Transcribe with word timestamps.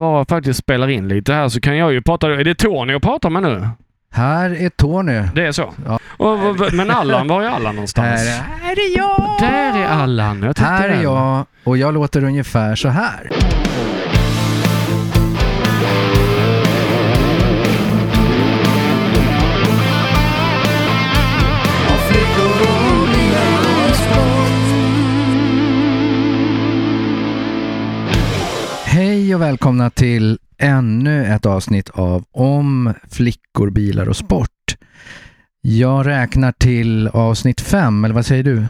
bara 0.00 0.24
faktiskt 0.24 0.58
spelar 0.58 0.88
in 0.88 1.08
lite 1.08 1.32
här 1.32 1.48
så 1.48 1.60
kan 1.60 1.76
jag 1.76 1.92
ju 1.92 2.02
prata. 2.02 2.32
Är 2.32 2.44
det 2.44 2.54
Tony 2.54 2.92
jag 2.92 3.02
pratar 3.02 3.30
med 3.30 3.42
nu? 3.42 3.68
Här 4.12 4.50
är 4.50 4.68
Tony. 4.68 5.22
Det 5.34 5.46
är 5.46 5.52
så? 5.52 5.74
Ja. 5.86 5.98
Och, 6.16 6.72
men 6.72 6.90
Allan, 6.90 7.28
var 7.28 7.42
är 7.42 7.48
Allan 7.48 7.74
någonstans? 7.74 8.20
Här, 8.20 8.42
här 8.62 8.72
är 8.72 8.96
jag! 8.96 9.36
Där 9.40 9.78
är 9.78 9.86
Allan. 9.86 10.54
Här 10.56 10.88
är 10.88 11.02
jag 11.02 11.44
och 11.64 11.76
jag 11.78 11.94
låter 11.94 12.24
ungefär 12.24 12.74
så 12.74 12.88
här. 12.88 13.30
Hej 29.06 29.34
och 29.34 29.40
välkomna 29.40 29.90
till 29.90 30.38
ännu 30.58 31.26
ett 31.26 31.46
avsnitt 31.46 31.90
av 31.90 32.24
Om 32.30 32.94
flickor, 33.08 33.70
bilar 33.70 34.08
och 34.08 34.16
sport. 34.16 34.76
Jag 35.60 36.06
räknar 36.06 36.52
till 36.52 37.08
avsnitt 37.08 37.60
fem, 37.60 38.04
eller 38.04 38.14
vad 38.14 38.26
säger 38.26 38.42
du? 38.42 38.66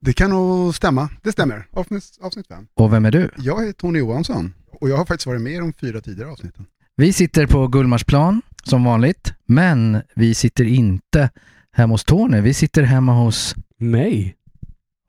Det 0.00 0.12
kan 0.12 0.30
nog 0.30 0.74
stämma. 0.74 1.08
Det 1.22 1.32
stämmer. 1.32 1.66
Avsnitt, 1.70 2.04
avsnitt 2.20 2.46
fem. 2.46 2.66
Och 2.74 2.92
vem 2.92 3.04
är 3.04 3.10
du? 3.10 3.30
Jag 3.36 3.68
är 3.68 3.72
Tony 3.72 3.98
Johansson 3.98 4.54
och 4.80 4.88
jag 4.88 4.96
har 4.96 5.04
faktiskt 5.04 5.26
varit 5.26 5.42
med 5.42 5.52
i 5.52 5.56
de 5.56 5.72
fyra 5.72 6.00
tidigare 6.00 6.30
avsnitten. 6.30 6.66
Vi 6.96 7.12
sitter 7.12 7.46
på 7.46 7.66
Gullmarsplan 7.66 8.42
som 8.62 8.84
vanligt, 8.84 9.34
men 9.46 10.02
vi 10.14 10.34
sitter 10.34 10.64
inte 10.64 11.30
hemma 11.72 11.94
hos 11.94 12.04
Tony. 12.04 12.40
Vi 12.40 12.54
sitter 12.54 12.82
hemma 12.82 13.12
hos... 13.12 13.54
Mig? 13.78 14.36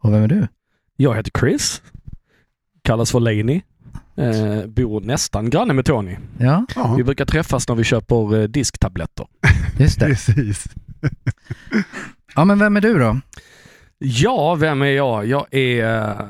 Och 0.03 0.13
vem 0.13 0.23
är 0.23 0.27
du? 0.27 0.47
Jag 0.95 1.15
heter 1.15 1.31
Chris. 1.39 1.81
Kallas 2.81 3.11
för 3.11 3.19
Laney. 3.19 3.61
Eh, 4.17 4.65
bor 4.67 5.01
nästan 5.01 5.49
granne 5.49 5.73
med 5.73 5.85
Tony. 5.85 6.17
Ja, 6.37 6.65
Vi 6.97 7.03
brukar 7.03 7.25
träffas 7.25 7.67
när 7.67 7.75
vi 7.75 7.83
köper 7.83 8.37
eh, 8.41 8.43
disktabletter. 8.43 9.27
just 9.79 9.99
det. 9.99 10.05
precis. 10.05 10.65
Ja, 12.35 12.45
men 12.45 12.59
vem 12.59 12.77
är 12.77 12.81
du 12.81 12.99
då? 12.99 13.19
Ja, 13.97 14.55
vem 14.55 14.81
är 14.81 14.85
jag? 14.85 15.25
Jag 15.25 15.53
är 15.53 15.99
eh, 16.09 16.25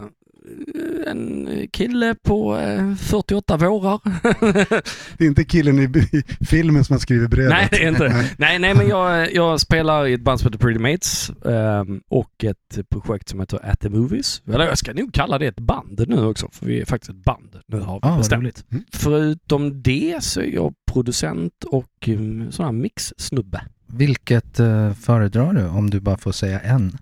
en 1.07 1.49
kille 1.71 2.15
på 2.23 2.57
eh, 2.57 2.95
48 2.95 3.57
vårar. 3.57 3.99
Det 5.17 5.23
är 5.23 5.27
inte 5.27 5.43
killen 5.43 5.79
i, 5.79 5.83
i 6.17 6.45
filmen 6.45 6.83
som 6.83 6.93
har 6.93 6.99
skrivit 6.99 7.29
brevet. 7.29 7.49
nej, 7.49 7.67
det 7.71 7.83
är 7.83 7.87
inte. 7.87 8.25
Nej, 8.37 8.59
nej, 8.59 8.75
men 8.75 8.87
jag, 8.87 9.33
jag 9.33 9.59
spelar 9.61 10.07
i 10.07 10.13
ett 10.13 10.21
band 10.21 10.39
som 10.39 10.47
heter 10.47 10.59
Pretty 10.59 10.79
Mates 10.79 11.31
ehm, 11.45 12.01
och 12.09 12.43
ett 12.43 12.89
projekt 12.89 13.29
som 13.29 13.39
heter 13.39 13.69
At 13.71 13.79
the 13.79 13.89
Movies. 13.89 14.41
Eller 14.47 14.65
jag 14.65 14.77
ska 14.77 14.93
nog 14.93 15.13
kalla 15.13 15.37
det 15.37 15.47
ett 15.47 15.59
band 15.59 16.05
nu 16.07 16.25
också, 16.25 16.49
för 16.51 16.65
vi 16.65 16.81
är 16.81 16.85
faktiskt 16.85 17.09
ett 17.09 17.23
band. 17.25 17.55
Nu 17.67 17.79
har 17.79 17.93
vi 17.93 17.99
Ah, 18.07 18.17
bestämt. 18.17 18.65
Mm. 18.71 18.83
Förutom 18.93 19.81
det 19.81 20.23
så 20.23 20.41
är 20.41 20.53
jag 20.53 20.73
producent 20.91 21.63
och 21.63 22.07
um, 22.07 22.51
sån 22.51 22.65
här 22.65 22.71
mixsnubbe. 22.71 23.61
Vilket 23.87 24.59
uh, 24.59 24.93
föredrar 24.93 25.53
du 25.53 25.67
om 25.67 25.89
du 25.89 25.99
bara 25.99 26.17
får 26.17 26.31
säga 26.31 26.59
en? 26.59 26.97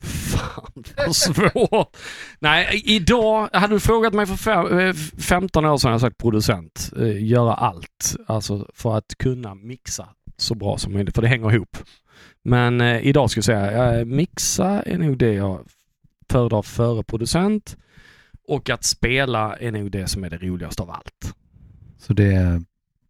Fan 0.00 0.84
vad 0.96 1.16
svårt. 1.16 1.96
Nej, 2.38 2.82
idag, 2.84 3.48
hade 3.52 3.74
du 3.74 3.80
frågat 3.80 4.14
mig 4.14 4.26
för 4.26 4.36
fem, 4.36 4.78
eh, 4.78 4.94
15 5.18 5.64
år 5.64 5.78
sedan 5.78 5.90
jag 5.92 6.00
sagt 6.00 6.18
producent. 6.18 6.92
Eh, 6.98 7.24
Göra 7.24 7.54
allt. 7.54 8.16
Alltså 8.26 8.70
för 8.74 8.96
att 8.96 9.18
kunna 9.18 9.54
mixa 9.54 10.08
så 10.36 10.54
bra 10.54 10.78
som 10.78 10.92
möjligt, 10.92 11.14
för 11.14 11.22
det 11.22 11.28
hänger 11.28 11.54
ihop. 11.54 11.76
Men 12.42 12.80
eh, 12.80 13.06
idag 13.06 13.30
ska 13.30 13.38
jag 13.38 13.44
säga, 13.44 13.98
eh, 13.98 14.04
mixa 14.04 14.82
är 14.82 14.98
nog 14.98 15.18
det 15.18 15.32
jag 15.32 15.66
föredrar 16.30 16.62
före 16.62 17.02
producent. 17.02 17.76
Och 18.48 18.70
att 18.70 18.84
spela 18.84 19.56
är 19.56 19.72
nog 19.72 19.90
det 19.90 20.06
som 20.06 20.24
är 20.24 20.30
det 20.30 20.38
roligaste 20.38 20.82
av 20.82 20.90
allt. 20.90 21.34
Så 21.98 22.12
det 22.12 22.34
är 22.34 22.62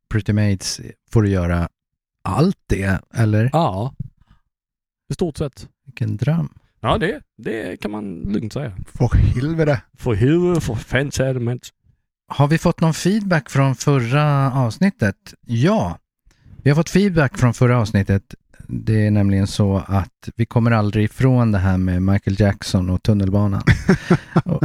Pretty 0.09 0.33
Maids 0.33 0.81
får 1.11 1.23
du 1.23 1.29
göra 1.29 1.69
allt 2.23 2.59
det, 2.67 3.01
eller? 3.15 3.51
Ja, 3.53 3.95
i 5.11 5.15
stort 5.15 5.37
sett. 5.37 5.69
Vilken 5.85 6.17
dröm. 6.17 6.59
Ja, 6.87 6.99
det, 6.99 7.21
det 7.39 7.81
kan 7.81 7.91
man 7.91 8.15
lugnt 8.15 8.53
säga. 8.53 8.73
För 8.99 9.17
helvete. 9.17 9.81
För 9.99 10.15
huvud, 10.15 10.63
för 10.63 10.75
fans 10.75 11.21
är 11.21 11.35
det 11.35 11.41
men 11.41 11.61
Har 12.29 12.49
vi 12.49 12.59
fått 12.59 12.81
någon 12.81 12.95
feedback 12.95 13.51
från 13.51 13.75
förra 13.75 14.53
avsnittet? 14.53 15.17
Ja, 15.47 15.99
vi 16.63 16.71
har 16.71 16.77
fått 16.77 16.91
feedback 16.91 17.39
från 17.39 17.55
förra 17.55 17.79
avsnittet. 17.81 18.23
Det 18.69 19.07
är 19.07 19.11
nämligen 19.11 19.47
så 19.47 19.83
att 19.87 20.29
vi 20.37 20.47
kommer 20.47 20.71
aldrig 20.71 21.05
ifrån 21.05 21.53
det 21.53 21.59
här 21.59 21.79
med 21.79 22.03
Michael 22.03 22.41
Jackson 22.41 22.91
och 22.91 23.03
tunnelbanan. 23.03 23.63
och, 24.45 24.63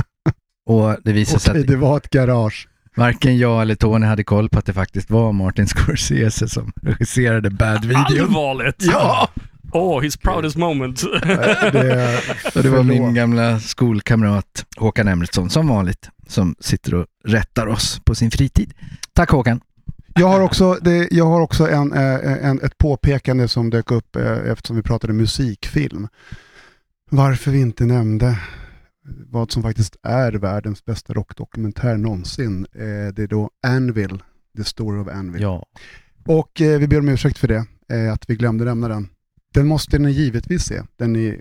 och 0.65 0.95
det 1.03 1.13
visar 1.13 1.39
sig 1.39 1.51
Okej, 1.51 1.61
att 1.61 1.67
det 1.67 1.75
var 1.77 1.97
ett 1.97 2.09
garage. 2.09 2.67
varken 2.95 3.37
jag 3.37 3.61
eller 3.61 3.75
Tony 3.75 4.05
hade 4.05 4.23
koll 4.23 4.49
på 4.49 4.59
att 4.59 4.65
det 4.65 4.73
faktiskt 4.73 5.09
var 5.09 5.31
Martin 5.31 5.67
Scorsese 5.67 6.47
som 6.47 6.71
regisserade 6.81 7.49
Bad 7.49 7.85
Video. 7.85 8.23
Allvarligt? 8.23 8.75
Ja! 8.79 9.29
Oh, 9.73 10.01
his 10.01 10.17
proudest 10.17 10.57
moment. 10.57 11.01
Det, 11.71 12.21
det 12.63 12.69
var 12.69 12.83
min 12.83 13.13
gamla 13.13 13.59
skolkamrat 13.59 14.65
Håkan 14.77 15.07
Emilsson 15.07 15.49
som 15.49 15.67
vanligt 15.67 16.09
som 16.27 16.55
sitter 16.59 16.93
och 16.95 17.05
rättar 17.23 17.67
oss 17.67 18.01
på 18.05 18.15
sin 18.15 18.31
fritid. 18.31 18.73
Tack 19.13 19.29
Håkan! 19.29 19.61
Jag 20.15 20.27
har 20.27 20.41
också, 20.41 20.73
det, 20.81 21.07
jag 21.11 21.25
har 21.25 21.41
också 21.41 21.69
en, 21.69 21.93
eh, 21.93 22.45
en, 22.45 22.61
ett 22.61 22.77
påpekande 22.77 23.47
som 23.47 23.69
dök 23.69 23.91
upp 23.91 24.15
eh, 24.15 24.37
eftersom 24.51 24.75
vi 24.75 24.83
pratade 24.83 25.13
musikfilm. 25.13 26.07
Varför 27.09 27.51
vi 27.51 27.59
inte 27.59 27.85
nämnde 27.85 28.39
vad 29.27 29.51
som 29.51 29.63
faktiskt 29.63 29.95
är 30.03 30.31
världens 30.31 30.85
bästa 30.85 31.13
rockdokumentär 31.13 31.97
någonsin. 31.97 32.65
Eh, 32.73 33.13
Det 33.13 33.23
är 33.23 33.27
då 33.27 33.49
Anvil, 33.67 34.23
The 34.57 34.63
Story 34.63 35.01
of 35.01 35.07
Anvil. 35.07 35.41
Ja. 35.41 35.65
Och 36.25 36.51
vi 36.55 36.87
ber 36.87 36.99
om 36.99 37.09
ursäkt 37.09 37.37
för 37.37 37.47
det, 37.47 37.65
att 38.13 38.29
vi 38.29 38.35
glömde 38.35 38.65
nämna 38.65 38.87
den. 38.87 39.09
Den 39.53 39.67
måste 39.67 39.99
ni 39.99 40.11
givetvis 40.11 40.63
se. 40.63 40.81
Den 40.97 41.15
är 41.15 41.33
eh, 41.33 41.39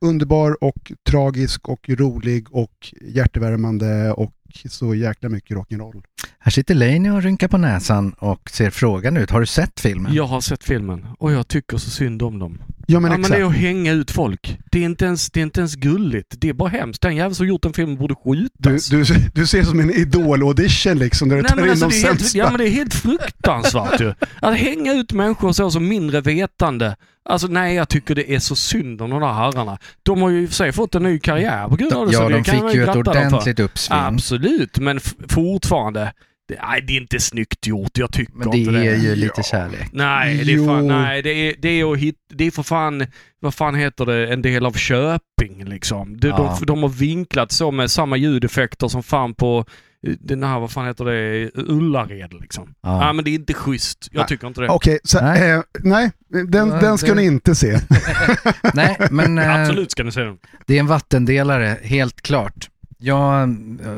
underbar 0.00 0.64
och 0.64 0.92
tragisk 1.08 1.68
och 1.68 1.88
rolig 1.88 2.46
och 2.50 2.94
hjärtevärmande 3.00 4.12
och 4.12 4.32
så 4.68 4.94
jäkla 4.94 5.28
mycket 5.28 5.56
rock'n'roll. 5.56 6.02
Här 6.38 6.50
sitter 6.50 6.74
Laney 6.74 7.10
och 7.10 7.22
rynkar 7.22 7.48
på 7.48 7.58
näsan 7.58 8.12
och 8.12 8.50
ser 8.50 8.70
frågan 8.70 9.16
ut. 9.16 9.30
Har 9.30 9.40
du 9.40 9.46
sett 9.46 9.80
filmen? 9.80 10.14
Jag 10.14 10.26
har 10.26 10.40
sett 10.40 10.64
filmen 10.64 11.06
och 11.18 11.32
jag 11.32 11.48
tycker 11.48 11.76
så 11.76 11.90
synd 11.90 12.22
om 12.22 12.38
dem. 12.38 12.62
Ja 12.90 13.00
men 13.00 13.12
ja, 13.12 13.18
men 13.18 13.30
det 13.30 13.36
är 13.36 13.44
att 13.44 13.54
hänga 13.56 13.92
ut 13.92 14.10
folk. 14.10 14.58
Det 14.70 14.78
är, 14.78 14.84
inte 14.84 15.04
ens, 15.04 15.30
det 15.30 15.40
är 15.40 15.42
inte 15.42 15.60
ens 15.60 15.74
gulligt. 15.74 16.34
Det 16.38 16.48
är 16.48 16.52
bara 16.52 16.68
hemskt. 16.68 17.02
Den 17.02 17.16
jävel 17.16 17.34
som 17.34 17.46
gjort 17.48 17.62
den 17.62 17.72
filmen 17.72 17.96
borde 17.96 18.14
Du, 18.14 18.30
skjutas. 18.70 18.88
du, 18.88 19.04
du 19.34 19.46
ser 19.46 19.62
som 19.62 19.80
en 19.80 19.90
idol-audition 19.90 20.98
liksom, 20.98 21.28
där 21.28 21.36
du 21.36 21.42
Nej, 21.42 21.48
tar 21.48 21.56
men 21.56 21.64
in 21.64 21.70
alltså, 21.70 21.88
de 21.88 21.94
det 21.94 22.02
är 22.02 22.12
helt, 22.12 22.34
ja 22.34 22.50
men 22.50 22.58
det 22.58 22.68
är 22.68 22.70
helt 22.70 22.94
fruktansvärt 22.94 24.00
ju. 24.00 24.14
Att 24.40 24.56
hänga 24.56 24.94
ut 24.94 25.12
människor 25.12 25.52
så 25.52 25.70
som 25.70 25.88
mindre 25.88 26.20
vetande. 26.20 26.96
Alltså 27.28 27.46
nej, 27.46 27.74
jag 27.74 27.88
tycker 27.88 28.14
det 28.14 28.34
är 28.34 28.38
så 28.38 28.56
synd 28.56 29.02
om 29.02 29.10
de 29.10 29.20
där 29.20 29.32
herrarna. 29.32 29.78
De 30.02 30.22
har 30.22 30.30
ju 30.30 30.42
i 30.42 30.44
och 30.46 30.48
för 30.48 30.56
sig 30.56 30.72
fått 30.72 30.94
en 30.94 31.02
ny 31.02 31.18
karriär 31.18 31.68
på 31.68 31.76
grund 31.76 31.92
av 31.92 32.06
det. 32.06 32.12
så 32.12 32.22
ja, 32.22 32.28
det 32.28 32.34
de 32.34 32.44
kan 32.44 32.66
fick 32.68 32.74
ju 32.74 32.82
ett 32.84 32.96
ordentligt 32.96 33.60
uppsving. 33.60 33.98
Absolut, 33.98 34.78
men 34.78 35.00
fortfarande. 35.28 36.12
Det, 36.48 36.58
nej, 36.62 36.80
det 36.86 36.92
är 36.96 37.00
inte 37.00 37.20
snyggt 37.20 37.66
gjort. 37.66 37.98
Jag 37.98 38.12
tycker 38.12 38.32
Men 38.34 38.50
det 38.50 38.58
inte 38.58 38.70
det. 38.70 38.86
är 38.86 38.96
ju 38.96 39.14
lite 39.14 39.42
kärlek. 39.42 39.88
Nej, 39.92 40.44
det 40.44 40.52
är, 40.52 40.66
fan, 40.66 40.86
nej 40.88 41.22
det, 41.22 41.30
är, 41.30 41.54
det 41.58 41.68
är 41.68 41.92
att 41.92 41.98
hit, 41.98 42.16
det 42.34 42.44
är 42.46 42.50
för 42.50 42.62
fan, 42.62 43.06
vad 43.40 43.54
fan 43.54 43.74
heter 43.74 44.06
det, 44.06 44.32
en 44.32 44.42
del 44.42 44.66
av 44.66 44.72
Köping 44.72 45.64
liksom. 45.64 46.20
De, 46.20 46.28
Ja. 46.28 46.56
de, 46.60 46.66
de 46.66 46.82
har 46.82 46.88
vinklat 46.88 47.52
så 47.52 47.70
med 47.70 47.90
samma 47.90 48.16
ljudeffekter 48.16 48.88
som 48.88 49.02
fan 49.02 49.34
på 49.34 49.64
eh, 50.06 50.12
den 50.20 50.42
här, 50.42 50.60
vad 50.60 50.70
fan 50.70 50.86
heter 50.86 51.04
det, 51.04 51.50
Ullared 51.54 52.32
liksom. 52.40 52.74
Ja. 52.82 53.06
Ja. 53.06 53.12
men 53.12 53.24
det 53.24 53.30
är 53.30 53.34
inte 53.34 53.54
schysst. 53.54 54.08
Jag 54.12 54.20
Nej. 54.20 54.28
tycker 54.28 54.46
inte 54.46 54.60
det. 54.60 54.68
Okej, 54.68 54.98
så, 55.04 55.20
Nej. 55.20 55.50
eh, 55.50 55.60
nej, 55.82 56.10
den, 56.48 56.68
Ja, 56.68 56.80
den 56.80 56.98
ska 56.98 57.06
det- 57.08 57.14
ni 57.14 57.24
inte 57.26 57.54
se. 57.54 57.78
Nej, 58.74 58.96
men 59.10 59.38
eh, 59.38 59.54
Absolut 59.60 59.90
ska 59.92 60.02
ni 60.04 60.12
se 60.12 60.20
den. 60.20 60.38
det 60.66 60.76
är 60.76 60.80
en 60.80 60.86
vattendelare, 60.86 61.76
helt 61.82 62.20
klart. 62.20 62.68
Jag, 63.00 63.42
eh, 63.42 63.96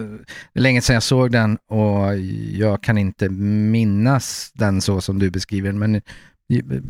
det 0.52 0.60
länge 0.60 0.82
sedan 0.82 0.94
jag 0.94 1.02
såg 1.02 1.32
den 1.32 1.56
och 1.56 2.18
jag 2.52 2.82
kan 2.82 2.98
inte 2.98 3.28
minnas 3.28 4.52
den 4.54 4.80
så 4.80 5.00
som 5.00 5.18
du 5.18 5.30
beskriver 5.30 5.68
den, 5.68 5.78
men 5.78 5.94
eh, 5.94 6.02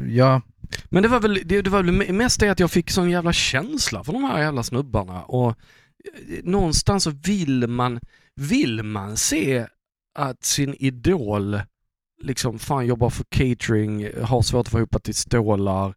jag... 0.09 0.43
Men 0.89 1.03
det 1.03 1.09
var 1.09 1.21
väl, 1.21 1.41
det, 1.45 1.63
det 1.63 1.71
var 1.71 1.83
väl 1.83 2.13
mest 2.13 2.41
det 2.41 2.49
att 2.49 2.61
jag 2.61 2.71
fick 2.71 2.91
sån 2.91 3.11
jävla 3.11 3.33
känsla 3.33 4.05
för 4.05 4.13
de 4.13 4.25
här 4.25 4.43
jävla 4.43 4.63
snubbarna 4.63 5.23
och 5.23 5.49
eh, 5.49 6.45
någonstans 6.45 7.05
så 7.05 7.11
vill 7.11 7.67
man, 7.67 8.01
vill 8.37 8.83
man 8.83 9.17
se 9.17 9.67
att 10.15 10.45
sin 10.45 10.75
idol 10.75 11.61
liksom 12.23 12.59
fan 12.59 12.87
jobbar 12.87 13.11
för 13.11 13.25
catering, 13.29 14.09
har 14.23 14.43
svårt 14.43 14.67
att 14.67 14.73
få 14.73 14.79
ihop 14.79 15.03
till 15.03 15.15
stålar, 15.15 15.95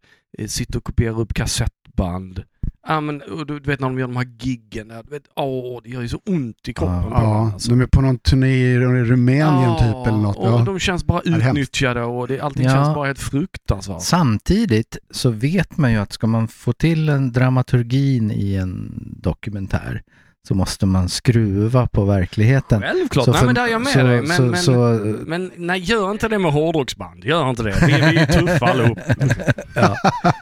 sitter 0.48 0.77
och 0.77 0.83
kopierar 0.83 1.19
upp 1.19 1.33
kassettband. 1.33 2.44
Ja 2.88 3.01
men 3.01 3.21
du 3.47 3.59
vet 3.59 3.80
när 3.80 3.88
de 3.88 4.00
gör 4.00 4.07
de 4.07 4.15
här 4.15 4.27
giggen, 4.39 4.88
där, 4.88 5.03
du 5.03 5.09
vet, 5.09 5.24
åh 5.35 5.80
det 5.83 5.89
gör 5.89 6.01
ju 6.01 6.07
så 6.07 6.19
ont 6.25 6.68
i 6.68 6.74
kroppen 6.74 6.95
Ja. 6.95 7.09
Ja, 7.24 7.51
alltså. 7.53 7.69
de 7.69 7.81
är 7.81 7.85
på 7.85 8.01
någon 8.01 8.18
turné 8.19 8.47
i 8.47 8.80
Rumänien 8.80 9.75
typ 9.77 10.07
eller 10.07 10.18
något. 10.18 10.38
och 10.38 10.47
Ja. 10.47 10.63
de 10.65 10.80
känns 10.80 11.06
bara 11.06 11.21
utnyttjade 11.21 12.03
och 12.03 12.27
det, 12.27 12.39
allting 12.39 12.63
Ja. 12.63 12.69
känns 12.71 12.95
bara 12.95 13.07
helt 13.07 13.19
fruktansvärt. 13.19 14.01
samtidigt 14.01 14.97
så 15.12 15.30
vet 15.30 15.77
man 15.77 15.91
ju 15.91 15.97
att 15.97 16.13
ska 16.13 16.27
man 16.27 16.47
få 16.47 16.74
till 16.74 17.09
en 17.09 17.31
dramaturgin 17.31 18.31
i 18.31 18.56
en 18.56 18.94
dokumentär 19.21 20.03
så 20.48 20.56
måste 20.56 20.86
man 20.86 21.10
skruva 21.10 21.88
på 21.88 22.06
verkligheten. 22.06 22.81
Självklart, 22.81 23.25
Så 23.25 23.31
nej 23.31 23.40
för- 23.40 23.45
men 23.45 23.56
där 23.56 23.63
är 23.63 23.72
jag 23.72 23.81
med 23.81 23.92
så- 23.94 24.04
dig. 24.04 24.22
Men, 24.22 24.38
så- 24.38 24.44
men, 24.44 24.57
så- 24.60 25.16
men 25.25 25.51
nej, 25.57 25.80
gör 25.80 26.12
inte 26.12 26.28
det 26.28 26.40
med 26.40 26.51
hårdrocksband. 26.51 27.24
Gör 27.24 27.50
inte 27.50 27.63
det. 27.63 27.75
Vi, 27.88 27.94
vi 27.94 28.18
är 28.18 28.25
tuffa 28.25 28.66
allihop. 28.66 29.00
Ja, 29.75 29.95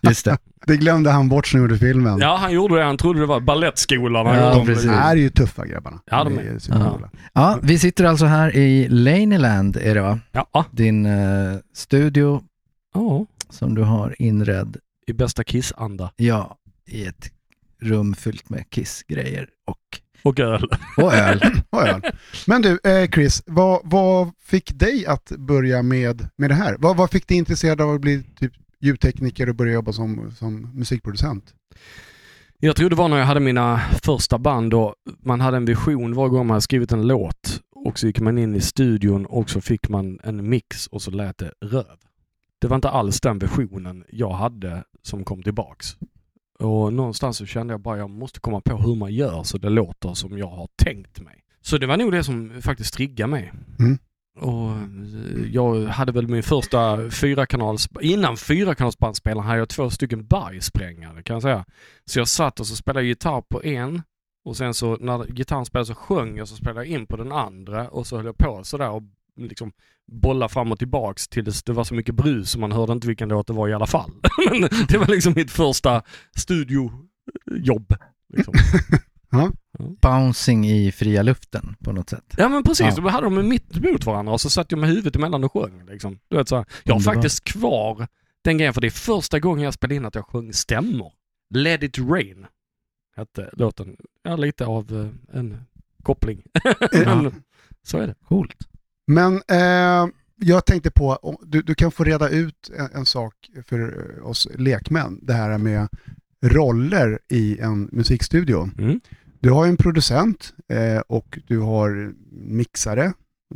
just 0.03 0.25
det. 0.25 0.37
Det 0.67 0.77
glömde 0.77 1.09
han 1.11 1.29
bort 1.29 1.47
som 1.47 1.59
gjorde 1.61 1.77
filmen. 1.77 2.19
Ja, 2.19 2.37
han 2.41 2.51
gjorde 2.51 2.75
det. 2.75 2.83
Han 2.83 2.97
trodde 2.97 3.19
det 3.19 3.25
var 3.25 3.39
balettskolan. 3.39 4.25
Han 4.25 4.35
Ja. 4.35 4.63
De 4.65 4.89
är 4.89 5.15
ju 5.15 5.29
tuffa 5.29 5.65
grabbarna. 5.65 5.99
Ja, 6.05 6.23
de 6.23 6.37
är. 6.39 6.59
supercoola. 6.59 7.09
Ja, 7.33 7.59
vi 7.61 7.79
sitter 7.79 8.03
alltså 8.03 8.25
här 8.25 8.55
i 8.55 8.87
Laneyland, 8.89 9.77
är 9.77 9.95
det 9.95 10.01
va? 10.01 10.19
Ja. 10.31 10.65
Din 10.71 11.05
eh, 11.05 11.57
studio 11.75 12.41
ja, 12.93 13.25
som 13.49 13.75
du 13.75 13.81
har 13.81 14.15
inredd, 14.21 14.77
i 15.07 15.13
bästa 15.13 15.43
Kiss-anda. 15.43 16.11
ja, 16.15 16.57
i 16.87 17.05
ett 17.05 17.31
rum 17.81 18.13
fyllt 18.13 18.49
med 18.49 18.69
Kiss-grejer 18.69 19.47
och, 19.71 20.01
Och 20.23 20.39
öl. 20.39 20.63
och 20.97 21.13
öl. 21.13 21.39
Ja, 21.69 21.87
ja. 21.87 22.11
Men 22.47 22.61
du, 22.61 22.79
eh, 22.83 23.09
Chris, 23.09 23.43
vad, 23.45 23.81
vad 23.83 24.31
fick 24.43 24.79
dig 24.79 25.05
att 25.05 25.31
börja 25.37 25.83
med, 25.83 26.27
med 26.35 26.49
det 26.49 26.55
här? 26.55 26.75
Vad, 26.79 26.97
vad 26.97 27.11
fick 27.11 27.27
dig 27.27 27.37
intresserad 27.37 27.81
av 27.81 27.89
att 27.89 28.01
bli 28.01 28.23
typ, 28.39 28.53
ljudtekniker 28.79 29.49
och 29.49 29.55
börja 29.55 29.73
jobba 29.73 29.93
som, 29.93 30.31
som 30.31 30.69
musikproducent? 30.73 31.53
Jag 32.59 32.75
tror 32.75 32.89
det 32.89 32.95
var 32.95 33.07
när 33.07 33.17
jag 33.17 33.25
hade 33.25 33.39
mina 33.39 33.81
första 34.03 34.37
band 34.37 34.73
och 34.73 34.95
man 35.23 35.41
hade 35.41 35.57
en 35.57 35.65
vision 35.65 36.13
varje 36.13 36.29
gång 36.29 36.47
man 36.47 36.53
hade 36.55 36.61
skrivit 36.61 36.91
en 36.91 37.07
låt 37.07 37.61
och 37.75 37.99
så 37.99 38.07
gick 38.07 38.19
man 38.19 38.37
in 38.37 38.55
i 38.55 38.61
studion 38.61 39.25
och 39.25 39.49
så 39.49 39.61
fick 39.61 39.89
man 39.89 40.19
en 40.23 40.49
mix 40.49 40.87
och 40.87 41.01
så 41.01 41.11
lät 41.11 41.37
det 41.37 41.51
röv. 41.61 41.97
Det 42.59 42.67
var 42.67 42.75
inte 42.75 42.89
alls 42.89 43.21
den 43.21 43.39
visionen 43.39 44.03
jag 44.09 44.31
hade 44.33 44.83
som 45.01 45.23
kom 45.23 45.43
tillbaks. 45.43 45.97
Och 46.61 46.93
någonstans 46.93 47.37
så 47.37 47.45
kände 47.45 47.73
jag 47.73 47.81
bara 47.81 47.97
jag 47.97 48.09
måste 48.09 48.39
komma 48.39 48.61
på 48.61 48.77
hur 48.77 48.95
man 48.95 49.13
gör 49.13 49.43
så 49.43 49.57
det 49.57 49.69
låter 49.69 50.13
som 50.13 50.37
jag 50.37 50.49
har 50.49 50.67
tänkt 50.75 51.21
mig. 51.21 51.43
Så 51.61 51.77
det 51.77 51.87
var 51.87 51.97
nog 51.97 52.11
det 52.11 52.23
som 52.23 52.61
faktiskt 52.61 52.93
triggade 52.93 53.31
mig. 53.31 53.51
Mm. 53.79 53.97
Och 54.39 54.71
eh, 54.71 55.51
jag 55.51 55.85
hade 55.85 56.11
väl 56.11 56.27
min 56.27 56.43
första 56.43 57.09
fyrakanals... 57.09 57.89
Innan 58.01 58.37
fyrakanalsbandspelaren 58.37 59.47
hade 59.47 59.59
jag 59.59 59.69
två 59.69 59.89
stycken 59.89 60.27
bajsprängare 60.27 61.23
kan 61.23 61.33
jag 61.33 61.43
säga. 61.43 61.65
Så 62.05 62.19
jag 62.19 62.27
satt 62.27 62.59
och 62.59 62.67
så 62.67 62.75
spelade 62.75 63.05
gitarr 63.05 63.41
på 63.41 63.63
en 63.63 64.01
och 64.45 64.57
sen 64.57 64.73
så 64.73 64.97
när 64.97 65.25
gitarren 65.25 65.65
spelade 65.65 65.85
så 65.85 65.95
sjöng 65.95 66.37
jag 66.37 66.47
så 66.47 66.55
spelade 66.55 66.85
jag 66.85 66.99
in 66.99 67.07
på 67.07 67.17
den 67.17 67.31
andra 67.31 67.89
och 67.89 68.07
så 68.07 68.17
höll 68.17 68.25
jag 68.25 68.37
på 68.37 68.63
sådär 68.63 68.89
och 68.89 69.03
liksom 69.47 69.71
bolla 70.11 70.49
fram 70.49 70.71
och 70.71 70.79
tillbaks 70.79 71.27
tills 71.27 71.63
det 71.63 71.73
var 71.73 71.83
så 71.83 71.93
mycket 71.93 72.15
brus 72.15 72.51
så 72.51 72.59
man 72.59 72.71
hörde 72.71 72.93
inte 72.93 73.07
vilken 73.07 73.29
låt 73.29 73.47
det 73.47 73.53
var 73.53 73.69
i 73.69 73.73
alla 73.73 73.87
fall. 73.87 74.11
Men 74.51 74.69
det 74.87 74.97
var 74.97 75.07
liksom 75.07 75.33
mitt 75.35 75.51
första 75.51 76.03
studiojobb. 76.35 77.95
Liksom. 78.33 78.53
Bouncing 80.01 80.69
i 80.69 80.91
fria 80.91 81.21
luften 81.21 81.75
på 81.83 81.91
något 81.91 82.09
sätt. 82.09 82.33
Ja 82.37 82.49
men 82.49 82.63
precis, 82.63 82.85
Ja. 82.97 83.03
då 83.03 83.09
hade 83.09 83.23
de 83.29 83.49
mitt 83.49 83.77
emot 83.77 84.05
varandra 84.05 84.33
och 84.33 84.41
så 84.41 84.49
satt 84.49 84.71
jag 84.71 84.79
med 84.79 84.89
huvudet 84.89 85.15
emellan 85.15 85.43
och 85.43 85.53
sjöng. 85.53 85.85
Liksom. 85.85 86.19
Du 86.27 86.37
vet, 86.37 86.47
så 86.47 86.55
här. 86.55 86.65
Jag 86.83 86.93
har 86.93 87.01
faktiskt 87.01 87.43
kvar 87.43 88.07
den 88.43 88.57
grejen 88.57 88.73
för 88.73 88.81
det 88.81 88.87
är 88.87 88.91
första 88.91 89.39
gången 89.39 89.63
jag 89.63 89.73
spelade 89.73 89.95
in 89.95 90.05
att 90.05 90.15
jag 90.15 90.25
sjöng 90.25 90.53
stämmor. 90.53 91.13
Let 91.53 91.83
it 91.83 91.99
rain 91.99 92.45
hette 93.15 93.49
låten. 93.53 93.95
Ja, 94.23 94.35
lite 94.35 94.65
av 94.65 95.11
eh, 95.31 95.37
en 95.39 95.57
koppling. 96.03 96.43
men, 96.91 97.43
så 97.83 97.97
är 97.97 98.07
det. 98.07 98.15
Coolt. 98.27 98.55
Men 99.11 99.41
eh, 99.47 100.07
jag 100.35 100.65
tänkte 100.65 100.91
på, 100.91 101.37
du, 101.41 101.61
du 101.61 101.75
kan 101.75 101.91
få 101.91 102.03
reda 102.03 102.29
ut 102.29 102.71
en, 102.77 102.89
en 102.93 103.05
sak 103.05 103.33
för 103.65 103.79
eh, 104.19 104.25
oss 104.27 104.47
lekmän. 104.55 105.19
Det 105.21 105.33
här 105.33 105.57
med 105.57 105.87
roller 106.45 107.19
i 107.29 107.59
en 107.59 107.89
musikstudio. 107.91 108.69
Mm. 108.77 108.99
Du 109.39 109.51
har 109.51 109.67
en 109.67 109.77
producent 109.77 110.53
eh, 110.69 110.99
och 111.07 111.39
du 111.47 111.59
har 111.59 112.13
mixare, 112.31 113.13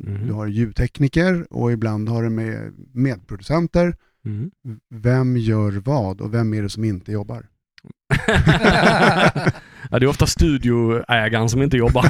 Mm. 0.07 0.27
du 0.27 0.33
har 0.33 0.47
ljudtekniker 0.47 1.47
och 1.53 1.71
ibland 1.71 2.09
har 2.09 2.23
du 2.23 2.29
med 2.29 2.73
medproducenter. 2.93 3.95
Mm. 4.25 4.51
Vem 4.89 5.37
gör 5.37 5.71
vad 5.71 6.21
och 6.21 6.33
vem 6.33 6.53
är 6.53 6.61
det 6.61 6.69
som 6.69 6.83
inte 6.83 7.11
jobbar? 7.11 7.47
ja, 9.91 9.99
det 9.99 10.05
är 10.05 10.07
ofta 10.07 10.27
studioägaren 10.27 11.49
som 11.49 11.61
inte 11.61 11.77
jobbar. 11.77 12.05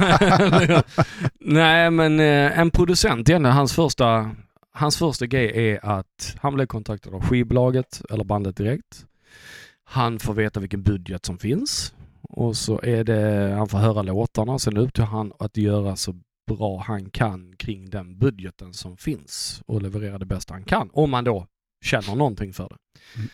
Nej, 1.40 1.90
men 1.90 2.20
eh, 2.20 2.58
en 2.58 2.70
producent 2.70 3.28
igen, 3.28 3.44
hans 3.44 3.72
första, 3.72 4.30
hans 4.72 4.96
första 4.96 5.26
grej 5.26 5.68
är 5.68 5.86
att 5.86 6.36
han 6.40 6.54
blir 6.54 6.66
kontaktad 6.66 7.14
av 7.14 7.22
skivbolaget 7.22 8.02
eller 8.10 8.24
bandet 8.24 8.56
direkt. 8.56 9.06
Han 9.84 10.18
får 10.18 10.34
veta 10.34 10.60
vilken 10.60 10.82
budget 10.82 11.26
som 11.26 11.38
finns 11.38 11.94
och 12.22 12.56
så 12.56 12.80
är 12.82 13.04
det, 13.04 13.54
han 13.56 13.68
får 13.68 13.78
höra 13.78 14.02
låtarna, 14.02 14.58
sen 14.58 14.72
är 14.72 14.80
det 14.80 14.86
upp 14.86 14.94
till 14.94 15.04
han 15.04 15.32
att 15.38 15.56
göra 15.56 15.96
så 15.96 16.14
bra 16.46 16.84
han 16.86 17.10
kan 17.10 17.56
kring 17.56 17.90
den 17.90 18.18
budgeten 18.18 18.74
som 18.74 18.96
finns 18.96 19.62
och 19.66 19.82
leverera 19.82 20.18
det 20.18 20.26
bästa 20.26 20.54
han 20.54 20.64
kan. 20.64 20.90
Om 20.92 21.10
man 21.10 21.24
då 21.24 21.46
känner 21.84 22.14
någonting 22.14 22.52
för 22.52 22.68
det. 22.68 22.76
Mm. 23.16 23.28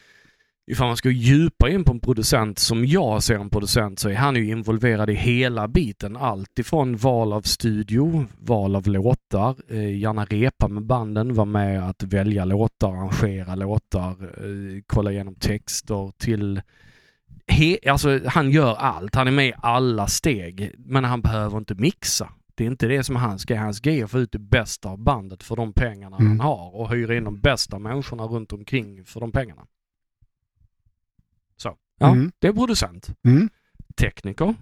Ifall 0.67 0.87
man 0.87 0.97
ska 0.97 1.09
gå 1.09 1.13
djupare 1.13 1.73
in 1.73 1.85
på 1.85 1.93
en 1.93 2.01
producent 2.01 2.59
som 2.59 2.87
jag 2.87 3.23
ser 3.23 3.35
en 3.35 3.51
producent 3.51 3.99
så 3.99 4.09
är 4.09 4.15
han 4.15 4.37
ju 4.37 4.49
involverad 4.49 5.11
i 5.11 5.15
hela 5.15 5.69
biten. 5.69 6.17
Allt 6.17 6.59
ifrån 6.59 6.97
val 6.97 7.33
av 7.33 7.43
studio, 7.43 8.27
val 8.39 8.77
av 8.77 8.87
låtar, 8.87 9.57
eh, 9.69 9.99
gärna 9.99 10.25
repa 10.25 10.69
med 10.69 10.83
banden, 10.83 11.35
vara 11.35 11.45
med 11.45 11.89
att 11.89 12.03
välja 12.03 12.45
låtar, 12.45 12.93
arrangera 12.93 13.55
låtar, 13.55 14.11
eh, 14.11 14.83
kolla 14.87 15.13
igenom 15.13 15.35
texter 15.35 16.13
till 16.19 16.63
He, 17.47 17.79
alltså 17.91 18.21
han 18.27 18.51
gör 18.51 18.75
allt, 18.75 19.15
han 19.15 19.27
är 19.29 19.33
med 19.33 19.49
i 19.49 19.53
alla 19.63 20.07
steg. 20.07 20.73
Men 20.79 21.05
han 21.05 21.21
behöver 21.21 21.59
inte 21.59 21.75
mixa. 21.75 22.29
Det 22.55 22.65
är 22.65 22.69
inte 22.69 22.87
det 22.87 23.05
som 23.05 23.17
hans 23.17 23.45
grej. 23.45 23.59
Hans 23.59 23.81
grej 23.81 24.01
är 24.01 24.05
att 24.05 24.11
få 24.11 24.19
ut 24.19 24.33
det 24.33 24.39
bästa 24.39 24.89
av 24.89 24.99
bandet 24.99 25.43
för 25.43 25.57
de 25.57 25.73
pengarna 25.73 26.17
Mm. 26.17 26.29
han 26.29 26.41
har 26.41 26.77
och 26.77 26.91
hyra 26.91 27.17
in 27.17 27.25
de 27.25 27.41
bästa 27.41 27.79
människorna 27.79 28.23
runt 28.23 28.53
omkring 28.53 29.05
för 29.05 29.21
de 29.21 29.33
pengarna. 29.33 29.63
Ja, 32.03 32.13
Mm. 32.13 32.33
det 32.39 32.49
är 32.49 32.53
producent. 32.53 33.11
Mm. 33.27 33.49
Tekniker. 34.01 34.55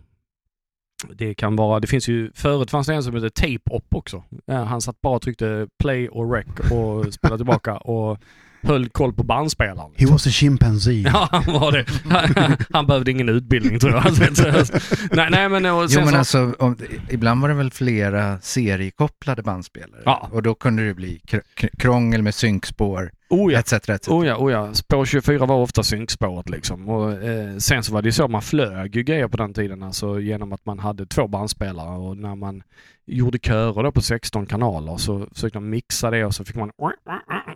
Det 1.14 1.34
kan 1.34 1.56
vara, 1.56 1.80
det 1.80 1.86
finns 1.86 2.08
ju, 2.08 2.30
förut 2.34 2.70
fanns 2.70 2.86
det 2.86 2.94
en 2.94 3.02
som 3.02 3.14
hette 3.14 3.30
Tape-Op 3.30 3.94
också. 3.94 4.24
Ja, 4.46 4.62
Han 4.64 4.80
satt 4.80 5.00
bara 5.00 5.16
och 5.16 5.22
tryckte 5.22 5.68
play 5.78 6.08
och 6.08 6.32
rec 6.32 6.46
och 6.72 7.14
spelade 7.14 7.38
tillbaka 7.38 7.76
och 7.76 8.18
höll 8.62 8.88
koll 8.88 9.12
på 9.12 9.22
bandspelaren. 9.22 9.90
He 9.96 10.06
was 10.06 10.26
a 10.26 10.30
chimpanzee. 10.30 11.02
Ja, 11.12 11.28
han 11.32 11.44
var 11.60 11.72
det. 11.72 11.84
Han, 12.10 12.56
han 12.70 12.86
behövde 12.86 13.10
ingen 13.10 13.28
utbildning 13.28 13.78
tror 13.78 13.92
jag. 13.92 14.04
nej, 15.12 15.28
nej, 15.30 15.48
men, 15.48 15.66
och 15.66 15.86
Jo 15.88 16.00
men 16.00 16.08
så, 16.10 16.16
alltså, 16.16 16.54
om, 16.58 16.76
ibland 17.10 17.40
var 17.42 17.48
det 17.48 17.54
väl 17.54 17.70
flera 17.70 18.40
seriekopplade 18.40 19.42
bandspelare? 19.42 20.02
Ja. 20.04 20.28
Och 20.32 20.42
då 20.42 20.54
kunde 20.54 20.86
det 20.86 20.94
bli 20.94 21.20
kr- 21.28 21.42
kr- 21.56 21.78
krångel 21.78 22.22
med 22.22 22.34
synkspår, 22.34 23.10
oh 23.30 23.52
ja, 23.52 23.58
etc. 23.58 23.72
etc. 23.72 24.08
oh 24.08 24.26
ja, 24.26 24.36
oh 24.36 24.52
ja. 24.52 24.74
Spår 24.74 25.04
24 25.04 25.46
var 25.46 25.56
ofta 25.56 25.82
synkspåret 25.82 26.48
liksom. 26.48 26.88
Och, 26.88 27.12
eh, 27.12 27.56
sen 27.56 27.82
så 27.82 27.92
var 27.92 28.02
det 28.02 28.08
ju 28.08 28.12
så 28.12 28.28
man 28.28 28.42
flög 28.42 28.96
ju 28.96 29.02
grejer 29.02 29.28
på 29.28 29.36
den 29.36 29.54
tiden, 29.54 29.82
alltså 29.82 30.20
genom 30.20 30.52
att 30.52 30.66
man 30.66 30.78
hade 30.78 31.06
två 31.06 31.28
bandspelare 31.28 31.98
och 31.98 32.16
när 32.16 32.34
man 32.34 32.62
gjorde 33.06 33.38
körer 33.38 33.82
då 33.82 33.92
på 33.92 34.02
16 34.02 34.46
kanaler 34.46 34.96
så 34.96 35.26
försökte 35.34 35.60
man 35.60 35.70
mixa 35.70 36.10
det 36.10 36.24
och 36.24 36.34
så 36.34 36.44
fick 36.44 36.56
man 36.56 36.70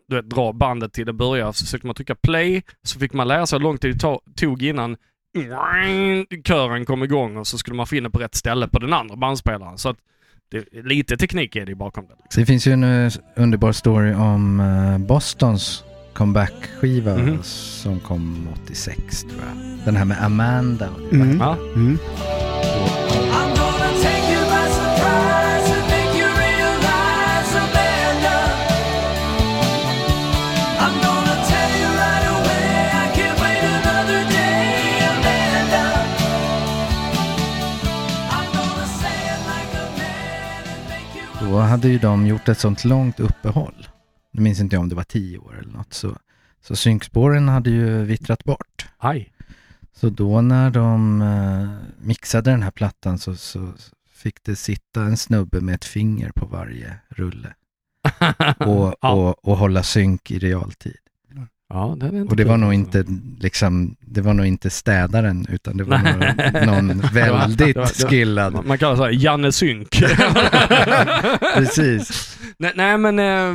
du 0.08 0.16
vet, 0.16 0.30
dra 0.30 0.52
bandet 0.52 0.92
till 0.92 1.06
det 1.06 1.12
började. 1.12 1.52
Så 1.52 1.64
försökte 1.64 1.86
man 1.86 1.94
trycka 1.96 2.14
play, 2.14 2.62
så 2.82 2.98
fick 2.98 3.12
man 3.12 3.28
lära 3.28 3.46
sig 3.46 3.58
hur 3.58 3.62
lång 3.62 3.78
tid 3.78 3.94
det 3.94 4.06
to- 4.06 4.20
tog 4.36 4.62
innan 4.62 4.96
kören 6.44 6.84
kom 6.84 7.02
igång 7.02 7.36
och 7.36 7.46
så 7.46 7.58
skulle 7.58 7.76
man 7.76 7.86
få 7.86 7.96
in 7.96 8.02
det 8.02 8.10
på 8.10 8.18
rätt 8.18 8.34
ställe 8.34 8.68
på 8.68 8.78
den 8.78 8.92
andra 8.92 9.16
bandspelaren. 9.16 9.78
Så 9.78 9.88
att 9.88 9.96
det, 10.50 10.82
lite 10.84 11.16
teknik 11.16 11.56
är 11.56 11.66
det 11.66 11.74
bakom 11.74 12.04
det. 12.06 12.14
Liksom. 12.22 12.40
Det 12.42 12.46
finns 12.46 12.66
ju 12.66 12.72
en 12.72 12.84
eh, 13.04 13.12
underbar 13.36 13.72
story 13.72 14.14
om 14.14 14.60
eh, 14.60 14.98
Bostons 14.98 15.84
comeback-skiva 16.14 17.16
Mhm. 17.16 17.38
som 17.42 18.00
kom 18.00 18.48
86 18.64 19.22
tror 19.22 19.34
jag. 19.48 19.78
Den 19.84 19.96
här 19.96 20.04
med 20.04 20.24
Amanda. 20.24 20.88
Mm. 21.12 21.38
Ja. 21.40 21.56
Mm. 21.74 21.98
I'm 21.98 22.53
Då 41.54 41.60
hade 41.60 41.88
ju 41.88 41.98
de 41.98 42.26
gjort 42.26 42.48
ett 42.48 42.58
sånt 42.58 42.84
långt 42.84 43.20
uppehåll. 43.20 43.88
Nu 44.32 44.42
minns 44.42 44.60
inte 44.60 44.76
jag 44.76 44.80
om 44.80 44.88
det 44.88 44.94
var 44.94 45.04
10 45.04 45.38
år 45.38 45.58
eller 45.58 45.72
något. 45.72 45.92
Så, 45.92 46.16
så 46.60 46.76
synkspåren 46.76 47.48
hade 47.48 47.70
ju 47.70 48.02
vittrat 48.04 48.44
bort. 48.44 48.86
Aj. 48.98 49.32
Så 49.92 50.10
då 50.10 50.40
när 50.40 50.70
de 50.70 51.22
eh, 51.22 52.04
mixade 52.06 52.50
den 52.50 52.62
här 52.62 52.70
plattan 52.70 53.18
så, 53.18 53.36
så 53.36 53.72
fick 54.14 54.44
det 54.44 54.56
sitta 54.56 55.02
en 55.02 55.16
snubbe 55.16 55.60
med 55.60 55.74
ett 55.74 55.84
finger 55.84 56.30
på 56.34 56.46
varje 56.46 56.98
rulle 57.08 57.54
och, 58.58 59.04
och, 59.04 59.48
och 59.48 59.56
hålla 59.56 59.82
synk 59.82 60.30
i 60.30 60.38
realtid. 60.38 60.98
Ja, 61.74 61.96
den 61.98 62.16
är 62.16 62.20
inte 62.20 62.30
Och 62.30 62.36
det 62.36 62.44
var 62.44 62.56
nog 62.56 62.74
inte 62.74 63.04
liksom, 63.40 63.96
det 64.00 64.20
var 64.20 64.34
nog 64.34 64.46
inte 64.46 64.70
städaren 64.70 65.46
utan 65.48 65.76
det 65.76 65.84
var 65.84 65.98
nog 65.98 66.66
någon 66.66 67.00
väldigt 67.12 68.08
skillad. 68.08 68.64
Man, 68.66 68.78
kallar 68.78 68.92
det 68.92 68.96
så 68.96 69.04
här, 69.04 69.10
Janne 69.10 69.52
Synk. 69.52 69.88
Precis. 71.54 72.38
nej, 72.58 72.72
nej 72.74 72.98
men 72.98 73.18
eh, 73.18 73.54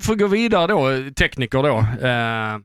för 0.00 0.12
att 0.12 0.18
gå 0.18 0.26
vidare 0.26 0.66
då, 0.66 1.10
tekniker 1.14 1.62
då. 1.62 1.78
Eh, 1.78 2.58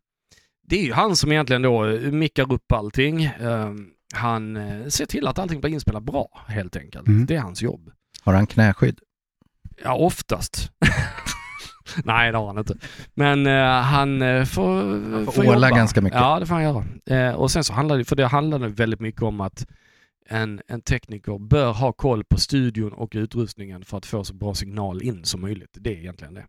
det 0.68 0.80
är 0.80 0.84
ju 0.84 0.94
han 0.94 1.16
som 1.16 1.32
egentligen 1.32 1.62
då 1.62 1.86
mickar 2.12 2.54
upp 2.54 2.72
allting. 2.72 3.24
Eh, 3.24 3.72
han 4.14 4.58
ser 4.92 5.06
till 5.06 5.28
att 5.28 5.40
allting 5.40 5.62
blir 5.62 5.72
inspelat 5.72 6.04
bra 6.04 6.46
helt 6.48 6.76
enkelt. 6.76 7.08
Mm. 7.08 7.26
Det 7.26 7.36
är 7.36 7.40
hans 7.40 7.62
jobb. 7.62 7.92
Har 8.22 8.34
han 8.34 8.48
knäskydd? 8.48 9.00
Ja, 9.84 9.96
oftast. 9.96 10.72
Nej, 12.06 12.32
det 12.32 12.38
har 12.38 12.48
han 12.48 12.58
inte. 12.58 12.76
Men 13.14 13.48
eh, 13.48 13.82
han 13.82 14.22
eh, 14.22 14.46
får, 14.46 14.76
Han 15.14 15.26
får 15.26 15.32
får 15.32 15.42
åla 15.48 15.54
jobba. 15.68 15.78
ganska 15.78 16.02
mycket. 16.02 16.20
Ja, 16.20 16.40
det 16.40 16.46
får 16.46 16.56
han 16.56 16.64
göra. 16.64 16.86
Eh, 17.30 17.36
och 17.36 17.52
sen 17.52 17.64
så 17.64 17.74
handlar 17.74 17.98
det, 17.98 18.06
för 18.06 18.16
det 18.16 18.28
handlar 18.28 18.60
väldigt 18.60 19.00
mycket 19.00 19.22
om 19.22 19.42
att 19.42 19.66
en, 20.30 20.62
en 20.68 20.82
tekniker 20.82 21.40
bör 21.48 21.72
ha 21.72 21.92
koll 21.94 22.24
på 22.24 22.38
studion 22.40 22.94
och 22.94 23.12
utrustningen 23.16 23.86
för 23.86 23.98
att 23.98 24.06
få 24.06 24.24
så 24.24 24.34
bra 24.34 24.54
signal 24.54 25.02
in 25.02 25.26
som 25.26 25.42
möjligt. 25.42 25.72
Det 25.80 25.90
är 25.90 25.98
egentligen 25.98 26.34
det. 26.34 26.46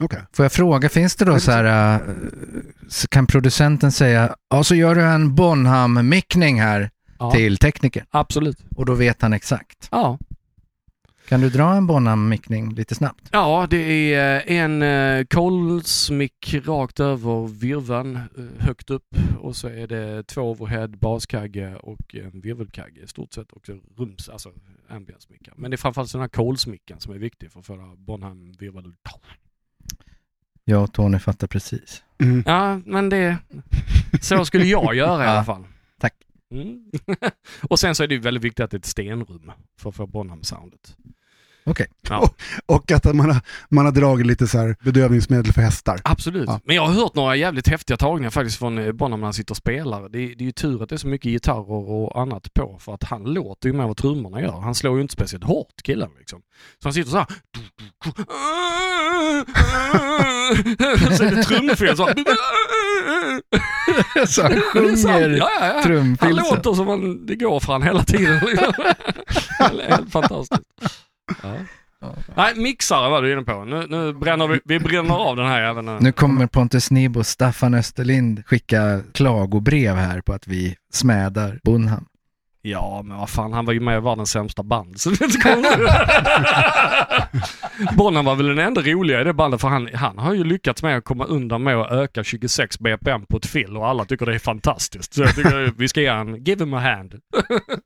Okej. 0.00 0.20
Får 0.32 0.44
jag 0.44 0.52
fråga, 0.52 0.88
finns 0.88 1.16
det 1.16 1.24
då 1.24 1.40
så 1.40 1.50
här, 1.50 2.00
så 2.88 3.08
kan 3.08 3.26
producenten 3.26 3.92
säga, 3.92 4.34
ja 4.50 4.64
så 4.64 4.74
gör 4.74 4.94
du 4.94 5.02
en 5.02 5.34
Bonham-mickning 5.34 6.60
här 6.60 6.90
Ja, 7.18 7.30
till 7.30 7.56
tekniker 7.56 8.04
absolut. 8.10 8.58
och 8.76 8.86
då 8.86 8.94
vet 8.94 9.22
han 9.22 9.32
exakt. 9.32 9.88
Ja. 9.90 10.18
Kan 11.28 11.40
du 11.40 11.50
dra 11.50 11.74
en 11.74 11.86
Bonham-mickning 11.86 12.74
lite 12.74 12.94
snabbt? 12.94 13.28
ja, 13.32 13.66
det 13.70 14.14
är 14.14 14.36
eh, 14.36 14.56
en 14.56 14.82
uh, 14.82 15.24
kolsmick 15.24 16.54
rakt 16.64 17.00
över 17.00 17.46
virveln 17.46 18.16
eh, 18.16 18.44
högt 18.58 18.90
upp 18.90 19.16
och 19.40 19.56
så 19.56 19.68
är 19.68 19.86
det 19.86 20.22
två 20.22 20.42
overhead, 20.42 20.88
baskagge 20.88 21.76
och 21.76 22.14
en 22.14 22.40
virvelkagge 22.40 23.00
i 23.00 23.06
stort 23.06 23.32
sett 23.32 23.52
och 23.52 23.68
rums, 23.96 24.28
alltså 24.28 24.52
ambience-mickar. 24.88 25.54
Men 25.56 25.70
det 25.70 25.74
är 25.74 25.78
framförallt 25.78 26.12
den 26.12 26.20
här 26.20 26.28
kolsmicken 26.28 27.00
som 27.00 27.14
är 27.14 27.18
viktig 27.18 27.52
för 27.52 27.60
att 27.60 27.66
få 27.66 27.94
Bonham 27.96 28.52
virvel. 28.58 28.92
Jag 30.64 30.82
och 30.82 30.92
Tony 30.92 31.18
fattar 31.18 31.46
precis. 31.46 32.02
Mm. 32.18 32.42
Ja, 32.46 32.80
men 32.84 33.08
det... 33.08 33.38
Så 34.20 34.44
skulle 34.44 34.64
jag 34.64 34.94
göra 34.94 35.24
i 35.24 35.28
alla 35.28 35.44
fall. 35.44 35.64
Mm. 36.62 36.90
och 37.70 37.78
sen 37.78 37.94
så 37.94 38.02
är 38.02 38.06
det 38.06 38.14
ju 38.14 38.20
väldigt 38.20 38.44
viktigt 38.44 38.64
att 38.64 38.70
det 38.70 38.74
är 38.74 38.78
ett 38.78 38.84
stenrum 38.84 39.52
för 39.78 39.88
att 39.88 39.96
få 39.96 40.06
Bonham-soundet. 40.06 40.96
Okej. 41.68 41.86
Ja, 42.08 42.30
Och 42.66 42.92
att 42.92 43.04
man 43.14 43.30
har, 43.30 43.40
man 43.68 43.84
har 43.84 43.92
dragit 43.92 44.26
lite 44.26 44.46
så 44.46 44.74
bedövningsmedel 44.84 45.52
för 45.52 45.60
hästar. 45.60 46.00
absolut. 46.04 46.44
Ja. 46.48 46.60
Men 46.64 46.76
jag 46.76 46.86
har 46.86 46.92
hört 46.94 47.14
några 47.14 47.36
jävligt 47.36 47.68
häftiga 47.68 47.96
tagningar 47.96 48.30
faktiskt 48.30 48.58
från 48.58 48.78
eh, 48.78 48.92
Bonham 48.92 49.20
när 49.20 49.26
han 49.26 49.34
sitter 49.34 49.52
och 49.52 49.56
spelar. 49.56 50.08
Det 50.08 50.18
är, 50.18 50.28
det 50.36 50.44
är 50.44 50.46
ju 50.46 50.52
tur 50.52 50.82
att 50.82 50.88
det 50.88 50.94
är 50.94 50.98
så 50.98 51.08
mycket 51.08 51.30
gitarrer 51.30 51.90
och 51.90 52.20
annat 52.20 52.54
på 52.54 52.78
för 52.80 52.94
att 52.94 53.04
han 53.04 53.22
låter 53.24 53.68
ju 53.68 53.72
med 53.72 53.86
vad 53.86 53.96
trummorna 53.96 54.40
gör. 54.40 54.60
Han 54.60 54.74
slår 54.74 54.96
ju 54.96 55.02
inte 55.02 55.12
speciellt 55.12 55.44
hårt 55.44 55.82
killen 55.84 56.10
liksom. 56.18 56.40
Så 56.82 56.86
han 56.88 56.92
sitter 56.92 57.10
så 57.10 57.16
här. 57.16 57.26
så 61.16 61.24
är 61.24 61.36
det 61.36 61.42
trumfel 61.42 61.96
så. 61.96 62.08
Så 64.26 64.42
han 64.42 64.60
sjunger 64.60 65.28
Ja, 65.36 65.50
ja, 65.60 65.66
ja. 65.66 65.72
Han 65.74 65.82
trumfilsen. 65.82 66.36
låter 66.36 66.74
som 66.74 66.86
man, 66.86 67.26
det 67.26 67.36
går 67.36 67.60
för 67.60 67.72
han 67.72 67.82
hela 67.82 68.02
tiden. 68.04 68.40
Helt 69.88 70.12
fantastiskt. 70.12 70.62
Ja. 71.42 72.14
Nej, 72.34 72.54
mixare 72.56 73.10
var 73.10 73.22
du 73.22 73.32
inne 73.32 73.42
på. 73.42 73.64
Nu, 73.64 73.86
nu 73.88 74.12
bränner 74.12 74.46
vi, 74.46 74.60
vi 74.64 74.80
bränner 74.80 75.14
av 75.14 75.36
den 75.36 75.46
här 75.46 75.62
även 75.62 75.96
Nu 75.96 76.12
kommer 76.12 76.46
Pontus 76.46 76.90
Nibo 76.90 77.20
och 77.20 77.26
Staffan 77.26 77.74
Österlind 77.74 78.46
skicka 78.46 79.00
klagobrev 79.12 79.96
här 79.96 80.20
på 80.20 80.32
att 80.32 80.46
vi 80.46 80.76
smädar 80.92 81.60
Bonham. 81.64 82.06
Ja, 82.62 83.02
men 83.04 83.16
vad 83.16 83.30
fan, 83.30 83.52
han 83.52 83.64
var 83.64 83.72
ju 83.72 83.80
med 83.80 83.98
i 83.98 84.00
världens 84.00 84.30
sämsta 84.30 84.62
band. 84.62 85.00
Så 85.00 85.10
det 85.10 85.20
är 85.20 85.24
inte 85.24 85.38
konstigt. 85.38 85.80
Bonham 87.96 88.24
var 88.24 88.34
väl 88.34 88.46
den 88.46 88.58
enda 88.58 88.80
roliga 88.80 89.20
i 89.20 89.24
det 89.24 89.32
bandet 89.32 89.60
för 89.60 89.68
han, 89.68 89.88
han 89.94 90.18
har 90.18 90.34
ju 90.34 90.44
lyckats 90.44 90.82
med 90.82 90.96
att 90.96 91.04
komma 91.04 91.24
undan 91.24 91.62
med 91.62 91.76
att 91.76 91.92
öka 91.92 92.24
26 92.24 92.78
BPM 92.78 93.26
på 93.26 93.36
ett 93.36 93.46
fill 93.46 93.76
och 93.76 93.88
alla 93.88 94.04
tycker 94.04 94.26
det 94.26 94.34
är 94.34 94.38
fantastiskt. 94.38 95.14
Så 95.14 95.22
jag 95.22 95.34
tycker 95.34 95.72
vi 95.76 95.88
ska 95.88 96.00
ge 96.00 96.08
han, 96.10 96.44
give 96.44 96.64
him 96.64 96.74
a 96.74 96.80
hand. 96.80 97.14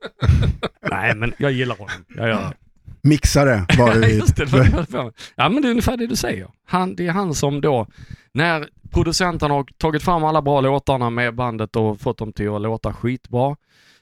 Nej, 0.90 1.14
men 1.14 1.32
jag 1.38 1.52
gillar 1.52 1.76
honom. 1.76 2.04
Jag 2.16 2.28
gör 2.28 2.40
det. 2.40 2.54
Mixare 3.02 3.66
var 3.78 3.95
det 4.00 4.09
Just 4.09 4.37
det, 4.37 4.45
det. 4.45 5.12
Ja 5.37 5.49
men 5.49 5.62
det 5.62 5.69
är 5.69 5.71
ungefär 5.71 5.97
det 5.97 6.07
du 6.07 6.16
säger. 6.16 6.49
Han, 6.64 6.95
det 6.95 7.07
är 7.07 7.12
han 7.12 7.35
som 7.35 7.61
då, 7.61 7.87
när 8.33 8.69
producenten 8.90 9.50
har 9.50 9.64
tagit 9.78 10.02
fram 10.02 10.25
alla 10.25 10.42
bra 10.42 10.61
låtarna 10.61 11.11
med 11.11 11.35
bandet 11.35 11.76
och 11.76 12.00
fått 12.00 12.19
dem 12.19 12.33
till 12.33 12.49
att 12.49 12.62
låta 12.62 12.92
skitbra, 12.92 13.57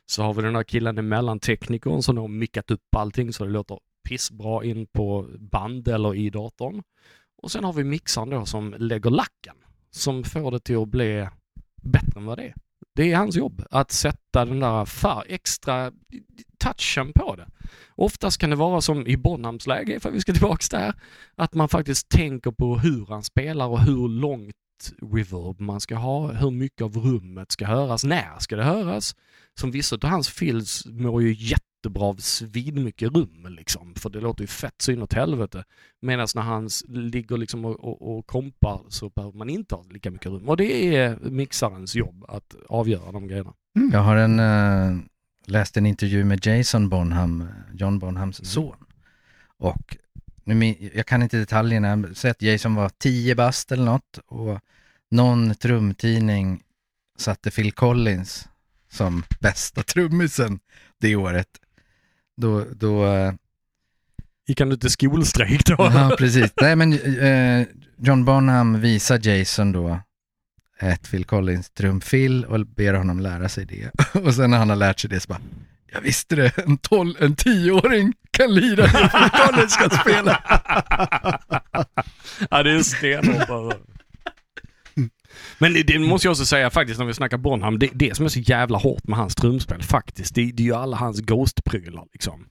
så 0.07 0.23
har 0.23 0.35
vi 0.35 0.43
den 0.43 0.55
där 0.55 0.63
killen 0.63 0.99
emellan 0.99 1.41
teknikern 1.41 2.03
som 2.03 2.17
har 2.17 2.29
mickat 2.29 2.71
upp 2.71 2.95
allting 2.97 3.33
så 3.33 3.45
det 3.45 3.51
låter 3.51 3.79
pissbra 4.09 4.65
in 4.65 4.87
på 4.87 5.27
band 5.39 5.89
eller 5.89 6.15
i 6.15 6.31
datorn. 6.31 6.83
Och 7.43 7.51
sen 7.51 7.65
har 7.65 7.73
vi 7.73 7.85
mixaren 7.85 8.31
då 8.31 8.47
som 8.47 8.75
lägger 8.79 9.11
lacken, 9.11 9.57
som 9.91 10.25
får 10.25 10.51
det 10.51 10.61
till 10.61 10.77
att 10.77 10.89
bli 10.89 11.29
bättre 11.83 12.21
än 12.21 12.27
vad 12.27 12.39
det 12.39 12.45
är. 12.45 12.55
Det 12.95 13.13
är 13.13 13.17
hans 13.17 13.37
jobb, 13.37 13.63
att 13.71 13.91
sätta 13.91 14.45
den 14.45 14.61
där 14.61 14.85
far, 14.85 15.25
extra 15.29 15.93
touchen 16.59 17.13
på 17.13 17.37
det. 17.37 17.49
Oftast 17.95 18.41
kan 18.41 18.51
det 18.51 18.57
vara 18.57 18.81
som 18.81 19.07
i 19.07 19.17
Bonhams 19.17 19.67
läge, 19.67 19.97
ifall 19.97 20.13
vi 20.13 20.21
ska 20.21 20.33
tillbaks 20.33 20.69
där, 20.69 20.95
att 21.37 21.55
man 21.55 21.69
faktiskt 21.69 22.09
tänker 22.09 22.51
på 22.51 22.79
hur 22.79 23.07
han 23.07 23.23
spelar 23.23 23.67
och 23.67 23.81
hur 23.81 24.09
långt 24.09 24.55
reverb 25.03 25.61
man 25.61 25.81
ska 25.81 25.97
ha, 25.97 26.33
hur 26.33 26.51
mycket 26.51 26.83
av 26.83 26.97
rummet 26.97 27.53
ska 27.53 27.67
höras, 27.67 28.05
när 28.05 28.39
ska 28.39 28.57
det 28.57 28.65
höras. 28.65 29.17
Som 29.61 29.71
vissa 29.71 29.97
av 29.97 30.05
hans 30.05 30.29
fills 30.29 30.87
mår 30.87 31.23
ju 31.23 31.35
jättebra 31.39 32.05
av 32.05 32.17
svinmycket 32.17 33.13
rum 33.15 33.47
liksom, 33.49 33.95
för 33.95 34.11
det 34.11 34.21
låter 34.21 34.43
ju 34.43 34.47
fett 34.47 34.83
så 34.83 34.93
inåt 34.93 35.13
helvete. 35.13 35.65
Medan 36.03 36.29
när 36.35 36.43
han 36.43 36.69
ligger 36.89 37.37
liksom 37.37 37.65
och, 37.65 37.85
och, 37.85 38.19
och 38.19 38.27
kompar 38.27 38.81
så 38.89 39.11
behöver 39.11 39.39
man 39.39 39.51
inte 39.51 39.75
ha 39.75 39.85
lika 39.91 40.11
mycket 40.11 40.27
rum. 40.27 40.49
Och 40.49 40.57
det 40.57 40.97
är 40.97 41.19
mixarens 41.21 41.95
jobb 41.95 42.25
att 42.29 42.57
avgöra 42.69 43.13
de 43.13 43.29
grejerna. 43.29 43.55
Jag 43.93 44.01
har 44.01 44.17
en, 44.17 44.41
uh, 44.41 45.01
läst 45.51 45.77
en 45.77 45.87
intervju 45.87 46.25
med 46.25 46.47
Jason 46.47 46.89
Bonham, 46.89 47.49
John 47.73 47.99
Bonhams 47.99 48.41
Mm. 48.41 48.47
son. 48.47 48.77
Och 49.59 49.97
nu, 50.45 50.91
jag 50.95 51.07
kan 51.07 51.23
inte 51.23 51.37
detaljerna, 51.39 52.05
säg 52.15 52.31
att 52.31 52.43
Jason 52.43 52.75
var 52.75 52.89
10 52.99 53.35
bast 53.35 53.73
eller 53.73 53.85
något 53.85 54.19
och 54.27 54.61
någon 55.11 55.55
trumtidning 55.55 56.63
satte 57.19 57.51
Phil 57.51 57.73
Collins 57.73 58.49
som 58.91 59.23
bästa 59.41 59.83
trummisen 59.83 60.61
det 60.99 61.17
året. 61.17 61.49
Då, 62.37 62.65
då 62.77 63.07
eh, 63.07 63.33
Gick 64.47 64.61
han 64.61 64.73
ut 64.73 64.85
i 64.85 64.91
skolstrejk 64.91 65.67
då? 65.67 65.77
Ja, 65.79 66.15
precis. 66.19 66.53
Nej, 66.61 66.77
men 66.77 66.93
eh, 67.19 67.67
John 67.97 68.25
Bonham 68.25 68.81
visar 68.81 69.27
Jason 69.29 69.73
då 69.73 70.01
ett 70.81 71.11
Phil 71.11 71.25
Collins 71.25 71.71
trumfill 71.71 72.45
och 72.45 72.67
ber 72.67 72.95
honom 72.95 73.21
lära 73.21 73.49
sig 73.49 73.67
det. 73.67 73.91
Och 74.21 74.35
sen 74.35 74.51
när 74.51 74.59
han 74.59 74.69
har 74.69 74.77
lärt 74.77 75.01
sig 75.01 75.11
det 75.11 75.21
så 75.21 75.29
bara, 75.29 75.41
jag 75.93 76.01
visste 76.01 76.37
det, 76.37 76.59
en, 76.59 76.79
tol- 76.79 77.17
en 77.21 77.37
tioåring 77.37 78.13
kan 78.31 78.55
lira 78.55 78.83
det 78.83 78.89
Phil 78.89 79.31
Collins 79.47 79.73
ska 79.73 79.91
spela. 79.91 80.43
ja, 82.51 82.63
det 82.63 82.71
är 82.71 82.83
stenhårt 82.83 83.51
alltså. 83.51 83.79
Men 85.59 85.73
det, 85.73 85.83
det 85.83 85.99
måste 85.99 86.27
jag 86.27 86.33
också 86.33 86.47
säga 86.47 86.71
faktiskt 86.71 86.99
när 86.99 87.07
vi 87.07 87.15
snackar 87.15 87.39
Bonham, 87.39 87.79
det, 87.79 87.91
det 87.95 88.17
som 88.17 88.25
är 88.25 88.29
så 88.29 88.41
jävla 88.41 88.79
hårt 88.79 89.05
med 89.09 89.19
hans 89.19 89.35
trumspel 89.35 89.83
faktiskt, 89.83 90.35
det, 90.35 90.53
det 90.53 90.63
är 90.63 90.65
ju 90.65 90.75
alla 90.75 90.97
hans 90.97 91.21
Ghost-prylar 91.21 92.05
liksom. 92.13 92.45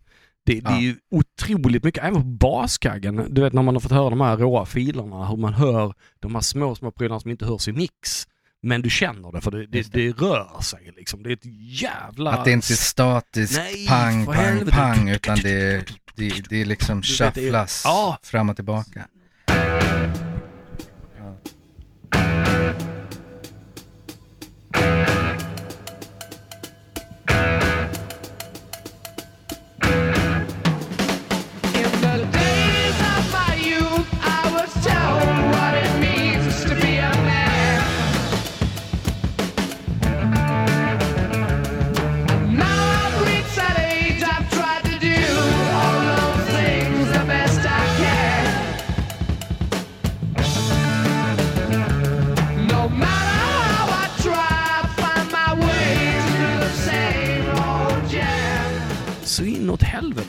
Det, 0.47 0.59
det 0.61 0.69
är 0.69 0.73
Ja. 0.73 0.79
ju 0.79 0.95
otroligt 1.11 1.83
mycket, 1.83 2.03
även 2.03 2.21
på 2.21 2.27
baskaggen. 2.27 3.27
Du 3.29 3.41
vet 3.41 3.53
när 3.53 3.61
man 3.61 3.75
har 3.75 3.79
fått 3.79 3.91
höra 3.91 4.09
de 4.09 4.21
här 4.21 4.37
råa 4.37 4.65
filerna, 4.65 5.27
hur 5.27 5.37
man 5.37 5.53
hör 5.53 5.93
de 6.19 6.35
här 6.35 6.41
små, 6.41 6.75
små 6.75 6.91
prylarna 6.91 7.19
som 7.19 7.31
inte 7.31 7.45
hörs 7.45 7.67
i 7.67 7.71
mix. 7.71 8.27
Men 8.61 8.81
du 8.81 8.89
känner 8.89 9.31
det 9.31 9.41
för 9.41 9.51
det, 9.51 9.65
det, 9.65 9.91
det. 9.93 10.11
rör 10.11 10.61
sig 10.61 10.91
liksom. 10.95 11.23
Det 11.23 11.29
är 11.29 11.33
ett 11.33 11.45
jävla... 11.81 12.31
Att 12.33 12.45
det 12.45 12.51
inte 12.51 12.73
är 12.73 12.75
statiskt 12.75 13.57
Nej, 13.57 13.87
pang, 13.87 14.25
pang, 14.25 14.35
helvete. 14.35 14.71
pang, 14.71 15.09
utan 15.09 15.37
det, 15.43 15.85
det, 16.15 16.49
det 16.49 16.61
är 16.61 16.65
liksom 16.65 17.03
shufflas 17.03 17.81
Ja. 17.85 18.17
fram 18.23 18.49
och 18.49 18.55
tillbaka. 18.55 19.07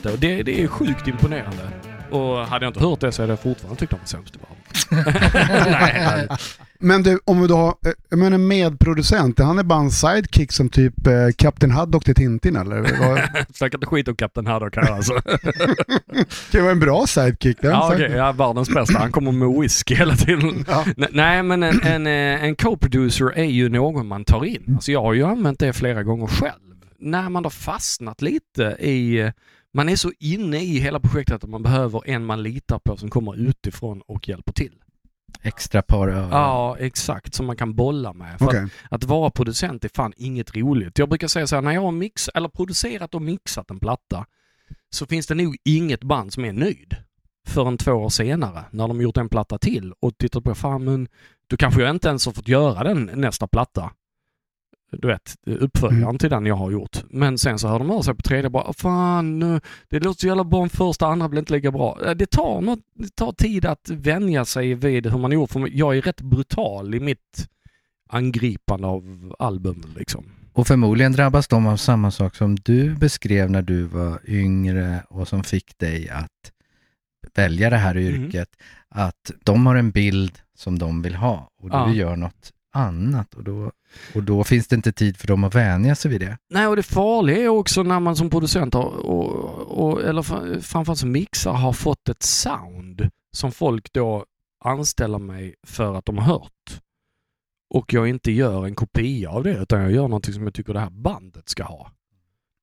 Det. 0.03 0.11
Och 0.11 0.19
det, 0.19 0.43
det 0.43 0.63
är 0.63 0.67
sjukt 0.67 1.07
imponerande. 1.07 1.69
Och 2.11 2.37
hade 2.37 2.65
jag 2.65 2.69
inte 2.69 2.79
hört 2.79 2.99
det 2.99 3.11
så 3.11 3.21
hade 3.21 3.31
jag 3.31 3.39
fortfarande 3.39 3.79
tyckt 3.79 3.91
de 3.91 3.99
var 3.99 4.05
sämst 4.05 4.35
i 4.35 4.39
världen. 4.39 6.37
Men 6.81 7.03
du, 7.03 7.19
om 7.25 7.41
vi 7.41 7.47
då 7.47 7.55
har, 7.55 7.67
eh, 7.67 7.91
jag 8.09 8.19
menar 8.19 8.37
medproducent, 8.37 9.39
han 9.39 9.59
är 9.59 9.63
bara 9.63 9.79
en 9.79 9.91
sidekick 9.91 10.51
som 10.51 10.69
typ 10.69 11.07
eh, 11.07 11.13
Kapten 11.37 11.71
Haddock 11.71 12.05
till 12.05 12.15
Tintin 12.15 12.55
eller? 12.55 12.83
Snacka 13.53 13.77
inte 13.77 13.87
skit 13.87 14.07
om 14.07 14.15
Kapten 14.15 14.47
Haddock 14.47 14.75
här 14.75 14.91
alltså. 14.91 15.13
Det 16.51 16.61
vara 16.61 16.71
en 16.71 16.79
bra 16.79 17.07
sidekick. 17.07 17.57
Den 17.61 17.71
Ja, 17.71 17.93
okej, 17.93 18.11
ja, 18.11 18.31
världens 18.31 18.69
bästa. 18.69 18.99
Han 18.99 19.11
kommer 19.11 19.31
med 19.31 19.61
whisky 19.61 19.95
hela 19.95 20.15
tiden. 20.15 20.65
Ja. 20.67 20.85
Nej, 21.11 21.43
men 21.43 21.63
en, 21.63 21.81
en, 21.81 22.07
eh, 22.07 22.43
en 22.43 22.55
co-producer 22.55 23.31
är 23.35 23.43
ju 23.43 23.69
någon 23.69 24.07
man 24.07 24.25
tar 24.25 24.45
in. 24.45 24.63
Alltså 24.75 24.91
jag 24.91 25.01
har 25.01 25.13
ju 25.13 25.23
använt 25.23 25.59
det 25.59 25.73
flera 25.73 26.03
gånger 26.03 26.27
själv. 26.27 26.59
När 26.99 27.29
man 27.29 27.43
har 27.43 27.51
fastnat 27.51 28.21
lite 28.21 28.63
i... 28.63 29.31
Man 29.73 29.89
är 29.89 29.95
så 29.95 30.11
inne 30.19 30.59
i 30.59 30.79
hela 30.79 30.99
projektet 30.99 31.43
att 31.43 31.49
man 31.49 31.63
behöver 31.63 32.09
en 32.09 32.25
man 32.25 32.43
litar 32.43 32.79
på 32.79 32.97
som 32.97 33.09
kommer 33.09 33.35
utifrån 33.35 34.01
och 34.01 34.29
hjälper 34.29 34.53
till. 34.53 34.73
Extra 35.41 35.81
par 35.81 36.07
öron. 36.07 36.29
Ja, 36.31 36.77
exakt. 36.79 37.33
Som 37.33 37.45
man 37.45 37.55
kan 37.55 37.75
bolla 37.75 38.13
med. 38.13 38.39
För 38.39 38.45
Okej. 38.45 38.63
att, 38.63 38.69
att 38.91 39.03
vara 39.03 39.29
producent 39.31 39.85
är 39.85 39.89
fan 39.93 40.13
inget 40.17 40.55
roligt. 40.55 40.99
Jag 40.99 41.09
brukar 41.09 41.27
säga 41.27 41.47
så 41.47 41.55
här, 41.55 41.61
när 41.61 41.71
jag 41.71 41.81
har 41.81 41.91
mix, 41.91 42.29
eller 42.33 42.49
producerat 42.49 43.15
och 43.15 43.21
mixat 43.21 43.71
en 43.71 43.79
platta 43.79 44.25
så 44.89 45.05
finns 45.05 45.27
det 45.27 45.35
nog 45.35 45.57
inget 45.65 46.03
band 46.03 46.33
som 46.33 46.45
är 46.45 46.53
nöjd 46.53 46.95
förrän 47.47 47.77
två 47.77 47.91
år 47.91 48.09
senare 48.09 48.65
när 48.71 48.87
de 48.87 49.01
gjort 49.01 49.17
en 49.17 49.29
platta 49.29 49.57
till 49.57 49.93
och 49.99 50.17
tittat 50.17 50.43
på, 50.43 50.55
fan 50.55 50.83
men 50.83 51.07
då 51.47 51.57
kanske 51.57 51.81
jag 51.81 51.89
inte 51.89 52.07
ens 52.07 52.25
har 52.25 52.33
fått 52.33 52.47
göra 52.47 52.83
den 52.83 53.11
nästa 53.13 53.47
platta. 53.47 53.91
Du 54.91 55.07
vet, 55.07 55.35
uppföljaren 55.45 56.03
Mm. 56.03 56.17
till 56.17 56.29
den 56.29 56.45
jag 56.45 56.55
har 56.55 56.71
gjort. 56.71 57.03
Men 57.09 57.37
sen 57.37 57.59
så 57.59 57.67
hör 57.67 57.79
de 57.79 57.91
av 57.91 58.01
sig 58.01 58.15
på 58.15 58.21
tredje 58.21 58.49
bara, 58.49 58.73
fan 58.73 59.39
nu, 59.39 59.61
det 59.89 59.99
låter 59.99 60.19
så 60.19 60.27
jävla 60.27 60.43
bra 60.43 60.59
om 60.59 60.69
första, 60.69 61.07
andra 61.07 61.29
blir 61.29 61.39
inte 61.39 61.53
lika 61.53 61.71
bra. 61.71 61.97
Eh, 62.05 62.11
Det 62.15 62.25
tar, 62.31 62.61
något, 62.61 62.79
det 62.93 63.15
tar 63.15 63.31
tid 63.31 63.65
att 63.65 63.89
vänja 63.89 64.45
sig 64.45 64.73
vid 64.73 65.07
hur 65.07 65.17
man 65.19 65.31
gjort. 65.31 65.51
För 65.51 65.69
jag 65.73 65.97
är 65.97 66.01
rätt 66.01 66.21
brutal 66.21 66.95
i 66.95 66.99
mitt 66.99 67.49
angripande 68.09 68.87
av 68.87 69.35
album 69.39 69.83
liksom. 69.97 70.25
Och 70.53 70.67
förmodligen 70.67 71.11
drabbas 71.11 71.47
de 71.47 71.67
av 71.67 71.77
samma 71.77 72.11
sak 72.11 72.35
som 72.35 72.55
du 72.55 72.95
beskrev 72.95 73.51
när 73.51 73.61
du 73.61 73.83
var 73.83 74.19
yngre 74.29 75.03
och 75.09 75.27
som 75.27 75.43
fick 75.43 75.77
dig 75.77 76.09
att 76.09 76.51
välja 77.35 77.69
det 77.69 77.77
här 77.77 77.95
Mm. 77.95 78.05
yrket. 78.25 78.49
Att 78.89 79.31
de 79.43 79.65
har 79.65 79.75
en 79.75 79.91
bild 79.91 80.39
som 80.55 80.79
de 80.79 81.01
vill 81.01 81.15
ha 81.15 81.49
och 81.61 81.69
du 81.69 81.75
Ja. 81.77 81.93
gör 81.93 82.15
något 82.15 82.53
annat 82.73 83.33
och 83.33 83.43
då, 83.43 83.71
och 84.15 84.23
då 84.23 84.43
finns 84.43 84.67
det 84.67 84.75
inte 84.75 84.91
tid 84.91 85.17
för 85.17 85.27
dem 85.27 85.43
att 85.43 85.55
vänja 85.55 85.95
sig 85.95 86.11
vid 86.11 86.21
det. 86.21 86.37
Nej, 86.49 86.67
och 86.67 86.75
det 86.75 86.83
farliga 86.83 87.37
är 87.37 87.47
också 87.47 87.83
när 87.83 87.99
man 87.99 88.15
som 88.15 88.29
producent 88.29 88.73
har, 88.73 88.85
och, 88.85 89.31
och, 89.59 90.03
eller 90.03 90.21
framförallt 90.61 90.99
som 90.99 91.11
mixar 91.11 91.53
har 91.53 91.73
fått 91.73 92.09
ett 92.09 92.23
sound 92.23 93.09
som 93.31 93.51
folk 93.51 93.93
då 93.93 94.25
anställer 94.65 95.19
mig 95.19 95.55
för 95.67 95.95
att 95.95 96.05
de 96.05 96.17
har 96.17 96.25
hört. 96.25 96.81
Och 97.69 97.93
jag 97.93 98.07
inte 98.07 98.31
gör 98.31 98.65
en 98.65 98.75
kopia 98.75 99.29
av 99.29 99.43
det 99.43 99.57
utan 99.57 99.81
jag 99.81 99.91
gör 99.91 100.07
någonting 100.07 100.33
som 100.33 100.43
jag 100.43 100.53
tycker 100.53 100.73
det 100.73 100.79
här 100.79 100.89
bandet 100.89 101.49
ska 101.49 101.63
ha. 101.63 101.91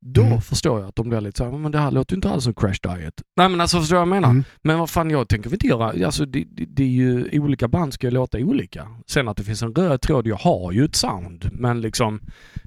Då 0.00 0.22
Mm. 0.22 0.40
förstår 0.40 0.80
jag 0.80 0.88
att 0.88 0.96
de 0.96 1.08
blir 1.08 1.20
lite 1.20 1.38
såhär, 1.38 1.58
men 1.58 1.72
det 1.72 1.78
här 1.78 1.90
låter 1.90 2.12
ju 2.14 2.16
inte 2.16 2.30
alls 2.30 2.44
som 2.44 2.54
Crash 2.54 2.78
Diet. 2.82 3.14
Nej 3.36 3.48
men 3.48 3.60
alltså 3.60 3.80
förstår 3.80 3.96
du 3.96 3.98
vad 3.98 4.02
jag 4.02 4.08
menar? 4.22 4.30
Mm. 4.30 4.44
Men 4.62 4.78
vad 4.78 4.90
fan 4.90 5.10
jag 5.10 5.28
tänker 5.28 5.50
vi 5.50 5.54
inte 5.54 5.66
göra, 5.66 6.06
alltså 6.06 6.26
det, 6.26 6.44
det, 6.50 6.64
det 6.64 6.82
är 6.82 6.86
ju, 6.88 7.40
olika 7.40 7.68
band 7.68 7.94
ska 7.94 8.06
ju 8.06 8.10
låta 8.10 8.38
olika. 8.38 8.88
Sen 9.06 9.28
att 9.28 9.36
det 9.36 9.44
finns 9.44 9.62
en 9.62 9.74
röd 9.74 10.00
tråd, 10.00 10.26
jag 10.26 10.36
har 10.36 10.72
ju 10.72 10.84
ett 10.84 10.94
sound 10.96 11.48
men 11.52 11.80
liksom 11.80 12.20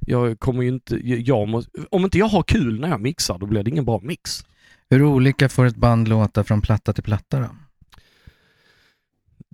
jag 0.07 0.39
kommer 0.39 0.63
ju 0.63 0.69
inte, 0.69 0.95
jag 1.03 1.47
måste, 1.47 1.71
om 1.91 2.03
inte 2.03 2.17
jag 2.17 2.27
har 2.27 2.43
kul 2.43 2.79
när 2.79 2.89
jag 2.89 3.01
mixar 3.01 3.37
då 3.37 3.45
blir 3.45 3.63
det 3.63 3.69
ingen 3.69 3.85
bra 3.85 3.99
mix. 4.03 4.45
Hur 4.89 5.03
olika 5.03 5.49
får 5.49 5.65
ett 5.65 5.75
band 5.75 6.07
låta 6.07 6.43
från 6.43 6.61
platta 6.61 6.93
till 6.93 7.03
platta 7.03 7.39
då? 7.39 7.47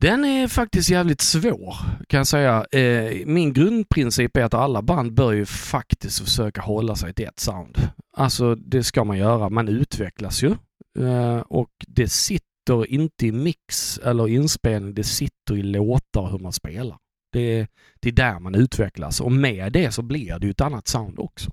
Den 0.02 0.25
är 0.25 0.48
faktiskt 0.48 0.90
jävligt 0.90 1.22
svår 1.22 1.75
kan 2.08 2.18
jag 2.18 2.28
säga. 2.28 2.66
Eh, 2.72 3.25
min 3.25 3.54
grundprincip 3.54 4.38
är 4.38 4.44
att 4.44 4.53
alla 4.53 4.81
band 4.81 5.14
bör 5.14 5.31
ju 5.31 5.46
faktiskt 5.46 6.20
försöka 6.20 6.62
hålla 6.62 6.96
sig 6.96 7.14
till 7.14 7.25
ett 7.25 7.40
sound. 7.40 7.77
Alltså 8.18 8.55
det 8.55 8.84
ska 8.84 9.03
man 9.03 9.18
göra. 9.18 9.50
Man 9.50 9.68
utvecklas 9.68 10.44
ju. 10.44 10.55
Eh, 11.00 11.40
och 11.40 11.72
det 11.88 12.08
sitter 12.08 12.86
inte 12.88 13.27
i 13.27 13.31
mix 13.31 13.98
eller 13.98 14.27
inspelning, 14.27 14.94
det 14.94 15.03
sitter 15.03 15.58
i 15.58 15.64
låtar 15.64 16.22
och 16.22 16.31
hur 16.31 16.40
man 16.40 16.53
spelar. 16.53 16.98
Det, 17.31 17.68
det 18.00 18.10
är 18.10 18.14
där 18.14 18.40
man 18.40 18.55
utvecklas 18.55 19.22
och 19.22 19.31
med 19.31 19.72
det 19.74 19.92
så 19.92 20.01
blir 20.01 20.40
det 20.40 20.46
ju 20.46 20.51
ett 20.51 20.62
annat 20.62 20.88
sound 20.88 21.20
också. 21.20 21.51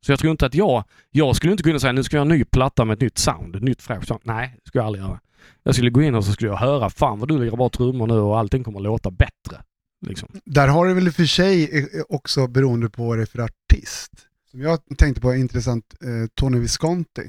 Så 0.00 0.12
jag 0.12 0.18
tror 0.18 0.30
inte 0.30 0.46
att 0.46 0.54
jag, 0.54 0.84
jag 1.10 1.36
skulle 1.36 1.52
inte 1.52 1.62
kunna 1.62 1.78
säga 1.78 1.92
nu 1.92 2.04
ska 2.04 2.16
jag 2.16 2.24
ha 2.24 2.32
en 2.32 2.38
ny 2.38 2.44
platta 2.44 2.84
med 2.84 2.94
ett 2.94 3.00
nytt 3.00 3.18
sound, 3.18 3.56
ett 3.56 3.62
nytt 3.62 3.82
fräscht 3.82 4.08
sound. 4.08 4.22
Nej, 4.24 4.54
det 4.54 4.68
skulle 4.68 4.82
jag 4.82 4.86
aldrig 4.86 5.04
göra. 5.04 5.20
Jag 5.62 5.74
skulle 5.74 5.90
gå 5.90 6.02
in 6.02 6.14
och 6.14 6.24
så 6.24 6.32
skulle 6.32 6.50
jag 6.50 6.56
höra, 6.58 6.90
fan 6.90 7.18
vad 7.18 7.28
du 7.28 7.38
lirar 7.38 7.56
bra 7.56 7.68
trummor 7.68 8.06
nu 8.06 8.14
och 8.14 8.38
allting 8.38 8.64
kommer 8.64 8.78
att 8.78 8.84
låta 8.84 9.10
bättre. 9.10 9.62
Liksom. 10.06 10.28
Där 10.44 10.68
har 10.68 10.86
det 10.86 10.94
väl 10.94 11.06
i 11.06 11.10
och 11.10 11.14
för 11.14 11.24
sig 11.24 11.78
eh, 11.78 12.02
också 12.08 12.46
beroende 12.46 12.90
på 12.90 13.06
vad 13.06 13.18
det 13.18 13.22
är 13.22 13.26
för 13.26 13.38
artist. 13.38 14.12
Som 14.50 14.60
jag 14.60 14.78
tänkte 14.98 15.20
på 15.20 15.34
intressant, 15.34 15.94
eh, 16.02 16.08
Tony 16.34 16.58
Visconti 16.58 17.22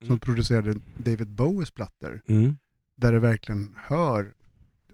som 0.00 0.06
Mm. 0.08 0.18
producerade 0.20 0.74
David 0.96 1.28
Bowies 1.28 1.70
plattor. 1.70 2.20
Mm. 2.28 2.56
Där 2.96 3.12
det 3.12 3.18
verkligen 3.18 3.74
hör 3.86 4.26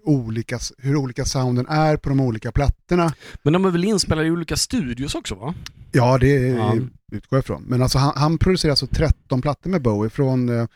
olika, 0.03 0.59
hur 0.77 0.95
olika 0.95 1.25
sounden 1.25 1.67
är 1.67 1.97
på 1.97 2.09
de 2.09 2.19
olika 2.19 2.51
plattorna. 2.51 3.13
Men 3.43 3.53
de 3.53 3.65
är 3.65 3.69
väl 3.69 3.83
inspelade 3.85 4.27
i 4.27 4.31
olika 4.31 4.55
studios 4.55 5.15
också 5.15 5.35
va? 5.35 5.53
Ja, 5.91 6.17
det 6.17 6.27
Ja. 6.47 6.75
utgår 7.11 7.37
jag 7.37 7.43
ifrån. 7.43 7.63
Men 7.67 7.81
alltså 7.81 7.97
han, 7.97 8.13
han 8.15 8.37
producerar 8.37 8.69
alltså 8.71 8.87
13 8.87 9.41
plattor 9.41 9.69
med 9.69 9.81
Bowie 9.81 10.09
från 10.09 10.49
eh, 10.49 10.67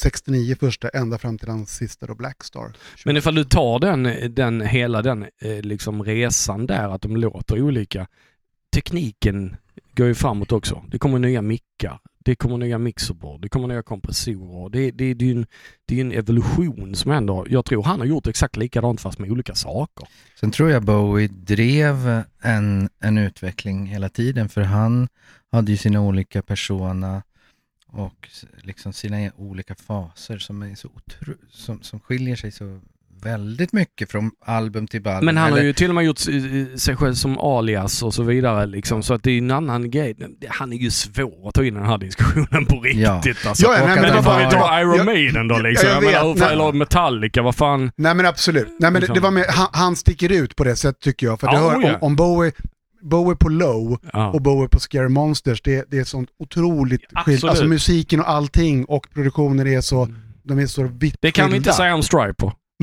69 0.00 0.56
första 0.60 0.88
ända 0.88 1.18
fram 1.18 1.38
till 1.38 1.48
den 1.48 1.66
sista 1.66 2.06
då 2.06 2.14
Blackstar. 2.14 2.72
Men 3.04 3.16
ifall 3.16 3.34
du 3.34 3.44
tar 3.44 3.78
den, 3.78 4.34
den 4.34 4.60
hela 4.60 5.02
den 5.02 5.22
eh, 5.22 5.60
liksom 5.60 6.02
resan 6.02 6.66
där, 6.66 6.88
att 6.88 7.02
de 7.02 7.16
låter 7.16 7.62
olika. 7.62 8.06
Tekniken 8.74 9.56
går 9.96 10.06
ju 10.06 10.14
framåt 10.14 10.52
också. 10.52 10.84
Det 10.88 10.98
kommer 10.98 11.18
nya 11.18 11.42
mickar. 11.42 12.00
Det 12.26 12.34
kommer 12.34 12.58
nya 12.58 12.78
mixerbord. 12.78 13.40
Det 13.40 13.48
kommer 13.48 13.68
nya 13.68 13.82
kompressorer. 13.82 14.70
Det, 14.70 14.90
det, 14.90 15.14
det 15.14 15.24
är 15.24 15.26
ju 15.26 15.36
en, 15.36 15.46
det 15.86 15.96
är 15.96 16.00
en 16.00 16.12
evolution 16.12 16.94
som 16.94 17.10
ändå, 17.10 17.46
jag 17.48 17.64
tror 17.64 17.82
han 17.82 18.00
har 18.00 18.06
gjort 18.06 18.26
exakt 18.26 18.56
likadant 18.56 19.00
fast 19.00 19.18
med 19.18 19.30
olika 19.30 19.54
saker. 19.54 20.08
Sen 20.40 20.50
tror 20.50 20.70
jag 20.70 20.84
Bowie 20.84 21.28
drev 21.28 22.22
en, 22.42 22.88
en 23.00 23.18
utveckling 23.18 23.86
hela 23.86 24.08
tiden 24.08 24.48
för 24.48 24.60
han 24.60 25.08
hade 25.52 25.70
ju 25.70 25.76
sina 25.76 26.00
olika 26.00 26.42
persona 26.42 27.22
och 27.92 28.28
liksom 28.62 28.92
sina 28.92 29.30
olika 29.36 29.74
faser 29.74 30.38
som, 30.38 30.62
är 30.62 30.74
så 30.74 30.88
otro, 30.88 31.34
som, 31.50 31.82
som 31.82 32.00
skiljer 32.00 32.36
sig 32.36 32.52
så 32.52 32.80
väldigt 33.22 33.72
mycket 33.72 34.10
från 34.10 34.30
album 34.46 34.86
till 34.86 35.08
album. 35.08 35.24
Men 35.24 35.36
han 35.36 35.50
har 35.52 35.58
Eller- 35.58 35.66
ju 35.66 35.72
till 35.72 35.88
och 35.88 35.94
med 35.94 36.04
gjort 36.04 36.18
sig 36.80 36.96
själv 36.96 37.14
som 37.14 37.38
alias 37.38 38.02
och 38.02 38.14
så 38.14 38.22
vidare 38.22 38.66
liksom. 38.66 39.02
Så 39.02 39.14
att 39.14 39.22
det 39.22 39.30
är 39.30 39.38
en 39.38 39.50
annan 39.50 39.90
grej. 39.90 40.16
Han 40.48 40.72
är 40.72 40.76
ju 40.76 40.90
svår 40.90 41.48
att 41.48 41.54
ta 41.54 41.64
in 41.64 41.74
den 41.74 41.86
här 41.86 41.98
diskussionen 41.98 42.66
på 42.66 42.82
Ja. 42.86 43.16
riktigt 43.16 43.46
alltså. 43.46 43.66
Ja, 43.66 43.72
ja, 43.72 43.86
nej, 43.86 43.94
men 43.94 44.02
Men 44.02 44.14
han 44.14 44.24
har 44.24 44.50
vi 44.50 44.56
bara 44.56 44.80
Iron 44.80 44.96
jag- 44.96 45.06
Maiden 45.06 45.48
då 45.48 45.58
liksom? 45.58 45.88
jag 45.88 45.96
Jag 45.96 46.02
menar, 46.04 46.12
vet, 46.18 46.22
varför- 46.40 46.40
nej. 46.56 46.64
eller 46.64 46.72
Metallica, 46.72 47.42
vad 47.42 47.54
fan? 47.56 47.90
Nej 47.96 48.14
men 48.14 48.26
absolut. 48.26 48.66
Nej, 48.68 48.76
men 48.80 48.92
det, 48.92 48.98
Liksom. 49.00 49.14
det 49.14 49.20
var 49.20 49.30
med, 49.30 49.44
han, 49.48 49.68
han 49.72 49.96
sticker 49.96 50.32
ut 50.32 50.56
på 50.56 50.64
det 50.64 50.76
sättet 50.76 51.02
tycker 51.02 51.26
jag. 51.26 51.40
För 51.40 51.46
det 51.46 51.52
Ja, 51.54 51.60
hör, 51.70 51.76
oh 51.78 51.84
om, 51.94 51.96
om 52.00 52.16
Bowie, 52.16 52.52
Bowie 53.08 53.36
på 53.36 53.48
Low 53.48 53.98
Ja. 54.12 54.30
och 54.30 54.42
Bowie 54.42 54.68
på 54.68 54.80
Scary 54.80 55.08
Monsters, 55.08 55.62
det, 55.62 55.84
det 55.90 55.98
är 55.98 56.04
sånt 56.04 56.28
otroligt 56.38 57.00
skilt. 57.00 57.12
Absolut. 57.14 57.44
Alltså 57.44 57.64
musiken 57.64 58.20
och 58.20 58.30
allting 58.30 58.84
och 58.84 59.06
produktionen 59.14 59.66
är 59.66 59.80
så, 59.80 60.08
de 60.42 60.58
är 60.58 60.66
så 60.66 60.82
vitt 60.82 61.16
Det 61.20 61.30
kan 61.30 61.50
vi 61.50 61.56
inte 61.56 61.68
skilda. 61.70 61.76
säga 61.76 61.94
om 61.94 62.02
Striper. 62.02 62.52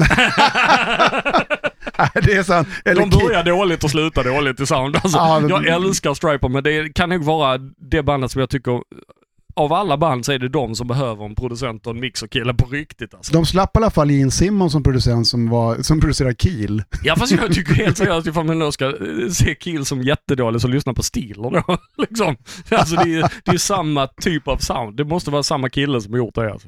Nej, 1.97 2.09
det 2.25 2.33
är 2.33 2.43
sant. 2.43 2.67
Eller 2.85 3.01
De 3.01 3.09
börjar 3.09 3.43
dåligt 3.43 3.83
och 3.83 3.89
slutar 3.91 4.23
dåligt 4.23 4.59
i 4.59 4.65
sound. 4.65 4.95
Alltså, 4.95 5.17
Ja, 5.17 5.39
men- 5.39 5.49
Jag 5.49 5.65
älskar 5.67 6.13
Striper 6.13 6.49
men 6.49 6.63
det 6.63 6.93
kan 6.95 7.09
nog 7.09 7.23
vara 7.23 7.57
det 7.89 8.03
bandet 8.03 8.31
som 8.31 8.39
jag 8.39 8.49
tycker, 8.49 8.81
av 9.55 9.73
alla 9.73 9.97
band 9.97 10.25
så 10.25 10.31
är 10.31 10.39
det 10.39 10.49
de 10.49 10.75
som 10.75 10.87
behöver 10.87 11.25
en 11.25 11.35
producent 11.35 11.87
och 11.87 11.93
en 11.93 11.99
mixerkille 11.99 12.53
på 12.53 12.65
riktigt 12.67 13.13
alltså. 13.13 13.33
De 13.33 13.45
slapp 13.45 13.75
i 13.75 13.79
alla 13.79 13.89
fall 13.91 14.11
Gene 14.11 14.31
Simmons 14.31 14.71
som 14.71 14.83
producent 14.83 15.27
som, 15.27 15.49
var, 15.49 15.77
som 15.81 15.99
producerar 15.99 16.33
Kiel. 16.33 16.83
Ja 17.03 17.15
fast 17.15 17.31
jag 17.31 17.53
tycker 17.53 17.73
helt 17.73 17.97
seriöst 17.97 18.27
ifall 18.27 18.45
man 18.45 18.59
nu 18.59 18.71
ska 18.71 18.85
eh, 18.85 19.29
se 19.29 19.55
Kill 19.55 19.85
som 19.85 20.01
jättedålig 20.01 20.61
så 20.61 20.67
lyssna 20.67 20.93
på 20.93 21.03
Steeler 21.03 21.63
då. 21.67 21.77
liksom. 22.07 22.35
Alltså 22.71 22.95
det 22.95 23.15
är 23.19 23.31
det 23.45 23.51
är 23.51 23.57
samma 23.57 24.07
typ 24.07 24.47
av 24.47 24.57
sound. 24.57 24.97
Det 24.97 25.03
måste 25.05 25.31
vara 25.31 25.43
samma 25.43 25.69
kille 25.69 26.01
som 26.01 26.13
har 26.13 26.17
gjort 26.17 26.35
det 26.35 26.51
alltså. 26.51 26.67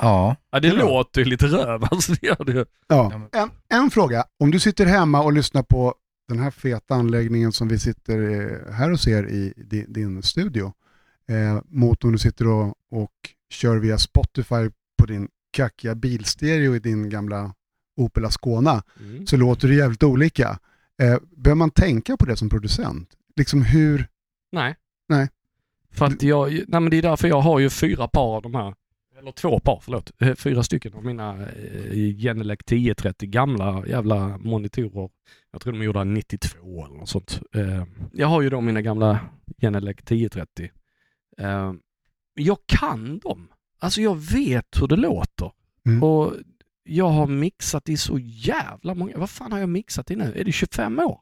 Ja, 0.00 0.36
Ja 0.52 0.60
det 0.60 0.68
Ja. 0.68 0.74
låter 0.74 1.20
ju 1.20 1.24
lite 1.24 1.46
röv 1.46 1.84
alltså 1.90 2.12
det 2.12 2.26
gör 2.26 2.44
det 2.44 2.52
ju. 2.52 2.64
Ja. 2.88 3.12
En, 3.32 3.50
en 3.82 3.90
fråga. 3.90 4.24
Om 4.40 4.50
du 4.50 4.60
sitter 4.60 4.86
hemma 4.86 5.22
och 5.22 5.32
lyssnar 5.32 5.62
på 5.62 5.94
den 6.28 6.38
här 6.38 6.50
feta 6.50 6.94
anläggningen 6.94 7.52
som 7.52 7.68
vi 7.68 7.78
sitter 7.78 8.18
eh, 8.22 8.74
här 8.74 8.92
och 8.92 9.00
ser 9.00 9.28
i 9.28 9.52
din, 9.56 9.92
din 9.92 10.22
studio 10.22 10.72
eh, 11.28 11.62
mot 11.66 12.04
om 12.04 12.12
du 12.12 12.18
sitter 12.18 12.48
och, 12.48 12.74
och 12.90 13.12
kör 13.50 13.76
via 13.76 13.98
Spotify 13.98 14.70
på 14.98 15.06
din 15.06 15.28
kackiga 15.50 15.94
bilstereo 15.94 16.74
i 16.74 16.78
din 16.78 17.10
gamla 17.10 17.54
Opel 17.96 18.24
Ascona 18.24 18.82
Mm. 19.00 19.26
så 19.26 19.36
låter 19.36 19.68
det 19.68 19.74
jävligt 19.74 20.02
olika. 20.02 20.58
Eh, 21.02 21.18
behöver 21.36 21.58
man 21.58 21.70
tänka 21.70 22.16
på 22.16 22.24
det 22.26 22.36
som 22.36 22.48
producent? 22.48 23.08
Liksom 23.36 23.62
hur... 23.62 24.06
Nej. 24.52 24.74
Nej. 25.08 25.28
För 25.90 26.06
att 26.06 26.22
jag, 26.22 26.50
nej 26.52 26.80
men 26.80 26.90
det 26.90 26.96
är 26.96 27.02
därför 27.02 27.28
jag 27.28 27.40
har 27.40 27.58
ju 27.58 27.70
fyra 27.70 28.08
par 28.08 28.36
av 28.36 28.42
de 28.42 28.54
här, 28.54 28.74
eller 29.18 29.32
två 29.32 29.60
par 29.60 29.80
förlåt, 29.82 30.12
Eh, 30.18 30.34
fyra 30.34 30.62
stycken 30.62 30.94
av 30.94 31.04
mina 31.04 31.42
eh, 31.42 32.16
Genelec 32.16 32.58
1030 32.60 33.28
gamla 33.28 33.84
jävla 33.86 34.38
monitorer. 34.38 35.10
Jag 35.52 35.60
tror 35.60 35.72
de 35.72 35.80
är 35.80 35.84
gjorda 35.84 36.04
92 36.04 36.86
eller 36.86 36.96
något 36.96 37.08
sånt. 37.08 37.40
Eh, 37.54 37.84
jag 38.12 38.26
har 38.26 38.42
ju 38.42 38.50
då 38.50 38.60
mina 38.60 38.82
gamla 38.82 39.20
Genelec 39.60 39.96
1030. 39.98 40.70
Eh, 41.40 41.72
jag 42.34 42.58
kan 42.66 43.18
dem. 43.18 43.48
Alltså 43.78 44.00
jag 44.00 44.16
vet 44.16 44.80
hur 44.80 44.86
det 44.88 44.96
låter. 44.96 45.52
Mm. 45.86 46.02
Och 46.02 46.32
jag 46.84 47.08
har 47.08 47.26
mixat 47.26 47.88
i 47.88 47.96
så 47.96 48.18
jävla 48.18 48.94
många, 48.94 49.18
vad 49.18 49.30
fan 49.30 49.52
har 49.52 49.58
jag 49.58 49.68
mixat 49.68 50.10
i 50.10 50.16
nu? 50.16 50.32
Är 50.36 50.44
det 50.44 50.52
25 50.52 50.98
år? 50.98 51.20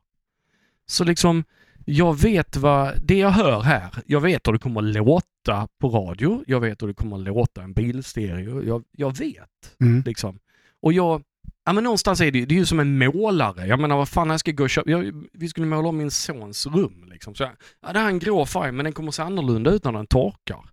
Så 0.86 1.04
liksom, 1.04 1.44
jag 1.84 2.20
vet 2.20 2.56
vad, 2.56 2.92
det 3.04 3.18
jag 3.18 3.30
hör 3.30 3.60
här, 3.60 3.94
jag 4.06 4.20
vet 4.20 4.48
hur 4.48 4.52
det 4.52 4.58
kommer 4.58 4.80
att 4.80 4.94
låta 4.94 5.68
på 5.78 5.88
radio, 5.88 6.44
jag 6.46 6.60
vet 6.60 6.82
hur 6.82 6.88
det 6.88 6.94
kommer 6.94 7.16
att 7.16 7.22
låta 7.22 7.62
en 7.62 7.72
bilstereo, 7.72 8.62
jag, 8.62 8.84
jag 8.92 9.16
vet 9.18 9.76
Mm. 9.80 10.02
liksom. 10.06 10.38
Och 10.80 10.92
jag, 10.92 11.22
ja 11.64 11.72
men 11.72 11.84
någonstans 11.84 12.20
är 12.20 12.30
det 12.30 12.38
ju, 12.38 12.46
det 12.46 12.54
är 12.54 12.58
ju 12.58 12.66
som 12.66 12.80
en 12.80 12.98
målare. 12.98 13.66
Jag 13.66 13.80
menar 13.80 13.96
vad 13.96 14.08
fan 14.08 14.30
jag 14.30 14.40
ska 14.40 14.52
gå 14.52 14.64
och 14.64 14.70
köpa, 14.70 14.90
jag, 14.90 15.26
vi 15.32 15.48
skulle 15.48 15.66
måla 15.66 15.88
om 15.88 15.96
min 15.96 16.10
sons 16.10 16.66
rum 16.66 17.04
liksom. 17.10 17.34
Så 17.34 17.42
jag, 17.42 17.52
ja 17.82 17.92
det 17.92 17.98
här 17.98 18.06
är 18.06 18.10
en 18.10 18.18
grå 18.18 18.46
färg 18.46 18.72
men 18.72 18.84
den 18.84 18.92
kommer 18.92 19.08
att 19.08 19.14
se 19.14 19.22
annorlunda 19.22 19.70
ut 19.70 19.84
när 19.84 19.92
den 19.92 20.06
torkar. 20.06 20.70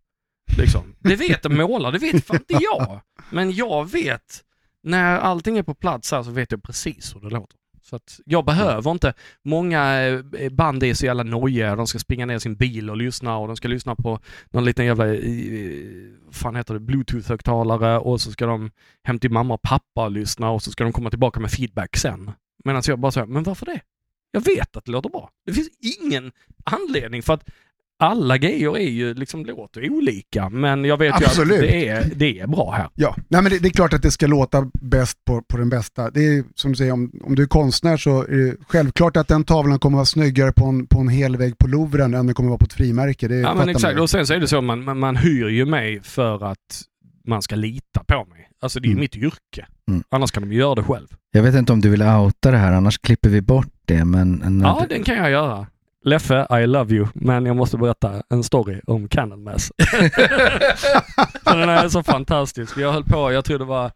Liksom. 0.58 0.96
Det 1.00 1.16
vet 1.16 1.46
en 1.46 1.58
målare, 1.58 1.92
det 1.92 2.00
vet 2.00 2.26
fan 2.26 2.38
inte 2.38 2.64
jag. 2.64 3.02
Men 3.30 3.52
jag 3.52 3.92
vet, 3.92 4.42
när 4.84 5.20
allting 5.20 5.58
är 5.58 5.64
på 5.64 5.74
plats 5.74 6.12
här 6.12 6.24
så 6.24 6.32
vet 6.32 6.52
jag 6.52 6.64
precis 6.64 7.16
hur 7.16 7.22
det 7.22 7.30
låter. 7.30 7.58
Så 7.82 7.96
att 7.96 8.20
jag 8.26 8.46
behöver 8.46 8.92
inte, 8.92 9.14
många 9.44 10.08
eh, 10.40 10.50
band 10.50 10.84
är 10.84 10.94
så 10.94 11.06
jävla 11.06 11.24
nojiga, 11.24 11.76
de 11.76 11.88
ska 11.88 12.00
springa 12.00 12.26
ner 12.26 12.36
i 12.36 12.40
sin 12.40 12.56
bil 12.56 12.90
och 12.90 12.98
lyssna 12.98 13.38
och 13.38 13.48
de 13.48 13.56
ska 13.56 13.68
lyssna 13.68 13.96
på 13.96 14.20
någon 14.50 14.66
liten 14.66 14.86
jävla, 14.86 15.14
eh, 15.14 15.22
fan 16.32 16.56
heter 16.56 16.74
det, 16.74 16.80
bluetooth-högtalare 16.80 17.98
och 17.98 18.22
så 18.22 18.32
ska 18.32 18.46
de 18.46 18.72
hem 19.04 19.20
till 19.20 19.32
mamma 19.32 19.54
och 19.54 19.62
pappa 19.62 20.06
och 20.06 20.12
lyssna 20.12 20.50
och 20.50 20.64
så 20.64 20.72
ska 20.72 20.84
de 20.84 20.94
komma 20.94 21.10
tillbaka 21.10 21.40
med 21.40 21.52
feedback 21.52 21.98
sen. 21.98 22.32
Medan 22.64 22.82
jag 22.86 23.00
bara 23.00 23.12
säger, 23.12 23.28
men 23.28 23.44
varför 23.44 23.66
det? 23.66 23.82
Jag 24.32 24.42
vet 24.42 24.78
att 24.78 24.86
det 24.86 24.92
låter 24.92 25.10
bra. 25.10 25.30
Det 25.46 25.54
finns 25.54 25.70
ingen 26.02 26.32
anledning 26.64 27.24
för 27.24 27.34
att 27.34 27.50
alla 28.02 28.38
grejer 28.38 28.78
är 28.78 28.90
ju 28.90 29.14
liksom 29.14 29.46
låter 29.46 29.90
olika 29.92 30.50
men 30.50 30.86
jag 30.86 30.98
vet 30.98 31.16
Absolut. 31.16 31.52
ju 31.52 31.66
att 31.66 31.72
det 31.72 31.88
är, 31.88 32.12
det 32.16 32.40
är 32.40 32.48
bra 32.48 32.72
här. 32.72 32.90
Ja, 32.96 33.16
Nej, 33.30 33.42
men 33.42 33.52
det, 33.52 33.60
det 33.60 33.68
är 33.68 33.72
klart 33.72 33.94
att 33.94 34.02
det 34.02 34.12
ska 34.12 34.28
låta 34.28 34.72
bäst 34.82 35.18
på, 35.26 35.42
på 35.42 35.58
den 35.58 35.70
bästa. 35.70 36.10
Det 36.12 36.26
är 36.28 36.44
som 36.56 36.72
du 36.72 36.76
säger, 36.78 36.92
om, 36.92 37.12
om 37.24 37.36
du 37.36 37.44
är 37.44 37.48
konstnär 37.48 37.98
så 37.98 38.22
är 38.24 38.28
det 38.38 38.56
självklart 38.68 39.18
att 39.18 39.28
den 39.28 39.44
tavlan 39.44 39.80
kommer 39.80 39.98
vara 39.98 40.06
snyggare 40.06 40.52
på 40.54 40.66
en, 40.66 40.88
på 40.88 41.00
en 41.00 41.08
hel 41.10 41.38
vägg 41.38 41.58
på 41.58 41.68
Louvren 41.68 42.14
än 42.14 42.26
den 42.26 42.36
kommer 42.36 42.50
vara 42.50 42.58
på 42.60 42.66
ett 42.66 42.74
frimärke. 42.74 43.28
Det 43.28 43.36
Ja 43.36 43.48
men 43.48 43.58
man 43.58 43.70
exakt, 43.70 44.00
och 44.00 44.10
sen 44.10 44.28
så 44.28 44.34
är 44.34 44.40
det 44.40 44.48
så 44.48 44.62
man, 44.62 44.84
man, 44.84 45.00
man 45.00 45.16
hyr 45.16 45.48
ju 45.50 45.66
mig 45.66 46.00
för 46.04 46.52
att 46.52 46.82
man 47.28 47.42
ska 47.42 47.56
lita 47.56 48.04
på 48.08 48.26
mig. 48.30 48.48
Alltså 48.62 48.80
det 48.80 48.88
är 48.88 48.90
Mm. 48.92 49.00
mitt 49.00 49.16
yrke. 49.16 49.66
Mm. 49.90 50.04
Annars 50.10 50.32
kan 50.32 50.44
de 50.50 50.56
göra 50.56 50.76
det 50.76 50.84
själv. 50.84 51.08
Jag 51.32 51.44
vet 51.44 51.56
inte 51.56 51.74
om 51.74 51.82
du 51.82 51.90
vill 51.90 52.02
outa 52.02 52.52
det 52.52 52.58
här, 52.58 52.74
annars 52.74 52.98
klipper 53.00 53.30
vi 53.30 53.42
bort 53.42 53.68
det. 53.86 54.06
Men 54.06 54.62
Ja, 54.64 54.86
du- 54.90 54.96
den 54.96 55.04
kan 55.04 55.16
jag 55.16 55.32
göra. 55.32 55.68
Leffe, 56.04 56.48
I 56.50 56.68
love 56.68 56.96
you, 56.96 57.08
men 57.14 57.46
jag 57.46 57.56
måste 57.56 57.78
berätta 57.78 58.24
en 58.30 58.44
story 58.44 58.82
om 58.88 59.08
Canon 59.08 59.44
Mass. 59.44 59.72
Den 61.44 61.70
är 61.70 61.90
så 61.90 62.04
fantastisk. 62.04 62.78
Jag 62.78 62.92
höll 62.92 63.04
på, 63.04 63.32
jag 63.32 63.46
tror 63.46 63.60
det 63.60 63.66
var 63.66 63.92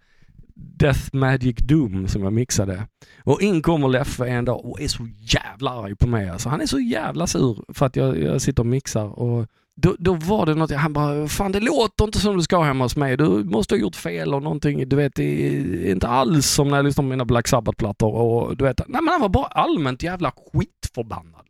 Death 0.55 1.09
Magic 1.13 1.55
Doom 1.57 2.07
som 2.07 2.23
jag 2.23 2.33
mixade. 2.33 2.87
Och 3.23 3.41
in 3.41 3.61
kommer 3.61 3.87
Leffe 3.87 4.27
en 4.27 4.45
dag 4.45 4.65
och 4.65 4.81
är 4.81 4.87
så 4.87 5.07
jävla 5.19 5.71
arg 5.71 5.95
på 5.95 6.07
mig. 6.07 6.29
Alltså, 6.29 6.49
han 6.49 6.61
är 6.61 6.65
så 6.65 6.79
jävla 6.79 7.27
sur 7.27 7.73
för 7.73 7.85
att 7.85 7.95
jag, 7.95 8.21
jag 8.21 8.41
sitter 8.41 8.63
och 8.63 8.67
mixar. 8.67 9.19
Och 9.19 9.47
då, 9.81 9.95
då 9.99 10.13
var 10.13 10.45
det 10.45 10.55
något, 10.55 10.71
han 10.71 10.93
bara, 10.93 11.27
fan 11.27 11.51
det 11.51 11.59
låter 11.59 12.05
inte 12.05 12.19
som 12.19 12.37
du 12.37 12.43
ska 12.43 12.63
hemma 12.63 12.83
hos 12.83 12.95
mig. 12.95 13.17
Du 13.17 13.25
måste 13.25 13.75
ha 13.75 13.79
gjort 13.79 13.95
fel 13.95 14.33
och 14.33 14.43
någonting. 14.43 14.89
Du 14.89 14.95
vet, 14.95 15.15
det 15.15 15.23
är 15.23 15.91
inte 15.91 16.07
alls 16.07 16.47
som 16.47 16.67
när 16.67 16.75
jag 16.75 16.85
lyssnar 16.85 17.03
på 17.03 17.09
mina 17.09 17.25
Black 17.25 17.47
Sabbath-plattor. 17.47 18.13
Och 18.13 18.57
du 18.57 18.63
vet, 18.63 18.81
nej 18.87 19.01
men 19.01 19.07
han 19.11 19.21
var 19.21 19.29
bara 19.29 19.45
allmänt 19.45 20.03
jävla 20.03 20.31
skitförbannad. 20.31 21.45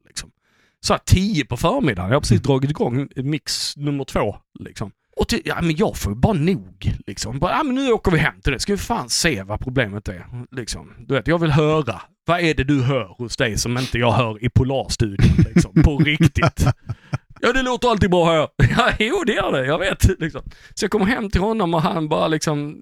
Så 0.86 0.94
här 0.94 1.02
tio 1.06 1.46
på 1.46 1.58
förmiddagen. 1.58 2.10
Jag 2.10 2.16
har 2.16 2.22
precis 2.22 2.42
dragit 2.42 2.70
igång 2.70 3.08
mix 3.16 3.78
nummer 3.78 4.04
två 4.04 4.36
liksom. 4.60 4.92
Och 5.16 5.28
till, 5.28 5.42
ja 5.46 5.62
men 5.62 5.76
jag 5.76 5.98
får 5.98 6.12
ju 6.12 6.20
bara 6.20 6.34
nog 6.34 6.92
liksom. 7.08 7.40
Bara, 7.40 7.52
ja 7.52 7.64
men 7.64 7.76
nu 7.76 7.92
åker 7.92 8.12
vi 8.12 8.18
hem 8.18 8.42
till 8.42 8.54
det. 8.54 8.60
Ska 8.60 8.74
vi 8.74 8.78
fan 8.78 9.10
se 9.10 9.44
vad 9.44 9.60
problemet 9.60 10.08
är. 10.08 10.26
Liksom. 10.52 10.94
Du 11.08 11.14
vet, 11.14 11.28
jag 11.28 11.40
vill 11.40 11.52
höra. 11.52 12.02
Vad 12.26 12.40
är 12.40 12.54
det 12.54 12.64
du 12.64 12.82
hör 12.82 13.16
hos 13.18 13.38
dig 13.38 13.58
som 13.58 13.78
inte 13.78 13.98
jag 13.98 14.12
hör 14.12 14.44
i 14.44 14.50
Polarstudion 14.50 15.46
liksom? 15.54 15.84
På 15.84 15.98
riktigt. 15.98 16.66
Ja 17.42 17.54
det 17.54 17.62
låter 17.62 17.88
alltid 17.90 18.10
bra 18.10 18.26
här. 18.26 18.50
Ja 18.78 18.94
jo 19.00 19.24
det 19.26 19.34
gör 19.34 19.52
det, 19.52 19.66
jag 19.66 19.80
vet. 19.80 20.20
Liksom. 20.20 20.42
Så 20.74 20.84
jag 20.84 20.92
kommer 20.92 21.06
hem 21.06 21.30
till 21.30 21.42
honom 21.42 21.74
och 21.74 21.82
han 21.82 22.10
bara 22.10 22.28
liksom, 22.28 22.78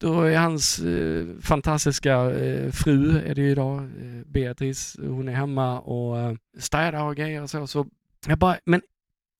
då 0.00 0.20
är 0.20 0.38
hans 0.38 0.78
eh, 0.78 1.26
fantastiska 1.40 2.30
eh, 2.30 2.70
fru, 2.70 3.18
är 3.26 3.34
det 3.34 3.40
ju 3.40 3.50
idag, 3.50 3.78
eh, 3.78 4.26
Beatrice, 4.26 4.96
hon 5.00 5.28
är 5.28 5.32
hemma 5.32 5.80
och 5.80 6.18
eh, 6.18 6.34
städar 6.58 7.04
och 7.04 7.16
grejer 7.16 7.42
och 7.42 7.50
så. 7.50 7.66
så 7.66 7.86
jag 8.26 8.38
bara, 8.38 8.58
men 8.64 8.82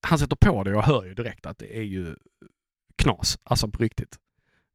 han 0.06 0.18
sätter 0.18 0.36
på 0.36 0.64
det 0.64 0.70
och 0.70 0.76
jag 0.76 0.82
hör 0.82 1.04
ju 1.04 1.14
direkt 1.14 1.46
att 1.46 1.58
det 1.58 1.78
är 1.78 1.82
ju 1.82 2.16
knas, 2.96 3.38
alltså 3.44 3.68
på 3.68 3.82
riktigt. 3.82 4.18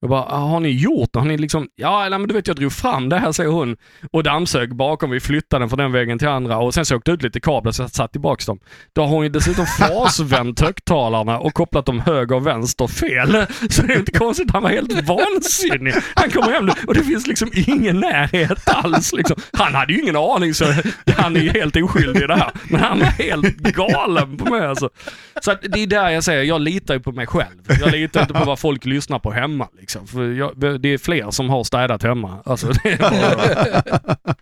Jag 0.01 0.10
bara, 0.10 0.23
"Ah, 0.23 0.38
har 0.47 0.60
ni 0.60 0.69
gjort 0.69 1.10
det? 1.13 1.19
Har 1.19 1.25
ni 1.25 1.38
liksom, 1.38 1.67
ja 1.75 1.99
nej, 1.99 2.19
men 2.19 2.27
du 2.27 2.33
vet 2.33 2.47
jag 2.47 2.55
drog 2.55 2.71
fram 2.73 3.10
det 3.10 3.17
här 3.19 3.31
säger 3.31 3.49
hon 3.49 3.77
och 4.12 4.23
dammsög 4.23 4.75
bakom, 4.75 5.10
vi 5.10 5.19
flyttade 5.19 5.62
den 5.62 5.69
från 5.69 5.79
den 5.79 5.91
väggen 5.91 6.19
till 6.19 6.27
andra 6.27 6.57
och 6.57 6.73
sen 6.73 6.86
så 6.86 6.95
åkte 6.95 7.12
ut 7.12 7.21
lite 7.21 7.39
kablar 7.39 7.71
så 7.71 7.81
jag 7.83 7.89
satt 7.91 8.12
tillbaks 8.12 8.45
dem. 8.45 8.60
Då 8.93 9.01
har 9.01 9.07
hon 9.10 9.23
ju 9.23 9.29
dessutom 9.29 9.65
fasvänt 9.79 10.60
högtalarna 10.60 11.39
och 11.39 11.53
kopplat 11.53 11.86
dem 11.86 11.99
höger 11.99 12.36
och 12.36 12.47
vänster 12.47 12.88
fel. 12.88 13.45
Så 13.69 13.81
det 13.81 13.93
är 13.93 13.99
inte 13.99 14.12
konstigt, 14.12 14.51
han 14.51 14.63
var 14.63 14.69
helt 14.69 15.07
vansinnig. 15.07 15.93
Han 16.15 16.29
kommer 16.31 16.51
hem 16.51 16.69
och 16.88 16.93
det 16.93 17.03
finns 17.03 17.27
liksom 17.27 17.49
ingen 17.53 17.99
närhet 17.99 18.69
alls. 18.69 19.13
Liksom. 19.13 19.36
Han 19.53 19.75
hade 19.75 19.93
ju 19.93 19.99
ingen 20.01 20.15
aning 20.15 20.53
så 20.53 20.65
han 21.17 21.36
är 21.36 21.41
ju 21.41 21.49
helt 21.49 21.75
oskyldig 21.75 22.23
i 22.23 22.27
det 22.27 22.36
här. 22.36 22.51
Men 22.69 22.79
han 22.81 22.99
var 22.99 23.05
helt 23.07 23.57
galen 23.57 24.38
på 24.38 24.45
mig 24.53 24.65
alltså. 24.67 24.89
Så 25.41 25.51
att 25.51 25.62
det 25.62 25.83
är 25.83 25.88
där 25.88 26.10
jag 26.10 26.23
säger, 26.23 26.43
jag 26.43 26.62
litar 26.62 26.93
ju 26.93 26.99
på 26.99 27.12
mig 27.12 27.27
själv. 27.27 27.79
Jag 27.79 27.91
litar 27.91 28.21
inte 28.21 28.33
på 28.33 28.45
vad 28.45 28.60
folk 28.60 28.86
lyssnar 28.86 29.19
på 29.19 29.31
hemma. 29.31 29.67
Liksom. 29.79 29.87
För 29.88 30.32
jag, 30.32 30.82
det 30.82 30.89
är 30.89 30.97
fler 30.97 31.32
som 31.32 31.50
har 31.50 31.63
städat 31.63 32.04
hemma. 32.04 32.41
Alltså, 32.45 32.67
det 32.67 32.89
är 32.89 32.97
bara, 32.97 34.36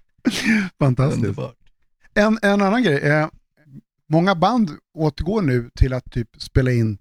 Fantastiskt. 0.79 1.23
Underbart. 1.23 1.55
En, 2.13 2.39
en 2.41 2.61
annan 2.61 2.83
grej. 2.83 2.97
Eh, 2.97 3.27
många 4.09 4.35
band 4.35 4.71
återgår 4.97 5.41
nu 5.41 5.69
till 5.75 5.93
att 5.93 6.11
typ 6.11 6.29
spela 6.37 6.71
in 6.71 6.97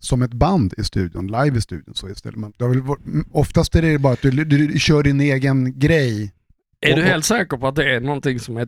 som 0.00 0.22
ett 0.22 0.32
band 0.34 0.74
i 0.78 0.84
studion, 0.84 1.26
live 1.26 1.58
i 1.58 1.60
studion. 1.60 1.94
Så 1.94 2.08
istället. 2.08 2.36
Man, 2.38 2.52
det 2.58 2.64
har 2.64 2.70
väl 2.70 2.82
varit, 2.82 3.00
oftast 3.32 3.74
är 3.74 3.82
det 3.82 3.98
bara 3.98 4.12
att 4.12 4.22
du, 4.22 4.30
du, 4.30 4.44
du 4.44 4.78
kör 4.78 5.02
din 5.02 5.20
egen 5.20 5.78
grej. 5.78 6.32
är 6.80 6.96
du 6.96 7.02
helt 7.02 7.24
säker 7.24 7.56
på 7.56 7.68
att 7.68 7.76
det 7.76 7.94
är 7.94 8.00
någonting 8.00 8.40
som 8.40 8.56
är 8.56 8.66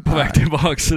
på 0.00 0.16
väg 0.16 0.34
tillbaks? 0.34 0.90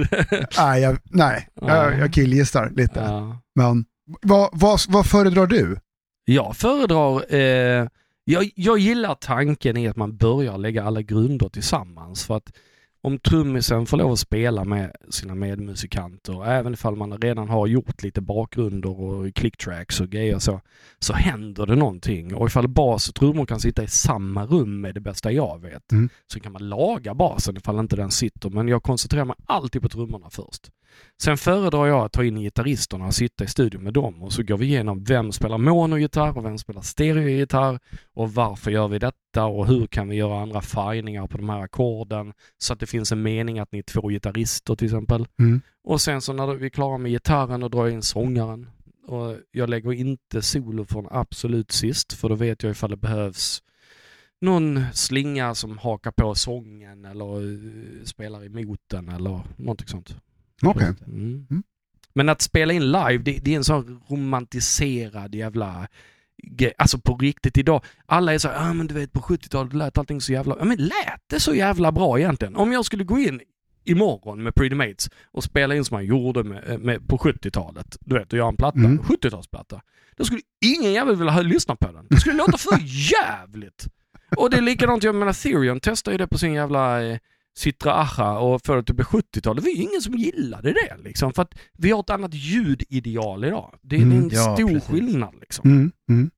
Nej, 0.58 0.82
jag, 0.82 0.98
nej. 1.04 1.48
Jag, 1.54 1.98
jag 1.98 2.12
killgissar 2.12 2.70
lite. 2.70 3.00
ja. 3.00 3.38
Men 3.54 3.84
vad, 4.22 4.50
vad, 4.52 4.80
vad 4.88 5.06
föredrar 5.06 5.46
du? 5.46 5.76
Jag 6.24 6.56
föredrar, 6.56 7.34
eh, 7.34 7.88
jag, 8.24 8.50
jag 8.54 8.78
gillar 8.78 9.14
tanken 9.14 9.76
i 9.76 9.88
att 9.88 9.96
man 9.96 10.16
börjar 10.16 10.58
lägga 10.58 10.84
alla 10.84 11.02
grunder 11.02 11.48
tillsammans 11.48 12.24
för 12.24 12.36
att 12.36 12.52
om 13.04 13.18
trummisen 13.18 13.86
får 13.86 13.96
lov 13.96 14.12
att 14.12 14.18
spela 14.18 14.64
med 14.64 14.96
sina 15.10 15.34
medmusikanter, 15.34 16.46
även 16.46 16.72
ifall 16.72 16.96
man 16.96 17.18
redan 17.18 17.48
har 17.48 17.66
gjort 17.66 18.02
lite 18.02 18.20
bakgrunder 18.20 19.00
och 19.00 19.34
clicktracks 19.34 20.00
och 20.00 20.08
grejer 20.08 20.38
så, 20.38 20.60
så 20.98 21.12
händer 21.12 21.66
det 21.66 21.76
någonting. 21.76 22.34
Och 22.34 22.46
ifall 22.46 22.68
bas 22.68 23.08
och 23.08 23.14
trummor 23.14 23.46
kan 23.46 23.60
sitta 23.60 23.82
i 23.82 23.88
samma 23.88 24.46
rum 24.46 24.80
med 24.80 24.94
det 24.94 25.00
bästa 25.00 25.32
jag 25.32 25.62
vet, 25.62 25.92
Mm. 25.92 26.08
så 26.32 26.40
kan 26.40 26.52
man 26.52 26.68
laga 26.68 27.14
basen 27.14 27.56
ifall 27.56 27.78
inte 27.78 27.96
den 27.96 28.10
sitter. 28.10 28.50
Men 28.50 28.68
jag 28.68 28.82
koncentrerar 28.82 29.24
mig 29.24 29.36
alltid 29.46 29.82
på 29.82 29.88
trummorna 29.88 30.30
först. 30.30 30.70
Sen 31.22 31.36
föredrar 31.36 31.86
jag 31.86 32.04
att 32.04 32.12
ta 32.12 32.24
in 32.24 32.40
gitarristerna 32.40 33.06
och 33.06 33.14
sitta 33.14 33.44
i 33.44 33.46
studion 33.46 33.82
med 33.82 33.92
dem 33.94 34.22
och 34.22 34.32
så 34.32 34.42
går 34.42 34.56
vi 34.56 34.66
igenom 34.66 35.04
vem 35.04 35.32
spelar 35.32 35.58
monogitarr 35.58 36.38
och 36.38 36.44
vem 36.44 36.58
spelar 36.58 36.82
stereogitarr 36.82 37.78
och 38.14 38.34
varför 38.34 38.70
gör 38.70 38.88
vi 38.88 38.98
detta 38.98 39.16
och 39.40 39.66
hur 39.66 39.86
kan 39.86 40.08
vi 40.08 40.16
göra 40.16 40.42
andra 40.42 40.60
färgningar 40.60 41.26
på 41.26 41.36
de 41.36 41.48
här 41.48 41.60
ackorden 41.60 42.32
så 42.58 42.72
att 42.72 42.80
det 42.80 42.86
finns 42.86 43.12
en 43.12 43.22
mening 43.22 43.58
att 43.58 43.72
ni 43.72 43.78
är 43.78 43.82
två 43.82 44.08
gitarrister 44.08 44.74
till 44.74 44.86
exempel. 44.86 45.26
Mm. 45.38 45.60
Och 45.84 46.00
sen 46.00 46.20
så 46.20 46.32
när 46.32 46.54
vi 46.54 46.66
är 46.66 46.70
klara 46.70 46.98
med 46.98 47.10
gitarren 47.10 47.62
och 47.62 47.70
drar 47.70 47.88
in 47.88 48.02
sångaren. 48.02 48.70
Och 49.06 49.36
jag 49.52 49.70
lägger 49.70 49.92
inte 49.92 50.42
solo 50.42 50.84
från 50.84 51.06
absolut 51.10 51.72
sist 51.72 52.12
för 52.12 52.28
då 52.28 52.34
vet 52.34 52.62
jag 52.62 52.70
ifall 52.70 52.90
det 52.90 52.96
behövs 52.96 53.62
någon 54.40 54.84
slinga 54.92 55.54
som 55.54 55.78
hakar 55.78 56.10
på 56.10 56.34
sången 56.34 57.04
eller 57.04 57.36
eh, 57.36 58.04
spelar 58.04 58.44
emot 58.44 58.80
den 58.86 59.08
eller 59.08 59.40
någonting 59.56 59.88
sånt. 59.88 60.16
Okej. 60.62 60.94
Mm. 61.06 61.46
Mm. 61.50 61.62
Men 62.14 62.28
att 62.28 62.42
spela 62.42 62.72
in 62.72 62.92
live, 62.92 63.18
det, 63.18 63.38
det 63.38 63.52
är 63.52 63.56
en 63.56 63.64
sån 63.64 64.02
romantiserad 64.08 65.34
jävla. 65.34 65.88
Alltså 66.78 66.98
på 66.98 67.16
riktigt 67.16 67.58
idag. 67.58 67.84
Alla 68.06 68.34
är 68.34 68.38
så 68.38 68.48
ja 68.48 68.70
ah, 68.70 68.72
men 68.72 68.86
du 68.86 68.94
vet 68.94 69.12
på 69.12 69.20
70-talet 69.20 69.72
lät 69.72 69.98
allting 69.98 70.20
så 70.20 70.32
jävla... 70.32 70.56
Ja 70.58 70.64
men 70.64 70.76
lät 70.76 71.22
det 71.30 71.40
så 71.40 71.54
jävla 71.54 71.92
bra 71.92 72.18
egentligen? 72.18 72.56
Om 72.56 72.72
jag 72.72 72.84
skulle 72.84 73.04
gå 73.04 73.18
in 73.18 73.40
imorgon 73.84 74.42
med 74.42 74.54
Pretty 74.54 74.74
Mates 74.74 75.10
och 75.32 75.44
spela 75.44 75.74
in 75.74 75.84
som 75.84 75.94
han 75.94 76.04
gjorde 76.04 76.44
med, 76.44 76.80
med, 76.80 77.08
på 77.08 77.16
70-talet. 77.16 77.96
Du 78.00 78.18
vet, 78.18 78.32
och 78.32 78.38
göra 78.38 78.48
en 78.48 78.56
platta, 78.56 78.78
Mm. 78.78 78.98
70-talsplatta. 78.98 79.80
Då 80.16 80.24
skulle 80.24 80.40
ingen 80.64 80.92
jävel 80.92 81.16
vilja 81.16 81.40
lyssna 81.40 81.76
på 81.76 81.92
den. 81.92 82.06
Det 82.10 82.16
skulle 82.16 82.36
låta 82.36 82.58
för 82.58 82.78
jävligt. 83.12 83.86
Och 84.36 84.50
det 84.50 84.56
är 84.56 84.60
likadant, 84.62 85.02
jag 85.02 85.14
menar 85.14 85.32
Therion 85.32 85.80
testar 85.80 86.12
ju 86.12 86.18
det 86.18 86.26
på 86.26 86.38
sin 86.38 86.52
jävla 86.52 87.02
eh, 87.02 87.18
Citra 87.58 87.94
Acha 87.94 88.38
och 88.38 88.62
för 88.62 88.76
att 88.78 88.86
det 88.86 88.92
blir 88.92 89.04
70-tal. 89.06 89.56
Det 89.56 89.62
var 89.62 89.68
ju 89.68 89.74
ingen 89.82 90.00
som 90.02 90.14
gillade 90.14 90.72
det 90.72 90.96
liksom. 91.04 91.32
För 91.32 91.42
att 91.42 91.54
vi 91.78 91.90
har 91.90 92.00
ett 92.00 92.10
annat 92.10 92.34
ljudideal 92.34 93.44
idag. 93.44 93.74
Det 93.82 93.96
är 93.96 94.02
Mm. 94.02 94.18
en 94.18 94.30
Ja, 94.32 94.56
stor 94.56 94.68
precis. 94.68 94.88
skillnad 94.90 95.34
liksom. 95.40 95.70
Mm, 95.70 95.92
mm. 96.10 96.30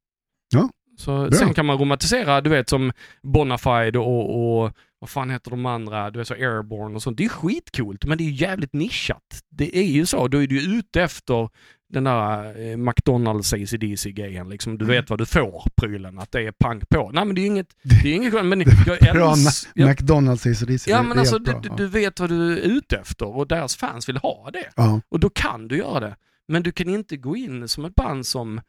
Så 0.98 1.22
Bra. 1.26 1.30
sen 1.38 1.54
kan 1.54 1.66
man 1.66 1.78
romantisera, 1.78 2.40
du 2.40 2.50
vet 2.50 2.68
som 2.68 2.92
Bonafide 3.22 3.98
och, 3.98 4.62
och 4.64 4.72
vad 4.98 5.10
fan 5.10 5.30
heter 5.30 5.50
de 5.50 5.66
andra, 5.66 6.10
du 6.10 6.18
vet 6.18 6.28
så 6.28 6.34
Airborne 6.34 6.94
och 6.94 7.02
sånt. 7.02 7.16
Det 7.18 7.24
är 7.24 7.28
skitcoolt 7.28 8.04
men 8.04 8.18
det 8.18 8.24
är 8.24 8.26
ju 8.26 8.34
jävligt 8.46 8.72
nischat. 8.72 9.42
Det 9.50 9.76
är 9.78 9.82
ju 9.86 10.06
så, 10.06 10.28
då 10.28 10.42
är 10.42 10.46
du 10.46 10.76
ute 10.78 11.02
efter 11.02 11.48
den 11.88 12.04
där 12.04 12.60
eh, 12.60 12.76
McDonalds 12.76 13.52
ACDC-grejen 13.52 14.48
liksom. 14.48 14.78
Du 14.78 14.84
vet 14.84 15.10
vad 15.10 15.18
du 15.18 15.26
får, 15.26 15.68
prylen, 15.76 16.18
att 16.18 16.32
det 16.32 16.40
är 16.40 16.52
pang 16.52 16.80
på. 16.80 17.10
Nej 17.14 17.24
men 17.24 17.34
det 17.34 17.40
är 17.40 17.46
inget, 17.46 17.76
det 18.02 18.12
är 18.12 18.14
inget 18.14 18.44
men 18.44 18.60
jag 18.86 19.14
Bra, 19.14 19.32
älskar... 19.32 19.72
Jag, 19.74 19.88
McDonalds 19.88 20.46
ACDC. 20.46 20.90
ja 20.90 21.02
men 21.02 21.18
alltså 21.18 21.38
du, 21.38 21.52
bra. 21.52 21.74
du, 21.76 21.86
vet 21.86 22.20
vad 22.20 22.28
du 22.28 22.52
är 22.52 22.62
ute 22.62 22.96
efter 22.96 23.36
och 23.36 23.48
deras 23.48 23.76
fans 23.76 24.08
vill 24.08 24.16
ha 24.16 24.50
det. 24.52 24.68
Ja. 24.76 25.00
Och 25.08 25.20
då 25.20 25.30
kan 25.30 25.68
du 25.68 25.76
göra 25.76 26.00
det. 26.00 26.16
Men 26.48 26.62
du 26.62 26.72
kan 26.72 26.88
inte 26.88 27.16
gå 27.16 27.36
in 27.36 27.68
som 27.68 27.84
ett 27.84 27.94
band 27.94 28.26
som, 28.26 28.60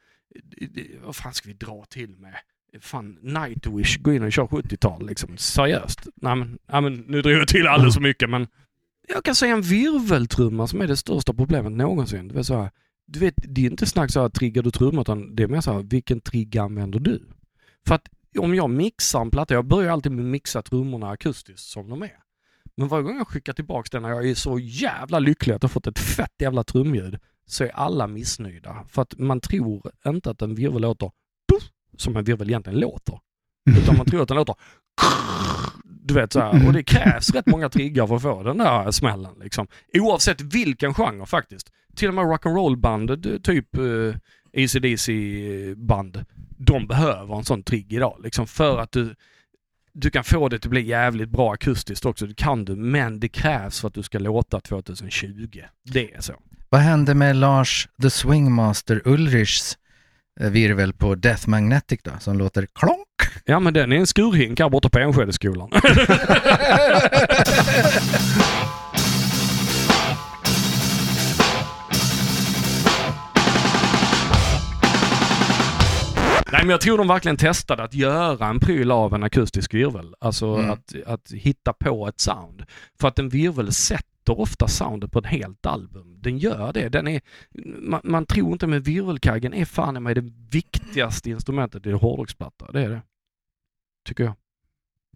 vad 1.03 1.15
fan 1.15 1.33
ska 1.33 1.47
vi 1.47 1.53
dra 1.53 1.85
till 1.89 2.15
med? 2.17 2.35
Fan, 2.81 3.17
Nightwish, 3.21 3.97
gå 3.97 4.13
in 4.13 4.23
och 4.23 4.31
kör 4.31 4.45
70-tal 4.45 5.07
liksom. 5.07 5.37
Seriöst. 5.37 6.07
Nej 6.15 6.35
men, 6.35 6.57
nej, 6.71 6.81
men 6.81 6.93
nu 6.93 7.21
drog 7.21 7.33
jag 7.33 7.47
till 7.47 7.67
alldeles 7.67 7.93
för 7.93 8.01
mycket 8.01 8.29
men 8.29 8.47
jag 9.07 9.23
kan 9.23 9.35
säga 9.35 9.53
en 9.53 9.61
virveltrumma 9.61 10.67
som 10.67 10.81
är 10.81 10.87
det 10.87 10.97
största 10.97 11.33
problemet 11.33 11.71
någonsin. 11.71 12.27
Det 12.27 12.43
så 12.43 12.61
här, 12.61 12.71
du 13.07 13.19
vet, 13.19 13.33
det 13.37 13.61
är 13.61 13.65
inte 13.65 13.85
snack 13.85 14.11
så 14.11 14.21
här, 14.21 14.29
triggar 14.29 14.63
du 14.63 14.71
trummor 14.71 15.01
utan 15.01 15.35
det 15.35 15.43
är 15.43 15.47
mer 15.47 15.61
så 15.61 15.73
här, 15.73 15.83
vilken 15.83 16.21
trigg 16.21 16.57
använder 16.57 16.99
du? 16.99 17.23
För 17.87 17.95
att 17.95 18.09
om 18.39 18.55
jag 18.55 18.69
mixar 18.69 19.21
en 19.21 19.31
platta, 19.31 19.53
jag 19.53 19.65
börjar 19.65 19.91
alltid 19.91 20.11
med 20.11 20.25
att 20.25 20.31
mixa 20.31 20.61
trummorna 20.61 21.09
akustiskt 21.09 21.67
som 21.67 21.89
de 21.89 22.01
är. 22.01 22.19
Men 22.77 22.87
varje 22.87 23.03
gång 23.03 23.17
jag 23.17 23.27
skickar 23.27 23.53
tillbaks 23.53 23.89
den 23.89 24.01
när 24.01 24.09
jag 24.09 24.29
är 24.29 24.35
så 24.35 24.59
jävla 24.59 25.19
lycklig 25.19 25.53
att 25.53 25.63
jag 25.63 25.71
fått 25.71 25.87
ett 25.87 25.99
fett 25.99 26.33
jävla 26.39 26.63
trumljud 26.63 27.19
så 27.45 27.63
är 27.63 27.69
alla 27.69 28.07
missnöjda. 28.07 28.85
För 28.87 29.01
att 29.01 29.19
man 29.19 29.39
tror 29.39 29.91
inte 30.05 30.29
att 30.29 30.41
en 30.41 30.55
virvel 30.55 30.81
låter 30.81 31.11
puff, 31.51 31.63
som 31.97 32.17
en 32.17 32.23
virvel 32.23 32.49
egentligen 32.49 32.79
låter. 32.79 33.19
Utan 33.77 33.97
man 33.97 34.05
tror 34.05 34.21
att 34.21 34.27
den 34.27 34.37
låter 34.37 34.55
du 35.83 36.13
vet 36.13 36.33
så 36.33 36.39
här. 36.39 36.67
Och 36.67 36.73
det 36.73 36.83
krävs 36.83 37.29
rätt 37.29 37.45
många 37.45 37.69
triggar 37.69 38.07
för 38.07 38.15
att 38.15 38.21
få 38.21 38.43
den 38.43 38.57
där 38.57 38.91
smällen 38.91 39.35
liksom. 39.39 39.67
Oavsett 39.93 40.41
vilken 40.41 40.93
genre 40.93 41.25
faktiskt. 41.25 41.71
Till 41.95 42.07
och 42.07 42.13
med 42.13 42.25
rock'n'roll-band, 42.25 43.43
typ 43.43 43.77
uh, 43.77 44.15
ACDC-band, 44.57 46.25
de 46.57 46.87
behöver 46.87 47.35
en 47.35 47.45
sån 47.45 47.63
trigg 47.63 47.93
idag 47.93 48.19
liksom 48.23 48.47
för 48.47 48.79
att 48.79 48.91
du 48.91 49.15
du 49.97 50.09
kan 50.09 50.23
få 50.23 50.49
det 50.49 50.55
att 50.55 50.65
bli 50.65 50.81
jävligt 50.81 51.29
bra 51.29 51.53
akustiskt 51.53 52.05
också, 52.05 52.25
det 52.25 52.33
kan 52.33 52.65
du, 52.65 52.75
men 52.75 53.19
det 53.19 53.27
krävs 53.27 53.81
för 53.81 53.87
att 53.87 53.93
du 53.93 54.03
ska 54.03 54.19
låta 54.19 54.59
2020. 54.59 55.61
Det 55.83 56.13
är 56.13 56.21
så. 56.21 56.33
Vad 56.69 56.81
hände 56.81 57.15
med 57.15 57.35
Lars 57.35 57.89
The 58.01 58.09
Swingmaster 58.09 59.01
Ulrichs 59.05 59.77
eh, 60.39 60.49
virvel 60.49 60.93
på 60.93 61.15
Death 61.15 61.49
Magnetic 61.49 61.99
då, 62.03 62.11
som 62.19 62.37
låter 62.37 62.67
klonk? 62.73 63.07
Ja 63.45 63.59
men 63.59 63.73
den 63.73 63.91
är 63.91 63.97
en 63.97 64.07
skurhink 64.07 64.59
här 64.59 64.69
borta 64.69 64.89
på 64.89 64.99
Enskedeskolan. 64.99 65.69
Nej 76.55 76.63
men 76.65 76.69
jag 76.69 76.81
tror 76.81 76.97
de 76.97 77.07
verkligen 77.07 77.37
testade 77.37 77.83
att 77.83 77.93
göra 77.93 78.47
en 78.47 78.59
pryl 78.59 78.91
av 78.91 79.13
en 79.13 79.23
akustisk 79.23 79.73
virvel. 79.73 80.15
Alltså 80.19 80.47
Mm. 80.47 80.69
att, 80.71 80.95
att 81.05 81.31
hitta 81.31 81.73
på 81.73 82.07
ett 82.07 82.19
sound. 82.19 82.65
För 82.99 83.07
att 83.07 83.19
en 83.19 83.29
virvel 83.29 83.73
sätter 83.73 84.39
ofta 84.39 84.67
soundet 84.67 85.11
på 85.11 85.19
ett 85.19 85.25
helt 85.25 85.65
album. 85.65 86.17
Den 86.21 86.37
gör 86.37 86.73
det. 86.73 86.89
Den 86.89 87.07
är, 87.07 87.21
man, 87.79 88.01
man 88.03 88.25
tror 88.25 88.51
inte 88.51 88.67
men 88.67 88.81
virvelkaggen 88.81 89.53
är 89.53 89.65
fan 89.65 89.97
i 89.97 89.99
mig 89.99 90.15
det 90.15 90.31
viktigaste 90.51 91.29
instrumentet 91.29 91.85
i 91.85 91.89
en 91.89 91.95
hårdrocksplatta. 91.95 92.71
Det 92.71 92.81
är 92.81 92.89
det. 92.89 93.01
Tycker 94.07 94.23
jag. 94.23 94.33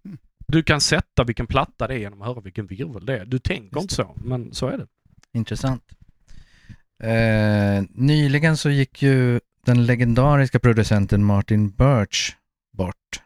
Mm. 0.05 0.17
Du 0.47 0.63
kan 0.63 0.81
sätta 0.81 1.23
vilken 1.23 1.47
platta 1.47 1.87
det 1.87 1.93
är 1.93 1.97
genom 1.97 2.21
att 2.21 2.27
höra 2.27 2.41
vilken 2.41 2.67
virvel 2.67 3.05
det 3.05 3.17
är. 3.17 3.25
Du 3.25 3.39
tänker 3.39 3.75
Just 3.75 3.81
inte 3.81 3.95
så, 3.95 4.15
men 4.15 4.53
så 4.53 4.67
är 4.67 4.77
det. 4.77 4.87
Intressant. 5.33 5.83
Eh, 7.03 7.83
nyligen 7.89 8.57
så 8.57 8.69
gick 8.69 9.01
ju 9.01 9.39
den 9.65 9.85
legendariska 9.85 10.59
producenten 10.59 11.23
Martin 11.23 11.69
Birch 11.69 12.35
bort. 12.77 13.21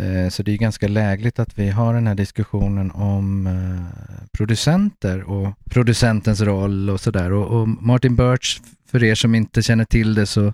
Eh, 0.00 0.28
så 0.28 0.42
det 0.42 0.52
är 0.52 0.56
ganska 0.56 0.88
lägligt 0.88 1.38
att 1.38 1.58
vi 1.58 1.68
har 1.70 1.94
den 1.94 2.06
här 2.06 2.14
diskussionen 2.14 2.90
om 2.90 3.46
eh, 3.46 4.26
producenter 4.32 5.22
och 5.22 5.54
producentens 5.70 6.40
roll 6.40 6.90
och 6.90 7.00
sådär. 7.00 7.32
Och, 7.32 7.60
och 7.60 7.68
Martin 7.68 8.16
Birch, 8.16 8.60
för 8.90 9.04
er 9.04 9.14
som 9.14 9.34
inte 9.34 9.62
känner 9.62 9.84
till 9.84 10.14
det 10.14 10.26
så 10.26 10.52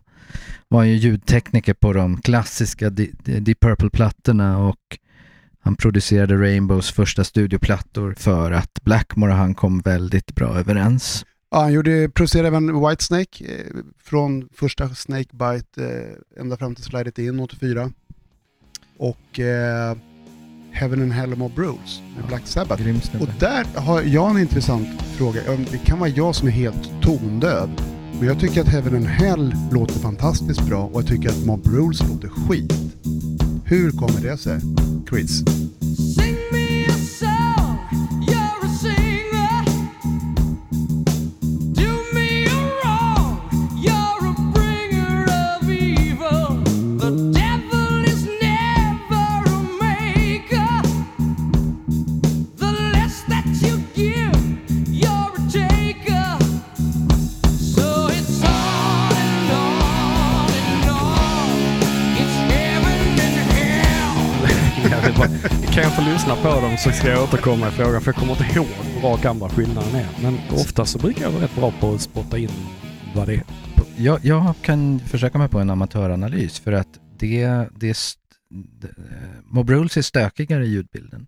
var 0.68 0.78
han 0.78 0.88
ju 0.88 0.94
ljudtekniker 0.94 1.74
på 1.74 1.92
de 1.92 2.20
klassiska 2.20 2.90
Deep 2.90 3.24
Deep 3.24 3.60
Purple-plattorna 3.60 4.58
och 4.58 4.98
han 5.60 5.76
producerade 5.76 6.36
Rainbows 6.36 6.92
första 6.92 7.24
studioplattor 7.24 8.14
för 8.18 8.52
att 8.52 8.82
Blackmore 8.82 9.32
och 9.32 9.38
han 9.38 9.54
kom 9.54 9.80
väldigt 9.80 10.34
bra 10.34 10.58
överens. 10.58 11.24
Ja, 11.54 11.60
han 11.60 11.72
gjorde, 11.72 12.08
producerade 12.08 12.48
även 12.48 12.88
Whitesnake 12.88 13.44
eh, 13.44 13.82
från 14.02 14.48
första 14.52 14.88
Snakebite 14.88 15.84
eh, 15.84 16.40
ända 16.40 16.56
fram 16.56 16.74
till 16.74 16.84
Slide 16.84 17.08
It 17.08 17.18
In 17.18 17.40
84. 17.40 17.90
Och 18.98 19.40
eh, 19.40 19.96
Heaven 20.72 21.02
and 21.02 21.12
Hell 21.12 21.32
of 21.32 21.38
Mob 21.38 21.58
Rules 21.58 22.00
med 22.16 22.26
Black 22.28 22.46
Sabbath. 22.46 22.82
Och 23.20 23.28
där 23.40 23.64
har 23.80 24.02
jag 24.02 24.30
en 24.30 24.38
intressant 24.38 25.02
fråga. 25.02 25.40
Det 25.70 25.78
kan 25.78 25.98
vara 25.98 26.10
jag 26.10 26.34
som 26.34 26.48
är 26.48 26.52
helt 26.52 27.02
tondöv. 27.02 27.70
Men 28.18 28.28
jag 28.28 28.40
tycker 28.40 28.60
att 28.60 28.68
Heaven 28.68 28.96
and 28.96 29.06
Hell 29.06 29.54
låter 29.72 29.94
fantastiskt 29.94 30.66
bra 30.66 30.84
och 30.84 31.02
jag 31.02 31.08
tycker 31.08 31.28
att 31.28 31.46
Mob 31.46 31.66
Rules 31.66 32.00
låter 32.08 32.28
skit. 32.28 32.72
Hur 33.64 33.90
kommer 33.90 34.20
det 34.20 34.36
sig? 34.36 34.60
Chris? 35.10 35.42
Bara, 65.16 65.28
kan 65.72 65.82
jag 65.82 65.96
få 65.96 66.02
lyssna 66.02 66.36
på 66.36 66.48
dem 66.60 66.76
så 66.78 66.90
ska 66.90 67.08
jag 67.08 67.22
återkomma 67.22 67.68
i 67.68 67.70
frågan 67.70 68.00
för 68.00 68.08
jag 68.12 68.16
kommer 68.16 68.32
inte 68.32 68.54
ihåg 68.56 68.66
hur 68.66 69.08
rak 69.08 69.24
andra 69.24 69.48
skillnaden 69.48 69.94
är. 69.94 70.06
Men 70.22 70.38
ofta 70.50 70.84
så 70.84 70.98
brukar 70.98 71.22
jag 71.22 71.30
vara 71.30 71.42
rätt 71.44 71.56
bra 71.56 71.72
på 71.80 71.94
att 71.94 72.00
spotta 72.00 72.38
in 72.38 72.50
vad 73.14 73.26
det 73.28 73.34
är. 73.34 73.42
Jag, 73.96 74.24
jag 74.24 74.54
kan 74.62 75.00
försöka 75.00 75.38
mig 75.38 75.48
på 75.48 75.58
en 75.58 75.70
amatöranalys 75.70 76.58
för 76.60 76.72
att 76.72 76.88
det, 77.18 77.46
det, 77.76 77.96
det 78.80 78.88
Mob 79.44 79.70
Rules 79.70 79.96
är 79.96 80.02
stökigare 80.02 80.66
i 80.66 80.68
ljudbilden. 80.68 81.26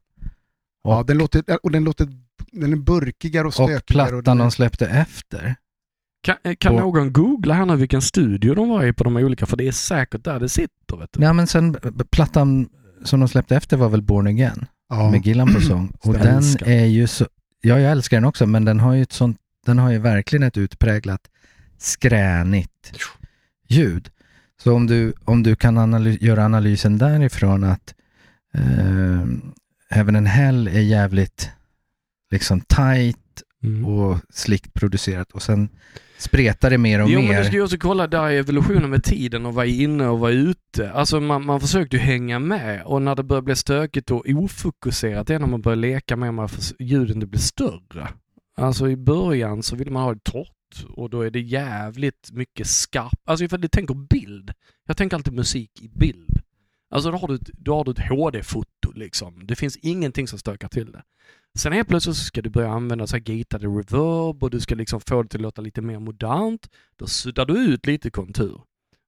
Och, 0.84 0.92
Ja, 0.92 1.02
den 1.02 1.18
låter, 1.18 1.44
och 1.62 1.70
den 1.70 1.84
låter 1.84 2.08
den 2.52 2.72
är 2.72 2.76
burkigare 2.76 3.42
och 3.42 3.46
och 3.46 3.54
stökigare. 3.54 3.80
plattan 3.86 4.22
den 4.24 4.38
är- 4.38 4.44
de 4.44 4.50
släppte 4.50 4.86
efter. 4.86 5.54
Kan, 6.22 6.36
eh, 6.44 6.54
kan 6.58 6.74
Och- 6.74 6.80
någon 6.80 7.12
googla 7.12 7.54
här 7.54 7.66
nu 7.66 7.76
vilken 7.76 8.02
studio 8.02 8.54
de 8.54 8.68
var 8.68 8.84
i 8.84 8.92
på 8.92 9.04
de 9.04 9.16
olika? 9.16 9.46
För 9.46 9.56
det 9.56 9.68
är 9.68 9.72
säkert 9.72 10.24
där 10.24 10.40
det 10.40 10.48
sitter. 10.48 10.96
Vet 10.96 11.12
du. 11.12 11.22
Ja 11.22 11.32
men 11.32 11.46
sen 11.46 11.72
b- 11.72 11.78
plattan 12.10 12.68
som 13.06 13.20
de 13.20 13.28
släppte 13.28 13.56
efter 13.56 13.76
var 13.76 13.88
väl 13.88 14.02
Born 14.02 14.26
Again 14.26 14.66
ja. 14.88 15.10
med 15.10 15.26
Gillan 15.26 15.54
på 15.54 15.60
sång. 15.60 15.92
Och 16.00 16.14
den 16.14 16.42
är 16.64 16.84
ju 16.84 17.06
så, 17.06 17.26
ja 17.60 17.80
jag 17.80 17.92
älskar 17.92 18.16
den 18.16 18.24
också 18.24 18.46
men 18.46 18.64
den 18.64 18.80
har 18.80 18.94
ju 18.94 19.02
ett 19.02 19.12
sånt, 19.12 19.38
den 19.66 19.78
har 19.78 19.90
ju 19.90 19.98
verkligen 19.98 20.42
ett 20.42 20.56
utpräglat 20.56 21.20
skränigt 21.78 22.92
ljud. 23.68 24.10
Så 24.62 24.74
om 24.74 24.86
du, 24.86 25.12
om 25.24 25.42
du 25.42 25.56
kan 25.56 25.78
analy- 25.78 26.24
göra 26.24 26.44
analysen 26.44 26.98
därifrån 26.98 27.64
att 27.64 27.94
eh, 28.54 29.26
Heaven 29.90 30.16
and 30.16 30.28
Hell 30.28 30.68
är 30.68 30.80
jävligt 30.80 31.50
liksom 32.30 32.60
tight 32.60 33.42
Mm. 33.66 33.84
och 33.86 34.18
slickt 34.30 34.74
producerat 34.74 35.32
och 35.32 35.42
sen 35.42 35.68
spretar 36.18 36.70
det 36.70 36.78
mer 36.78 37.02
och 37.02 37.10
Jo 37.10 37.18
men 37.20 37.28
mer. 37.28 37.38
du 37.38 37.44
ska 37.44 37.54
ju 37.54 37.62
också 37.62 37.78
kolla 37.78 38.06
där 38.06 38.22
är 38.22 38.30
evolutionen 38.30 38.90
med 38.90 39.04
tiden 39.04 39.46
och 39.46 39.54
vara 39.54 39.66
inne 39.66 40.08
och 40.08 40.18
vara 40.18 40.30
ute. 40.32 40.90
Alltså 40.92 41.20
man, 41.20 41.46
man 41.46 41.60
försökte 41.60 41.96
ju 41.96 42.02
hänga 42.02 42.38
med 42.38 42.82
och 42.84 43.02
när 43.02 43.14
det 43.14 43.22
börjar 43.22 43.42
bli 43.42 43.56
stökigt 43.56 44.10
och 44.10 44.24
ofokuserat 44.28 45.26
det 45.26 45.34
är 45.34 45.38
när 45.38 45.46
man 45.46 45.60
börjar 45.60 45.76
leka 45.76 46.16
med 46.16 46.44
att 46.44 46.50
för- 46.50 46.82
ljuden 46.82 47.20
det 47.20 47.26
blir 47.26 47.40
större. 47.40 48.08
Alltså 48.56 48.88
i 48.88 48.96
början 48.96 49.62
så 49.62 49.76
vill 49.76 49.90
man 49.90 50.02
ha 50.02 50.14
det 50.14 50.24
torrt 50.24 50.86
och 50.88 51.10
då 51.10 51.20
är 51.22 51.30
det 51.30 51.40
jävligt 51.40 52.28
mycket 52.32 52.66
skarpt. 52.66 53.16
Alltså 53.24 53.44
ifall 53.44 53.60
du 53.60 53.68
tänker 53.68 53.94
bild. 53.94 54.52
Jag 54.86 54.96
tänker 54.96 55.16
alltid 55.16 55.32
musik 55.32 55.70
i 55.82 55.88
bild. 55.88 56.40
Alltså 56.90 57.10
då 57.10 57.16
har 57.16 57.28
du 57.28 57.38
då 57.52 57.74
har 57.74 57.84
du 57.84 57.90
ett 57.90 58.08
HD-foto 58.08 58.92
liksom. 58.94 59.46
Det 59.46 59.56
finns 59.56 59.76
ingenting 59.76 60.28
som 60.28 60.38
stökar 60.38 60.68
till 60.68 60.92
det. 60.92 61.02
Sen 61.56 61.72
helt 61.72 61.88
plötsligt 61.88 62.16
så 62.16 62.24
ska 62.24 62.42
du 62.42 62.50
börja 62.50 62.70
använda 62.70 63.06
så 63.06 63.16
här 63.16 63.20
gatade 63.20 63.66
reverb 63.66 64.42
och 64.42 64.50
du 64.50 64.60
ska 64.60 64.74
liksom 64.74 65.00
få 65.00 65.22
det 65.22 65.28
till 65.28 65.38
att 65.38 65.42
låta 65.42 65.62
lite 65.62 65.80
mer 65.80 65.98
modernt. 65.98 66.70
Då 66.96 67.06
suddar 67.06 67.46
du 67.46 67.58
ut 67.58 67.86
lite 67.86 68.10
kontur. 68.10 68.60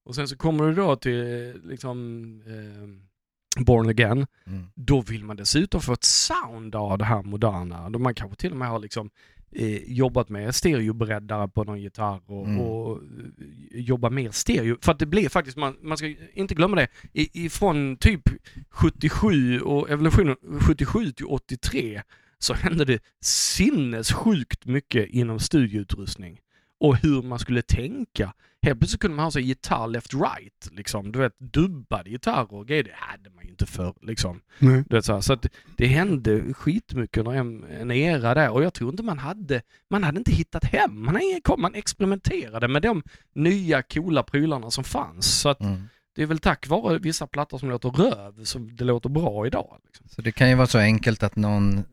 Och 0.04 0.14
sen 0.14 0.28
så 0.28 0.36
kommer 0.36 0.66
du 0.68 0.74
då 0.74 0.96
till 0.96 1.52
liksom 1.64 2.42
eh, 2.46 3.64
Born 3.64 3.88
Again. 3.88 4.26
Mm. 4.46 4.66
Då 4.74 5.00
vill 5.00 5.24
man 5.24 5.36
dessutom 5.36 5.80
få 5.80 5.92
ett 5.92 6.04
sound 6.04 6.74
av 6.74 6.98
det 6.98 7.04
här 7.04 7.22
moderna. 7.22 7.90
Då 7.90 7.98
man 7.98 8.14
kanske 8.14 8.36
till 8.36 8.50
och 8.50 8.56
med 8.58 8.68
har 8.68 8.78
liksom 8.78 9.10
eh, 9.52 9.92
jobbat 9.92 10.28
med 10.28 10.54
stereobreddare 10.54 11.48
på 11.48 11.64
någon 11.64 11.80
gitarr 11.80 12.20
och, 12.26 12.46
Mm. 12.46 12.60
och 12.60 12.96
eh, 12.96 13.80
jobba 13.80 14.10
mer 14.10 14.30
stereo. 14.30 14.76
För 14.80 14.92
att 14.92 14.98
det 14.98 15.06
blir 15.06 15.28
faktiskt, 15.28 15.56
man, 15.56 15.76
man 15.82 15.98
ska 15.98 16.14
inte 16.32 16.54
glömma 16.54 16.76
det, 16.76 16.88
I, 17.12 17.44
ifrån 17.44 17.96
typ 17.96 18.22
77 18.70 19.60
och 19.60 19.90
evolutionen 19.90 20.36
77 20.60 21.12
till 21.12 21.26
83 21.26 22.02
så 22.38 22.54
hände 22.54 22.84
det 22.84 23.02
sinnessjukt 23.20 24.64
mycket 24.66 25.08
inom 25.08 25.38
studioutrustning. 25.40 26.38
Och 26.80 26.96
hur 26.96 27.22
man 27.22 27.38
skulle 27.38 27.62
tänka. 27.62 28.32
Helt 28.62 28.78
plötsligt 28.80 29.00
kunde 29.00 29.16
man 29.16 29.24
ha 29.24 29.30
så 29.30 29.40
gitarr 29.40 29.86
left-right, 29.88 30.68
liksom. 30.72 31.12
Du 31.12 31.18
vet, 31.18 31.38
dubbade 31.38 32.10
gitarrer 32.10 32.54
och 32.54 32.66
grejer. 32.66 32.84
Det 32.84 32.90
hade 32.94 33.30
man 33.30 33.44
ju 33.44 33.50
inte 33.50 33.66
förr, 33.66 33.94
liksom. 34.02 34.40
Nej. 34.58 34.84
Du 34.88 34.96
vet, 34.96 35.04
så 35.04 35.12
här, 35.14 35.20
så 35.20 35.32
att 35.32 35.46
det 35.76 35.86
hände 35.86 36.54
skitmycket 36.54 37.18
under 37.18 37.32
en, 37.32 37.64
en 37.64 37.90
era 37.90 38.34
där 38.34 38.50
och 38.50 38.62
jag 38.64 38.74
tror 38.74 38.90
inte 38.90 39.02
man 39.02 39.18
hade, 39.18 39.62
man 39.90 40.04
hade 40.04 40.18
inte 40.18 40.32
hittat 40.32 40.64
hem. 40.64 41.04
Man, 41.04 41.20
kom, 41.42 41.60
man 41.60 41.74
experimenterade 41.74 42.68
med 42.68 42.82
de 42.82 43.02
nya 43.34 43.82
coola 43.82 44.22
prylarna 44.22 44.70
som 44.70 44.84
fanns. 44.84 45.40
Så 45.40 45.48
att 45.48 45.60
Mm. 45.60 45.88
det 46.14 46.22
är 46.22 46.26
väl 46.26 46.38
tack 46.38 46.68
vare 46.68 46.98
vissa 46.98 47.26
plattor 47.26 47.58
som 47.58 47.70
låter 47.70 47.88
röv 47.90 48.44
som 48.44 48.76
det 48.76 48.84
låter 48.84 49.08
bra 49.08 49.46
idag. 49.46 49.80
Liksom. 49.86 50.06
Så 50.08 50.22
det 50.22 50.32
kan 50.32 50.48
ju 50.48 50.54
vara 50.54 50.66
så 50.66 50.78
enkelt 50.78 51.22
att 51.22 51.36
någon 51.36 51.84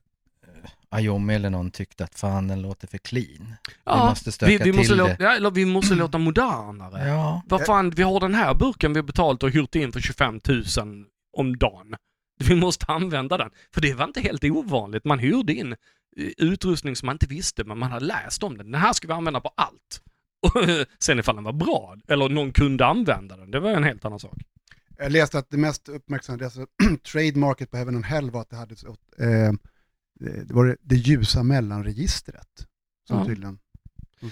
Ayomi 0.95 1.35
eller 1.35 1.49
någon 1.49 1.71
tyckte 1.71 2.03
att 2.03 2.19
fan 2.19 2.47
den 2.47 2.61
låter 2.61 2.87
för 2.87 2.97
clean. 2.97 3.53
vi 3.85 3.91
måste 3.95 4.31
stöka 4.31 4.49
vi, 4.49 4.71
vi 4.71 4.77
måste 4.77 4.87
till 4.87 4.97
låta, 4.97 5.15
det. 5.15 5.23
ja, 5.23 5.35
eller 5.35 5.51
vi 5.51 5.65
måste 5.65 5.95
låta 5.95 6.17
modernare. 6.17 7.07
Ja. 7.07 7.41
Vad 7.45 7.65
fan, 7.65 7.89
vi 7.89 8.03
har 8.03 8.19
den 8.19 8.35
här 8.35 8.53
burken 8.53 8.93
vi 8.93 8.99
har 8.99 9.05
betalt 9.05 9.43
och 9.43 9.51
hyrt 9.51 9.75
in 9.75 9.91
för 9.91 9.99
25 9.99 10.39
000 10.47 10.63
om 11.37 11.57
dagen. 11.57 11.95
Vi 12.39 12.55
måste 12.55 12.85
använda 12.85 13.37
den. 13.37 13.49
För 13.73 13.81
det 13.81 13.93
var 13.93 14.05
inte 14.05 14.21
helt 14.21 14.43
ovanligt. 14.43 15.05
Man 15.05 15.19
hyrde 15.19 15.53
in 15.53 15.71
eh, 15.71 15.77
utrustning 16.37 16.95
som 16.95 17.05
man 17.05 17.15
inte 17.15 17.27
visste, 17.27 17.63
men 17.63 17.77
man 17.77 17.91
hade 17.91 18.05
läst 18.05 18.43
om 18.43 18.57
den. 18.57 18.71
Den 18.71 18.81
här 18.81 18.93
ska 18.93 19.07
vi 19.07 19.13
använda 19.13 19.41
på 19.41 19.51
allt. 19.55 20.01
Och 20.41 20.51
sen 20.99 21.19
ifall 21.19 21.35
den 21.35 21.43
var 21.43 21.53
bra, 21.53 21.95
eller 22.07 22.29
någon 22.29 22.51
kunde 22.51 22.85
använda 22.85 23.37
den, 23.37 23.51
det 23.51 23.59
var 23.59 23.69
en 23.69 23.83
helt 23.83 24.05
annan 24.05 24.19
sak. 24.19 24.37
Jag 24.97 25.11
läste 25.11 25.39
att 25.39 25.49
det 25.49 25.57
mest 25.57 25.89
uppmärksammade, 25.89 26.45
alltså, 26.45 26.65
trademarket 27.11 27.71
på 27.71 27.77
Heaven 27.77 27.95
and 27.95 28.05
Hell 28.05 28.31
var 28.31 28.41
att 28.41 28.49
det 28.49 28.55
hade 28.55 28.75
så, 28.75 28.87
eh, 29.19 29.53
det 30.19 30.53
var 30.53 30.65
det, 30.65 30.77
det 30.81 30.95
ljusa 30.95 31.43
mellanregistret. 31.43 32.67
Som 33.07 33.17
Ja. 33.17 33.25
tydligen... 33.25 33.59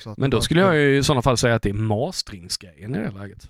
att 0.05 0.17
Men 0.17 0.29
då 0.29 0.41
skulle 0.41 0.61
jag 0.61 0.75
ju 0.75 0.97
i 0.97 1.03
sådana 1.03 1.21
fall 1.21 1.37
säga 1.37 1.55
att 1.55 1.61
det 1.61 1.69
är 1.69 1.73
masteringsgrejen 1.73 2.95
i 2.95 2.99
det 2.99 3.11
läget. 3.11 3.49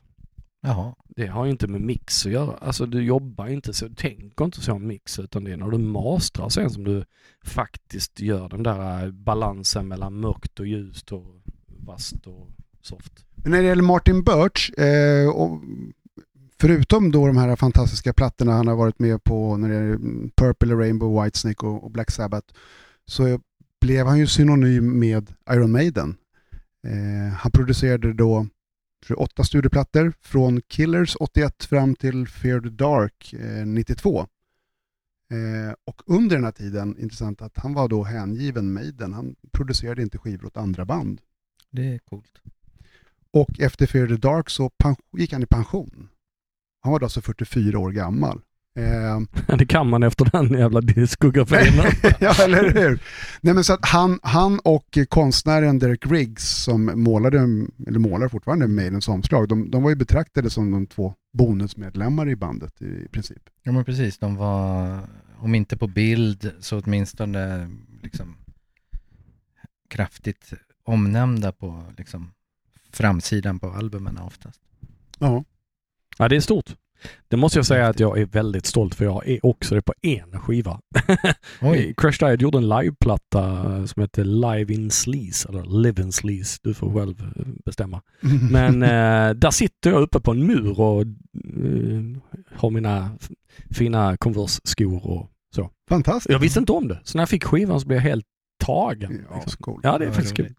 Jaha. 0.61 0.95
Det 1.07 1.27
har 1.27 1.45
ju 1.45 1.51
inte 1.51 1.67
med 1.67 1.81
mix 1.81 2.25
att 2.25 2.31
göra. 2.31 2.57
Alltså 2.57 2.85
du 2.85 3.03
jobbar 3.03 3.47
inte 3.47 3.73
så, 3.73 3.87
du 3.87 3.95
tänker 3.95 4.45
inte 4.45 4.61
så 4.61 4.73
om 4.73 4.87
mix 4.87 5.19
utan 5.19 5.43
det 5.43 5.51
är 5.51 5.57
när 5.57 5.69
du 5.69 5.77
mastrar 5.77 6.49
sen 6.49 6.69
som 6.69 6.83
du 6.83 7.05
faktiskt 7.43 8.19
gör 8.19 8.49
den 8.49 8.63
där 8.63 9.05
eh, 9.05 9.11
balansen 9.11 9.87
mellan 9.87 10.19
mörkt 10.19 10.59
och 10.59 10.67
ljust 10.67 11.11
och 11.11 11.41
vasst 11.67 12.27
och 12.27 12.49
soft. 12.81 13.25
Men 13.35 13.51
när 13.51 13.61
det 13.61 13.67
gäller 13.67 13.83
Martin 13.83 14.23
Birch, 14.23 14.79
eh, 14.79 15.29
och 15.29 15.61
förutom 16.63 17.11
då 17.11 17.27
de 17.27 17.37
här 17.37 17.55
fantastiska 17.55 18.13
plattorna 18.13 18.51
han 18.51 18.67
har 18.67 18.75
varit 18.75 18.99
med 18.99 19.23
på 19.23 19.57
när 19.57 19.69
det 19.69 19.75
är 19.75 19.97
Purple 20.35 20.73
Rainbow, 20.75 21.23
Whitesnake 21.23 21.65
och, 21.65 21.83
och 21.83 21.91
Black 21.91 22.11
Sabbath, 22.11 22.53
så 23.05 23.39
blev 23.81 24.07
han 24.07 24.19
ju 24.19 24.27
synonym 24.27 24.99
med 24.99 25.33
Iron 25.51 25.71
Maiden. 25.71 26.17
Eh, 26.87 27.33
han 27.33 27.51
producerade 27.51 28.13
då 28.13 28.47
tror 29.05 29.19
jag, 29.19 29.21
åtta 29.21 29.43
studioplattor 29.43 30.13
från 30.21 30.61
Killers 30.61 31.15
81 31.19 31.63
fram 31.63 31.95
till 31.95 32.27
Fear 32.27 32.59
the 32.59 32.69
Dark 32.69 33.33
eh, 33.33 33.65
92. 33.65 34.19
Eh, 34.19 35.73
och 35.85 36.01
under 36.05 36.35
den 36.35 36.45
här 36.45 36.51
tiden, 36.51 36.97
intressant 36.99 37.41
att 37.41 37.57
han 37.57 37.73
var 37.73 37.87
då 37.87 38.03
hängiven 38.03 38.73
Maiden. 38.73 39.13
Han 39.13 39.35
producerade 39.51 40.01
inte 40.01 40.17
skivor 40.17 40.45
åt 40.45 40.57
andra 40.57 40.85
band. 40.85 41.21
Det 41.71 41.93
är 41.93 41.99
coolt. 41.99 42.41
Och 43.31 43.59
efter 43.59 43.85
Fear 43.85 44.07
the 44.07 44.17
Dark 44.17 44.49
så 44.49 44.71
gick 45.17 45.33
han 45.33 45.43
i 45.43 45.45
pension. 45.45 46.09
Han 46.83 46.91
var 46.91 46.99
då 46.99 47.05
alltså 47.05 47.21
44 47.21 47.79
år 47.79 47.91
gammal. 47.91 48.41
Eh, 48.79 49.55
Det 49.57 49.65
kan 49.65 49.89
man 49.89 50.03
efter 50.03 50.29
den 50.31 50.59
jävla 50.59 50.81
diskografin. 50.81 51.83
ja, 52.19 52.35
eller 52.43 52.73
hur? 52.73 52.99
Nej, 53.41 53.53
men 53.53 53.63
så 53.63 53.73
att 53.73 53.85
han, 53.85 54.19
han 54.23 54.59
och 54.59 54.97
konstnären 55.09 55.79
Derek 55.79 56.05
Riggs 56.05 56.63
som 56.63 56.91
målade, 56.95 57.37
eller 57.87 57.99
målar 57.99 58.27
fortfarande 58.27 58.67
Maidens 58.67 59.07
omslag, 59.07 59.47
de, 59.47 59.71
de 59.71 59.83
var 59.83 59.89
ju 59.89 59.95
betraktade 59.95 60.49
som 60.49 60.71
de 60.71 60.87
två 60.87 61.13
bonusmedlemmar 61.33 62.29
i 62.29 62.35
bandet 62.35 62.81
i, 62.81 62.85
i 62.85 63.07
princip. 63.11 63.49
Ja 63.63 63.71
men 63.71 63.85
precis, 63.85 64.17
de 64.17 64.35
var, 64.35 64.99
om 65.37 65.55
inte 65.55 65.77
på 65.77 65.87
bild 65.87 66.51
så 66.59 66.79
åtminstone 66.79 67.69
liksom 68.03 68.35
kraftigt 69.89 70.53
omnämnda 70.83 71.51
på 71.51 71.83
liksom 71.97 72.31
framsidan 72.91 73.59
på 73.59 73.67
albumen 73.71 74.17
oftast. 74.17 74.61
Ja. 75.19 75.43
Ja, 76.17 76.27
det 76.27 76.35
är 76.35 76.39
stort. 76.39 76.75
Det 77.27 77.37
måste 77.37 77.59
jag 77.59 77.65
säga 77.65 77.87
att 77.87 77.99
jag 77.99 78.19
är 78.19 78.25
väldigt 78.25 78.65
stolt 78.65 78.95
för 78.95 79.05
jag 79.05 79.27
är 79.27 79.45
också 79.45 79.75
det 79.75 79.81
på 79.81 79.93
en 80.01 80.39
skiva. 80.39 80.79
Oj. 81.61 81.93
Crash 81.97 82.17
Diet 82.19 82.41
gjorde 82.41 82.57
en 82.57 82.69
liveplatta 82.69 83.41
som 83.87 84.01
heter 84.01 84.23
Live 84.23 84.73
in 84.73 84.91
Sleaze, 84.91 85.49
eller 85.49 85.81
Live 85.81 86.01
in 86.01 86.11
Sleaze. 86.11 86.59
Du 86.63 86.73
får 86.73 86.93
själv 86.93 87.21
eh, 87.21 87.45
bestämma. 87.65 88.01
Men 88.51 88.83
eh, 88.83 89.33
där 89.35 89.51
sitter 89.51 89.91
jag 89.91 90.01
uppe 90.01 90.19
på 90.19 90.31
en 90.31 90.47
mur 90.47 90.79
och 90.79 91.01
eh, 91.01 91.07
har 92.55 92.69
mina 92.69 93.17
fina 93.71 94.17
Converse-skor 94.17 95.07
och 95.07 95.29
så. 95.55 95.69
Fantastiskt. 95.89 96.31
Jag 96.31 96.39
visste 96.39 96.59
inte 96.59 96.71
om 96.71 96.87
det, 96.87 96.99
så 97.03 97.17
när 97.17 97.21
jag 97.21 97.29
fick 97.29 97.43
skivan 97.43 97.79
så 97.79 97.87
blev 97.87 97.97
jag 97.97 98.03
helt 98.03 98.25
tagen. 98.65 99.25
Ja, 99.29 99.41
liksom. 99.45 99.79
Ja, 99.83 99.97
det 99.97 100.05
är 100.05 100.11
faktiskt 100.11 100.35
kul. 100.35 100.53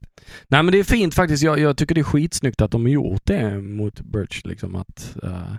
Nej 0.48 0.62
men 0.62 0.72
det 0.72 0.78
är 0.78 0.84
fint 0.84 1.14
faktiskt. 1.14 1.42
Jag, 1.42 1.58
jag 1.58 1.76
tycker 1.76 1.94
det 1.94 2.00
är 2.00 2.02
skitsnyggt 2.02 2.60
att 2.60 2.70
de 2.70 2.82
har 2.82 2.88
gjort 2.90 3.22
det 3.24 3.60
mot 3.60 4.00
Birch. 4.00 4.44
Liksom, 4.44 4.76
att, 4.76 5.16
eh, 5.22 5.54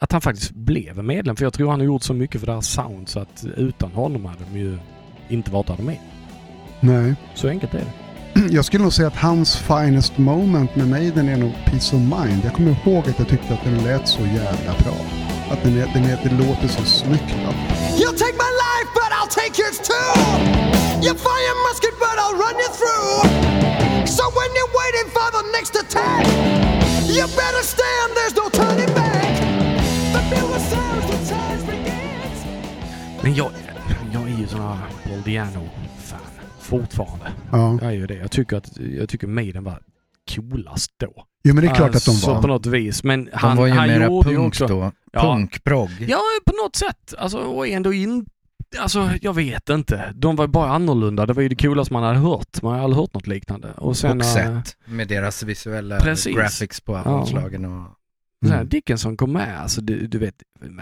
att 0.00 0.12
han 0.12 0.20
faktiskt 0.20 0.50
blev 0.50 1.04
medlem. 1.04 1.36
För 1.36 1.44
jag 1.44 1.52
tror 1.52 1.70
han 1.70 1.80
har 1.80 1.86
gjort 1.86 2.02
så 2.02 2.14
mycket 2.14 2.40
för 2.40 2.46
deras 2.46 2.68
sound 2.68 3.08
så 3.08 3.20
att 3.20 3.44
utan 3.56 3.92
honom 3.92 4.24
hade 4.24 4.44
de 4.52 4.58
ju 4.58 4.78
inte 5.28 5.50
varit 5.50 5.66
där 5.66 5.76
de 5.76 5.88
är. 5.88 6.00
Nej. 6.80 7.14
Så 7.34 7.48
enkelt 7.48 7.74
är 7.74 7.78
det. 7.78 7.92
Jag 8.50 8.64
skulle 8.64 8.82
nog 8.82 8.92
säga 8.92 9.08
att 9.08 9.16
hans 9.16 9.56
finest 9.56 10.18
moment 10.18 10.76
med 10.76 10.88
Maiden 10.88 11.28
är 11.28 11.36
nog 11.36 11.52
Peace 11.64 11.96
of 11.96 12.02
Mind. 12.02 12.44
Jag 12.44 12.52
kommer 12.52 12.70
ihåg 12.70 13.08
att 13.08 13.18
jag 13.18 13.28
tyckte 13.28 13.54
att 13.54 13.64
den 13.64 13.84
lät 13.84 14.08
så 14.08 14.20
jävla 14.20 14.74
bra. 14.82 14.96
Att 15.50 15.62
den, 15.62 15.74
den 15.74 16.04
är, 16.04 16.18
det 16.22 16.46
låter 16.46 16.68
så 16.68 16.82
snyggt. 16.82 17.34
You'll 17.98 18.18
take 18.18 18.36
my 18.44 18.50
life, 18.64 18.88
but 18.94 19.10
I'll 19.18 19.30
take 19.30 19.62
yours 19.62 19.78
too. 19.88 20.85
You 21.06 21.14
fire 21.14 21.54
musket, 21.68 21.94
but 22.04 22.16
I'll 22.24 22.38
run 22.44 22.56
you 22.64 22.70
through. 22.78 24.06
So 24.16 24.22
when 24.38 24.50
you're 24.56 24.74
waiting 24.82 25.08
for 25.16 25.28
the 25.36 25.42
next 25.56 25.74
attack, 25.82 26.24
you 27.16 27.24
better 27.42 27.62
stand, 27.74 28.08
there's 28.16 28.34
no 28.42 28.46
turning 28.50 28.92
back. 28.94 29.32
The 30.14 30.20
builder 30.34 30.58
sounds, 30.58 31.06
the 31.10 31.34
times 31.34 31.64
begins. 31.64 32.38
Men 33.22 33.34
jag, 33.34 33.50
jag 34.12 34.22
är 34.22 34.38
ju 34.38 34.46
sån 34.46 34.60
här 34.60 34.78
Paul 35.04 35.22
Diano-fan 35.22 36.20
fortfarande. 36.60 37.32
Ja. 37.52 37.78
Jag 37.80 37.90
är 37.90 37.96
ju 37.96 38.06
det. 38.06 38.14
Jag 38.14 38.30
tycker 38.30 38.56
att 38.56 38.76
jag 38.78 39.08
tycker 39.08 39.26
Maiden 39.26 39.64
var 39.64 39.78
coolast 40.34 40.90
då. 41.00 41.12
Jo 41.44 41.54
men 41.54 41.64
det 41.64 41.70
är 41.70 41.74
klart 41.74 41.94
Alltså, 41.94 42.10
att 42.10 42.22
de 42.22 42.32
var. 42.32 42.40
på 42.42 42.46
något 42.48 42.66
vis. 42.66 43.04
Men 43.04 43.24
De 43.24 43.30
han, 43.32 43.56
var 43.56 43.66
ju 43.66 43.72
han 43.72 43.88
mera 43.88 44.04
gjorde 44.04 44.28
punk 44.28 44.46
också... 44.48 44.66
då. 44.66 44.92
Ja. 45.12 45.20
Punkprogg. 45.22 45.90
Ja, 46.08 46.20
på 46.46 46.52
något 46.64 46.76
sätt. 46.76 47.14
Alltså, 47.18 47.38
och 47.38 47.68
ändå 47.68 47.92
in... 47.92 48.26
Alltså, 48.78 49.10
jag 49.22 49.34
vet 49.34 49.68
inte. 49.68 50.12
De 50.16 50.36
var 50.36 50.46
bara 50.46 50.70
annorlunda. 50.70 51.26
Det 51.26 51.32
var 51.32 51.42
ju 51.42 51.48
det 51.48 51.56
coolaste 51.56 51.92
man 51.92 52.02
hade 52.02 52.18
hört. 52.18 52.62
Man 52.62 52.72
hade 52.72 52.84
aldrig 52.84 53.00
hört 53.00 53.14
något 53.14 53.26
liknande. 53.26 53.72
Och 53.72 53.96
sen... 53.96 54.20
och 54.20 54.26
äh, 54.26 54.34
sett 54.34 54.76
med 54.84 55.08
deras 55.08 55.42
visuella 55.42 56.00
Precis. 56.00 56.36
graphics 56.36 56.80
på 56.80 56.94
omslagen 56.94 57.64
och 57.64 57.92
Sen 58.44 58.52
Mm. 58.54 58.68
Dickinson 58.68 59.16
kom 59.16 59.32
med, 59.32 59.60
alltså 59.60 59.80
du, 59.80 60.06
du 60.06 60.18
vet, 60.18 60.34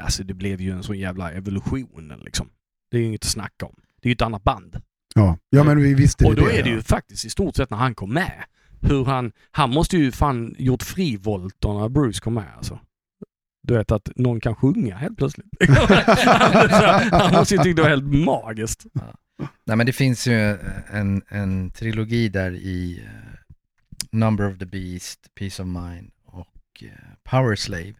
alltså 0.05 0.24
det 0.24 0.35
blev 0.35 0.61
ju 0.61 0.70
en 0.70 0.82
sån 0.82 0.99
jävla 0.99 1.32
evolution 1.32 2.12
liksom. 2.24 2.49
Det 2.91 2.97
är 2.97 3.01
ju 3.01 3.07
inget 3.07 3.24
att 3.24 3.30
snacka 3.30 3.66
om. 3.66 3.74
Det 4.03 4.07
är 4.09 4.11
ju 4.11 4.14
ett 4.14 4.22
annat 4.22 4.45
band. 4.45 4.76
Ja, 5.14 5.39
ja 5.51 5.64
men 5.64 5.82
vi 5.82 5.95
visste 5.95 6.24
Och 6.26 6.35
då 6.35 6.47
det. 6.47 6.59
är 6.59 6.62
det 6.62 6.68
ju 6.70 6.82
faktiskt 6.82 7.24
i 7.24 7.30
stort 7.30 7.57
sett 7.57 7.70
när 7.70 7.78
han 7.78 7.95
kom 7.95 8.12
med. 8.12 8.45
Hur 8.80 9.05
han, 9.05 9.32
han 9.51 9.70
måste 9.70 9.97
ju 9.97 10.12
fan 10.12 10.55
gjort 10.59 10.82
frivolter 10.82 11.72
när 11.80 11.89
Bruce 11.89 12.20
kom 12.20 12.35
med 12.35 12.49
alltså. 12.57 12.78
Du 13.67 13.75
vet 13.75 13.93
att 13.93 14.11
någon 14.17 14.41
kan 14.41 14.55
sjunga 14.57 14.97
helt 14.97 15.17
plötsligt. 15.19 15.47
han 17.11 17.33
måste 17.33 17.55
ju 17.55 17.62
tycka 17.62 17.75
det 17.77 17.83
var 17.83 17.89
helt 17.89 18.15
magiskt. 18.25 18.87
Nej 19.67 19.77
men 19.77 19.87
det 19.87 19.93
finns 19.93 20.27
ju 20.27 20.57
en, 20.93 21.23
en 21.29 21.71
trilogi 21.71 22.29
där 22.29 22.53
i 22.55 23.01
eh, 23.05 23.11
Number 24.12 24.53
of 24.53 24.59
the 24.59 24.67
Beast, 24.67 25.21
Peace 25.39 25.62
of 25.62 25.69
Mind 25.69 26.11
och 26.27 26.83
eh, 26.83 26.89
Power 27.31 27.57
Slave 27.57 27.95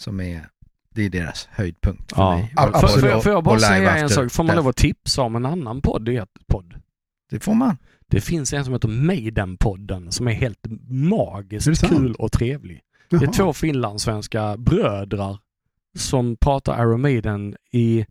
som 0.00 0.20
är, 0.20 0.46
det 0.94 1.02
är 1.02 1.10
deras 1.10 1.48
höjdpunkt 1.52 2.12
för 2.12 2.22
Ja. 2.22 2.36
mig. 2.36 2.52
Ja, 2.56 2.70
absolut. 2.74 3.12
får, 3.12 3.20
får 3.20 3.32
jag 3.32 3.44
bara 3.44 3.58
säga 3.58 3.96
en 3.96 4.08
sak? 4.08 4.32
Får 4.32 4.44
man 4.44 4.56
lov 4.56 4.68
att 4.68 4.76
tipsa 4.76 5.22
om 5.22 5.36
en 5.36 5.46
annan 5.46 5.80
podd 5.82 6.08
i 6.08 6.16
ett 6.16 6.28
podd? 6.46 6.74
Det 7.30 7.40
får 7.40 7.54
man. 7.54 7.76
Det 8.06 8.20
finns 8.20 8.52
en 8.52 8.64
som 8.64 8.72
heter 8.74 8.88
Maiden-podden 8.88 10.10
som 10.10 10.28
är 10.28 10.32
helt 10.32 10.66
Är 10.66 10.70
det 10.70 10.78
magiskt 10.94 11.78
sant? 11.78 11.92
kul 11.92 12.14
och 12.14 12.32
trevlig. 12.32 12.80
Det 13.10 13.16
är 13.16 13.32
två 13.32 13.52
finlandssvenska 13.52 14.56
brödrar 14.56 15.38
som 15.98 16.36
pratar 16.36 16.82
Iron 16.82 17.00
Maiden 17.00 17.56
i 17.72 18.06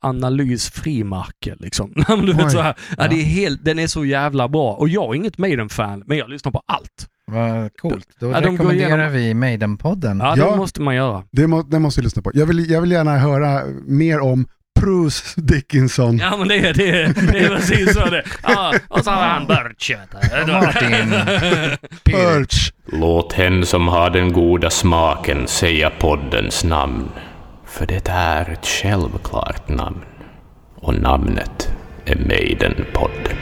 analys 0.00 0.70
frimärke 0.70 1.54
liksom. 1.58 1.92
Du 2.08 2.32
vet 2.32 2.52
så 2.52 2.60
här, 2.60 2.74
ja. 2.98 3.08
Det 3.08 3.16
är 3.16 3.24
helt, 3.24 3.64
den 3.64 3.78
är 3.78 3.86
så 3.86 4.04
jävla 4.04 4.48
bra. 4.48 4.74
Och 4.74 4.88
jag 4.88 5.04
är 5.10 5.14
inget 5.14 5.38
Maiden-fan, 5.38 6.02
men 6.06 6.18
jag 6.18 6.30
lyssnar 6.30 6.52
på 6.52 6.62
allt. 6.66 7.08
Vad 7.26 7.76
coolt. 7.76 8.08
Då 8.20 8.26
Ja, 8.30 8.40
de 8.40 8.46
går 8.46 8.52
rekommenderar 8.52 8.96
igenom- 8.98 9.12
vi 9.12 9.34
Maiden-podden. 9.34 10.18
Ja, 10.20 10.34
Ja. 10.36 10.50
det 10.50 10.56
måste 10.56 10.82
man 10.82 10.94
göra. 10.94 11.24
Det, 11.32 11.46
må, 11.46 11.62
det 11.62 11.78
måste 11.78 12.00
vi 12.00 12.04
lyssna 12.04 12.22
på. 12.22 12.30
Jag 12.34 12.46
vill, 12.46 12.70
jag 12.70 12.80
vill 12.80 12.90
gärna 12.92 13.18
höra 13.18 13.62
mer 13.86 14.20
om 14.20 14.46
Bruce 14.80 15.40
Dickinson. 15.40 16.18
Ja 16.18 16.36
men 16.36 16.48
det 16.48 16.56
är, 16.58 16.74
det 16.74 16.90
är, 17.02 17.32
det 17.32 17.38
är 17.38 17.48
precis 17.48 17.94
så 17.94 18.04
det 18.04 18.22
ja, 18.42 18.74
Och 18.88 19.04
så 19.04 19.10
har 19.10 19.22
han 19.22 19.46
Birch. 19.46 19.90
Martin. 20.48 21.10
Birch. 22.04 22.72
Låt 22.86 23.32
hen 23.32 23.66
som 23.66 23.88
har 23.88 24.10
den 24.10 24.32
goda 24.32 24.70
smaken 24.70 25.48
säga 25.48 25.90
poddens 25.90 26.64
namn. 26.64 27.08
För 27.66 27.86
det 27.86 28.08
är 28.08 28.50
ett 28.50 28.66
självklart 28.66 29.68
namn. 29.68 30.00
Och 30.76 30.94
namnet 30.94 31.68
är 32.04 32.16
Maiden-podden. 32.16 33.36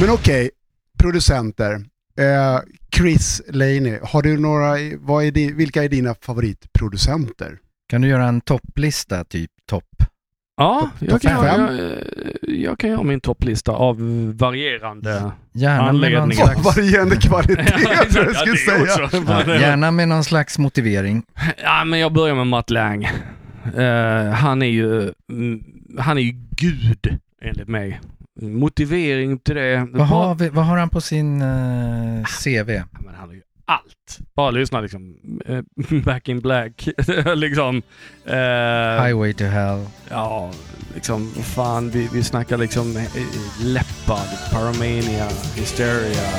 Men 0.00 0.10
okej, 0.10 0.50
producenter. 0.98 1.74
Eh, 2.18 2.60
Chris 2.96 3.42
Laney, 3.48 3.98
har 4.02 4.22
du 4.22 4.38
några, 4.38 4.74
vad 4.98 5.24
är 5.24 5.30
di, 5.30 5.52
vilka 5.52 5.84
är 5.84 5.88
dina 5.88 6.14
favoritproducenter? 6.20 7.58
Kan 7.88 8.00
du 8.02 8.08
göra 8.08 8.24
en 8.24 8.40
topplista, 8.40 9.24
typ 9.24 9.50
topp? 9.68 9.84
Ja, 10.56 10.80
Topp- 10.80 10.90
jag 11.00 11.10
topp 11.10 11.22
kan, 11.22 11.42
fem? 11.44 11.60
jag, 11.78 11.98
jag 12.42 12.78
kan 12.78 12.90
göra 12.90 13.02
min 13.02 13.20
topplista 13.20 13.72
av 13.72 13.96
varierande... 14.36 15.32
Gärna 15.52 15.92
med 15.92 16.12
någon 16.12 16.22
Anledning. 16.22 16.32
slags, 16.38 16.64
Varierande 16.76 17.16
kvalitet 17.16 17.64
Ja, 17.82 18.04
tror 18.12 18.24
jag 18.24 18.34
jag 18.34 18.36
skulle 18.36 18.56
säga. 18.56 19.04
också. 19.04 19.22
ja, 19.46 19.56
gärna 19.60 19.90
med 19.90 20.08
någon 20.08 20.24
slags 20.24 20.58
motivering. 20.58 21.22
Ja, 21.62 21.84
men 21.84 21.98
jag 21.98 22.12
börjar 22.12 22.34
med 22.34 22.46
Matt 22.46 22.70
Lang. 22.70 23.04
Eh, 23.76 24.30
han 24.30 24.62
är 24.62 24.66
ju, 24.66 25.12
mm, 25.30 25.60
han 25.98 26.18
är 26.18 26.22
ju 26.22 26.32
gud 26.50 27.18
enligt 27.42 27.68
mig. 27.68 28.00
Motivering 28.40 29.38
till 29.38 29.54
det. 29.54 29.88
Vad 29.92 30.06
har, 30.06 30.34
vi, 30.34 30.48
vad 30.48 30.64
har 30.64 30.76
han 30.76 30.88
på 30.90 31.00
sin 31.00 31.42
eh, 31.42 32.24
CV? 32.44 32.70
Ja, 32.70 32.84
men 33.00 33.14
han 33.14 33.28
har 33.28 33.34
ju 33.34 33.42
allt. 33.66 34.18
Bara 34.36 34.50
lyssna 34.50 34.80
liksom. 34.80 35.16
eh, 35.46 35.60
Back 36.04 36.28
in 36.28 36.40
Black. 36.40 36.88
liksom. 37.36 37.82
eh, 38.24 39.04
Highway 39.04 39.32
to 39.32 39.44
Hell. 39.44 39.86
ja, 40.10 40.50
liksom 40.94 41.30
fan 41.30 41.90
vi, 41.90 42.08
vi 42.12 42.22
snackar 42.22 42.56
liksom 42.58 42.92
Leopard, 43.62 44.52
Paramania, 44.52 45.28
Hysteria. 45.56 46.30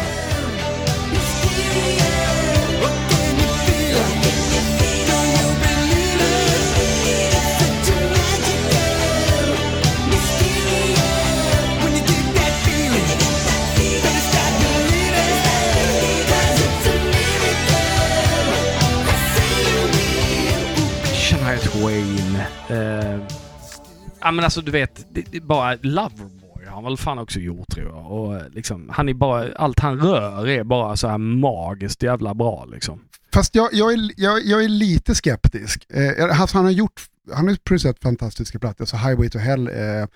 Twain. 21.79 22.35
Eh, 22.69 23.19
ja 24.21 24.31
men 24.31 24.45
alltså 24.45 24.61
du 24.61 24.71
vet, 24.71 25.05
det, 25.13 25.25
det 25.31 25.37
är 25.37 25.41
bara 25.41 25.75
Loverboy 25.81 26.65
har 26.65 26.75
han 26.75 26.83
väl 26.83 26.97
fan 26.97 27.19
också 27.19 27.39
gjort 27.39 27.69
tror 27.71 27.85
jag. 27.87 28.11
Och 28.11 28.35
eh, 28.35 28.43
liksom, 28.49 28.89
han 28.93 29.09
är 29.09 29.13
bara, 29.13 29.53
allt 29.55 29.79
han 29.79 29.99
rör 29.99 30.47
är 30.47 30.63
bara 30.63 30.95
så 30.97 31.07
här 31.07 31.17
magiskt 31.17 32.03
jävla 32.03 32.33
bra 32.33 32.65
liksom. 32.65 33.01
Fast 33.33 33.55
jag, 33.55 33.69
jag, 33.73 33.93
är, 33.93 34.11
jag, 34.17 34.45
jag 34.45 34.63
är 34.63 34.69
lite 34.69 35.15
skeptisk. 35.15 35.85
Eh, 35.91 36.39
alltså 36.41 36.57
han 36.57 36.65
har 36.65 36.71
gjort, 36.71 37.01
han 37.33 37.47
har 37.47 37.55
producerat 37.55 37.99
fantastiska 38.01 38.59
plattor, 38.59 38.81
alltså 38.83 38.97
Highway 38.97 39.29
to 39.29 39.37
Hell, 39.37 39.67
eh, 39.67 39.75
eh, 40.01 40.07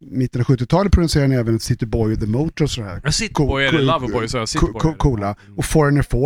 mitten 0.00 0.40
av 0.40 0.46
70-talet 0.46 0.92
producerade 0.92 1.28
han 1.34 1.38
även 1.40 1.60
City 1.60 1.86
Boy 1.86 2.12
och 2.12 2.20
The 2.20 2.26
Motor 2.26 2.64
och 2.64 2.70
sådär. 2.70 3.00
Ja, 3.04 3.12
Cityboy 3.12 3.64
är 3.64 3.72
det, 3.72 3.78
Cool- 3.78 3.84
Loverboy 3.86 4.28
så 4.28 4.36
jag 4.38 4.48
co- 4.48 4.94
coola. 4.94 5.36
Och 5.56 5.64
Foreigner 5.64 6.02
4, 6.02 6.20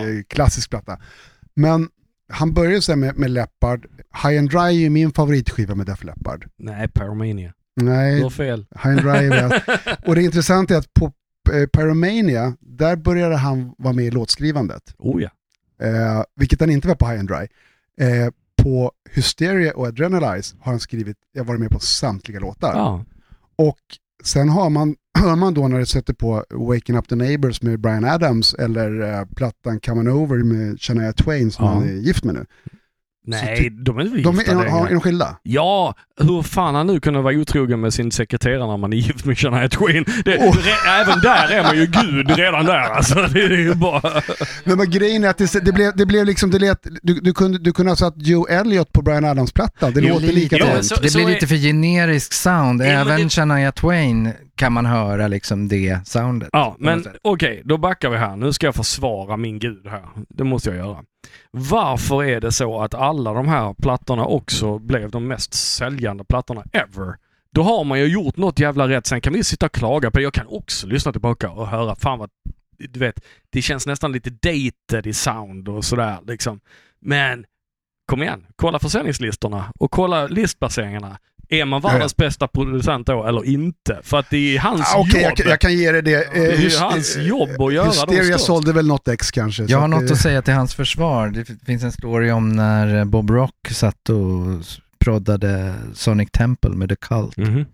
eh, 0.00 0.22
klassisk 0.28 0.70
platta. 0.70 0.98
Men 1.54 1.88
han 2.32 2.52
började 2.54 2.82
så 2.82 2.92
här 2.92 2.96
med, 2.96 3.18
med 3.18 3.30
Leppard. 3.30 3.86
High 4.22 4.38
and 4.38 4.50
Dry 4.50 4.58
är 4.60 4.70
ju 4.70 4.90
min 4.90 5.12
favoritskiva 5.12 5.74
med 5.74 5.86
Def 5.86 6.04
Leppard. 6.04 6.46
Nej, 6.58 6.88
Paramania. 6.88 7.52
Du 7.76 7.84
Nej, 7.84 8.22
har 8.22 8.30
fel. 8.30 8.66
High 8.82 8.88
and 8.88 9.00
Dry 9.00 9.10
är. 9.38 9.62
Och 10.08 10.14
det 10.14 10.22
intressanta 10.22 10.74
är 10.74 10.78
att 10.78 10.94
på 10.94 11.12
eh, 11.52 11.66
Pyromania, 11.66 12.56
där 12.60 12.96
började 12.96 13.36
han 13.36 13.74
vara 13.78 13.94
med 13.94 14.04
i 14.04 14.10
låtskrivandet. 14.10 14.94
Oh 14.98 15.22
ja. 15.22 15.30
Eh, 15.86 16.22
vilket 16.36 16.60
han 16.60 16.70
inte 16.70 16.88
var 16.88 16.94
på 16.94 17.06
High 17.06 17.18
and 17.18 17.28
Dry. 17.28 17.46
Eh, 18.06 18.28
på 18.62 18.92
Hysteria 19.10 19.74
och 19.74 19.86
Adrenalize 19.86 20.56
har 20.60 20.72
han 20.72 20.80
skrivit, 20.80 21.16
jag 21.32 21.40
har 21.40 21.46
varit 21.48 21.60
med 21.60 21.70
på 21.70 21.78
samtliga 21.78 22.40
låtar. 22.40 22.72
ja. 22.76 23.04
Och 23.56 23.78
sen 24.24 24.48
har 24.48 24.70
man, 24.70 24.96
hör 25.18 25.36
man 25.36 25.54
då 25.54 25.68
när 25.68 25.78
det 25.78 25.86
sätter 25.86 26.14
på 26.14 26.44
Waking 26.50 26.96
Up 26.96 27.08
the 27.08 27.14
Neighbors 27.16 27.62
med 27.62 27.80
Brian 27.80 28.04
Adams 28.04 28.54
eller 28.54 29.18
eh, 29.18 29.24
plattan 29.36 29.80
Coming 29.80 30.08
Over 30.08 30.36
med 30.44 30.80
Shania 30.80 31.12
Twain 31.12 31.50
som 31.50 31.64
Ja. 31.64 31.70
han 31.72 31.82
är 31.88 31.92
gift 31.92 32.24
med 32.24 32.34
nu. 32.34 32.44
Nej, 33.26 33.70
de 33.70 33.98
är 33.98 34.02
inte 34.02 34.16
De 34.22 34.34
gifta 34.36 34.52
är, 34.52 34.56
längre. 34.56 34.68
har, 34.70 34.86
är 34.86 34.90
de 34.90 35.00
skilda? 35.00 35.36
Ja, 35.42 35.94
hur 36.20 36.42
fan 36.42 36.74
han 36.74 36.86
nu 36.86 37.00
kunde 37.00 37.20
vara 37.20 37.34
otrogen 37.34 37.80
med 37.80 37.94
sin 37.94 38.10
sekreterare 38.12 38.66
när 38.66 38.76
man 38.76 38.92
är 38.92 38.96
gift 38.96 39.24
med 39.24 39.38
Shania 39.38 39.68
Twain. 39.68 40.04
Det, 40.24 40.38
Oh. 40.38 40.56
re, 40.56 41.00
även 41.00 41.20
där 41.20 41.48
är 41.50 41.62
man 41.62 41.76
ju 41.76 41.86
gud 41.86 42.30
redan 42.36 42.64
där 42.64 42.78
alltså. 42.78 43.14
Det 43.14 43.42
är 43.42 43.50
ju 43.58 43.74
bara... 43.74 44.22
Men, 44.64 44.78
men 44.78 44.90
grejen 44.90 45.24
är 45.24 45.28
att 45.28 45.38
det, 45.38 45.64
det, 45.64 45.72
blev, 45.72 45.96
det 45.96 46.06
blev 46.06 46.26
liksom, 46.26 46.50
det 46.50 46.58
lät, 46.58 46.86
du, 47.02 47.20
du, 47.20 47.32
kunde, 47.34 47.58
du 47.58 47.72
kunde 47.72 47.90
ha 47.92 47.96
satt 47.96 48.14
Joe 48.16 48.46
Elliott 48.46 48.92
på 48.92 49.02
Brian 49.02 49.24
Adams-plattan. 49.24 49.92
Det 49.92 50.00
Det 50.00 50.06
är 50.08 50.12
låter 50.12 50.26
likadant. 50.32 50.72
Ja, 50.74 50.82
så- 50.82 50.94
det 51.02 51.12
blir 51.14 51.24
är- 51.28 51.34
lite 51.34 51.46
för 51.46 51.56
generisk 51.56 52.32
sound. 52.32 52.82
Även 52.82 53.22
det- 53.22 53.28
Shania 53.28 53.72
Twain 53.72 54.32
kan 54.62 54.72
man 54.72 54.86
höra 54.86 55.28
liksom 55.28 55.68
det 55.68 56.06
soundet. 56.06 56.48
Ja, 56.52 56.76
men 56.78 57.04
okej, 57.22 57.62
då 57.64 57.78
backar 57.78 58.10
vi 58.10 58.16
här. 58.16 58.36
Nu 58.36 58.52
ska 58.52 58.66
jag 58.66 58.74
försvara 58.74 59.36
min 59.36 59.58
gud 59.58 59.86
här. 59.86 60.04
Det 60.28 60.44
måste 60.44 60.70
jag 60.70 60.78
göra. 60.78 61.04
Varför 61.50 62.24
är 62.24 62.40
det 62.40 62.52
så 62.52 62.80
att 62.80 62.94
alla 62.94 63.32
de 63.32 63.48
här 63.48 63.74
plattorna 63.74 64.24
också 64.24 64.78
blev 64.78 65.10
de 65.10 65.28
mest 65.28 65.54
säljande 65.54 66.24
plattorna 66.24 66.64
ever? 66.72 67.16
Då 67.54 67.62
har 67.62 67.84
man 67.84 68.00
ju 68.00 68.06
gjort 68.06 68.36
något 68.36 68.58
jävla 68.58 68.88
rätt. 68.88 69.06
Sen 69.06 69.20
kan 69.20 69.32
vi 69.32 69.44
sitta 69.44 69.66
och 69.66 69.72
klaga 69.72 70.10
på 70.10 70.18
det. 70.18 70.22
Jag 70.22 70.34
kan 70.34 70.46
också 70.46 70.86
lyssna 70.86 71.12
tillbaka 71.12 71.50
och 71.50 71.68
höra, 71.68 71.96
fan 71.96 72.18
vad, 72.18 72.30
du 72.78 73.00
vet, 73.00 73.24
det 73.50 73.62
känns 73.62 73.86
nästan 73.86 74.12
lite 74.12 74.30
dated 74.30 75.06
i 75.06 75.12
sound 75.12 75.68
och 75.68 75.84
sådär 75.84 76.18
liksom. 76.26 76.60
Men 77.00 77.44
kom 78.06 78.22
igen, 78.22 78.46
kolla 78.56 78.78
försäljningslistorna 78.78 79.72
och 79.78 79.90
kolla 79.90 80.26
listplaceringarna. 80.26 81.18
Är 81.52 81.64
man 81.64 81.80
världens 81.80 82.16
bästa 82.16 82.48
producent 82.48 83.06
då 83.06 83.24
eller 83.26 83.44
inte? 83.44 84.00
För 84.02 84.18
att 84.18 84.30
det 84.30 84.56
är 84.56 84.58
hans 84.58 84.80
Ah, 84.94 84.98
Okej, 84.98 85.22
jobb. 85.22 85.32
jag, 85.36 85.46
jag 85.48 85.60
kan 85.60 85.74
ge 85.74 85.92
dig 85.92 86.02
det. 86.02 86.10
Det 86.34 86.46
är 86.52 86.56
hys- 86.56 86.78
hans 86.80 87.16
eh, 87.16 87.22
jobb 87.22 87.60
att 87.62 87.72
göra 87.74 87.86
Hysteria 87.86 88.38
sålde 88.38 88.72
väl 88.72 88.86
något 88.86 89.08
ex 89.08 89.30
kanske. 89.30 89.64
Jag 89.64 89.78
har 89.78 89.88
något 89.88 90.06
det- 90.06 90.12
att 90.12 90.18
säga 90.20 90.42
till 90.42 90.54
hans 90.54 90.74
försvar. 90.74 91.28
Det 91.28 91.64
finns 91.66 91.82
en 91.82 91.92
story 91.92 92.30
om 92.30 92.48
när 92.48 93.04
Bob 93.04 93.30
Rock 93.30 93.68
satt 93.70 94.08
och 94.08 94.62
proddade 94.98 95.74
Sonic 95.94 96.30
Temple 96.30 96.70
med 96.70 96.88
The 96.88 96.96
Cult. 96.96 97.36
Mhm. 97.36 97.64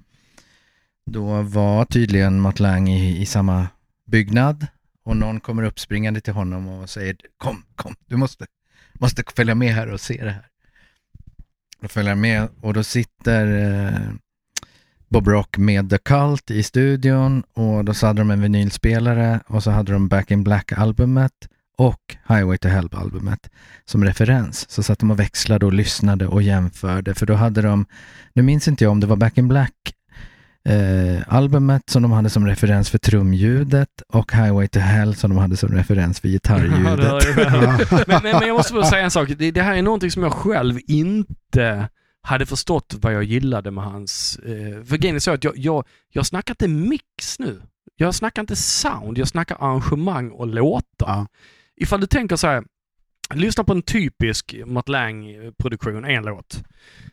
Då 1.10 1.42
var 1.42 1.84
tydligen 1.84 2.40
Matt 2.40 2.60
Lang 2.60 2.88
i, 2.88 3.20
i 3.22 3.26
samma 3.26 3.66
byggnad 4.06 4.66
och 5.04 5.16
någon 5.16 5.40
kommer 5.40 5.62
upp 5.62 5.80
springande 5.80 6.20
till 6.20 6.32
honom 6.32 6.68
och 6.68 6.90
säger 6.90 7.16
kom, 7.38 7.62
kom, 7.76 7.94
du 8.06 8.16
måste, 8.16 8.46
måste 8.92 9.22
följa 9.36 9.54
med 9.54 9.74
här 9.74 9.88
och 9.92 10.00
se 10.00 10.24
det 10.24 10.30
här. 10.30 10.44
Då 11.82 11.88
följer 11.88 12.14
med. 12.14 12.48
Och 12.60 12.74
då 12.74 12.82
sitter 12.82 13.46
eh, 13.86 14.10
Bob 15.08 15.28
Rock 15.28 15.58
med 15.58 15.90
The 15.90 15.98
Cult 15.98 16.50
i 16.50 16.62
studion. 16.62 17.42
Och 17.54 17.84
då 17.84 17.94
så 17.94 18.06
hade 18.06 18.20
de 18.20 18.30
en 18.30 18.42
vinylspelare. 18.42 19.40
Och 19.46 19.62
så 19.62 19.70
hade 19.70 19.92
de 19.92 20.08
Back 20.08 20.30
in 20.30 20.44
Black-albumet 20.44 21.32
och 21.78 22.16
Highway 22.28 22.58
to 22.58 22.68
Hell-albumet 22.68 23.50
som 23.84 24.04
referens. 24.04 24.70
Så 24.70 24.82
satt 24.82 24.98
de 24.98 25.10
och 25.10 25.20
växlade 25.20 25.66
och 25.66 25.72
lyssnade 25.72 26.26
och 26.26 26.42
jämförde. 26.42 27.14
För 27.14 27.26
då 27.26 27.34
hade 27.34 27.62
de, 27.62 27.86
nu 28.32 28.42
minns 28.42 28.68
inte 28.68 28.84
jag 28.84 28.90
om 28.90 29.00
det 29.00 29.06
var 29.06 29.16
Back 29.16 29.38
in 29.38 29.48
Black 29.48 29.94
eh, 30.68 31.22
albumet 31.34 31.90
som 31.90 32.02
de 32.02 32.12
hade 32.12 32.30
som 32.30 32.46
referens 32.46 32.90
för 32.90 32.98
trumljudet 32.98 34.02
och 34.08 34.32
Highway 34.32 34.68
to 34.68 34.78
Hell 34.78 35.14
som 35.14 35.30
de 35.30 35.38
hade 35.38 35.56
som 35.56 35.68
referens 35.68 36.20
för 36.20 36.28
gitarrljudet. 36.28 37.36
men, 37.90 38.22
men, 38.22 38.22
men 38.22 38.48
jag 38.48 38.56
måste 38.56 38.72
bara 38.72 38.84
säga 38.84 39.02
en 39.02 39.10
sak. 39.10 39.28
Det, 39.38 39.50
det 39.50 39.62
här 39.62 39.76
är 39.76 39.82
någonting 39.82 40.10
som 40.10 40.22
jag 40.22 40.32
själv 40.32 40.78
inte 40.86 41.88
hade 42.22 42.46
förstått 42.46 42.94
vad 43.00 43.14
jag 43.14 43.24
gillade 43.24 43.70
med 43.70 43.84
hans... 43.84 44.38
Eh, 44.38 44.84
för 44.84 44.96
grejen 44.96 45.16
är 45.16 45.20
så 45.20 45.30
att 45.30 45.44
jag, 45.44 45.58
jag, 45.58 45.84
jag 46.08 46.26
snackar 46.26 46.52
inte 46.52 46.68
mix 46.68 47.38
nu. 47.38 47.62
Jag 47.96 48.14
snackar 48.14 48.42
inte 48.42 48.56
sound, 48.56 49.18
jag 49.18 49.28
snackar 49.28 49.56
arrangemang 49.60 50.30
och 50.30 50.46
låtar. 50.46 51.06
Ja. 51.06 51.26
Ifall 51.76 52.00
du 52.00 52.06
tänker 52.06 52.36
så 52.36 52.46
här, 52.46 52.64
lyssna 53.34 53.64
på 53.64 53.72
en 53.72 53.82
typisk 53.82 54.54
Mutt 54.66 54.88
Lang-produktion, 54.88 56.04
en 56.04 56.22
låt. 56.22 56.62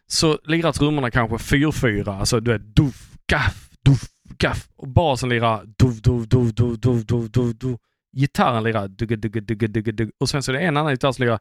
Så 0.08 0.40
lirar 0.44 0.72
trummorna 0.72 1.12
kanske 1.12 1.56
4-4, 1.58 2.20
alltså 2.20 2.40
du 2.40 2.52
vet 2.52 2.76
duff, 2.76 3.15
gaff, 3.32 3.70
duff, 3.86 4.04
gaff. 4.38 4.68
Och 4.76 4.88
basen 4.88 5.30
lirar 5.30 5.66
duff, 5.66 6.02
duff, 6.02 6.28
duff, 6.28 6.54
duff, 6.54 6.78
duff, 6.78 7.06
duff, 7.06 7.32
duff, 7.32 7.56
duff. 7.56 7.80
Gitarren 8.18 8.64
lirar 8.64 8.88
dugga, 8.88 9.16
dugga, 9.16 9.42
dugga, 9.42 9.68
dugga, 9.68 9.92
dugga. 9.92 10.12
Och 10.20 10.30
sen 10.30 10.44
så 10.44 10.52
är 10.52 10.54
det 10.54 10.62
en 10.62 10.78
annan 10.78 10.94
gitarr 10.94 11.12
som 11.12 11.26
lirar. 11.26 11.40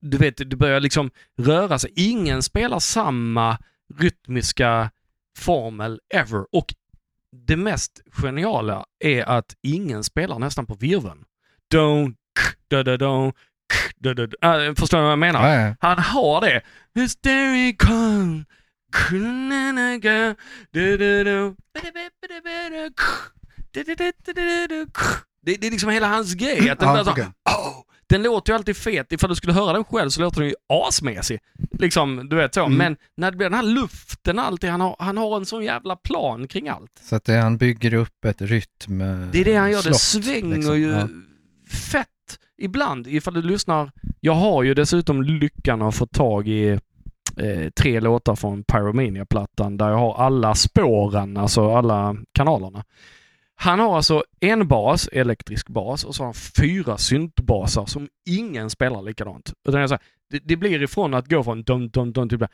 Du 0.00 0.18
vet, 0.18 0.50
det 0.50 0.56
börjar 0.56 0.80
liksom 0.80 1.10
röra 1.38 1.78
sig. 1.78 1.92
Ingen 1.96 2.42
spelar 2.42 2.78
samma 2.78 3.58
rytmiska 3.98 4.90
formel 5.38 6.00
ever. 6.14 6.46
Och 6.52 6.74
det 7.46 7.56
mest 7.56 8.00
geniala 8.22 8.84
är 9.04 9.24
att 9.24 9.54
ingen 9.62 10.04
spelar 10.04 10.38
nästan 10.38 10.66
på 10.66 10.74
virveln. 10.74 11.24
Don, 11.70 12.12
k, 12.12 12.16
da, 12.68 12.82
da, 12.82 12.96
don, 12.96 13.32
k, 13.32 13.38
da, 13.96 14.14
da, 14.14 14.26
da. 14.26 14.66
Äh, 14.66 14.74
Förstår 14.74 14.98
du 14.98 15.02
vad 15.02 15.12
jag 15.12 15.18
menar? 15.18 15.48
Ja, 15.48 15.66
ja. 15.68 15.74
Han 15.80 15.98
har 15.98 16.40
det. 16.40 16.62
Hystericon. 16.94 18.44
Det, 25.42 25.56
det 25.60 25.66
är 25.66 25.70
liksom 25.70 25.90
hela 25.90 26.08
hans 26.08 26.34
grej. 26.34 26.70
Att 26.70 26.78
den, 26.78 26.88
Ja, 26.88 27.04
okej. 27.10 27.26
"Åh!" 27.50 27.82
den 28.06 28.22
låter 28.22 28.52
ju 28.52 28.56
alltid 28.56 28.76
fet. 28.76 29.12
Ifall 29.12 29.30
du 29.30 29.36
skulle 29.36 29.52
höra 29.52 29.72
den 29.72 29.84
själv 29.84 30.10
så 30.10 30.20
låter 30.20 30.40
den 30.40 30.48
ju 30.48 30.54
asmesig. 30.68 31.40
Liksom, 31.78 32.28
du 32.28 32.36
vet 32.36 32.54
så. 32.54 32.64
Mm. 32.64 32.78
Men 32.78 32.96
när 33.16 33.30
det 33.30 33.36
blir 33.36 33.50
den 33.50 33.56
här 33.58 33.62
luften 33.66 34.38
alltid, 34.38 34.70
han 34.70 34.80
har, 34.80 34.96
han 34.98 35.16
har 35.16 35.36
en 35.36 35.46
sån 35.46 35.64
jävla 35.64 35.96
plan 35.96 36.48
kring 36.48 36.68
allt. 36.68 37.00
Så 37.02 37.16
att 37.16 37.24
det, 37.24 37.32
han 37.36 37.56
bygger 37.56 37.94
upp 37.94 38.24
ett 38.24 38.40
rytm... 38.42 39.00
eh, 39.00 39.28
Det 39.32 39.40
är 39.40 39.44
det 39.44 39.54
han 39.54 39.70
gör, 39.70 39.76
det 39.78 39.82
slott, 39.82 40.24
svänger 40.24 40.56
liksom. 40.56 40.80
ju 40.80 40.90
Ja. 40.90 41.08
fett 41.92 42.06
ibland. 42.58 43.06
Ifall 43.06 43.34
du 43.34 43.42
lyssnar. 43.42 43.90
Jag 44.20 44.34
har 44.34 44.62
ju 44.62 44.74
dessutom 44.74 45.22
lyckan 45.22 45.82
att 45.82 45.94
få 45.96 46.06
tag 46.06 46.48
i 46.48 46.80
eh, 47.36 47.70
tre 47.70 48.00
låtar 48.00 48.34
från 48.34 48.64
Pyromania-plattan 48.64 49.76
där 49.76 49.88
jag 49.88 49.98
har 49.98 50.14
alla 50.14 50.54
spåren, 50.54 51.36
alltså 51.36 51.74
alla 51.74 52.16
kanalerna. 52.32 52.84
Han 53.54 53.80
har 53.80 53.96
alltså 53.96 54.24
en 54.40 54.68
bas, 54.68 55.08
elektrisk 55.12 55.68
bas, 55.68 56.04
och 56.04 56.14
så 56.14 56.22
har 56.22 56.26
han 56.26 56.34
fyra 56.34 56.98
syntbasar 56.98 57.86
som 57.86 58.08
ingen 58.26 58.70
spelar 58.70 59.02
likadant. 59.02 59.52
Utan 59.68 59.88
så 59.88 59.94
här, 59.94 60.02
det, 60.30 60.38
det 60.44 60.56
blir 60.56 60.82
ifrån 60.82 61.14
att 61.14 61.28
gå 61.28 61.44
från 61.44 61.62
dum 61.62 61.88
dum 61.88 62.12
dum 62.12 62.28
till 62.28 62.46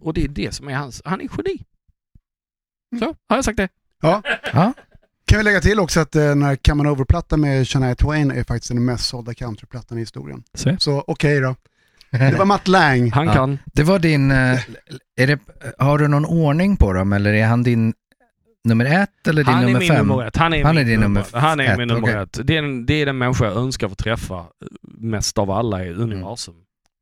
och 0.00 0.14
det 0.14 0.24
är 0.24 0.28
det 0.28 0.54
som 0.54 0.68
är 0.68 0.74
hans, 0.74 1.02
han 1.04 1.20
är 1.20 1.28
geni. 1.36 1.64
Så, 2.98 3.14
har 3.28 3.36
jag 3.36 3.44
sagt 3.44 3.56
det? 3.56 3.68
Ja. 4.00 4.22
Ja. 4.52 4.72
Kan 5.34 5.38
vi 5.38 5.44
lägga 5.44 5.60
till 5.60 5.80
också 5.80 6.00
att 6.00 6.16
eh, 6.16 6.22
den 6.22 6.42
här 6.42 6.56
Come 6.56 6.88
Over-plattan 6.88 7.40
med 7.40 7.68
Shania 7.68 7.94
Twain 7.94 8.30
är 8.30 8.44
faktiskt 8.44 8.72
den 8.74 8.84
mest 8.84 9.06
sålda 9.06 9.34
countryplattan 9.34 9.98
i 9.98 10.00
historien. 10.00 10.42
Se. 10.54 10.76
Så 10.78 11.04
okej 11.06 11.40
då. 11.40 11.54
Det 12.10 12.34
var 12.38 12.44
Matt 12.44 12.68
Lang. 12.68 13.10
Han 13.12 13.26
Ja. 13.26 13.32
kan. 13.34 13.58
Det 13.64 13.82
var 13.82 13.98
din... 13.98 14.30
eh, 14.30 14.58
Är 15.16 15.26
det, 15.26 15.38
har 15.78 15.98
du 15.98 16.08
någon 16.08 16.24
ordning 16.24 16.76
på 16.76 16.92
dem 16.92 17.12
eller 17.12 17.32
är 17.34 17.46
han 17.46 17.62
din 17.62 17.94
nummer 18.64 18.84
ett 19.02 19.28
eller 19.28 19.44
din 19.44 19.54
Han 19.54 19.62
är 19.62 19.66
nummer 19.66 19.80
min 19.80 19.88
fem? 19.88 20.06
nummer. 20.08 20.30
Han 20.34 20.52
är, 20.54 20.64
Han 20.64 20.74
min 20.76 20.84
är 20.84 20.88
din 20.90 21.00
nummer 21.00 21.20
ett. 21.20 21.32
Han 21.32 21.60
är 21.60 21.64
ett, 21.72 21.78
min 21.78 21.88
nummer 21.88 22.02
okej. 22.02 22.22
ett. 22.22 22.38
Det 22.46 22.56
är, 22.56 22.62
den- 22.62 22.86
det 22.86 22.94
är 22.94 23.06
den 23.06 23.18
människa 23.18 23.44
jag 23.44 23.56
önskar 23.56 23.88
få 23.88 23.94
träffa 23.94 24.34
eh, 24.38 24.44
mest 24.98 25.38
av 25.38 25.50
alla 25.50 25.84
i 25.84 25.90
universum. 25.92 26.54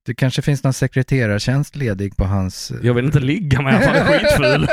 Det 0.07 0.15
kanske 0.15 0.43
finns 0.43 0.65
någon 0.65 0.73
sekreterartjänst 0.73 1.77
ledig 1.77 2.17
på 2.17 2.25
hans... 2.25 2.73
Jag 2.83 2.95
vill 2.95 3.05
inte 3.05 3.21
ligga 3.21 3.61
med 3.61 3.75
honom, 3.75 3.89
han 3.89 3.97
är 3.97 4.19
skitful. 4.19 4.69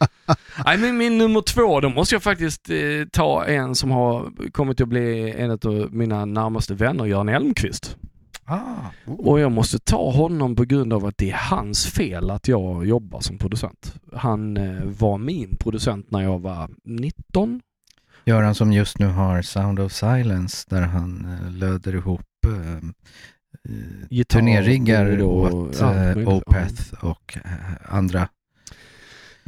Nej, 0.64 0.78
men 0.78 0.96
min 0.96 1.18
nummer 1.18 1.40
två, 1.40 1.80
då 1.80 1.88
måste 1.88 2.14
jag 2.14 2.22
faktiskt 2.22 2.70
eh, 2.70 2.76
ta 3.12 3.44
en 3.44 3.74
som 3.74 3.90
har 3.90 4.32
kommit 4.50 4.80
att 4.80 4.88
bli 4.88 5.30
en 5.38 5.50
av 5.50 5.88
mina 5.92 6.24
närmaste 6.24 6.74
vänner, 6.74 7.04
Jan 7.06 7.28
Elmqvist. 7.28 7.96
Ah, 8.44 8.58
Och 9.06 9.40
jag 9.40 9.52
måste 9.52 9.78
ta 9.78 10.10
honom 10.10 10.56
på 10.56 10.64
grund 10.64 10.92
av 10.92 11.06
att 11.06 11.18
det 11.18 11.30
är 11.30 11.36
hans 11.50 11.86
fel 11.86 12.30
att 12.30 12.48
jag 12.48 12.86
jobbar 12.86 13.20
som 13.20 13.38
producent. 13.38 13.94
Han 14.12 14.56
eh, 14.56 14.82
var 14.84 15.18
min 15.18 15.56
producent 15.60 16.10
när 16.10 16.20
jag 16.22 16.38
var 16.38 16.70
19. 16.84 17.60
Göran 18.24 18.54
som 18.54 18.72
just 18.72 18.98
nu 18.98 19.06
har 19.06 19.42
Sound 19.42 19.80
of 19.80 19.92
Silence 19.92 20.66
där 20.70 20.82
han 20.82 21.24
eh, 21.44 21.52
löder 21.52 21.94
ihop 21.94 22.20
eh, 22.46 22.76
eh, 22.76 22.80
Gitarr 24.10 24.38
turnériggar 24.40 25.22
och- 25.22 25.54
åt 25.54 25.76
ja, 25.80 25.94
eh, 25.94 26.00
möjligt. 26.14 26.28
Opeth 26.28 27.04
och 27.04 27.38
andra. 27.88 28.28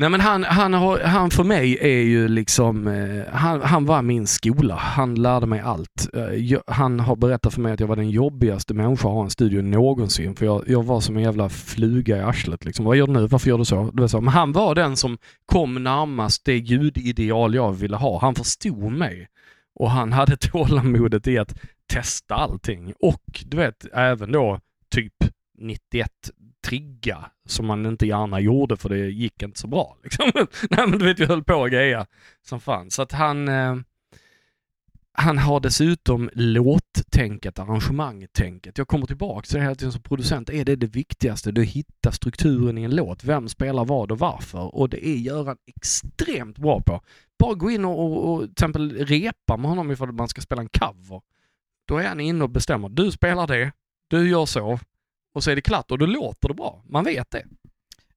Nej 0.01 0.11
men 0.11 0.21
han, 0.21 0.45
han, 0.45 0.75
har, 0.75 1.01
han 1.01 1.31
för 1.31 1.45
mig 1.45 1.79
är 1.81 2.03
ju 2.03 2.29
liksom, 2.29 2.87
eh, 2.87 3.35
han, 3.35 3.63
han 3.63 3.85
var 3.85 4.03
min 4.03 4.27
skola. 4.27 4.75
Han 4.75 5.15
lärde 5.15 5.47
mig 5.47 5.61
allt. 5.61 6.09
Eh, 6.15 6.23
jag, 6.23 6.63
han 6.67 7.01
har 7.01 7.17
berättat 7.17 7.55
för 7.55 7.61
mig 7.61 7.73
att 7.73 7.81
jag 7.81 7.87
var 7.87 7.97
den 7.97 8.11
jobbigaste 8.11 8.75
människa 8.75 9.09
att 9.09 9.15
ha 9.15 9.23
i 9.23 9.25
en 9.25 9.31
studio 9.31 9.63
någonsin. 9.63 10.37
För 10.37 10.47
jag, 10.47 10.65
jag 10.67 10.83
var 10.83 11.01
som 11.01 11.17
en 11.17 11.23
jävla 11.23 11.49
fluga 11.49 12.17
i 12.17 12.21
arslet. 12.21 12.65
Liksom. 12.65 12.85
Vad 12.85 12.97
gör 12.97 13.07
du 13.07 13.13
nu? 13.13 13.27
Varför 13.27 13.51
gör 13.51 13.59
du 13.59 13.65
så? 13.65 13.91
Det 13.91 14.01
var 14.01 14.09
så. 14.09 14.21
Men 14.21 14.35
han 14.35 14.53
var 14.53 14.75
den 14.75 14.97
som 14.97 15.19
kom 15.47 15.85
närmast 15.85 16.45
det 16.45 16.57
ljudideal 16.57 17.55
jag 17.55 17.73
ville 17.73 17.97
ha. 17.97 18.21
Han 18.21 18.35
förstod 18.35 18.93
mig. 18.93 19.29
Och 19.75 19.91
han 19.91 20.13
hade 20.13 20.37
tålamodet 20.41 21.27
i 21.27 21.39
att 21.39 21.55
testa 21.93 22.35
allting. 22.35 22.93
Och 23.01 23.45
du 23.47 23.57
vet, 23.57 23.87
även 23.93 24.33
då 24.33 24.61
typ 24.91 25.15
91 25.59 26.11
trigga 26.67 27.31
som 27.47 27.67
man 27.67 27.87
inte 27.87 28.07
gärna 28.07 28.41
gjorde 28.41 28.77
för 28.77 28.89
det 28.89 28.99
gick 28.99 29.43
inte 29.43 29.61
så 29.61 29.67
bra. 29.67 29.97
Liksom. 30.03 30.31
Nej 30.71 30.87
men 30.89 30.99
du 30.99 31.05
vet, 31.05 31.21
vi 31.21 31.25
höll 31.25 31.45
på 31.45 31.55
och 31.55 31.71
greja 31.71 32.07
som 32.43 32.61
fan. 32.61 32.91
Så 32.91 33.03
att 33.03 33.13
han, 33.13 33.49
eh, 33.49 33.77
han 35.13 35.39
har 35.39 35.61
dessutom 35.61 36.31
låttänket, 36.33 37.59
arrangemangtänket. 37.59 38.79
Jag 38.79 38.89
kommer 38.89 39.07
tillbaka 39.07 39.47
till 39.47 39.57
det 39.57 39.63
hela 39.63 39.75
tiden 39.75 39.93
som 39.93 40.03
producent. 40.03 40.51
Är 40.51 40.65
det 40.65 40.77
det 40.77 40.87
viktigaste? 40.87 41.53
Du 41.53 41.65
hittar 41.65 42.11
strukturen 42.11 42.79
i 42.79 42.83
en 42.83 42.97
låt. 42.97 43.25
Vem 43.25 43.49
spelar 43.49 43.85
vad 43.85 44.13
och 44.13 44.19
varför? 44.19 44.75
Och 44.75 44.89
det 44.89 45.09
är 45.09 45.17
Göran 45.17 45.57
extremt 45.67 46.59
bra 46.59 46.83
på. 46.87 47.01
Bara 47.39 47.55
gå 47.55 47.71
in 47.71 47.85
och, 47.85 47.99
och, 47.99 48.33
och 48.33 48.43
till 48.43 48.51
exempel 48.51 49.07
repa 49.07 49.57
med 49.57 49.71
honom 49.71 49.91
ifall 49.91 50.13
man 50.13 50.29
ska 50.29 50.41
spela 50.41 50.63
en 50.63 50.69
cover. 50.69 51.21
Då 51.89 51.99
är 51.99 52.09
han 52.09 52.21
inne 52.21 52.45
och 52.45 52.51
bestämmer. 52.51 52.89
Du 52.89 53.11
spelar 53.11 53.47
det, 53.47 53.73
du 54.09 54.31
gör 54.31 54.47
så 54.47 54.79
och 55.35 55.45
så 55.45 55.51
är 55.51 55.55
det 55.57 55.61
klart 55.63 55.91
och 55.91 55.99
då 55.99 56.07
låter 56.07 56.49
det 56.49 56.55
bra. 56.55 56.83
Man 56.89 57.05
vet 57.05 57.31
det. 57.31 57.45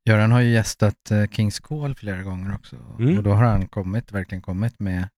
Göran 0.05 0.31
har 0.31 0.41
ju 0.41 0.49
gästat 0.51 1.11
eh, 1.11 1.25
Kings 1.27 1.59
Call 1.59 1.95
flera 1.95 2.23
gånger 2.23 2.55
också 2.55 2.75
Mm. 2.99 3.17
och 3.17 3.23
då 3.23 3.31
har 3.31 3.43
han 3.43 3.67
kommit, 3.67 4.11
verkligen 4.11 4.41
kommit 4.41 4.79
med 4.79 5.09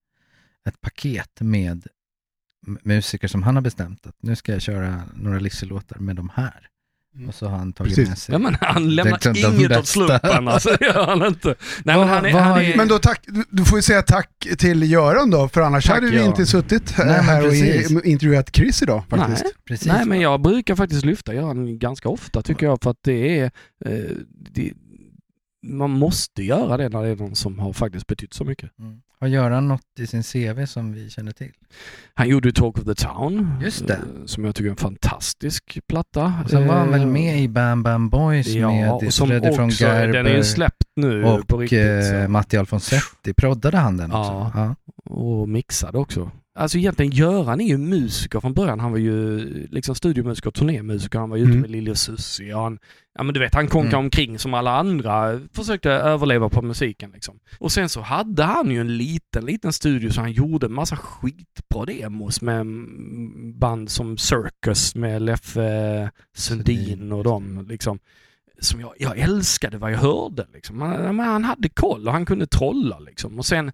ett 0.68 0.80
paket 0.80 1.40
med 1.40 1.86
musiker 2.82 3.28
som 3.28 3.42
han 3.42 3.54
har 3.54 3.62
bestämt 3.62 4.06
att 4.06 4.16
nu 4.22 4.36
ska 4.36 4.52
jag 4.52 4.62
köra 4.62 5.02
några 5.14 5.38
Lizzie-låtar 5.38 5.98
med 5.98 6.16
de 6.16 6.28
här. 6.34 6.68
Mm. 7.16 7.28
Och 7.28 7.34
så 7.34 7.48
har 7.48 7.58
han 7.58 7.72
tagit 7.72 7.94
Precis. 7.94 8.08
med 8.08 8.18
sig. 8.18 8.32
Ja, 8.32 8.38
men 8.38 8.56
han 8.60 8.94
lämnar 8.94 9.18
Det 9.22 9.26
är 9.40 9.50
de 9.50 9.56
inget 9.56 9.78
åt 9.78 9.86
slumpen 9.86 10.48
alltså. 10.48 10.76
Det 10.78 10.84
gör 10.84 11.06
han 11.06 11.26
inte. 11.26 11.54
Nej, 11.84 11.96
men 11.98 12.08
han 12.08 12.26
är, 12.26 12.30
han 12.30 12.60
är, 12.60 12.76
Men 12.76 12.88
då 12.88 12.98
tack, 12.98 13.24
du- 13.50 13.64
får 13.64 13.78
ju 13.78 13.82
säga 13.82 14.02
tack 14.02 14.28
till 14.58 14.90
Göran 14.90 15.30
då, 15.30 15.48
för 15.48 15.60
annars 15.60 15.86
Tack, 15.86 15.94
hade 15.94 16.06
vi 16.06 16.16
Göran. 16.16 16.28
inte 16.28 16.46
suttit 16.46 16.94
Nej, 16.98 17.22
här 17.22 17.46
och 17.46 17.54
intervjuat 18.04 18.56
Chris 18.56 18.82
idag 18.82 19.02
faktiskt. 19.10 19.42
Nej. 19.44 19.52
Precis. 19.68 19.86
Nej, 19.88 20.06
men 20.06 20.20
jag 20.20 20.40
brukar 20.42 20.74
faktiskt 20.76 21.04
lyfta 21.04 21.34
Göran 21.34 21.78
ganska 21.78 22.08
ofta 22.08 22.42
tycker 22.42 22.66
jag 22.66 22.82
för 22.82 22.90
att 22.90 23.02
det 23.04 23.38
är... 23.38 23.44
Eh, 23.86 23.92
det, 24.50 24.72
man 25.68 25.90
måste 25.90 26.42
göra 26.42 26.76
det 26.76 26.88
när 26.88 27.02
det 27.02 27.08
är 27.08 27.16
någon 27.16 27.34
som 27.34 27.58
har 27.58 27.72
faktiskt 27.72 28.06
betytt 28.06 28.34
så 28.34 28.44
mycket. 28.44 28.78
Mm. 28.78 29.00
Har 29.20 29.28
Göran 29.28 29.68
något 29.68 29.80
i 29.98 30.06
sin 30.06 30.22
CV 30.22 30.66
som 30.66 30.92
vi 30.92 31.10
känner 31.10 31.32
till? 31.32 31.52
Han 32.14 32.28
gjorde 32.28 32.52
Talk 32.52 32.78
of 32.78 32.84
the 32.84 32.94
Town. 32.94 33.56
Just 33.64 33.86
det. 33.86 33.94
eh, 33.94 34.00
Som 34.26 34.44
jag 34.44 34.54
tycker 34.54 34.66
är 34.66 34.70
en 34.70 34.76
fantastisk 34.76 35.78
platta. 35.88 36.32
Och 36.44 36.50
sen 36.50 36.66
var 36.66 36.74
han 36.74 36.90
väl 36.90 37.00
Eh, 37.00 37.06
med 37.06 37.40
i 37.40 37.48
Bam 37.48 37.82
Bam 37.82 38.08
Boys 38.10 38.46
Ja, 38.48 38.70
med 38.70 38.92
och 38.92 39.12
som 39.14 39.28
Fredrik 39.28 39.54
från 39.56 39.66
också, 39.66 39.84
den 39.84 39.94
är 39.96 40.12
Gerber 40.14 40.36
ju 40.36 40.44
släppt 40.44 40.84
nu 40.96 41.22
på 41.22 41.54
och 41.54 41.60
riktigt. 41.60 41.80
eh, 41.80 42.24
så. 42.24 42.30
Matti 42.30 42.56
Alfonsetti. 42.56 43.34
Proddade 43.36 43.78
han 43.78 43.96
den 43.96 44.12
också? 44.12 44.32
Ja. 44.32 44.50
Ja. 44.54 44.74
Och 45.12 45.48
mixade 45.48 45.98
också. 45.98 46.30
Alltså 46.54 46.78
egentligen 46.78 47.12
Göran 47.12 47.60
är 47.60 47.66
ju 47.68 47.78
musiker 47.78 48.40
från 48.40 48.54
början. 48.54 48.80
Han 48.80 48.90
var 48.92 48.98
ju 48.98 49.38
liksom 49.70 49.94
studiomusiker 49.94 50.48
och 50.48 50.54
turnémusiker. 50.54 51.18
Han 51.18 51.30
var 51.30 51.36
ju 51.36 51.42
ute 51.42 51.50
Mm. 51.50 51.60
med 51.60 51.70
Lili 51.70 51.90
och 51.90 51.98
Susie 51.98 52.54
och 52.54 52.60
han, 52.62 52.78
ja 53.14 53.22
men 53.22 53.34
du 53.34 53.40
vet, 53.40 53.54
han 53.54 53.68
konkade 53.68 53.96
Mm. 53.96 54.04
omkring 54.04 54.38
som 54.38 54.54
alla 54.54 54.76
andra. 54.78 55.40
Försökte 55.52 55.90
överleva 55.90 56.48
på 56.48 56.62
musiken 56.62 57.10
liksom. 57.14 57.38
Och 57.58 57.72
sen 57.72 57.88
så 57.88 58.00
hade 58.00 58.42
han 58.44 58.70
ju 58.70 58.80
en 58.80 58.96
liten, 58.96 59.44
liten 59.46 59.72
studio 59.72 60.10
så 60.10 60.20
han 60.20 60.32
gjorde 60.32 60.66
en 60.66 60.72
massa 60.74 60.96
skitbra 60.96 61.84
demos 61.86 62.42
med 62.42 62.66
band 63.58 63.90
som 63.90 64.16
Circus 64.18 64.94
med 64.94 65.22
Leffe 65.22 66.10
Sundin 66.36 67.12
och 67.12 67.24
dem 67.24 67.66
liksom. 67.68 67.98
Som 68.60 68.80
jag, 68.80 68.92
jag 68.98 69.18
älskade 69.18 69.78
vad 69.78 69.92
jag 69.92 69.98
hörde 69.98 70.46
liksom. 70.54 70.82
Han, 70.82 71.18
han 71.18 71.44
hade 71.44 71.68
koll 71.68 72.06
och 72.06 72.12
han 72.12 72.26
kunde 72.26 72.46
trolla 72.46 72.98
liksom. 72.98 73.38
Och 73.38 73.46
sen 73.46 73.72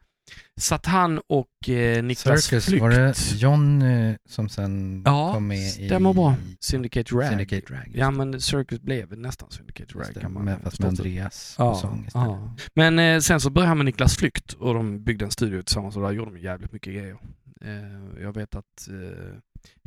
satt 0.61 0.87
han 0.87 1.21
och 1.27 1.69
eh, 1.69 2.03
Niklas 2.03 2.45
Circus, 2.45 2.67
Flykt. 2.67 2.83
var 2.83 2.91
det 2.91 3.15
John 3.37 3.83
eh, 3.83 4.15
som 4.29 4.49
sen 4.49 5.03
Ja, 5.07 5.33
kom 5.35 5.47
med 5.47 5.59
i 5.59 5.71
stämmer 5.71 6.13
bra. 6.13 6.35
Syndicate 6.61 7.15
Rag. 7.15 7.29
Syndicate 7.29 7.75
Rag? 7.75 7.93
Ja 7.95 8.11
men 8.11 8.41
Circus 8.41 8.81
blev 8.81 9.19
nästan 9.19 9.51
Syndicate 9.51 9.99
Rag 9.99 10.07
det, 10.15 10.21
kan 10.21 10.33
man 10.33 10.45
med, 10.45 10.59
fast 10.63 10.79
med 10.81 10.89
Andreas 10.89 11.55
på 11.57 11.75
sång 11.75 12.05
istället. 12.07 12.27
ja. 12.29 12.55
Men 12.75 12.99
eh, 12.99 13.21
sen 13.21 13.41
så 13.41 13.51
började 13.51 13.69
han 13.69 13.77
med 13.79 13.87
Niklas 13.87 14.17
Flykt 14.17 14.53
och 14.53 14.75
de 14.75 15.05
byggde 15.05 15.25
en 15.25 15.31
studio 15.31 15.63
tillsammans 15.63 15.97
och 15.97 16.03
där 16.03 16.11
gjorde 16.13 16.31
de 16.31 16.41
jävligt 16.41 16.73
mycket 16.73 16.95
grejer. 16.95 17.17
Eh, 17.65 18.23
jag 18.23 18.35
vet 18.35 18.55
att 18.55 18.89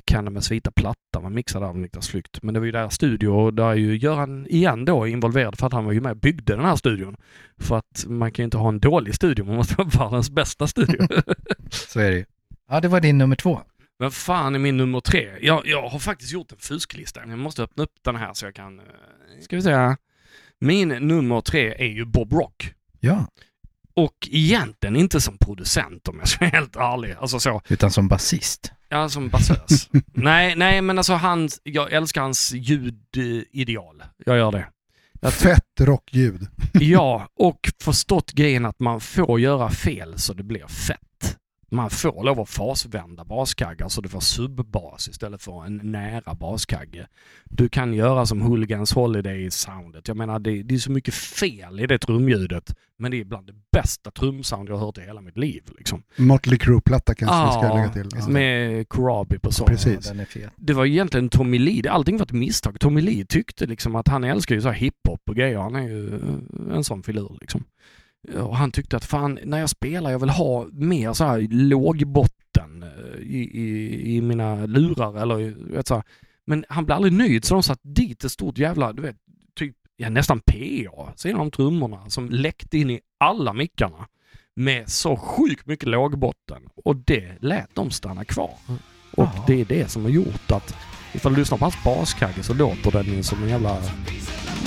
Candames 0.06 0.52
vita 0.52 0.72
platta 0.72 1.20
var 1.20 1.30
mixad 1.30 1.64
av 1.64 1.78
Niklas 1.78 2.08
Flykt. 2.10 2.44
Men 2.44 2.54
det 2.54 2.60
var 2.60 2.66
ju 2.66 2.72
deras 2.72 2.96
studio 2.96 3.28
och 3.30 3.54
där 3.54 3.66
är 3.70 3.76
ju 3.76 3.98
Göran 3.98 4.48
igen 4.48 4.86
då 4.86 5.08
involverad 5.08 5.58
för 5.58 5.68
att 5.68 5.74
han 5.74 5.86
var 5.86 5.92
ju 5.92 6.02
med 6.02 6.12
och 6.12 6.18
byggde 6.18 6.56
den 6.56 6.66
här 6.66 6.76
studion. 6.76 7.16
För 7.58 7.78
att 7.78 8.06
man 8.08 8.32
kan 8.32 8.44
ju 8.44 8.46
inte 8.46 8.58
ha 8.58 8.70
en 8.70 8.80
dålig 8.80 9.16
studio, 9.16 9.46
man 9.46 9.56
måste 9.56 9.76
ha 9.76 9.84
världens 10.00 10.30
bästa 10.30 10.68
studio. 10.68 11.08
Så 11.70 12.00
är 12.00 12.12
det 12.12 12.18
ju. 12.18 12.26
Ja, 12.70 12.80
det 12.82 12.88
var 12.88 13.00
din 13.02 13.18
nummer 13.18 13.36
två. 13.36 13.62
Men 14.00 14.12
fan 14.12 14.56
är 14.56 14.60
min 14.60 14.78
nummer 14.78 15.00
tre? 15.00 15.30
Jag, 15.42 15.68
jag 15.68 15.90
har 15.90 16.00
faktiskt 16.00 16.34
gjort 16.34 16.52
en 16.52 16.58
fusklista. 16.58 17.22
Jag 17.28 17.40
måste 17.40 17.64
öppna 17.64 17.84
upp 17.84 17.94
den 18.02 18.16
här 18.16 18.34
så 18.34 18.46
jag 18.46 18.56
kan... 18.56 18.80
eh, 18.80 18.86
Ska 19.42 19.56
vi 19.56 19.62
se. 19.62 19.96
Min 20.60 20.88
nummer 20.90 21.42
tre 21.42 21.74
är 21.78 21.92
ju 21.92 22.06
Bob 22.06 22.34
Rock. 22.34 22.74
Ja, 23.00 23.28
Och 23.94 24.30
egentligen 24.32 24.96
inte 24.96 25.22
som 25.22 25.38
producent 25.38 26.08
om 26.08 26.20
jag 26.20 26.28
ska 26.28 26.46
vara 26.46 26.50
helt 26.50 26.76
ärlig. 26.76 27.16
Alltså 27.20 27.40
så, 27.40 27.62
utan 27.70 27.92
som 27.92 28.08
basist. 28.08 28.72
Ja 28.94 29.10
som 29.10 29.30
basös. 29.30 29.90
nej, 30.14 30.56
nej 30.56 30.82
men 30.82 30.98
alltså 30.98 31.14
han, 31.14 31.50
jag 31.64 31.92
älskar 31.94 32.22
hans 32.22 32.54
ljudideal. 32.54 34.04
Jag 34.26 34.38
gör 34.38 34.52
det. 34.52 34.66
Ty- 35.22 35.30
Fett 35.32 35.80
rockljud. 35.80 36.48
ja, 36.74 37.28
och 37.40 37.72
förstått 37.82 38.32
grejen 38.32 38.66
att 38.66 38.80
man 38.80 39.00
får 39.02 39.40
göra 39.40 39.70
fel 39.70 40.14
så 40.20 40.34
det 40.34 40.44
blir 40.44 40.68
fett. 40.68 41.00
Man 41.74 41.90
får 41.90 42.24
lov 42.24 42.40
att 42.40 42.50
fasvända 42.50 43.26
baskaggar 43.26 43.88
så 43.88 44.02
du 44.02 44.10
får 44.10 44.20
subbas 44.20 45.08
istället 45.08 45.42
för 45.42 45.66
en 45.66 45.78
nära 45.84 46.34
baskagge. 46.34 47.08
Du 47.46 47.70
kan 47.70 47.94
göra 47.94 48.26
som 48.26 48.42
Hooligans 48.42 48.94
Holiday-soundet. 48.94 50.08
Jag 50.08 50.18
menar, 50.18 50.40
det, 50.40 50.64
det 50.64 50.76
är 50.76 50.80
så 50.80 50.92
mycket 50.92 51.14
fel 51.14 51.80
i 51.80 51.88
det 51.88 52.00
trumljudet. 52.00 52.76
Men 52.98 53.12
det 53.12 53.20
är 53.20 53.26
bland 53.26 53.48
det 53.48 53.54
bästa 53.72 54.12
trumsound 54.12 54.70
jag 54.70 54.76
har 54.78 54.86
hört 54.86 54.98
i 54.98 55.02
hela 55.02 55.22
mitt 55.22 55.38
liv. 55.38 55.64
Liksom. 55.78 56.04
Motley 56.16 56.60
Crue-platta 56.60 57.16
kanske 57.16 57.46
vi 57.46 57.52
ska 57.52 57.66
Ja, 57.66 57.76
lägga 57.76 57.90
till. 57.90 58.10
Ja. 58.20 58.28
Med 58.28 58.90
Corabi 58.90 59.40
på 59.40 59.52
sång. 59.52 59.68
Precis. 59.68 60.06
Ja, 60.06 60.12
den 60.12 60.20
är 60.20 60.26
fet. 60.26 60.52
Det 60.56 60.74
var 60.74 60.86
egentligen 60.86 61.30
Tommy 61.30 61.60
Lee. 61.60 61.92
Allting 61.92 62.18
var 62.18 62.26
ett 62.26 62.32
misstag. 62.32 62.80
Tommy 62.80 63.02
Lee 63.02 63.26
tyckte 63.26 63.66
liksom 63.66 63.96
att 63.96 64.08
han 64.08 64.24
älskar 64.24 64.56
ju 64.56 64.62
så 64.62 64.68
här 64.68 64.76
hiphop 64.76 65.22
och 65.30 65.36
grejer. 65.36 65.58
Han 65.60 65.76
är 65.76 65.88
ju 65.88 66.20
en 66.74 66.84
sån 66.84 67.04
filur 67.04 67.38
liksom. 67.42 67.64
Och 68.32 68.58
han 68.58 68.72
tyckte 68.72 68.98
att 68.98 69.06
fan, 69.06 69.40
när 69.44 69.60
jag 69.60 69.70
spelar 69.70 70.12
jag 70.12 70.20
vill 70.20 70.30
ha 70.30 70.68
mer 70.72 71.14
så 71.14 71.26
här 71.26 71.48
lågbotten 71.50 72.84
eh, 72.84 73.20
i, 73.22 73.50
i, 73.54 74.16
i 74.16 74.22
mina 74.22 74.66
lurar 74.66 75.22
eller 75.22 75.54
vet 75.74 75.88
så 75.88 75.96
här. 75.96 76.04
Men 76.46 76.66
han 76.70 76.86
blev 76.86 76.96
aldrig 76.96 77.14
nöjd 77.14 77.46
så 77.46 77.54
de 77.54 77.64
satt 77.64 77.80
dit 77.82 78.24
ett 78.24 78.32
stort 78.32 78.58
jävla, 78.58 78.94
du 78.94 79.02
vet, 79.02 79.16
typ, 79.56 79.76
ja 79.98 80.10
nästan 80.10 80.40
PA, 80.40 81.14
sidan 81.16 81.40
om 81.40 81.52
trummorna 81.52 82.10
som 82.10 82.30
läckte 82.30 82.78
in 82.78 82.90
i 82.90 83.00
alla 83.20 83.54
mickarna 83.54 84.08
med 84.56 84.90
så 84.90 85.18
sjukt 85.18 85.68
mycket 85.68 85.90
lågbotten. 85.90 86.62
Och 86.86 86.96
det 86.96 87.38
lät 87.42 87.76
dem 87.76 87.92
stanna 87.92 88.26
kvar. 88.26 88.54
Och 89.12 89.24
Jaha. 89.24 89.44
det 89.48 89.62
är 89.62 89.66
det 89.66 89.92
som 89.92 90.04
har 90.04 90.10
gjort 90.10 90.52
att 90.52 90.76
ifall 91.14 91.34
du 91.34 91.40
lyssnar 91.40 91.58
på 91.58 91.66
hans 91.66 91.84
baskagge 91.84 92.44
så 92.44 92.54
låter 92.54 92.92
den 92.92 93.24
som 93.24 93.44
en 93.44 93.50
jävla, 93.50 93.82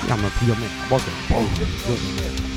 ja 0.09 0.17
men 0.17 0.31
programmerad 0.31 0.91
baskagge. 0.91 2.56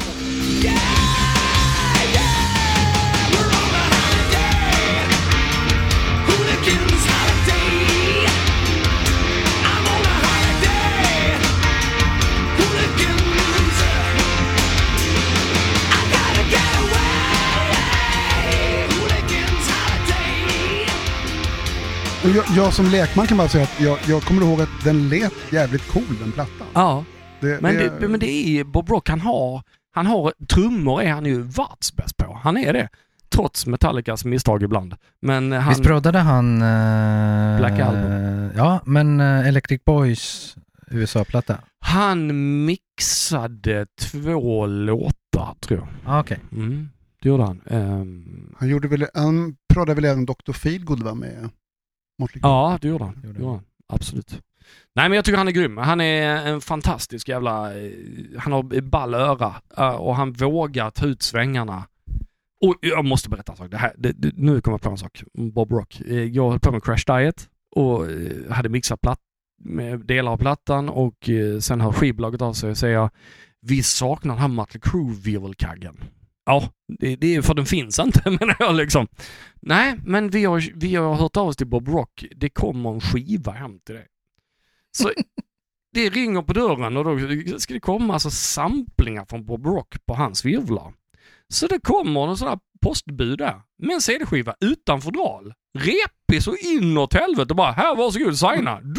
Jag, 22.36 22.46
jag 22.56 22.74
som 22.74 22.86
lekman 22.86 23.28
kan 23.28 23.38
bara 23.38 23.48
säga 23.50 23.64
att 23.64 23.82
jag, 23.82 23.98
jag 24.08 24.24
kommer 24.24 24.42
ihåg 24.42 24.62
att 24.62 24.84
den 24.84 25.10
lät 25.10 25.34
jävligt 25.52 25.88
cool 25.88 26.18
den 26.22 26.32
plattan. 26.32 26.68
Ja, 26.74 27.06
Det, 27.40 27.62
men 27.62 27.76
det, 27.76 28.08
men 28.08 28.20
det 28.20 28.60
är 28.60 28.64
Bob 28.64 28.90
Rock, 28.90 29.10
han 29.10 29.22
har, 29.22 29.64
han 29.92 30.06
har, 30.06 30.34
trummor 30.48 31.02
är 31.02 31.12
han 31.12 31.26
ju 31.26 31.42
världsbäst 31.42 32.18
på. 32.18 32.40
Han 32.44 32.58
är 32.58 32.74
det. 32.74 32.90
Trots 33.30 33.66
Metallicas 33.68 34.26
misstag 34.26 34.64
ibland. 34.64 34.96
Men 35.22 35.52
han... 35.52 35.70
Visst 35.70 35.84
proddade 35.84 36.20
han... 36.20 36.62
eh, 36.62 37.58
Black 37.58 37.80
Album. 37.80 38.12
Ja, 38.56 38.82
men 38.86 39.20
eh, 39.20 39.48
Electric 39.48 39.86
Boys 39.86 40.56
USA-platta. 40.92 41.58
Han 41.80 42.66
mixade 42.66 43.86
två 44.00 44.66
låtar 44.66 45.56
tror 45.60 45.80
jag. 45.80 45.88
Ah, 46.06 46.20
Okej. 46.20 46.40
Mm, 46.52 46.90
det 47.22 47.30
gjorde 47.30 47.44
han. 47.44 47.62
Ehm, 47.66 48.56
Han, 48.60 48.70
gjorde 48.70 48.88
väl, 48.88 49.06
han 49.14 49.56
proddade 49.74 49.96
väl 49.96 50.06
även 50.06 50.26
Dr. 50.26 50.52
Feelgood 50.52 51.04
var 51.04 51.16
med? 51.16 51.50
Motley 52.20 52.40
ja, 52.44 52.78
det 52.82 52.88
gjorde 52.88 53.04
han. 53.04 53.22
Det 53.22 53.28
gjorde 53.28 53.46
han. 53.52 53.62
Absolut. 53.88 54.42
Nej 54.96 55.10
men 55.10 55.16
jag 55.16 55.26
tycker 55.26 55.38
han 55.38 55.48
är 55.48 55.52
grym. 55.52 55.78
Han 55.78 56.02
är 56.02 56.48
en 56.48 56.62
fantastisk 56.62 57.30
jävla... 57.30 57.80
Eh, 57.80 57.92
han 58.38 58.54
har 58.54 58.82
ball 58.82 59.14
öra 59.14 59.56
eh, 59.78 59.96
och 59.96 60.16
han 60.16 60.34
vågar 60.34 60.90
ta 60.90 61.06
ut 61.06 61.22
svängarna. 61.22 61.84
Och 62.66 62.76
jag 62.82 63.06
måste 63.06 63.30
berätta 63.30 63.52
en 63.52 63.58
sak. 63.58 63.72
Det 63.72 63.78
här, 63.78 63.94
det, 63.98 64.12
det, 64.12 64.32
nu 64.36 64.62
kommer 64.62 64.74
jag 64.74 64.82
på 64.82 64.90
en 64.90 64.98
sak. 64.98 65.24
Bob 65.34 65.72
Rock. 65.72 66.02
Eh, 66.02 66.24
jag 66.24 66.50
höll 66.50 66.60
på 66.60 66.72
med 66.72 66.84
Crash 66.84 67.04
Diet 67.08 67.50
och 67.76 68.06
hade 68.50 68.70
mixat 68.70 69.02
platt, 69.02 69.20
med 69.64 70.00
delar 70.00 70.32
av 70.32 70.38
plattan 70.38 70.90
och 70.90 71.30
sen 71.62 71.82
hör 71.82 71.92
skivbolaget 71.92 72.42
av 72.42 72.54
sig 72.54 72.70
och 72.70 72.78
säger 72.78 73.10
vi 73.62 73.84
saknar 73.84 74.34
den 74.34 74.42
här 74.42 74.48
Mötley 74.48 74.82
Crüe-virvelkaggen. 74.82 75.96
Ja, 76.46 76.70
det, 77.00 77.16
det 77.16 77.36
är 77.36 77.42
för 77.42 77.54
den 77.54 77.66
finns 77.66 78.00
inte 78.00 78.30
menar 78.30 78.56
jag 78.60 78.76
liksom. 78.76 79.08
Nej, 79.62 80.00
men 80.04 80.30
vi 80.30 80.46
har, 80.46 80.64
vi 80.76 80.96
har 80.96 81.16
hört 81.16 81.38
av 81.38 81.48
oss 81.48 81.58
till 81.58 81.68
Bob 81.68 81.88
Rock. 81.88 82.26
Det 82.36 82.50
kommer 82.50 82.94
en 82.94 83.02
skiva 83.02 83.52
hem 83.52 83.80
till 83.80 83.96
dig. 83.96 84.08
Så 85.02 85.12
det 85.94 86.10
ringer 86.10 86.42
på 86.42 86.54
dörren 86.54 86.98
och 86.98 87.04
då 87.04 87.18
ska 87.60 87.74
det 87.74 87.80
komma 87.80 88.14
alltså 88.14 88.30
samplingar 88.32 89.26
från 89.30 89.46
Bob 89.46 89.66
Rock 89.66 89.96
på 90.08 90.14
hans 90.16 90.46
virvlar. 90.46 90.94
Så 91.54 91.68
det 91.68 91.80
kommer 91.84 92.28
en 92.28 92.38
sån 92.38 92.48
här 92.48 92.60
postbud 92.82 93.38
där 93.38 93.62
med 93.84 93.94
en 93.94 94.02
CD-skiva 94.02 94.56
utan 94.60 95.02
fodral. 95.02 95.54
Repig 95.80 96.44
så 96.44 96.56
inåt 96.56 97.14
helvete 97.14 97.54
bara 97.54 97.72
här 97.72 97.96
varsågod 97.96 98.38
signa. 98.38 98.80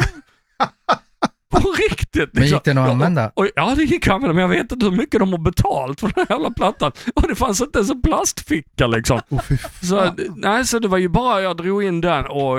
På 1.51 1.72
riktigt 1.90 2.30
Men 2.34 2.42
liksom. 2.42 2.57
gick 2.57 2.64
den 2.64 2.78
att 2.78 2.86
Ja, 2.86 2.92
använda? 2.92 3.32
och, 3.34 3.48
ja 3.57 3.74
det 3.74 3.84
gick 3.84 4.07
att 4.07 4.14
använda 4.14 4.34
men 4.34 4.42
jag 4.42 4.48
vet 4.48 4.72
inte 4.72 4.86
hur 4.86 4.92
mycket 4.96 5.20
de 5.20 5.30
har 5.32 5.38
betalt 5.38 6.01
för 6.01 6.07
den 6.14 6.26
här 6.28 6.34
jävla 6.36 6.51
plattan. 6.51 6.92
Och 7.14 7.28
det 7.28 7.34
fanns 7.34 7.61
inte 7.61 7.78
ens 7.78 7.90
en 7.90 8.03
plastficka 8.03 8.86
liksom. 8.86 9.20
Fy 9.48 9.57
Så, 9.86 10.14
nej, 10.36 10.66
så 10.66 10.78
det 10.78 10.88
var 10.88 10.98
ju 10.98 11.09
bara 11.09 11.40
jag 11.42 11.57
drog 11.57 11.84
in 11.84 12.01
den 12.01 12.26
och 12.26 12.57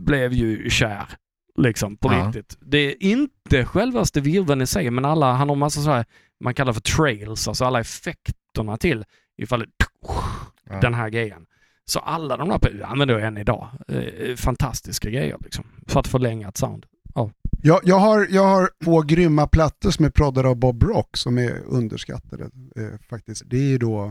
blev 0.00 0.32
ju 0.32 0.70
kär. 0.70 1.04
Liksom 1.58 1.96
på 1.96 2.12
Ja. 2.12 2.26
riktigt. 2.26 2.58
Det 2.60 2.78
är 2.78 3.02
inte 3.02 3.64
självaste 3.64 4.20
virveln 4.20 4.62
i 4.62 4.66
sig 4.66 4.90
men 4.90 5.04
alla, 5.04 5.32
han 5.32 5.48
har 5.48 5.56
massa 5.56 5.80
så 5.80 5.90
här, 5.90 6.04
man 6.44 6.54
kallar 6.54 6.72
för 6.72 6.80
trails, 6.80 7.48
alltså 7.48 7.64
alla 7.64 7.80
effekterna 7.80 8.76
till 8.76 9.04
ifall 9.38 9.60
det, 9.60 9.66
Ja. 10.70 10.80
den 10.80 10.94
här 10.94 11.08
grejen. 11.10 11.46
Så 11.84 11.98
alla 11.98 12.36
de 12.36 12.48
där 12.48 12.76
jag 12.80 12.90
använder 12.90 13.18
jag 13.18 13.26
än 13.26 13.38
idag. 13.38 13.68
Eh, 13.88 14.36
fantastiska 14.36 15.10
grejer 15.10 15.36
liksom. 15.40 15.64
För 15.86 16.00
att 16.00 16.06
förlänga 16.08 16.48
ett 16.48 16.56
sound. 16.56 16.86
Jag, 17.64 17.80
jag, 17.84 17.98
har, 17.98 18.26
jag 18.30 18.44
har 18.46 18.70
två 18.84 19.02
grymma 19.02 19.46
plattor 19.46 19.90
som 19.90 20.04
är 20.04 20.10
proddade 20.10 20.48
av 20.48 20.56
Bob 20.56 20.82
Rock 20.82 21.16
som 21.16 21.38
är 21.38 21.58
underskattade 21.66 22.44
eh, 22.76 23.00
faktiskt. 23.08 23.42
Det 23.46 23.56
är 23.56 23.68
ju 23.68 23.78
då 23.78 24.04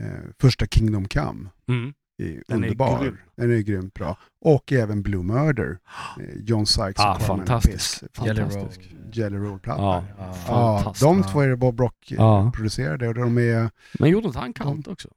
eh, 0.00 0.30
första 0.40 0.66
Kingdom 0.66 1.08
Come. 1.08 1.48
Mm. 1.68 1.92
Är 2.22 2.42
Den 2.48 2.64
är 2.64 2.66
underbar. 2.68 3.02
grym. 3.02 3.18
Den 3.36 3.52
är 3.56 3.58
grymt 3.60 3.94
bra. 3.94 4.16
Och 4.44 4.72
även 4.72 5.02
Blue 5.02 5.22
Murder. 5.22 5.78
Eh, 6.20 6.24
John 6.44 6.66
Sykes 6.66 6.94
Ah, 7.04 7.14
och 7.14 7.22
fantastisk. 7.22 8.02
Jelly 8.24 8.40
Fantastisk. 8.40 8.80
Roll. 8.80 9.10
Jelly 9.12 9.36
Roll-platta. 9.36 9.82
Ja. 9.82 10.04
Ja. 10.18 10.34
Ja, 10.46 10.76
fantastiskt. 10.78 11.02
de 11.04 11.22
två 11.22 11.40
är 11.40 11.48
det 11.48 11.56
Bob 11.56 11.80
Rock 11.80 11.94
Ja. 12.08 12.52
producerade 12.54 13.08
och 13.08 13.14
de 13.14 13.38
är... 13.38 13.70
Men 13.98 14.10
gjorde 14.10 14.26
inte 14.26 14.38
han 14.38 14.52
Kant 14.52 14.88
också? 14.88 15.08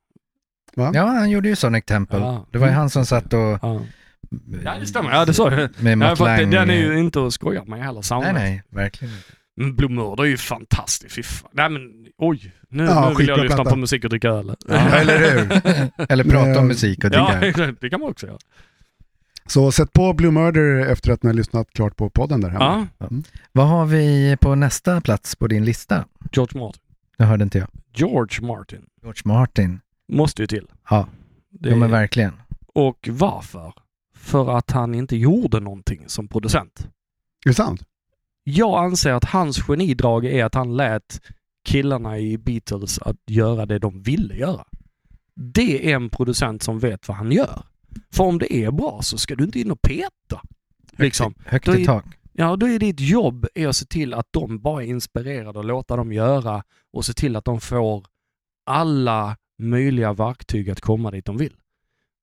Va? 0.76 0.92
Ja, 0.94 1.06
han 1.06 1.30
gjorde 1.30 1.50
ju 1.50 1.56
Sonic 1.56 1.86
Temple. 1.86 2.20
Ja. 2.20 2.46
Det 2.52 2.58
var 2.58 2.68
ju 2.68 2.74
han 2.74 2.90
som 2.90 3.06
satt 3.06 3.34
och... 3.34 3.40
Ja. 3.40 3.82
ja, 4.64 4.76
det 4.80 4.86
stämmer. 4.86 5.12
Ja, 5.12 5.26
det 5.26 5.34
sa 5.34 5.52
jag. 5.52 5.70
Med 5.84 5.98
Ja, 6.10 6.16
för 6.16 6.46
den 6.52 6.70
är 6.70 6.74
ju 6.76 7.00
inte 7.00 7.26
att 7.26 7.34
skoja 7.34 7.64
med 7.66 7.80
heller. 7.80 7.94
Nej, 7.94 8.04
soundtrack. 8.04 8.34
nej, 8.34 8.64
verkligen 8.70 9.14
inte. 9.14 9.28
Men 9.56 9.76
Blue 9.76 9.90
Murder 9.90 10.24
är 10.24 10.28
ju 10.28 10.38
fantastiskt. 10.38 11.16
Fy 11.16 11.24
fan. 11.24 11.50
Nej 11.54 11.70
men 11.70 11.92
oj. 12.18 12.52
Nu, 12.70 12.84
Ja, 12.86 13.10
nu 13.10 13.16
vill 13.16 13.28
jag 13.28 13.40
lyssna 13.40 13.64
på 13.66 13.76
musik 13.76 14.04
och 14.04 14.10
dricka 14.10 14.30
öl. 14.30 14.56
Ja, 14.68 14.76
eller 14.76 15.20
hur? 15.20 15.62
eller 16.10 16.24
prata 16.24 16.60
om 16.60 16.68
musik 16.68 17.04
och 17.04 17.10
Ja, 17.14 17.40
dricka. 17.40 17.72
det 17.82 17.90
kan 17.90 18.00
man 18.00 18.10
också 18.10 18.28
göra. 18.28 18.38
Så 19.46 19.72
sätt 19.72 19.94
på 19.94 20.14
Blue 20.14 20.32
Murder 20.32 20.86
efter 20.86 21.12
att 21.12 21.24
ni 21.24 21.28
har 21.30 21.34
lyssnat 21.34 21.72
klart 21.74 21.96
på 21.98 22.10
podden 22.10 22.42
där 22.42 22.50
hemma. 22.50 22.88
Ja, 22.98 23.08
Vad 23.52 23.68
har 23.68 23.86
vi 23.86 24.38
på 24.42 24.56
nästa 24.56 25.02
plats 25.02 25.36
på 25.36 25.48
din 25.48 25.66
lista? 25.66 26.06
George 26.32 26.60
Martin. 26.62 26.82
Det 27.18 27.24
hörde 27.24 27.44
inte 27.44 27.58
jag. 27.58 27.68
George 27.96 28.48
Martin. 28.48 28.82
George 29.02 29.22
Martin. 29.26 29.80
Måste 30.12 30.42
ju 30.44 30.48
till. 30.48 30.68
Ja, 30.90 31.08
Det 31.50 31.70
ja 31.70 31.76
men 31.76 31.92
verkligen. 31.92 32.34
och 32.74 33.10
varför? 33.12 33.74
För 34.18 34.58
att 34.58 34.72
han 34.72 34.96
inte 34.96 35.16
gjorde 35.18 35.60
någonting 35.60 36.04
som 36.08 36.28
producent. 36.28 36.88
Är 37.46 37.50
det 37.50 37.54
sant? 37.54 37.84
Jag 38.44 38.84
anser 38.84 39.12
att 39.14 39.24
hans 39.26 39.62
genidrag 39.68 40.26
är 40.26 40.46
att 40.46 40.56
han 40.56 40.78
lät 40.78 41.22
killarna 41.66 42.20
i 42.20 42.38
Beatles 42.38 43.00
att 43.00 43.18
göra 43.28 43.66
det 43.66 43.80
de 43.80 44.02
ville 44.02 44.36
göra. 44.36 44.66
Det 45.36 45.92
är 45.92 45.96
en 45.96 46.10
producent 46.10 46.64
som 46.64 46.80
vet 46.80 47.08
vad 47.08 47.18
han 47.18 47.32
gör. 47.32 47.64
För 48.14 48.24
om 48.24 48.40
det 48.40 48.54
är 48.54 48.72
bra 48.72 49.02
så 49.02 49.18
ska 49.18 49.36
du 49.36 49.44
inte 49.44 49.60
in 49.60 49.72
och 49.72 49.82
peta. 49.82 50.42
Liksom. 50.92 51.34
Högt 51.46 51.68
i 51.68 51.72
är- 51.72 51.86
tak. 51.86 52.06
Ja, 52.34 52.56
då 52.56 52.68
är 52.68 52.80
ditt 52.80 53.00
jobb 53.00 53.48
är 53.56 53.68
att 53.68 53.76
se 53.76 53.86
till 53.86 54.14
att 54.14 54.28
de 54.32 54.60
bara 54.60 54.84
är 54.84 54.88
inspirerade 54.88 55.60
och 55.60 55.66
låta 55.66 55.96
dem 55.96 56.14
göra 56.14 56.64
och 56.94 57.06
se 57.06 57.14
till 57.14 57.36
att 57.36 57.46
de 57.46 57.62
får 57.62 58.06
alla 58.66 59.38
möjliga 59.60 60.14
verktyg 60.14 60.70
att 60.70 60.82
komma 60.82 61.12
dit 61.12 61.26
de 61.26 61.38
vill. 61.38 61.56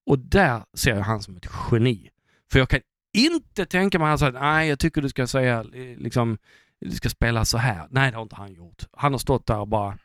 Och 0.07 0.19
där 0.19 0.63
ser 0.75 0.95
jag 0.97 1.03
han 1.03 1.23
som 1.23 1.37
ett 1.37 1.47
geni. 1.71 2.11
För 2.53 2.59
jag 2.59 2.69
kan 2.69 2.81
inte 3.13 3.67
tänka 3.67 3.99
mig 3.99 4.05
att 4.05 4.11
han 4.11 4.19
säger 4.19 4.33
nej 4.33 4.69
jag 4.69 4.79
tycker 4.79 5.03
du 5.03 5.09
ska 5.09 5.27
säga 5.27 5.63
liksom, 5.97 6.39
du 6.81 6.91
ska 6.91 7.09
spela 7.09 7.45
så 7.45 7.59
här. 7.59 7.87
Nej 7.91 8.11
det 8.11 8.17
har 8.17 8.23
inte 8.23 8.37
han 8.37 8.53
gjort. 8.53 8.87
Han 8.93 9.13
har 9.13 9.19
stått 9.19 9.47
där 9.47 9.59
och 9.59 9.69
bara 9.69 9.99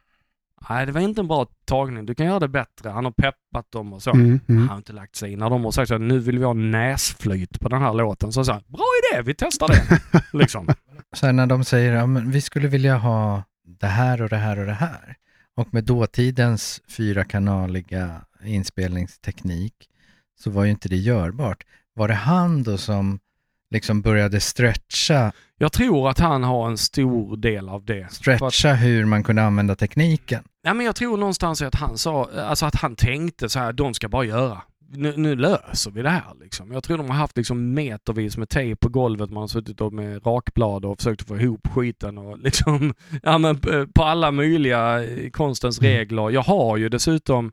nej 0.69 0.85
det 0.85 0.91
var 0.91 1.01
inte 1.01 1.21
en 1.21 1.27
bra 1.27 1.47
tagning, 1.65 2.05
du 2.05 2.15
kan 2.15 2.25
göra 2.25 2.39
det 2.39 2.47
bättre. 2.47 2.89
Han 2.89 3.05
har 3.05 3.11
peppat 3.11 3.71
dem 3.71 3.93
och 3.93 4.03
så. 4.03 4.11
Mm, 4.11 4.39
Han 4.47 4.55
mm. 4.57 4.69
har 4.69 4.77
inte 4.77 4.93
lagt 4.93 5.15
sig 5.15 5.31
i. 5.31 5.35
När 5.35 5.49
de 5.49 5.63
har 5.63 5.71
sagt 5.71 5.91
att 5.91 6.01
nu 6.01 6.19
vill 6.19 6.39
vi 6.39 6.45
ha 6.45 6.53
näsflyt 6.53 7.59
på 7.59 7.69
den 7.69 7.81
här 7.81 7.93
låten 7.93 8.31
så 8.31 8.45
säger 8.45 8.53
han 8.53 8.63
bra 8.67 8.85
idé, 9.13 9.21
vi 9.21 9.33
testar 9.33 9.67
det. 9.67 10.01
liksom. 10.37 10.67
Så 11.15 11.31
när 11.31 11.47
de 11.47 11.63
säger 11.63 11.93
ja, 11.93 12.05
men 12.05 12.31
vi 12.31 12.41
skulle 12.41 12.67
vilja 12.67 12.97
ha 12.97 13.43
det 13.79 13.87
här 13.87 14.21
och 14.21 14.29
det 14.29 14.37
här 14.37 14.59
och 14.59 14.65
det 14.65 14.73
här. 14.73 15.15
Och 15.55 15.73
med 15.73 15.83
dåtidens 15.83 16.81
fyrakanaliga 16.87 18.21
inspelningsteknik 18.43 19.73
så 20.39 20.49
var 20.49 20.65
ju 20.65 20.71
inte 20.71 20.89
det 20.89 20.97
görbart. 20.97 21.63
Var 21.95 22.07
det 22.07 22.13
han 22.13 22.63
då 22.63 22.77
som 22.77 23.19
liksom 23.71 24.01
började 24.01 24.39
stretcha, 24.39 25.31
Jag 25.57 25.71
tror 25.73 26.09
att 26.09 26.19
han 26.19 26.43
har 26.43 26.67
en 26.69 26.77
stor 26.77 27.37
del 27.37 27.69
av 27.69 27.85
det. 27.85 28.07
För 28.23 28.31
att, 28.31 28.53
stretcha 28.53 28.73
hur 28.73 29.05
man 29.05 29.23
kunde 29.23 29.43
använda 29.43 29.75
tekniken? 29.75 30.43
nej, 30.63 30.73
men 30.73 30.85
jag 30.85 30.95
tror 30.95 31.17
någonstans 31.17 31.61
att 31.61 31.75
han 31.75 31.97
sa, 31.97 32.29
alltså 32.47 32.65
att 32.65 32.75
han 32.75 32.95
tänkte 32.95 33.49
så 33.49 33.59
här, 33.59 33.73
de 33.73 33.93
ska 33.93 34.09
bara 34.09 34.23
göra. 34.25 34.61
Nu, 34.89 35.13
nu 35.17 35.35
löser 35.35 35.91
vi 35.91 36.01
det 36.01 36.09
här 36.09 36.23
liksom. 36.41 36.71
Jag 36.71 36.83
tror 36.83 36.97
de 36.97 37.09
har 37.09 37.15
haft 37.17 37.37
liksom 37.37 37.73
metervis 37.73 38.37
med 38.37 38.49
tejp 38.49 38.75
på 38.79 38.89
golvet, 38.89 39.29
man 39.31 39.41
har 39.41 39.47
suttit 39.47 39.93
med 39.93 40.25
rakblad 40.25 40.85
och 40.85 40.97
försökt 40.97 41.27
få 41.27 41.37
ihop 41.39 41.67
skiten 41.67 42.17
och 42.17 42.39
liksom, 42.39 42.93
ja 43.23 43.37
men 43.37 43.59
p- 43.59 43.85
på 43.95 44.03
alla 44.03 44.31
möjliga 44.31 45.03
eh, 45.03 45.29
konstens 45.29 45.79
Mm. 45.79 45.91
regler. 45.91 46.29
Jag 46.29 46.41
har 46.41 46.77
ju 46.77 46.89
dessutom 46.89 47.51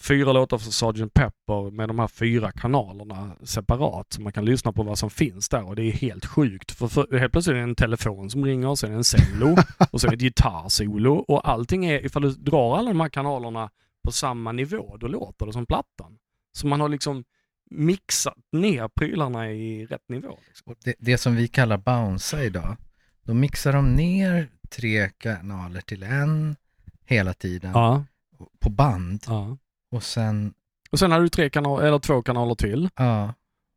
fyra 0.00 0.32
låtar 0.32 0.58
för 0.58 0.70
Sgt. 0.70 1.14
Pepper 1.14 1.70
med 1.70 1.88
de 1.88 1.98
här 1.98 2.08
fyra 2.08 2.52
kanalerna 2.52 3.36
separat 3.42 4.12
så 4.12 4.22
man 4.22 4.32
kan 4.32 4.44
lyssna 4.44 4.72
på 4.72 4.82
vad 4.82 4.98
som 4.98 5.10
finns 5.10 5.48
där 5.48 5.64
och 5.64 5.76
det 5.76 5.82
är 5.82 5.92
helt 5.92 6.26
sjukt. 6.26 6.72
För, 6.72 6.88
för 6.88 7.18
helt 7.18 7.32
plötsligt 7.32 7.54
är 7.54 7.58
det 7.58 7.62
en 7.62 7.74
telefon 7.74 8.30
som 8.30 8.44
ringer 8.44 8.74
sen 8.74 8.90
är 8.90 8.92
det 8.92 8.98
en 8.98 9.04
cello 9.04 9.56
och 9.90 10.00
sen 10.00 10.08
är 10.08 10.16
det 10.16 10.16
ett 10.16 10.22
gitarrsolo 10.22 11.14
och 11.14 11.48
allting 11.48 11.84
är, 11.84 12.06
ifall 12.06 12.22
du 12.22 12.30
drar 12.30 12.76
alla 12.76 12.88
de 12.88 13.00
här 13.00 13.08
kanalerna 13.08 13.70
på 14.04 14.12
samma 14.12 14.52
nivå, 14.52 14.96
då 14.96 15.08
låter 15.08 15.46
det 15.46 15.52
som 15.52 15.66
plattan. 15.66 16.18
Så 16.52 16.66
man 16.66 16.80
har 16.80 16.88
liksom 16.88 17.24
mixat 17.70 18.34
ner 18.52 18.88
prylarna 18.88 19.50
i 19.50 19.86
rätt 19.86 20.08
nivå. 20.08 20.38
Liksom. 20.48 20.74
Det, 20.84 20.94
det 20.98 21.18
som 21.18 21.36
vi 21.36 21.48
kallar 21.48 21.78
bounce 21.78 22.44
idag, 22.44 22.76
då 23.22 23.34
mixar 23.34 23.72
de 23.72 23.94
ner 23.94 24.48
tre 24.70 25.10
kanaler 25.18 25.80
till 25.80 26.02
en 26.02 26.56
hela 27.04 27.34
tiden 27.34 27.70
Ja, 27.74 28.04
på 28.58 28.70
band 28.70 29.24
ja. 29.26 29.56
Och 29.90 30.02
sen, 30.02 30.54
Och 30.90 30.98
sen 30.98 31.10
har 31.12 31.20
du 31.20 31.28
tre 31.28 31.50
kanaler, 31.50 31.86
eller 31.86 31.98
två 31.98 32.22
kanaler 32.22 32.54
till. 32.54 32.88
ja, 32.96 33.34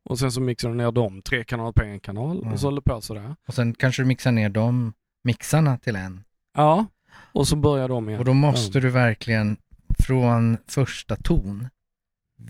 Och 0.09 0.19
sen 0.19 0.31
så 0.31 0.41
mixar 0.41 0.69
du 0.69 0.75
ner 0.75 0.91
dem, 0.91 1.21
tre 1.21 1.43
kanaler 1.43 1.71
på 1.71 1.83
en 1.83 1.99
kanal 1.99 2.37
Mm. 2.41 2.53
och 2.53 2.59
så 2.59 2.67
håller 2.67 2.81
det 2.85 2.89
på 2.91 3.01
sådär. 3.01 3.35
och 3.47 3.53
sen 3.53 3.73
kanske 3.73 4.01
du 4.01 4.05
mixar 4.05 4.31
ner 4.31 4.49
de 4.49 4.93
mixarna 5.23 5.77
till 5.77 5.95
en. 5.95 6.23
Ja, 6.55 6.85
och 7.33 7.47
så 7.47 7.55
börjar 7.55 7.87
de 7.87 8.09
igen. 8.09 8.19
Och 8.19 8.25
då 8.25 8.33
måste 8.33 8.77
Ja. 8.77 8.81
du 8.81 8.89
verkligen 8.89 9.57
från 9.99 10.57
första 10.67 11.15
ton 11.15 11.67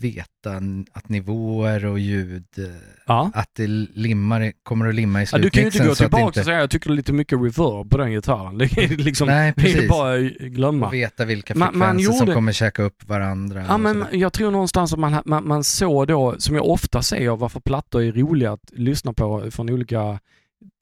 veta 0.00 0.60
att 0.92 1.08
nivåer 1.08 1.86
och 1.86 1.98
ljud, 1.98 2.44
eh, 2.58 2.64
Ja. 3.06 3.30
att 3.34 3.48
det 3.56 3.66
limmar, 3.66 4.52
kommer 4.62 4.88
att 4.88 4.94
limma 4.94 5.22
i 5.22 5.26
Ja, 5.32 5.38
du 5.38 5.50
kan 5.50 5.60
ju 5.60 5.66
inte 5.66 5.78
slutmixen. 5.78 5.88
gå 5.88 5.94
tillbaka 5.94 6.24
inte, 6.26 6.40
och 6.40 6.44
säga 6.46 6.58
jag 6.58 6.70
tycker 6.70 6.88
det 6.90 6.94
är 6.94 6.96
lite 6.96 7.12
mycket 7.12 7.38
reverb 7.38 7.90
på 7.90 7.96
den 7.98 8.10
gitarren. 8.10 8.58
Det 8.58 8.64
är 8.64 8.96
liksom, 8.96 9.26
Nej, 9.28 9.52
det 9.56 9.62
är 9.62 9.64
precis. 9.64 9.88
bara 9.90 10.14
att 10.14 10.32
glömma. 10.38 10.86
och 10.86 10.94
veta 10.94 11.24
vilka 11.24 11.54
Man- 11.54 11.68
frekvenser 11.68 11.94
man 11.94 12.02
som 12.02 12.26
gjorde- 12.26 12.34
kommer 12.34 12.52
käka 12.52 12.82
upp 12.82 13.08
varandra. 13.08 13.64
Ja, 13.68 13.78
men 13.78 14.04
jag 14.12 14.32
tror 14.32 14.50
någonstans 14.50 14.92
att 14.92 14.98
man, 14.98 15.22
man, 15.24 15.48
man 15.48 15.64
såg 15.64 16.06
då, 16.08 16.34
som 16.38 16.54
jag 16.54 16.66
ofta 16.68 17.02
säger, 17.02 17.36
varför 17.36 17.60
plattor 17.60 18.02
är 18.02 18.12
roliga 18.12 18.52
att 18.52 18.70
lyssna 18.72 19.12
på 19.12 19.50
från 19.50 19.70
olika 19.70 20.18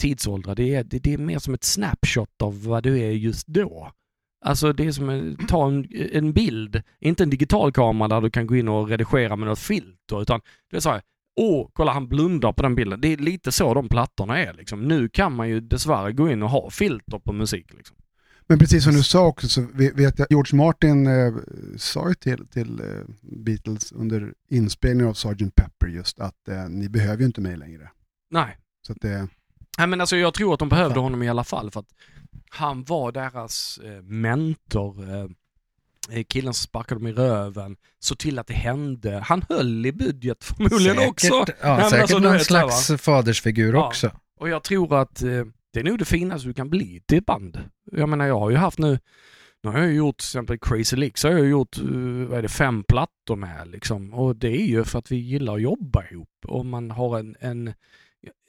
tidsåldrar. 0.01 0.55
Det 0.55 0.75
är, 0.75 0.85
det, 0.85 0.99
det 0.99 1.15
är 1.15 1.19
mer 1.19 1.39
som 1.39 1.55
ett 1.55 1.65
snapshot 1.65 2.43
av 2.43 2.65
vad 2.65 2.83
du 2.83 2.99
är 3.01 3.11
just 3.11 3.47
då. 3.47 3.93
Alltså 4.45 4.73
det 4.73 4.87
är 4.87 4.93
som 4.93 5.09
att 5.41 5.49
ta 5.49 5.69
en, 5.69 5.89
en 6.13 6.33
bild, 6.33 6.83
inte 7.01 7.23
en 7.23 7.31
digital 7.31 7.73
kamera 7.73 8.09
där 8.09 8.21
du 8.21 8.31
kan 8.31 8.47
gå 8.47 8.57
in 8.57 8.69
och 8.69 8.89
redigera 8.89 9.37
med 9.37 9.49
något 9.49 9.59
filter, 9.59 10.23
utan 10.23 10.41
det 10.71 10.77
är 10.77 10.81
så 10.81 10.91
här, 10.91 11.03
åh, 11.41 11.69
kolla 11.73 11.93
han 11.93 12.09
blundar 12.09 12.53
på 12.53 12.63
den 12.63 12.75
bilden. 12.75 13.01
Det 13.01 13.09
är 13.09 13.17
lite 13.17 13.53
så 13.53 13.75
de 13.75 13.89
plattorna 13.89 14.39
är 14.39 14.53
liksom. 14.53 14.89
Nu 14.89 15.09
kan 15.09 15.33
man 15.37 15.49
ju 15.49 15.61
dessvärre 15.61 16.13
gå 16.13 16.31
in 16.31 16.43
och 16.43 16.51
ha 16.51 16.71
filter 16.71 17.19
på 17.19 17.33
musik 17.33 17.73
liksom. 17.75 17.97
Men 18.47 18.59
precis 18.59 18.85
som 18.85 18.93
du 18.93 19.03
sa 19.03 19.27
också 19.27 19.49
så 19.49 19.67
ve- 19.75 19.93
vet 19.95 20.19
jag, 20.19 20.27
George 20.31 20.57
Martin 20.59 21.07
eh, 21.07 21.33
sa 21.77 22.09
ju 22.09 22.15
till, 22.15 22.47
till 22.47 22.81
eh, 22.81 22.87
Beatles 23.45 23.93
under 23.93 24.33
inspelningen 24.51 25.09
av 25.09 25.15
Sgt. 25.15 25.55
Pepper 25.55 25.87
just 25.87 26.21
att 26.21 26.49
eh, 26.49 26.69
ni 26.69 26.89
behöver 26.89 27.19
ju 27.19 27.27
inte 27.27 27.41
mig 27.41 27.57
längre. 27.57 27.91
Nej. 28.31 28.57
Så 28.87 28.93
att 28.93 29.01
det, 29.01 29.29
Nej 29.79 29.87
men 29.87 30.01
alltså 30.01 30.17
jag 30.17 30.35
tror 30.35 30.53
att 30.53 30.59
de 30.59 30.69
behövde 30.69 31.01
honom 31.01 31.23
i 31.23 31.29
alla 31.29 31.45
fall 31.45 31.71
för 31.71 31.81
att 31.81 31.95
han 32.51 32.85
var 32.85 33.13
deras 33.13 33.81
eh, 33.85 34.03
mentor. 34.03 35.11
Eh, 35.11 35.27
eh, 36.19 36.25
killen 36.25 36.55
som 36.55 36.63
sparkade 36.63 37.01
dem 37.01 37.07
i 37.07 37.13
röven, 37.13 37.77
såg 37.99 38.19
till 38.19 38.39
att 38.39 38.47
det 38.47 38.55
hände. 38.55 39.23
Han 39.27 39.45
höll 39.49 39.87
i 39.87 39.93
budget 39.93 40.45
förmodligen 40.45 40.97
säkert, 40.97 41.11
också. 41.11 41.45
Ja, 41.63 41.77
men 41.77 41.91
säkert 41.91 42.03
alltså, 42.03 42.19
någon 42.19 42.31
så 42.33 42.37
här, 42.37 42.69
slags 42.69 43.03
fadersfigur 43.03 43.73
Ja. 43.73 43.87
också. 43.87 44.11
Och 44.41 44.49
jag 44.49 44.63
tror 44.63 44.95
att 45.03 45.15
det 45.73 45.81
är 45.81 45.85
nog 45.85 45.99
det 45.99 46.05
finaste 46.05 46.49
du 46.49 46.55
kan 46.55 46.71
bli 46.71 47.03
till 47.07 47.19
ett 47.19 47.27
band. 47.27 47.59
Jag 47.93 48.09
menar 48.09 48.27
jag 48.27 48.39
har 48.39 48.51
ju 48.51 48.57
haft 48.57 48.79
nu, 48.79 48.99
nu 49.63 49.71
har 49.71 49.79
jag 49.79 49.93
gjort 49.93 50.19
till 50.19 50.25
exempel 50.25 50.59
Crazy 50.59 50.97
Licks, 50.97 51.25
har 51.25 51.31
jag 51.31 51.47
gjort 51.47 51.79
vad 52.29 52.39
är 52.39 52.43
det, 52.43 52.49
fem 52.49 52.85
plattor 52.85 53.37
med 53.37 53.69
liksom. 53.69 54.15
Och 54.15 54.37
det 54.37 54.49
är 54.49 54.67
ju 54.67 54.85
för 54.85 54.99
att 54.99 55.13
vi 55.13 55.17
gillar 55.17 55.55
att 55.55 55.63
jobba 55.63 56.05
ihop 56.11 56.29
och 56.47 56.67
man 56.67 56.91
har 56.91 57.19
en, 57.19 57.37
en, 57.41 57.75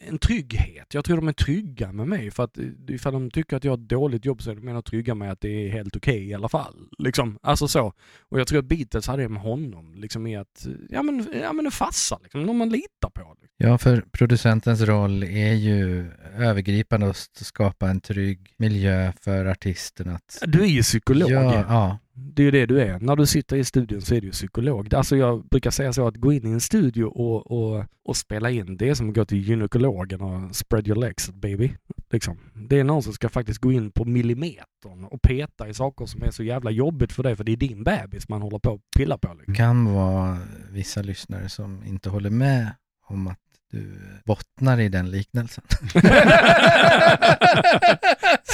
en 0.02 0.18
trygghet. 0.18 0.94
Jag 0.94 1.06
tror 1.06 1.16
de 1.16 1.28
är 1.28 1.34
trygga 1.34 1.92
med 1.92 2.08
mig 2.08 2.32
för 2.32 2.44
att 2.44 2.58
eh, 2.58 2.66
ifall 2.88 3.14
de 3.14 3.32
tycker 3.32 3.58
att 3.58 3.64
jag 3.64 3.72
har 3.72 3.78
ett 3.78 3.90
dåligt 3.90 4.26
jobb 4.26 4.42
så 4.42 4.52
är 4.52 4.56
de 4.56 4.66
mer 4.66 4.82
trygga 4.82 5.16
med 5.16 5.32
att 5.32 5.42
det 5.42 5.50
är 5.50 5.70
helt 5.70 5.96
okej 5.96 6.30
i 6.30 6.34
alla 6.34 6.50
fall. 6.50 6.90
Liksom, 6.98 7.40
alltså 7.42 7.68
så. 7.68 7.94
Och 8.30 8.40
jag 8.40 8.48
tror 8.48 8.60
att 8.60 8.66
Beatles 8.66 9.08
hade 9.08 9.24
det 9.24 9.30
med 9.30 9.42
honom, 9.42 9.96
liksom 9.96 10.28
i 10.28 10.36
att, 10.36 10.68
ja 10.90 11.04
men, 11.04 11.28
ja 11.42 11.54
men 11.54 11.66
en 11.66 11.72
farsa 11.72 12.20
liksom, 12.24 12.44
någon 12.44 12.58
man 12.58 12.70
litar 12.70 13.10
på. 13.10 13.36
Liksom. 13.42 13.70
Ja, 13.70 13.78
för 13.78 14.06
producentens 14.12 14.82
roll 14.82 15.24
är 15.24 15.54
ju 15.54 16.12
övergripande 16.38 17.10
att 17.10 17.30
skapa 17.34 17.90
en 17.90 18.02
trygg 18.02 18.54
miljö 18.58 19.12
för 19.22 19.46
artisten 19.46 20.10
att... 20.10 20.44
Du 20.48 20.62
är 20.62 20.68
ju 20.68 20.82
psykolog. 20.82 21.32
Ja, 21.32 21.66
ja. 21.70 22.00
Det 22.16 22.42
är 22.42 22.46
ju 22.46 22.52
det 22.52 22.66
du 22.66 22.82
är. 22.82 23.00
När 23.00 23.16
du 23.16 23.26
sitter 23.26 23.58
i 23.58 23.64
studion 23.64 24.02
så 24.02 24.16
är 24.16 24.22
du 24.22 24.28
ju 24.28 24.32
psykolog. 24.32 24.94
Alltså 24.94 25.16
jag 25.16 25.46
brukar 25.46 25.72
säga 25.72 25.94
så 25.94 26.08
att 26.08 26.16
gå 26.16 26.34
in 26.34 26.48
i 26.48 26.52
en 26.52 26.62
studio 26.62 27.06
och, 27.06 27.52
och, 27.52 27.86
och 28.06 28.18
spela 28.18 28.50
in, 28.50 28.78
det 28.78 28.90
är 28.90 28.94
som 28.94 29.10
att 29.10 29.16
gå 29.16 29.26
till 29.26 29.50
gynekologen 29.50 30.22
och 30.22 30.56
spread 30.56 30.88
your 30.88 31.00
legs 31.00 31.32
baby. 31.32 31.74
Liksom. 32.10 32.38
Det 32.70 32.80
är 32.80 32.84
någon 32.84 33.04
som 33.04 33.14
ska 33.14 33.30
faktiskt 33.30 33.60
gå 33.60 33.72
in 33.72 33.92
på 33.92 34.06
millimetern 34.06 35.04
och 35.12 35.22
peta 35.22 35.70
i 35.70 35.74
saker 35.74 36.06
som 36.06 36.24
är 36.24 36.32
så 36.32 36.44
jävla 36.44 36.72
jobbigt 36.72 37.12
för 37.12 37.24
dig 37.24 37.36
för 37.36 37.44
det 37.44 37.52
är 37.52 37.58
din 37.58 37.84
bebis 37.84 38.30
man 38.30 38.42
håller 38.42 38.60
på 38.60 38.74
att 38.74 38.82
pilla 38.98 39.18
på. 39.18 39.34
Det 39.46 39.54
kan 39.54 39.94
vara 39.94 40.38
vissa 40.70 41.02
lyssnare 41.02 41.50
som 41.50 41.84
inte 41.84 42.10
håller 42.10 42.30
med 42.30 42.76
om 43.08 43.28
att 43.28 43.40
du 43.74 43.98
bottnar 44.26 44.80
i 44.80 44.90
den 44.90 45.12
liknelsen. 45.12 45.64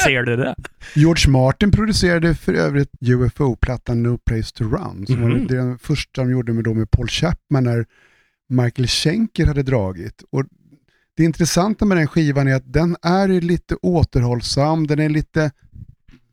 Ser 0.05 0.23
du 0.23 0.35
det? 0.35 0.55
George 0.95 1.29
Martin 1.31 1.71
producerade 1.71 2.35
för 2.35 2.53
övrigt 2.53 2.89
UFO-plattan 3.01 4.03
No 4.03 4.17
Place 4.17 4.51
To 4.55 4.63
Run. 4.63 5.05
Som 5.07 5.21
var 5.21 5.29
Mhm. 5.29 5.47
den 5.47 5.79
första 5.79 6.21
de 6.21 6.31
gjorde 6.31 6.53
med, 6.53 6.63
då 6.63 6.73
med 6.73 6.91
Paul 6.91 7.07
Chapman 7.07 7.63
när 7.63 7.85
Michael 8.49 8.87
Schenker 8.87 9.45
hade 9.45 9.63
dragit. 9.63 10.23
Och 10.31 10.43
det 11.17 11.23
intressanta 11.23 11.85
med 11.85 11.97
den 11.97 12.07
skivan 12.07 12.47
är 12.47 12.55
att 12.55 12.73
den 12.73 12.95
är 13.01 13.27
lite 13.27 13.75
återhållsam, 13.81 14.87
den 14.87 14.99
är 14.99 15.09
lite 15.09 15.51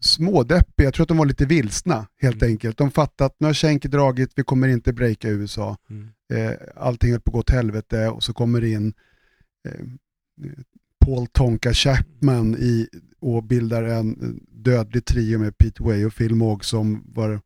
smådeppig. 0.01 0.85
Jag 0.85 0.95
tror 0.95 1.05
att 1.05 1.09
de 1.09 1.17
var 1.19 1.27
lite 1.27 1.47
vilsna 1.47 2.07
helt 2.23 2.43
Mm. 2.43 2.53
enkelt. 2.53 2.79
De 2.79 2.91
fattade 2.91 3.27
att 3.27 3.37
nu 3.39 3.47
har 3.47 3.55
Schenker 3.55 3.89
dragit, 3.89 4.31
vi 4.37 4.43
kommer 4.43 4.69
inte 4.69 4.93
breaka 4.93 5.29
USA. 5.29 5.77
Mm. 5.91 6.09
Eh, 6.33 6.53
allting 6.77 7.11
höll 7.11 7.21
på 7.21 7.31
att 7.31 7.33
gå 7.33 7.39
åt 7.39 7.51
helvete 7.51 8.09
och 8.09 8.23
så 8.23 8.33
kommer 8.33 8.61
det 8.61 8.69
in 8.71 8.93
eh, 9.69 9.85
Paul 11.05 11.27
Tonka 11.27 11.73
Chapman 11.75 12.55
i, 12.59 12.89
och 13.21 13.43
bildar 13.45 13.83
en 13.83 14.11
eh, 14.23 14.29
dödlig 14.63 15.05
trio 15.05 15.39
med 15.39 15.59
Pete 15.59 15.83
Way 15.83 16.05
och 16.05 16.15
Phil 16.15 16.35
Mogg 16.35 16.65
som, 16.65 17.03
var, 17.15 17.41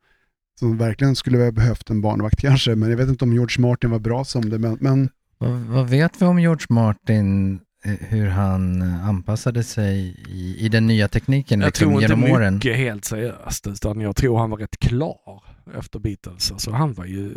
som 0.59 0.77
verkligen 0.79 1.17
skulle 1.17 1.39
ha 1.39 1.53
behövt 1.53 1.91
en 1.91 2.01
barnvakt 2.01 2.41
kanske. 2.41 2.77
Men 2.77 2.91
jag 2.91 2.97
vet 2.97 3.09
inte 3.09 3.25
om 3.25 3.33
George 3.33 3.61
Martin 3.63 3.91
var 3.91 3.99
bra 3.99 4.25
som 4.25 4.51
det. 4.51 4.59
Men, 4.59 4.79
men 4.81 5.09
Vad, 5.39 5.61
vad 5.61 5.89
vet 5.91 6.23
vi 6.23 6.27
om 6.27 6.39
George 6.39 6.67
Martin, 6.69 7.61
hur 7.83 8.29
han 8.29 8.83
eh, 8.83 9.09
anpassade 9.09 9.63
sig 9.65 10.17
i, 10.29 10.57
i 10.59 10.69
den 10.69 10.87
nya 10.87 11.09
tekniken 11.09 11.61
Jag 11.61 11.67
liksom, 11.67 11.85
tror 11.89 12.03
inte 12.03 12.15
genom 12.15 12.33
åren? 12.33 12.55
mycket 12.55 12.77
helt 12.77 13.05
seriöst, 13.05 13.67
utan 13.67 14.01
jag 14.01 14.17
tror 14.17 14.39
han 14.39 14.51
var 14.51 14.59
rätt 14.59 14.79
klar 14.79 15.43
efter 15.79 15.99
Beatles. 15.99 16.53
Alltså 16.53 16.71
han 16.71 16.93
var 16.95 17.05
ju 17.05 17.35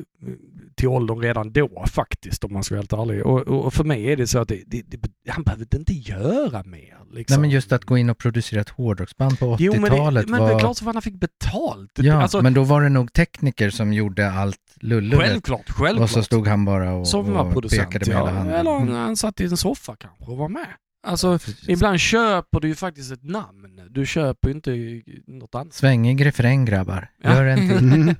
till 0.75 0.87
åldern 0.87 1.19
redan 1.19 1.51
då 1.51 1.85
faktiskt, 1.91 2.43
om 2.43 2.53
man 2.53 2.63
ska 2.63 2.75
vara 2.75 2.81
helt 2.81 2.93
ärlig. 2.93 3.25
Och, 3.25 3.39
och 3.65 3.73
för 3.73 3.83
mig 3.83 4.11
är 4.11 4.17
det 4.17 4.27
så 4.27 4.39
att 4.39 4.47
det, 4.47 4.63
det, 4.67 4.81
det, 4.87 4.99
han 5.31 5.43
behövde 5.43 5.77
inte 5.77 5.93
göra 5.93 6.63
mer. 6.63 6.97
Liksom. 7.13 7.33
Nej 7.35 7.41
men 7.41 7.49
just 7.49 7.71
att 7.71 7.85
gå 7.85 7.97
in 7.97 8.09
och 8.09 8.17
producera 8.17 8.61
ett 8.61 8.69
hårdrocksband 8.69 9.39
på 9.39 9.57
Jo, 9.59 9.71
men, 9.73 9.81
det, 9.81 9.89
80-talet 9.89 10.29
men 10.29 10.41
det 10.41 10.47
är 10.47 10.53
var... 10.53 10.59
klart 10.59 10.77
som 10.77 10.87
han 10.87 11.01
fick 11.01 11.19
betalt. 11.19 11.91
Ja, 11.95 12.21
alltså, 12.21 12.41
men 12.41 12.53
då 12.53 12.63
var 12.63 12.81
det 12.81 12.89
nog 12.89 13.13
tekniker 13.13 13.69
som 13.69 13.93
gjorde 13.93 14.31
allt 14.31 14.57
lulluret. 14.75 15.27
självklart, 15.29 15.69
självklart. 15.69 16.03
Och 16.03 16.09
så 16.09 16.23
stod 16.23 16.47
han 16.47 16.65
bara 16.65 16.93
och, 16.93 17.15
och 17.15 17.25
var 17.27 17.51
producent. 17.51 17.89
pekade 17.91 18.05
med 18.11 18.15
Ja, 18.19 18.25
hela 18.25 18.37
handen. 18.37 18.55
eller 18.55 18.71
han, 18.71 18.81
Mm. 18.83 18.95
han 18.95 19.17
satt 19.17 19.41
i 19.41 19.43
en 19.43 19.57
soffa 19.57 19.95
kanske 19.95 20.23
och 20.31 20.37
var 20.37 20.49
med. 20.49 20.67
Alltså, 21.03 21.39
ibland 21.67 21.99
köper 21.99 22.59
du 22.59 22.67
ju 22.67 22.75
faktiskt 22.75 23.11
ett 23.11 23.23
namn. 23.23 23.81
Du 23.89 24.05
köper 24.05 24.49
ju 24.49 24.55
inte 24.55 25.01
något 25.27 25.55
annat. 25.55 25.73
Svängig 25.73 26.25
refräng 26.25 26.65
grabbar. 26.65 27.09
Ja. 27.23 27.33
Gör 27.35 27.45
en 27.45 27.69
till. 27.69 27.77
mm, 27.77 28.15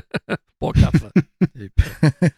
Bra 0.60 0.72
kaffe. 0.72 1.10
typ. 1.54 1.72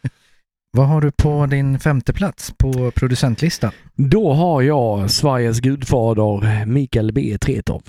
Vad 0.72 0.88
har 0.88 1.00
du 1.00 1.10
på 1.12 1.46
din 1.46 1.78
femte 1.78 2.12
plats 2.12 2.54
på 2.58 2.90
producentlistan? 2.90 3.70
Då 3.94 4.32
har 4.32 4.62
jag 4.62 5.10
Sveriges 5.10 5.60
gudfader 5.60 6.66
Mikael 6.66 7.12
B. 7.12 7.38
Tretow. 7.40 7.82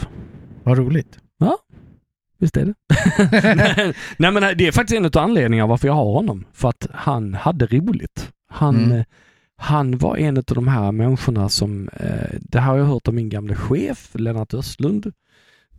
Vad 0.63 0.77
roligt. 0.77 1.19
Visst 2.39 2.57
är 2.57 2.65
det? 2.65 2.73
Nej, 3.55 3.93
Nej 4.17 4.31
men 4.31 4.57
det 4.57 4.67
är 4.67 4.71
faktiskt 4.71 4.97
en 4.97 5.05
av 5.05 5.17
anledningarna 5.17 5.67
varför 5.67 5.87
jag 5.87 5.95
har 5.95 6.13
honom. 6.13 6.45
För 6.53 6.69
att 6.69 6.87
han 6.93 7.33
hade 7.33 7.65
roligt. 7.65 8.31
Han, 8.49 8.85
Mm 8.85 9.03
han 9.63 9.97
var 9.97 10.17
en 10.17 10.37
av 10.37 10.43
de 10.43 10.67
här 10.67 10.91
människorna 10.91 11.49
som, 11.49 11.89
eh, 11.89 12.39
det 12.39 12.59
här 12.59 12.71
har 12.71 12.77
jag 12.77 12.85
hört 12.85 13.07
av 13.07 13.13
min 13.13 13.29
gamla 13.29 13.55
chef 13.55 14.09
Lennart 14.13 14.53
Östlund 14.53 15.11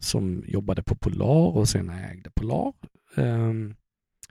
som 0.00 0.44
jobbade 0.46 0.82
på 0.82 0.94
Polar 0.94 1.56
och 1.56 1.68
sen 1.68 1.90
ägde 1.90 2.30
Polar. 2.30 2.72
Ehm, 3.16 3.74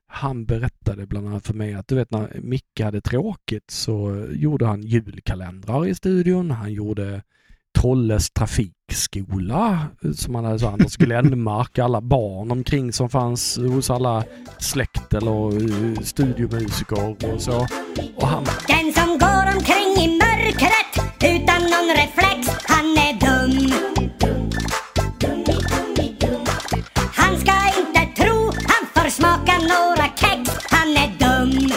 han 0.08 0.46
berättade 0.46 1.08
bland 1.08 1.28
annat 1.28 1.48
för 1.48 1.54
mig 1.54 1.74
att 1.74 1.88
du 1.88 1.96
vet 1.96 2.12
när 2.12 2.40
Micke 2.42 2.80
hade 2.80 3.02
tråkigt 3.02 3.72
så 3.72 4.26
gjorde 4.32 4.66
han 4.66 4.82
julkalendrar 4.82 5.88
i 5.88 5.96
studion. 5.96 6.52
Han 6.52 6.74
gjorde 6.74 7.22
Trolles 7.80 8.32
trafikskola 8.32 9.88
eh, 10.04 10.12
som 10.12 10.36
han 10.36 10.46
hade 10.46 10.60
så 10.60 10.68
Anders 10.68 10.98
Glenmark, 10.98 11.80
alla 11.80 12.02
barn 12.02 12.52
omkring 12.52 12.94
som 12.94 13.10
fanns 13.10 13.58
hos 13.58 13.90
alla 13.90 14.24
släkt 14.60 15.14
eller 15.14 15.48
eh, 15.48 16.02
studiomusiker 16.02 17.34
och 17.34 17.42
så. 17.42 17.68
Och 18.16 18.28
han 18.28 18.46
utan 21.24 21.62
någon 21.62 21.90
reflex, 21.96 22.48
han 22.68 22.86
är 22.86 23.14
dum. 23.20 23.72
Han 27.16 27.38
ska 27.40 27.54
inte 27.80 28.22
tro 28.22 28.44
han 28.46 28.88
får 28.94 29.10
smaka 29.10 29.58
några 29.58 30.08
kex, 30.16 30.50
han 30.70 30.90
är 30.90 31.10
dum. 31.20 31.72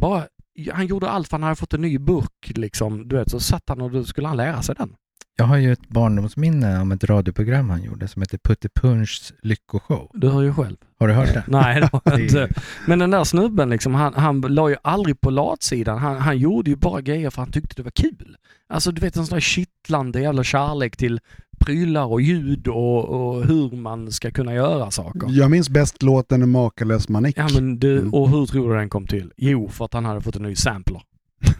bara, 0.00 0.24
han 0.72 0.86
gjorde 0.86 1.10
allt 1.10 1.28
för 1.28 1.36
han 1.36 1.42
hade 1.42 1.56
fått 1.56 1.74
en 1.74 1.80
ny 1.80 1.98
burk 1.98 2.52
liksom. 2.54 3.08
Du 3.08 3.16
vet, 3.16 3.30
så 3.30 3.40
satt 3.40 3.62
han 3.68 3.80
och 3.80 3.90
då 3.90 4.04
skulle 4.04 4.28
han 4.28 4.36
lära 4.36 4.62
sig 4.62 4.74
den. 4.74 4.94
Jag 5.36 5.44
har 5.44 5.56
ju 5.56 5.72
ett 5.72 5.88
barndomsminne 5.88 6.80
om 6.80 6.92
ett 6.92 7.04
radioprogram 7.04 7.70
han 7.70 7.82
gjorde 7.82 8.08
som 8.08 8.22
heter 8.22 8.38
Putte 8.38 8.68
Punchs 8.68 9.32
lyckoshow. 9.42 10.10
Du 10.14 10.28
hör 10.28 10.42
ju 10.42 10.54
själv. 10.54 10.76
Har 10.98 11.08
du 11.08 11.14
hört 11.14 11.34
det? 11.34 11.44
Nej, 11.48 11.80
det 11.80 11.88
har 11.92 12.00
jag 12.04 12.20
inte. 12.20 12.48
Men 12.86 12.98
den 12.98 13.10
där 13.10 13.24
snubben 13.24 13.70
liksom, 13.70 13.94
han, 13.94 14.14
han 14.14 14.40
la 14.40 14.68
ju 14.70 14.76
aldrig 14.82 15.20
på 15.20 15.30
latsidan. 15.30 15.98
Han, 15.98 16.16
han 16.16 16.38
gjorde 16.38 16.70
ju 16.70 16.76
bara 16.76 17.00
grejer 17.00 17.30
för 17.30 17.42
han 17.42 17.52
tyckte 17.52 17.74
det 17.76 17.82
var 17.82 17.90
kul. 17.90 18.36
Alltså 18.68 18.92
du 18.92 19.00
vet 19.00 19.16
en 19.16 19.26
sån 19.26 19.36
där 19.36 19.40
kittlande 19.40 20.20
jävla 20.20 20.44
kärlek 20.44 20.96
till 20.96 21.20
prylar 21.58 22.04
och 22.06 22.20
ljud 22.20 22.68
och, 22.68 23.04
och 23.08 23.44
hur 23.44 23.76
man 23.76 24.12
ska 24.12 24.30
kunna 24.30 24.54
göra 24.54 24.90
saker. 24.90 25.20
jag 25.28 25.50
minns 25.50 25.68
bäst 25.70 26.02
låten 26.02 26.50
Makalös 26.50 27.08
Manik. 27.08 27.34
Ja 27.38 27.48
men 27.54 27.78
du, 27.78 27.98
Mm. 27.98 28.14
och 28.14 28.30
hur 28.30 28.46
tror 28.46 28.70
du 28.72 28.76
den 28.78 28.88
kom 28.88 29.06
till? 29.06 29.32
Jo, 29.36 29.68
för 29.68 29.84
att 29.84 29.92
han 29.94 30.04
hade 30.04 30.20
fått 30.20 30.36
en 30.36 30.42
ny 30.42 30.54
sampler. 30.56 31.02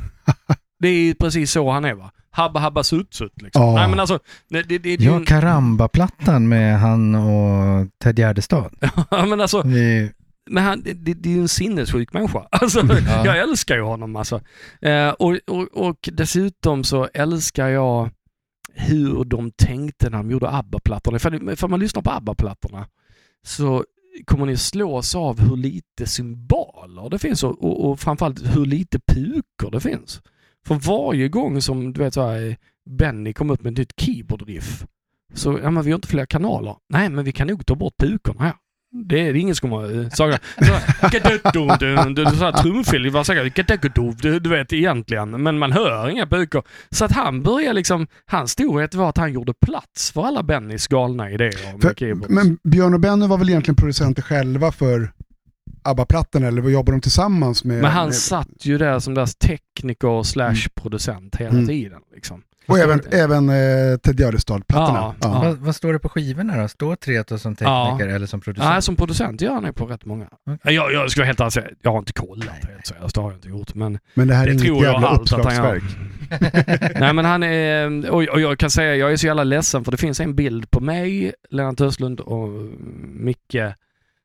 det 0.78 0.88
är 0.88 1.02
ju 1.02 1.14
precis 1.14 1.50
så 1.52 1.70
han 1.70 1.84
är 1.84 1.94
va? 1.94 2.10
Habba 2.32 2.60
habba 2.60 2.82
sutt 2.82 3.14
sutt 3.14 3.42
liksom. 3.42 3.62
Ja. 3.62 3.74
Nej 3.74 3.88
men 3.88 4.00
alltså, 4.00 4.18
det, 4.48 4.62
det, 4.62 4.78
det, 4.78 4.94
Ja, 5.00 5.20
Karamba-plattan 5.26 6.48
med 6.48 6.80
han 6.80 7.14
och 7.14 7.88
Ted 8.02 8.18
Gärdestad. 8.18 8.74
ja, 9.10 9.26
men 9.26 9.40
alltså, 9.40 9.62
Det 9.62 10.12
Men 10.50 10.64
han, 10.64 10.82
det, 10.82 10.92
det 10.92 11.14
det 11.14 11.28
är 11.28 11.34
ju 11.34 11.40
en 11.40 11.48
sinnessjuk 11.48 12.12
människa. 12.12 12.46
Alltså, 12.50 12.80
Ja. 13.06 13.26
Jag 13.26 13.38
älskar 13.38 13.76
ju 13.76 13.82
honom 13.82 14.16
alltså. 14.16 14.40
Eh, 14.82 15.08
och, 15.08 15.36
och, 15.46 15.68
och 15.88 16.08
dessutom 16.12 16.84
så 16.84 17.08
älskar 17.14 17.68
jag 17.68 18.10
hur 18.74 19.24
de 19.24 19.50
tänkte 19.50 20.10
när 20.10 20.18
de 20.18 20.30
gjorde 20.30 20.50
ABBA-plattorna. 20.50 21.18
För, 21.18 21.56
för 21.56 21.68
man 21.68 21.80
lyssnar 21.80 22.02
på 22.02 22.10
ABBA-plattorna 22.10 22.86
så 23.42 23.84
kommer 24.24 24.46
ni 24.46 24.56
slås 24.56 25.14
av 25.14 25.40
hur 25.40 25.56
lite 25.56 26.06
symboler 26.06 27.10
det 27.10 27.18
finns 27.18 27.44
och, 27.44 27.64
och, 27.64 27.90
och 27.90 28.00
framförallt 28.00 28.56
hur 28.56 28.66
lite 28.66 29.00
pukor 29.08 29.70
det 29.70 29.80
finns. 29.80 30.22
För 30.66 30.74
varje 30.74 31.28
gång 31.28 31.62
som 31.62 31.92
du 31.92 32.00
vet 32.00 32.14
så 32.14 32.26
här, 32.26 32.56
Benny 32.90 33.32
kom 33.32 33.50
upp 33.50 33.62
med 33.62 33.70
ett 33.72 33.78
nytt 33.78 34.00
keyboard-riff 34.00 34.84
så, 35.34 35.58
ja 35.62 35.70
men 35.70 35.84
vi 35.84 35.90
har 35.90 35.96
inte 35.96 36.08
fler 36.08 36.26
kanaler. 36.26 36.76
Nej 36.88 37.08
men 37.08 37.24
vi 37.24 37.32
kan 37.32 37.46
nog 37.46 37.66
ta 37.66 37.74
bort 37.74 37.94
pukorna 37.98 38.44
här. 38.44 38.54
Det 39.04 39.28
är 39.28 39.36
ingen 39.36 39.54
som 39.54 39.70
saga. 40.12 40.38
Så 40.58 40.64
här 42.44 42.62
trumfil, 42.62 43.02
det 43.02 43.10
var 43.10 43.24
säkert 43.24 43.94
du, 44.40 44.48
vet 44.48 44.72
egentligen, 44.72 45.42
men 45.42 45.58
man 45.58 45.72
hör 45.72 46.08
inga 46.08 46.26
pukor. 46.26 46.62
Så 46.90 47.04
att 47.04 47.12
han 47.12 47.42
började 47.42 47.72
liksom, 47.72 48.06
hans 48.26 48.52
storhet 48.52 48.94
var 48.94 49.08
att 49.08 49.16
han 49.16 49.32
gjorde 49.32 49.54
plats 49.66 50.12
för 50.12 50.26
alla 50.26 50.42
Bennys 50.42 50.86
galna 50.86 51.30
idéer 51.30 51.80
För, 51.80 52.32
men 52.32 52.58
Björn 52.64 52.94
och 52.94 53.00
Benny 53.00 53.26
var 53.26 53.38
väl 53.38 53.48
egentligen 53.48 53.76
producenter 53.76 54.22
själva 54.22 54.72
för 54.72 55.12
ABBA-plattan 55.82 56.44
eller 56.44 56.62
vad 56.62 56.72
jobbar 56.72 56.92
de 56.92 57.00
tillsammans 57.00 57.64
med? 57.64 57.82
Men 57.82 57.90
han 57.90 58.06
med, 58.06 58.14
satt 58.14 58.48
ju 58.66 58.78
där 58.78 58.98
som 58.98 59.14
deras 59.14 59.34
tekniker 59.36 60.22
slash 60.22 60.68
producent 60.74 61.36
hela 61.36 61.50
Mm. 61.50 61.66
tiden. 61.66 62.00
Liksom. 62.14 62.42
och 62.68 62.78
även, 62.78 63.00
även 63.10 63.48
eh, 63.48 63.96
Ted 64.02 64.20
Gärdestad-plattorna. 64.20 64.98
Ja, 64.98 65.14
Ja. 65.20 65.28
ja. 65.34 65.42
Vad, 65.48 65.58
vad 65.58 65.76
står 65.76 65.92
det 65.92 65.98
på 65.98 66.08
skivorna 66.08 66.62
då? 66.62 66.68
Står 66.68 66.96
Treto 66.96 67.38
som 67.38 67.56
tekniker 67.56 68.08
eller 68.14 68.26
som 68.26 68.40
producent? 68.40 68.70
Nej, 68.70 68.82
som 68.82 68.96
producent 68.96 69.40
gör 69.40 69.52
han 69.54 69.64
ju 69.64 69.72
på 69.72 69.86
rätt 69.86 70.04
många. 70.04 70.26
Okej. 70.50 70.74
Jag, 70.74 70.92
jag 70.92 71.10
ska 71.10 71.22
helt 71.24 71.40
ärlig 71.40 71.52
säga, 71.52 71.66
jag 71.82 71.90
har 71.92 71.98
inte 71.98 72.12
kollat 72.12 72.48
helt 72.48 72.86
seriöst, 72.86 73.14
det 73.14 73.20
har 73.20 73.30
jag 73.30 73.36
inte 73.36 73.48
gjort. 73.48 73.74
Men 73.74 73.98
Men 74.14 74.28
det 74.28 74.34
här 74.34 74.42
är 74.42 74.46
det 74.46 74.52
inget 74.52 74.64
tror 74.66 74.84
jag 74.84 74.92
jävla 74.92 75.14
uppslagsverk. 75.16 75.82
Nej 77.00 77.12
men 77.14 77.24
han 77.24 77.42
är, 77.42 78.10
och, 78.10 78.22
och 78.22 78.40
jag 78.40 78.58
kan 78.58 78.70
säga, 78.70 78.96
jag 78.96 79.12
är 79.12 79.16
så 79.16 79.26
jävla 79.26 79.44
ledsen 79.44 79.84
för 79.84 79.90
det 79.92 79.98
finns 79.98 80.20
en 80.20 80.34
bild 80.34 80.70
på 80.70 80.80
mig, 80.80 81.32
Lennart 81.50 81.80
Östlund 81.80 82.20
och 82.20 82.48
Micke 83.14 83.56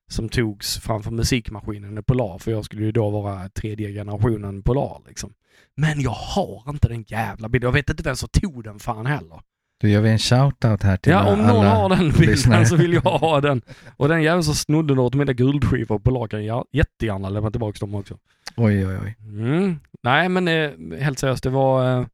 som 0.07 0.29
togs 0.29 0.77
framför 0.79 1.11
musikmaskinen 1.11 1.97
i 1.97 2.01
Polar, 2.01 2.37
för 2.37 2.51
jag 2.51 2.65
skulle 2.65 2.85
ju 2.85 2.91
då 2.91 3.09
vara 3.09 3.49
tredje 3.49 3.91
generationen 3.93 4.61
Polar 4.63 5.01
liksom. 5.07 5.33
Men 5.75 6.01
jag 6.01 6.11
har 6.11 6.63
inte 6.69 6.87
den 6.87 7.05
jävla 7.07 7.49
bilden. 7.49 7.67
Jag 7.67 7.73
vet 7.73 7.89
inte 7.89 8.03
vem 8.03 8.15
som 8.15 8.29
tog 8.29 8.63
den 8.63 8.79
fan 8.79 9.05
heller. 9.05 9.39
Då 9.81 9.87
gör 9.87 10.01
vi 10.01 10.09
en 10.09 10.17
shout-out 10.17 10.83
här 10.83 10.97
till 10.97 11.11
Ja, 11.11 11.33
om 11.33 11.39
alla 11.39 11.53
någon 11.53 11.65
har 11.65 11.89
den 11.89 11.99
bilden 11.99 12.21
lyssnare. 12.29 12.65
så 12.65 12.75
vill 12.75 12.93
jag 12.93 13.01
ha 13.01 13.41
den. 13.41 13.61
Och 13.97 14.07
den 14.07 14.23
jäveln 14.23 14.43
som 14.43 14.55
snodde 14.55 14.95
något 14.95 15.13
av 15.13 15.17
mina 15.19 15.33
guldskivor 15.33 15.85
på 15.85 15.99
Polar 15.99 16.27
kan 16.27 16.45
jag 16.45 16.65
jättegärna 16.71 17.29
lämna 17.29 17.51
tillbaka 17.51 17.77
dem 17.79 17.95
också. 17.95 18.17
Oj, 18.57 18.87
oj, 18.87 18.97
oj. 19.03 19.15
Mm. 19.19 19.79
Nej 20.03 20.29
men 20.29 20.47
eh, 20.47 20.71
helt 20.99 21.19
seriöst, 21.19 21.43
det 21.43 21.49
var 21.49 21.99
eh, 21.99 22.05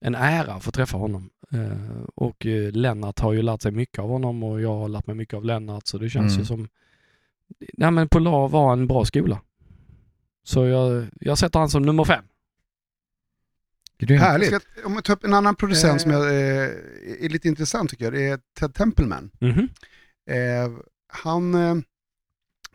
en 0.00 0.14
ära 0.14 0.52
att 0.52 0.64
få 0.64 0.70
träffa 0.70 0.96
honom. 0.96 1.30
Eh, 1.52 2.00
och 2.14 2.46
eh, 2.46 2.72
Lennart 2.72 3.20
har 3.20 3.32
ju 3.32 3.42
lärt 3.42 3.62
sig 3.62 3.72
mycket 3.72 3.98
av 3.98 4.08
honom 4.08 4.42
och 4.42 4.60
jag 4.60 4.74
har 4.78 4.88
lärt 4.88 5.06
mig 5.06 5.16
mycket 5.16 5.34
av 5.34 5.44
Lennart 5.44 5.86
så 5.86 5.98
det 5.98 6.10
känns 6.10 6.32
Mm. 6.32 6.40
ju 6.40 6.44
som... 6.46 6.68
Nej 7.72 7.90
men 7.90 8.08
Polar 8.08 8.48
var 8.48 8.72
en 8.72 8.86
bra 8.86 9.04
skola. 9.04 9.40
Så 10.44 10.66
jag, 10.66 11.06
jag 11.20 11.38
sätter 11.38 11.58
han 11.58 11.68
som 11.70 11.82
nummer 11.82 12.04
fem. 12.04 12.24
Grymt. 13.98 14.22
Härligt. 14.22 14.48
Ska, 14.48 14.60
om 14.84 14.94
jag 14.94 15.04
tar 15.04 15.12
upp 15.14 15.24
en 15.24 15.34
annan 15.34 15.54
producent 15.56 15.92
Eh. 15.94 16.02
som 16.02 16.10
jag, 16.10 16.24
eh, 16.26 16.70
är 17.24 17.28
lite 17.28 17.48
intressant 17.48 17.90
tycker 17.90 18.04
jag, 18.04 18.14
det 18.14 18.26
är 18.28 18.40
Ted 18.58 18.74
Templeman. 18.74 19.30
Mhm. 19.40 19.68
Eh, 20.30 20.70
han 21.08 21.54
eh, 21.54 21.76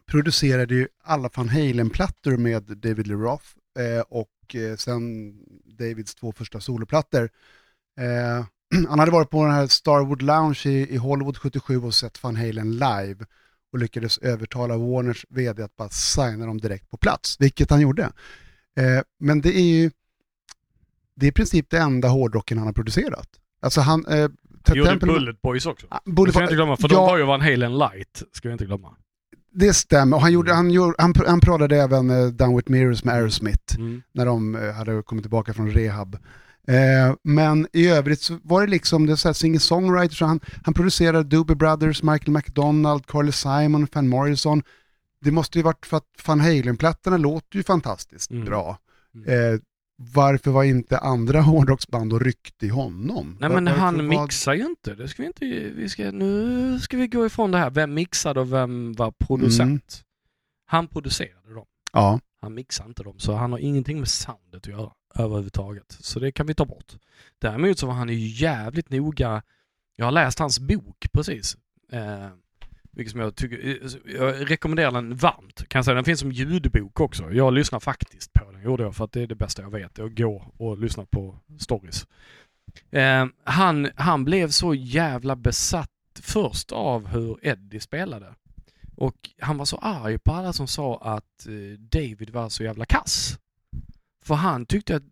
producerade 0.05 0.76
ju 0.76 0.88
alla 1.03 1.30
Van 1.36 1.49
Halen-plattor 1.49 2.38
med 2.38 2.63
David 2.63 3.07
Lee 3.07 3.17
Roth 3.17 3.45
eh, 3.80 4.01
och 4.09 4.55
eh, 4.55 4.76
sen 4.76 5.34
Davids 5.65 6.15
två 6.15 6.32
första 6.32 6.59
soloplattor. 6.59 7.30
Eh, 7.99 8.45
han 8.89 8.99
hade 8.99 9.11
varit 9.11 9.30
på 9.30 9.45
den 9.45 9.53
här 9.53 9.67
Starwood 9.67 10.22
Lounge 10.22 10.61
i, 10.65 10.93
i 10.93 10.97
Hollywood 10.97 11.38
77 11.38 11.78
och 11.84 11.95
sett 11.95 12.24
Van 12.24 12.36
Halen 12.36 12.72
live 12.72 13.26
och 13.74 13.80
lyckades 13.80 14.17
övertala 14.17 14.78
Warners 14.78 15.26
vd 15.30 15.63
att 15.63 15.76
bara 15.76 15.89
signa 15.89 16.45
dem 16.45 16.57
direkt 16.57 16.89
på 16.89 16.97
plats, 16.97 17.36
vilket 17.39 17.69
han 17.69 17.82
gjorde. 17.82 18.03
Eh, 18.78 19.01
men 19.19 19.41
det 19.41 19.57
är 19.57 19.63
ju 19.63 19.91
det 21.15 21.26
är 21.26 21.30
i 21.30 21.32
princip 21.32 21.69
det 21.69 21.78
enda 21.78 22.07
hårdrocken 22.07 22.57
han 22.57 22.67
har 22.67 22.74
producerat. 22.74 23.28
Alltså 23.61 23.82
han... 23.82 24.05
Eh, 24.05 24.28
Gjorde 24.74 24.91
Templeman- 24.91 24.99
Bullet 25.13 25.41
Boys 25.41 25.65
också. 25.65 25.88
Ah, 25.89 25.99
Det 26.05 26.11
Bullet 26.11 26.34
ska 26.34 26.39
vi 26.39 26.43
inte 26.45 26.55
glömma, 26.55 26.78
för 26.78 26.88
de 26.88 26.95
ja, 26.95 27.05
var 27.05 27.17
ju 27.17 27.24
Van 27.24 27.41
Halen 27.41 27.78
light. 27.78 28.24
Ska 28.32 28.49
vi 28.49 28.53
inte 28.53 28.65
glömma. 28.65 28.95
Det 29.53 29.74
stämmer, 29.74 30.17
och 30.17 30.22
han, 30.22 30.32
gjorde, 30.34 30.53
han, 30.53 30.72
gjorde, 30.72 30.95
han, 30.97 31.13
han 31.28 31.39
pratade 31.39 31.78
även 31.78 32.09
eh, 32.09 32.28
Down 32.28 32.55
With 32.55 32.72
Mirrors 32.72 33.03
med 33.03 33.15
Aerosmith 33.15 33.76
Mm. 33.78 34.01
när 34.11 34.26
de 34.26 34.55
eh, 34.55 34.72
hade 34.74 35.03
kommit 35.03 35.24
tillbaka 35.24 35.53
från 35.53 35.72
rehab. 35.72 36.17
Eh, 36.68 37.16
men 37.24 37.68
i 37.74 37.88
övrigt 37.88 38.22
så 38.22 38.38
var 38.43 38.62
det 38.62 38.68
liksom 38.68 39.05
det 39.05 39.18
så 40.14 40.26
han, 40.26 40.39
han 40.64 40.74
producerade 40.74 41.24
Doobie 41.24 41.55
Brothers, 41.55 42.03
Michael 42.03 42.32
McDonald, 42.32 43.07
Carly 43.07 43.32
Simon, 43.32 43.88
Van 43.93 44.07
Morrison. 44.09 44.64
Det 45.22 45.32
måste 45.32 45.59
ju 45.59 45.64
varit 45.64 45.86
för 45.86 45.97
att 45.97 46.05
Van 46.28 46.39
Halen-plattorna 46.39 47.18
låter 47.18 47.57
ju 47.57 47.64
fantastiskt 47.64 48.32
Mm. 48.32 48.45
bra. 48.45 48.78
Mm. 49.16 49.53
Eh, 49.53 49.59
varför 50.14 50.51
var 50.51 50.64
inte 50.64 50.97
andra 50.97 51.41
hårdrocksband 51.41 52.14
och 52.14 52.22
ryckte 52.22 52.66
i 52.66 52.70
honom? 52.70 53.38
Nej 53.39 53.49
men 53.49 53.66
varför 53.66 53.80
han 53.80 53.95
var- 53.97 54.03
mixar 54.24 54.53
ju 54.53 54.66
inte. 54.66 54.95
Det 54.95 55.07
ska 55.07 55.24
vi 55.24 55.28
inte 55.28 55.45
vi 55.76 55.89
ska, 55.89 56.12
nu 56.12 56.80
ska 56.80 56.97
vi 56.97 57.07
gå 57.07 57.26
ifrån 57.26 57.51
det 57.51 57.57
här. 57.57 57.70
Vem 57.70 57.93
mixade 57.93 58.39
och 58.39 58.53
vem 58.53 58.93
var 58.93 59.12
producent? 59.12 60.01
Han 60.66 60.88
producerade 60.88 61.53
dem. 61.53 61.66
Ja, 61.93 62.20
Han 62.41 62.53
mixar 62.53 62.86
inte 62.86 63.03
dem, 63.03 63.20
så 63.20 63.34
han 63.36 63.51
har 63.51 63.59
ingenting 63.59 63.99
med 63.99 64.07
soundet 64.07 64.55
att 64.55 64.68
göra 64.68 64.91
överhuvudtaget. 65.16 65.97
Så 65.99 66.20
det 66.20 66.32
kan 66.32 66.47
vi 66.47 66.53
ta 66.53 66.66
bort. 66.66 66.93
Däremot 67.39 67.80
så 67.80 67.88
var 67.88 67.93
han 67.93 68.09
ju 68.09 68.28
jävligt 68.28 68.89
noga. 68.89 69.41
Jag 69.95 70.05
har 70.05 70.12
läst 70.12 70.39
hans 70.39 70.59
bok 70.59 71.07
precis. 71.12 71.57
Eh, 71.91 72.30
vilket 72.91 73.12
som 73.12 73.20
jag 73.20 73.36
tycker, 73.36 73.68
eh, 73.68 74.16
jag 74.16 74.51
rekommenderar 74.51 74.91
den 74.91 75.16
varmt. 75.16 75.68
Kan 75.68 75.80
jag 75.80 75.86
säga. 75.86 75.95
Den 75.95 76.03
finns 76.03 76.20
som 76.20 76.32
ljudbok 76.32 76.99
också. 76.99 77.32
Jag 77.32 77.53
lyssnar 77.53 77.80
faktiskt 77.80 78.34
på 78.34 78.51
den, 78.51 78.64
gjorde 78.64 78.84
jag, 78.84 78.95
för 78.95 79.05
att 79.05 79.12
det 79.12 79.22
är 79.22 79.28
det 79.28 79.36
bästa 79.36 79.62
jag 79.62 79.72
vet. 79.72 79.99
Att 79.99 80.18
gå 80.18 80.53
och 80.57 80.78
lyssna 80.78 81.05
på 81.05 81.39
stories. 81.59 82.07
Eh, 82.91 83.26
han, 83.43 83.89
han 83.95 84.26
blev 84.26 84.49
så 84.49 84.74
jävla 84.74 85.36
besatt 85.36 85.89
först 86.22 86.72
av 86.72 87.07
hur 87.07 87.38
Eddie 87.41 87.80
spelade. 87.80 88.36
Och 88.95 89.16
han 89.39 89.57
var 89.57 89.66
så 89.66 89.78
arg 89.78 90.20
på 90.20 90.32
alla 90.32 90.53
som 90.53 90.68
sa 90.68 90.97
att 90.97 91.47
eh, 91.47 91.80
David 91.80 92.30
var 92.30 92.49
så 92.49 92.64
jävla 92.64 92.86
kass. 92.86 93.38
För 94.26 94.36
han 94.36 94.65
tyckte 94.65 94.95
att 94.95 95.03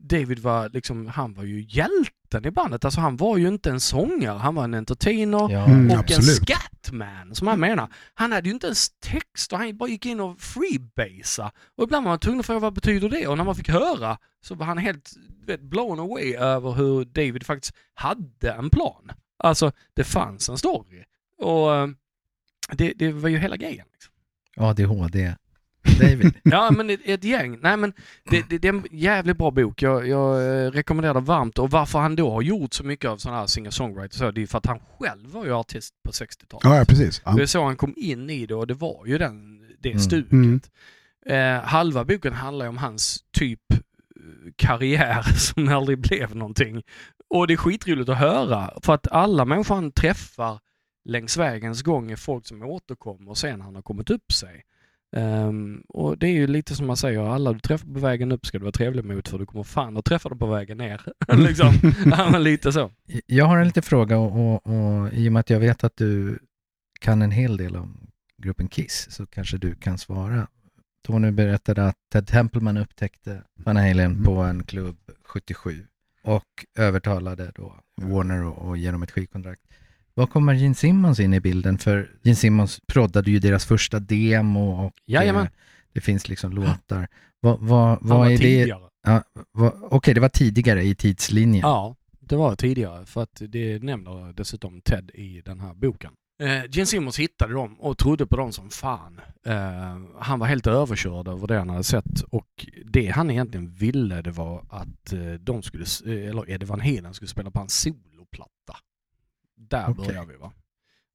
David 0.00 0.38
var 0.38 0.68
liksom, 0.68 1.06
han 1.06 1.34
var 1.34 1.44
ju 1.44 1.66
hjälten 1.68 2.44
i 2.46 2.50
bandet. 2.50 2.84
Alltså 2.84 3.00
han 3.00 3.16
var 3.16 3.36
ju 3.36 3.48
inte 3.48 3.70
en 3.70 3.80
sångare, 3.80 4.38
han 4.38 4.54
var 4.54 4.64
en 4.64 4.74
entertainer 4.74 5.52
Ja. 5.52 5.64
Mm. 5.64 5.86
och 5.86 5.92
en 5.92 5.98
absolut. 5.98 6.36
scatman 6.48 7.34
som 7.34 7.46
han 7.46 7.60
menar. 7.60 7.88
Han 8.14 8.32
hade 8.32 8.48
ju 8.48 8.54
inte 8.54 8.66
ens 8.66 8.90
text 9.00 9.52
och 9.52 9.58
han 9.58 9.76
bara 9.76 9.88
gick 9.88 10.06
in 10.06 10.20
och 10.20 10.40
freebasea. 10.40 11.50
Och 11.76 11.84
ibland 11.84 12.04
var 12.04 12.12
man 12.12 12.18
tvungen 12.18 12.40
att 12.40 12.46
fråga 12.46 12.58
vad 12.60 12.72
betyder 12.74 13.08
det? 13.08 13.26
Och 13.26 13.36
när 13.36 13.44
man 13.44 13.54
fick 13.56 13.68
höra 13.68 14.18
så 14.40 14.54
var 14.54 14.66
han 14.66 14.78
helt 14.78 15.12
vet, 15.46 15.60
blown 15.62 16.00
away 16.00 16.34
över 16.34 16.72
hur 16.72 17.04
David 17.04 17.46
faktiskt 17.46 17.74
hade 17.94 18.52
en 18.52 18.70
plan. 18.70 19.10
Alltså 19.38 19.72
det 19.94 20.04
fanns 20.04 20.48
en 20.48 20.58
story. 20.58 21.04
Och 21.38 21.74
eh, 21.76 21.88
det, 22.72 22.92
det 22.96 23.12
var 23.12 23.28
ju 23.28 23.38
hela 23.38 23.56
grejen. 23.56 23.86
Liksom. 23.92 24.12
ADHD. 24.56 25.34
David. 26.00 26.34
Ja 26.44 26.70
men 26.70 26.90
ett, 26.90 27.00
ett 27.04 27.24
gäng. 27.24 27.58
Nej 27.62 27.76
men 27.76 27.92
det, 28.30 28.48
det, 28.50 28.58
det 28.58 28.68
är 28.68 28.72
en 28.72 28.86
jävligt 28.90 29.38
bra 29.38 29.50
bok. 29.50 29.82
Jag, 29.82 30.08
jag 30.08 30.64
eh, 30.64 30.70
rekommenderar 30.70 31.14
den 31.14 31.24
varmt. 31.24 31.58
Och 31.58 31.70
varför 31.70 31.98
han 31.98 32.16
då 32.16 32.30
har 32.30 32.42
gjort 32.42 32.72
så 32.74 32.84
mycket 32.84 33.10
av 33.10 33.16
sådana 33.16 33.38
här 33.40 33.46
singer-songwriters 33.46 34.14
så, 34.18 34.30
det 34.30 34.42
är 34.42 34.46
för 34.46 34.58
att 34.58 34.66
han 34.66 34.80
själv 34.98 35.30
var 35.30 35.44
ju 35.44 35.52
artist 35.54 35.94
på 36.04 36.10
60-talet. 36.10 36.64
ja, 36.64 36.76
ja 36.78 36.84
precis. 36.84 37.22
Ja. 37.24 37.32
Det 37.32 37.42
är 37.42 37.46
så 37.46 37.64
han 37.64 37.76
kom 37.76 37.94
in 37.96 38.30
i 38.30 38.46
det 38.46 38.54
och 38.54 38.66
det 38.66 38.74
var 38.74 39.06
ju 39.06 39.18
den, 39.18 39.58
det 39.80 39.88
Mm. 39.88 40.00
stuket. 40.00 40.32
Mm. 40.32 40.60
Eh, 41.26 41.62
halva 41.64 42.04
boken 42.04 42.32
handlar 42.32 42.64
ju 42.64 42.68
om 42.68 42.78
hans 42.78 43.24
typ 43.32 43.72
eh, 43.72 43.78
karriär 44.56 45.22
som 45.36 45.68
aldrig 45.68 45.98
blev 45.98 46.36
någonting. 46.36 46.82
Och 47.30 47.46
det 47.46 47.52
är 47.52 47.56
skitroligt 47.56 48.08
att 48.08 48.18
höra 48.18 48.70
för 48.82 48.94
att 48.94 49.08
alla 49.08 49.44
människor 49.44 49.74
han 49.74 49.92
träffar 49.92 50.58
längs 51.04 51.36
vägens 51.36 51.82
gång 51.82 52.10
är 52.10 52.16
folk 52.16 52.46
som 52.46 52.62
återkommer 52.62 53.34
sen 53.34 53.60
han 53.60 53.74
har 53.74 53.82
kommit 53.82 54.10
upp 54.10 54.32
sig. 54.32 54.62
Ehm, 55.16 55.82
och 55.88 56.18
det 56.18 56.26
är 56.26 56.32
ju 56.32 56.46
lite 56.46 56.74
som 56.74 56.86
man 56.86 56.96
säger, 56.96 57.20
alla 57.20 57.52
du 57.52 57.60
träffar 57.60 57.86
på 57.86 58.00
vägen 58.00 58.32
upp 58.32 58.46
ska 58.46 58.58
du 58.58 58.62
vara 58.62 58.72
trevlig 58.72 59.04
mot 59.04 59.28
för 59.28 59.38
du 59.38 59.46
kommer 59.46 59.64
fan 59.64 59.96
att 59.96 60.04
träffa 60.04 60.28
dem 60.28 60.38
på 60.38 60.46
vägen 60.46 60.78
ner. 60.78 61.02
liksom. 61.32 61.74
ja, 62.04 62.28
men 62.30 62.42
lite 62.42 62.72
så. 62.72 62.90
Jag 63.26 63.44
har 63.44 63.58
en 63.58 63.66
liten 63.66 63.82
fråga 63.82 64.18
och, 64.18 64.54
och, 64.54 64.66
och 64.66 65.12
i 65.12 65.28
och 65.28 65.32
med 65.32 65.40
att 65.40 65.50
jag 65.50 65.60
vet 65.60 65.84
att 65.84 65.96
du 65.96 66.38
kan 67.00 67.22
en 67.22 67.30
hel 67.30 67.56
del 67.56 67.76
om 67.76 68.10
gruppen 68.42 68.68
Kiss 68.68 69.06
så 69.10 69.26
kanske 69.26 69.58
du 69.58 69.74
kan 69.74 69.98
svara. 69.98 70.48
Tony 71.06 71.30
berättade 71.30 71.86
att 71.86 71.96
Ted 72.12 72.26
Templeman 72.26 72.76
upptäckte 72.76 73.42
Van 73.64 73.76
Halen 73.76 74.24
på 74.24 74.34
en 74.34 74.64
klubb 74.64 74.96
77 75.24 75.86
och 76.22 76.44
övertalade 76.78 77.52
då 77.54 77.80
Warner 77.96 78.48
att 78.48 78.68
att 78.68 78.78
ge 78.78 78.90
dem 78.90 79.02
ett 79.02 79.10
skivkontrakt. 79.10 79.62
Vad 80.18 80.30
kommer 80.30 80.54
Gene 80.54 80.74
Simmons 80.74 81.20
in 81.20 81.34
i 81.34 81.40
bilden? 81.40 81.78
För 81.78 82.10
Gene 82.22 82.36
Simmons 82.36 82.80
proddade 82.86 83.30
ju 83.30 83.38
deras 83.38 83.66
första 83.66 83.98
demo 84.00 84.86
och 84.86 84.92
Jajamän. 85.06 85.42
eh, 85.42 85.48
det 85.92 86.00
finns 86.00 86.28
liksom 86.28 86.52
låtar. 86.52 87.08
Vad, 87.40 87.60
vad, 87.60 87.98
vad 88.00 88.18
var 88.18 88.26
är 88.26 88.30
det? 88.30 88.36
tidigare. 88.38 88.80
Ja, 89.06 89.22
vad- 89.52 89.74
Okej, 89.90 90.14
det 90.14 90.20
var 90.20 90.28
tidigare 90.28 90.82
i 90.82 90.94
tidslinjen. 90.94 91.60
Ja, 91.62 91.96
det 92.20 92.36
var 92.36 92.56
tidigare 92.56 93.06
för 93.06 93.22
att 93.22 93.42
det 93.48 93.82
nämner 93.82 94.32
dessutom 94.32 94.80
Ted 94.80 95.10
i 95.14 95.42
den 95.44 95.60
här 95.60 95.74
boken. 95.74 96.10
Eh, 96.42 96.64
Gene 96.70 96.86
Simmons 96.86 97.18
hittade 97.18 97.52
dem 97.52 97.80
och 97.80 97.98
trodde 97.98 98.26
på 98.26 98.36
dem 98.36 98.52
som 98.52 98.70
fan. 98.70 99.20
Eh, 99.46 99.54
han 100.18 100.38
var 100.38 100.46
helt 100.46 100.66
överkörd 100.66 101.28
över 101.28 101.46
det 101.46 101.58
han 101.58 101.70
hade 101.70 101.84
sett 101.84 102.20
och 102.30 102.66
det 102.84 103.06
han 103.08 103.30
egentligen 103.30 103.70
ville 103.74 104.22
det 104.22 104.30
var 104.30 104.64
att 104.68 105.12
eh, 105.12 105.32
de 105.40 105.62
skulle, 105.62 105.84
eh, 106.06 106.28
eller 106.30 106.50
Eddie 106.50 106.66
Van 106.66 106.80
Halen 106.80 107.14
skulle 107.14 107.28
spela 107.28 107.50
på 107.50 107.58
hans 107.58 107.74
soloplatta. 107.80 108.76
Där 109.58 109.90
Okej. 109.90 110.06
börjar 110.06 110.26
vi 110.26 110.36
va. 110.36 110.52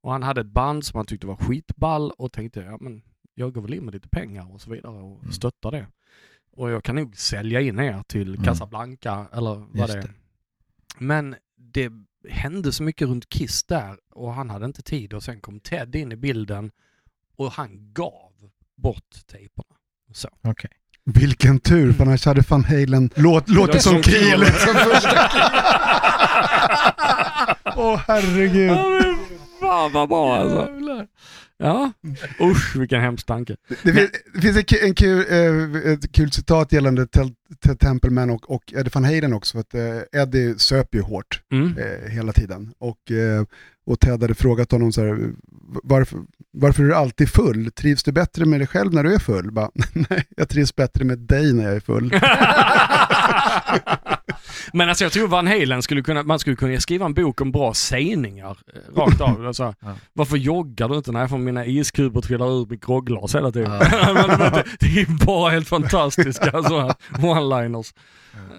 Och 0.00 0.12
han 0.12 0.22
hade 0.22 0.40
ett 0.40 0.46
band 0.46 0.84
som 0.84 0.96
han 0.98 1.06
tyckte 1.06 1.26
var 1.26 1.36
skitball 1.36 2.10
och 2.10 2.32
tänkte 2.32 2.60
ja 2.60 2.78
men 2.80 3.02
jag 3.34 3.52
går 3.54 3.62
väl 3.62 3.74
in 3.74 3.84
med 3.84 3.94
lite 3.94 4.08
pengar 4.08 4.52
och 4.52 4.60
så 4.60 4.70
vidare 4.70 4.92
och 5.02 5.20
Mm. 5.20 5.32
stöttar 5.32 5.70
det. 5.70 5.86
Och 6.50 6.70
jag 6.70 6.84
kan 6.84 6.96
nog 6.96 7.16
sälja 7.16 7.60
in 7.60 7.78
er 7.78 8.02
till 8.06 8.28
Mm. 8.34 8.44
Casablanca 8.44 9.26
eller 9.32 9.54
vad 9.54 9.76
Just 9.78 9.92
det 9.92 9.98
är. 9.98 10.12
Men 10.98 11.36
det 11.56 11.92
hände 12.28 12.72
så 12.72 12.82
mycket 12.82 13.08
runt 13.08 13.28
Kiss 13.28 13.64
där 13.64 13.98
och 14.10 14.32
han 14.34 14.50
hade 14.50 14.66
inte 14.66 14.82
tid 14.82 15.14
och 15.14 15.22
sen 15.22 15.40
kom 15.40 15.60
Ted 15.60 15.94
in 15.96 16.12
i 16.12 16.16
bilden 16.16 16.70
och 17.36 17.52
han 17.52 17.92
gav 17.92 18.32
bort 18.76 19.26
tejperna. 19.26 19.76
Så. 20.12 20.28
Okej. 20.42 20.70
Vilken 21.06 21.58
tur, 21.60 21.92
för 21.92 22.04
annars 22.04 22.26
hade 22.26 22.42
Van 22.48 22.64
Halen 22.64 23.10
låt, 23.14 23.48
låtit 23.48 23.82
som 23.82 24.02
Kiel. 24.02 24.44
Åh 27.76 28.00
herregud. 28.08 28.70
men 28.70 29.16
fan 29.60 29.92
vad 29.92 30.08
bra 30.08 30.36
alltså. 30.36 30.68
Ja, 31.58 31.92
usch 32.40 32.76
vilken 32.76 33.00
hemsk 33.00 33.26
tanke. 33.26 33.56
Det, 33.82 33.92
finns, 33.92 34.10
det 34.34 34.40
finns 34.40 34.56
en, 34.56 34.64
en 34.88 34.94
kul, 34.94 35.24
eh, 35.30 35.92
ett 35.92 36.12
kul 36.12 36.32
citat 36.32 36.72
gällande 36.72 37.06
Ted, 37.06 37.34
Templeman 37.78 38.30
och, 38.30 38.50
och 38.50 38.72
Eddie 38.76 38.90
Van 38.94 39.04
Halen 39.04 39.32
också. 39.32 39.52
För 39.52 39.60
att, 39.60 39.74
eh, 40.14 40.20
Eddie 40.22 40.54
söp 40.58 40.94
ju 40.94 41.00
hårt 41.00 41.40
Mm. 41.52 41.78
eh, 41.78 42.10
hela 42.10 42.32
tiden. 42.32 42.72
Och, 42.78 42.98
och 43.86 44.00
Ted 44.00 44.20
hade 44.22 44.34
frågat 44.34 44.72
honom 44.72 44.92
så 44.92 45.00
här, 45.04 45.30
varför, 45.82 46.18
varför 46.54 46.82
är 46.82 46.86
du 46.86 46.94
alltid 46.94 47.28
full? 47.28 47.70
Trivs 47.70 48.02
du 48.02 48.12
bättre 48.12 48.44
med 48.46 48.60
dig 48.60 48.66
själv 48.66 48.94
när 48.94 49.04
du 49.04 49.14
är 49.14 49.18
full? 49.18 49.52
Bara, 49.52 49.70
Nej, 49.92 50.24
jag 50.36 50.48
trivs 50.48 50.76
bättre 50.76 51.04
med 51.04 51.18
dig 51.18 51.52
när 51.52 51.64
jag 51.64 51.76
är 51.76 51.80
full. 51.80 52.10
Men 54.72 54.88
alltså 54.88 55.04
jag 55.04 55.12
tror 55.12 55.28
Van 55.28 55.46
Halen 55.46 55.82
skulle 55.82 56.02
kunna, 56.02 56.22
man 56.22 56.38
skulle 56.38 56.56
kunna 56.56 56.80
skriva 56.80 57.06
en 57.06 57.14
bok 57.14 57.40
om 57.40 57.52
bra 57.52 57.74
sägningar 57.74 58.58
eh, 58.74 58.96
rakt 58.96 59.20
av. 59.20 59.46
Alltså, 59.54 59.74
Ja. 59.80 59.94
Varför 60.12 60.36
joggar 60.36 60.88
du 60.88 60.96
inte? 60.96 61.12
Nej, 61.12 61.28
för 61.28 61.38
mina 61.38 61.66
iskuber 61.66 62.20
trillar 62.20 62.60
ur 62.60 62.66
mitt 62.66 62.86
grogglas 62.86 63.34
hela 63.34 63.52
tiden. 63.52 63.72
Ja. 63.72 64.12
Men 64.28 64.38
det, 64.38 64.64
det 64.80 64.86
är 65.00 65.26
bara 65.26 65.50
helt 65.50 65.68
fantastiska 65.68 66.50
alltså, 66.54 66.94
one-liners. 67.12 67.94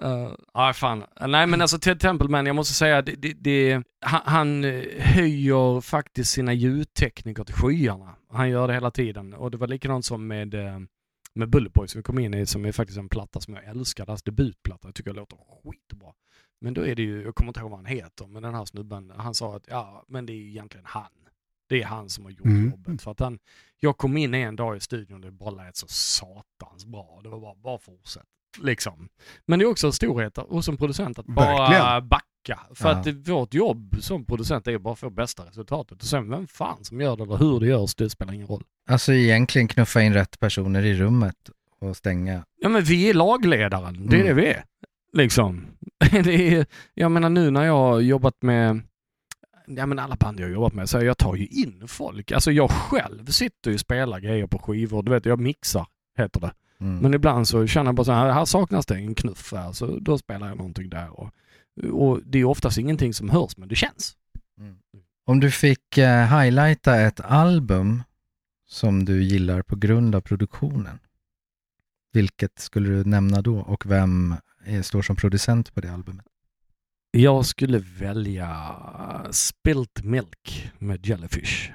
Uh, 0.04 0.32
ah, 0.54 0.74
fan. 0.74 1.04
Nej 1.28 1.48
men 1.48 1.62
alltså 1.62 1.80
Ted 1.80 2.00
Templeman, 2.00 2.46
jag 2.46 2.56
måste 2.56 2.74
säga, 2.74 3.02
det, 3.02 3.16
det, 3.16 3.34
det, 3.34 3.84
han, 4.02 4.22
han 4.26 4.64
eh, 4.64 4.84
höjer 5.00 5.82
faktiskt 5.82 6.32
sina 6.32 6.54
ljudtekniker 6.54 7.44
till 7.44 7.56
skyarna. 7.56 8.16
Han 8.34 8.50
gör 8.50 8.68
det 8.68 8.74
hela 8.74 8.92
tiden. 8.92 9.34
Och 9.34 9.52
det 9.52 9.58
var 9.58 9.68
likadant 9.68 10.06
som 10.06 10.28
med 10.28 10.54
eh, 10.54 10.80
med 11.36 11.50
Bullet 11.50 11.74
Boys 11.74 11.92
som 11.92 12.00
vi 12.00 12.04
kom 12.04 12.20
in 12.20 12.34
i 12.34 12.46
som 12.46 12.66
är 12.66 12.72
faktiskt 12.72 13.00
en 13.00 13.10
platta 13.10 13.40
som 13.42 13.54
jag 13.54 13.64
älskar. 13.64 14.06
Deras 14.06 14.24
debutplatta. 14.24 14.88
Jag 14.88 14.96
tycker 14.96 15.10
jag 15.10 15.16
låter 15.16 15.38
skitbra. 15.64 16.14
Men 16.62 16.74
då 16.74 16.86
är 16.86 16.96
det 16.96 17.02
ju, 17.02 17.24
jag 17.24 17.36
kommer 17.36 17.50
inte 17.50 17.60
ihåg 17.60 17.70
vad 17.70 17.80
han 17.80 17.86
heter, 17.86 18.28
men 18.28 18.44
den 18.44 18.54
här 18.56 18.66
snubben, 18.66 19.14
han 19.18 19.34
sa 19.34 19.56
att 19.56 19.64
ja, 19.68 20.04
men 20.08 20.26
det 20.26 20.34
är 20.34 20.36
ju 20.38 20.50
egentligen 20.50 20.86
han. 20.90 21.12
Det 21.70 21.82
är 21.82 21.86
han 21.86 22.10
som 22.10 22.24
har 22.24 22.32
gjort 22.32 22.46
Mm. 22.46 22.70
jobbet. 22.70 23.02
För 23.02 23.12
att 23.12 23.20
han, 23.20 23.40
jag 23.80 23.98
kom 23.98 24.18
in 24.18 24.34
en 24.34 24.56
dag 24.56 24.78
i 24.78 24.80
studion 24.80 25.16
och 25.16 25.22
det 25.22 25.32
bara 25.32 25.50
lät 25.52 25.76
så 25.76 25.88
satans 25.88 26.86
bra. 26.86 27.20
Det 27.24 27.30
var 27.30 27.40
bara, 27.40 27.56
bara 27.56 27.78
fortsätt. 27.78 28.24
Liksom. 28.62 29.10
Men 29.46 29.60
det 29.60 29.66
är 29.66 29.70
också 29.70 29.88
en 29.88 29.94
storhet 29.94 30.38
hos 30.38 30.68
en 30.70 30.78
producent 30.78 31.20
att 31.20 31.26
bara 31.26 31.46
Verkligen. 31.58 32.08
backa. 32.10 32.25
För 32.74 32.90
Ja. 32.90 32.96
att 32.96 33.08
vårt 33.28 33.54
jobb 33.54 33.96
som 34.00 34.26
producent 34.26 34.68
är 34.68 34.78
bara 34.78 34.94
att 34.94 35.00
få 35.00 35.10
bästa 35.10 35.44
resultatet. 35.46 36.02
Och 36.02 36.08
sen 36.08 36.30
vem 36.30 36.48
fan 36.48 36.84
som 36.84 37.02
gör 37.02 37.18
det 37.18 37.24
eller 37.24 37.38
hur 37.38 37.60
det 37.60 37.66
görs, 37.68 37.96
det 37.96 38.10
spelar 38.10 38.34
ingen 38.34 38.48
roll. 38.48 38.64
Alltså 38.90 39.14
egentligen 39.14 39.68
knuffa 39.68 40.02
in 40.02 40.14
rätt 40.14 40.40
personer 40.40 40.86
i 40.86 40.94
rummet 40.94 41.36
och 41.80 41.98
stänga. 41.98 42.46
Ja 42.62 42.70
men 42.70 42.84
vi 42.84 43.10
är 43.10 43.14
lagledaren, 43.14 44.08
det 44.08 44.16
är 44.18 44.22
Mm. 44.22 44.36
det 44.36 44.42
vi 44.42 44.48
är. 44.48 44.64
Liksom. 45.14 45.66
det 46.12 46.56
är, 46.56 46.66
jag 46.94 47.12
menar 47.12 47.30
nu 47.30 47.52
när 47.52 47.64
jag 47.66 47.74
har 47.78 48.00
jobbat 48.00 48.36
med 48.42 48.82
Ja 49.68 49.86
men 49.86 50.00
alla 50.00 50.16
band 50.16 50.40
jag 50.40 50.46
har 50.46 50.52
jobbat 50.54 50.74
med, 50.74 50.90
så 50.90 51.04
jag 51.04 51.18
tar 51.18 51.36
ju 51.36 51.46
in 51.48 51.84
folk. 51.88 52.32
Alltså 52.32 52.52
jag 52.52 52.72
själv 52.72 53.26
sitter 53.26 53.70
ju 53.72 53.74
och 53.74 53.80
spelar 53.80 54.20
grejer 54.20 54.48
på 54.48 54.60
skivor. 54.60 55.04
Du 55.04 55.12
vet, 55.12 55.26
jag 55.26 55.40
mixar, 55.40 55.88
heter 56.18 56.40
det. 56.40 56.52
Mm. 56.80 56.98
Men 57.00 57.14
ibland 57.14 57.48
så 57.48 57.68
känner 57.68 57.86
jag 57.88 57.96
bara 57.96 58.04
så 58.04 58.12
här, 58.12 58.32
här 58.32 58.46
saknas 58.46 58.86
det 58.86 58.96
en 58.96 59.16
knuff 59.16 59.54
här, 59.54 59.72
så 59.72 60.00
då 60.00 60.18
spelar 60.18 60.48
jag 60.48 60.58
någonting 60.58 60.90
där. 60.90 61.20
Och, 61.20 61.30
och 61.92 62.20
det 62.26 62.40
är 62.40 62.46
oftast 62.46 62.78
ingenting 62.78 63.14
som 63.14 63.30
hörs, 63.30 63.58
men 63.58 63.70
det 63.70 63.76
känns. 63.76 64.18
Om 65.26 65.40
du 65.40 65.52
fick 65.52 65.98
eh, 65.98 66.40
highlighta 66.40 67.02
ett 67.02 67.20
album 67.20 68.04
som 68.68 69.06
du 69.06 69.24
gillar 69.24 69.62
på 69.62 69.76
grund 69.76 70.16
av 70.16 70.22
produktionen, 70.22 71.00
vilket 72.14 72.60
skulle 72.60 72.90
du 72.90 73.04
nämna 73.04 73.42
då 73.42 73.60
och 73.60 73.86
vem 73.86 74.36
är, 74.66 74.82
står 74.82 75.02
som 75.02 75.16
producent 75.16 75.74
på 75.74 75.82
det 75.82 75.94
albumet? 75.94 76.26
Jag 77.12 77.46
skulle 77.46 77.80
välja 77.80 78.72
Spilt 79.32 80.04
Milk 80.04 80.72
med 80.80 81.06
Jellyfish. 81.06 81.72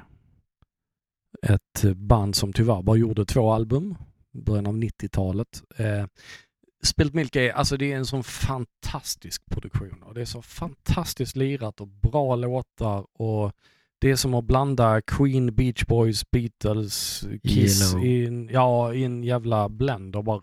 Ett 1.43 1.85
band 1.97 2.37
som 2.37 2.53
tyvärr 2.53 2.83
bara 2.83 2.97
gjorde 2.97 3.25
två 3.25 3.53
album 3.53 3.97
början 4.33 4.67
av 4.67 4.77
90-talet. 4.77 5.63
Eh, 5.77 6.07
Spilt 6.83 7.15
Milk 7.15 7.37
är, 7.37 7.53
alltså 7.53 7.77
det 7.77 7.93
är 7.93 7.97
en 7.97 8.07
sån 8.07 8.25
fantastisk 8.25 9.43
produktion 9.51 10.03
och 10.03 10.15
det 10.15 10.21
är 10.21 10.25
så 10.25 10.43
fantastiskt 10.43 11.37
lirat 11.37 11.81
och 11.81 11.89
bra 11.89 12.37
låtar 12.37 13.07
och 13.23 13.53
det 13.99 14.11
är 14.11 14.17
som 14.17 14.35
att 14.35 14.45
blanda 14.45 15.01
Queen, 15.01 15.55
Beach 15.55 15.85
Boys, 15.85 16.31
Beatles, 16.31 17.25
Kiss 17.49 17.95
i 17.95 18.27
en, 18.27 18.49
ja, 18.53 18.95
i 18.95 19.05
en 19.05 19.25
jävla 19.25 19.69
blend 19.69 20.17
och 20.17 20.25
bara 20.25 20.41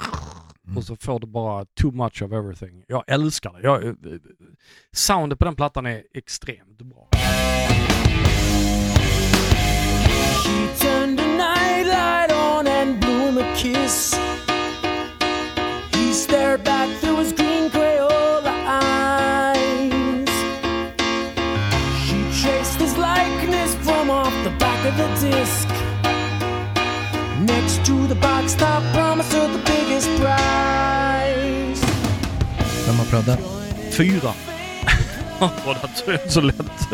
Mm. 0.67 0.77
och 0.77 0.83
så 0.83 0.95
får 0.95 1.19
du 1.19 1.27
bara 1.27 1.65
too 1.65 1.91
much 1.91 2.21
of 2.21 2.31
everything. 2.31 2.83
Jag 2.87 3.03
älskar 3.07 3.53
det. 3.53 3.61
Jag, 3.63 3.95
soundet 4.91 5.39
på 5.39 5.45
den 5.45 5.55
plattan 5.55 5.85
är 5.85 6.03
extremt 6.13 6.81
bra. 6.81 7.07
She 10.43 10.67
turned 10.79 11.19
a 11.19 11.27
nightlight 11.27 12.31
on 12.31 12.67
and 12.67 12.99
blew 12.99 13.19
him 13.19 13.37
a 13.37 13.55
kiss. 13.55 14.19
Of 25.37 25.47
the 25.47 25.67
disc. 25.67 25.67
Next 27.39 27.85
to 27.85 28.07
the 28.07 28.15
box 28.15 28.55
top 28.55 28.83
promised 28.93 29.33
her 29.33 29.47
the 29.47 29.63
biggest 29.71 30.09
prize. 30.19 31.81
Vem 32.85 32.95
har 32.95 33.05
proddat? 33.05 33.39
Fyra. 33.91 34.33
Vad 35.65 35.77
det 36.05 36.13
är 36.13 36.29
så 36.29 36.41
lätt. 36.41 36.91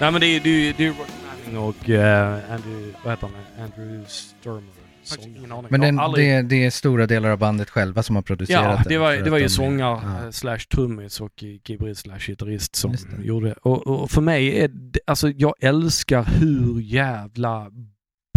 Nej 0.00 0.10
men 0.10 0.20
det 0.20 0.26
är, 0.26 0.46
är 0.46 0.88
Roger 0.88 0.94
Manning 1.26 1.58
och 1.58 1.88
uh, 1.88 2.52
Andrew, 2.52 2.92
vad 3.02 3.12
heter 3.12 3.28
han? 3.28 3.64
Andrew 3.64 4.08
Sturmer. 4.08 4.81
Sång, 5.04 5.36
ingen 5.36 5.52
aning. 5.52 5.66
Men 5.70 5.98
har 5.98 6.04
aldrig- 6.04 6.28
det, 6.34 6.42
det 6.42 6.64
är 6.66 6.70
stora 6.70 7.06
delar 7.06 7.30
av 7.30 7.38
bandet 7.38 7.70
själva 7.70 8.02
som 8.02 8.16
har 8.16 8.22
producerat 8.22 8.62
Ja, 8.64 8.74
den 8.76 8.84
det 8.88 8.98
var, 8.98 9.12
det 9.12 9.30
var 9.30 9.38
ju 9.38 9.44
de- 9.44 9.48
sångare 9.50 10.00
Ja. 10.02 10.24
eh, 10.24 10.30
slash 10.30 10.58
trummis 10.58 11.20
och 11.20 11.44
keyboardist 11.66 12.00
slash 12.00 12.18
gitarrist 12.18 12.76
som 12.76 12.92
det. 12.92 13.24
gjorde 13.26 13.48
det. 13.48 13.54
Och, 13.62 13.86
och 13.86 14.10
för 14.10 14.20
mig 14.20 14.60
är 14.60 14.68
det, 14.68 15.00
alltså 15.06 15.28
jag 15.30 15.54
älskar 15.60 16.22
hur 16.24 16.80
jävla 16.80 17.70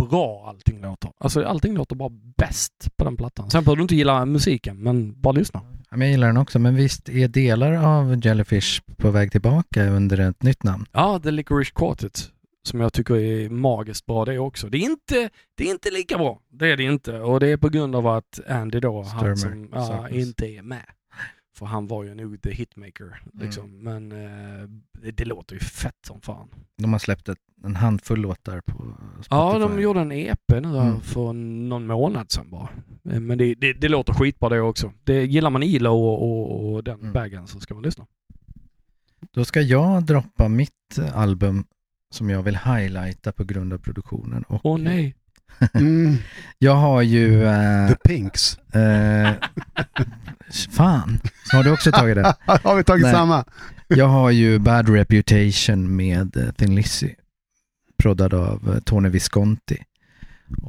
bra 0.09 0.45
allting 0.49 0.81
låter. 0.81 1.11
Alltså 1.19 1.43
allting 1.43 1.73
låter 1.75 1.95
bara 1.95 2.11
bäst 2.37 2.73
på 2.97 3.05
den 3.05 3.17
plattan. 3.17 3.49
Sen 3.49 3.63
behöver 3.63 3.75
du 3.77 3.81
inte 3.81 3.95
gilla 3.95 4.25
musiken, 4.25 4.77
men 4.83 5.21
bara 5.21 5.31
lyssna. 5.31 5.61
Ja, 5.89 5.97
men 5.97 6.01
jag 6.07 6.11
gillar 6.11 6.27
den 6.27 6.37
också, 6.37 6.59
men 6.59 6.75
visst 6.75 7.09
är 7.09 7.27
delar 7.27 7.71
av 7.73 8.25
Jellyfish 8.25 8.81
på 8.97 9.11
väg 9.11 9.31
tillbaka 9.31 9.85
under 9.89 10.19
ett 10.19 10.43
nytt 10.43 10.63
namn? 10.63 10.85
Ja, 10.91 11.19
The 11.23 11.31
Licorice 11.31 11.71
Quartet 11.75 12.31
som 12.67 12.79
jag 12.79 12.93
tycker 12.93 13.15
är 13.15 13.49
magiskt 13.49 14.05
bra 14.05 14.25
det 14.25 14.39
också. 14.39 14.69
Det 14.69 14.77
är 14.77 14.81
inte, 14.89 15.29
det 15.55 15.63
är 15.67 15.71
inte 15.71 15.91
lika 15.91 16.17
bra. 16.17 16.39
Det 16.49 16.67
är 16.71 16.77
det 16.77 16.83
inte. 16.83 17.19
Och 17.19 17.39
det 17.39 17.47
är 17.47 17.57
på 17.57 17.69
grund 17.69 17.95
av 17.95 18.07
att 18.07 18.39
Andy 18.49 18.79
då, 18.79 19.03
Sturmer 19.03 19.27
han 19.27 19.37
som 19.37 19.69
ja, 19.73 20.09
inte 20.09 20.45
är 20.47 20.61
med. 20.61 20.85
För 21.57 21.65
han 21.65 21.87
var 21.87 22.03
ju 22.03 22.15
nog 22.15 22.41
the 22.41 22.51
hitmaker. 22.51 23.21
Liksom. 23.33 23.83
Men 23.83 24.11
eh, 24.11 24.69
det, 25.01 25.11
det 25.11 25.25
låter 25.25 25.53
ju 25.53 25.59
fett 25.59 25.95
som 26.07 26.21
fan. 26.21 26.47
De 26.77 26.91
har 26.93 26.99
släppt 26.99 27.29
ett, 27.29 27.37
en 27.63 27.75
handfull 27.75 28.19
låtar 28.21 28.61
på 28.61 28.73
Spotify. 28.73 29.27
Ja, 29.29 29.59
de 29.59 29.81
gjorde 29.81 29.99
en 29.99 30.11
EP 30.11 30.39
nu 30.49 30.57
Mm. 30.77 31.01
för 31.01 31.33
någon 31.33 31.87
månad 31.87 32.31
sedan 32.31 32.49
bara. 32.49 32.69
Eh, 33.11 33.19
Men 33.19 33.37
det, 33.37 33.55
det, 33.55 33.73
det 33.73 33.89
låter 33.89 34.13
skitbra 34.13 34.49
det 34.49 34.61
också. 34.61 34.91
Det, 35.03 35.25
gillar 35.25 35.49
man 35.49 35.63
Ilo 35.63 35.89
och, 35.89 36.23
och, 36.23 36.73
och 36.73 36.83
den 36.83 36.99
Mm. 36.99 37.13
baggen 37.13 37.47
så 37.47 37.59
ska 37.59 37.73
man 37.73 37.83
lyssna. 37.83 38.05
Då 39.31 39.45
ska 39.45 39.61
jag 39.61 40.03
droppa 40.05 40.47
mitt 40.47 40.99
album 41.13 41.65
som 42.15 42.29
jag 42.29 42.43
vill 42.43 42.57
highlighta 42.57 43.31
på 43.31 43.43
grund 43.43 43.73
av 43.73 43.77
produktionen. 43.77 44.43
Och 44.43 44.65
Åh 44.65 44.77
nej. 44.79 45.15
Mm, 45.73 46.15
Jag 46.59 46.75
har 46.75 47.01
ju... 47.01 47.43
eh, 47.45 47.87
the 47.89 47.95
Pinks. 47.95 48.57
eh, 48.57 49.31
fan, 50.71 51.19
har 51.51 51.63
du 51.63 51.71
också 51.71 51.91
tagit 51.91 52.15
det? 52.15 52.35
har 52.63 52.75
vi 52.75 52.83
tagit 52.83 53.03
Nej. 53.03 53.13
samma? 53.13 53.45
Jag 53.87 54.07
har 54.07 54.31
ju 54.31 54.59
Bad 54.59 54.89
Reputation 54.89 55.95
med 55.95 56.37
eh, 56.37 56.51
Thin 56.51 56.75
Lizzy. 56.75 57.13
Proddad 57.97 58.33
av 58.33 58.73
eh, 58.73 58.79
Tony 58.79 59.09
Visconti. 59.09 59.77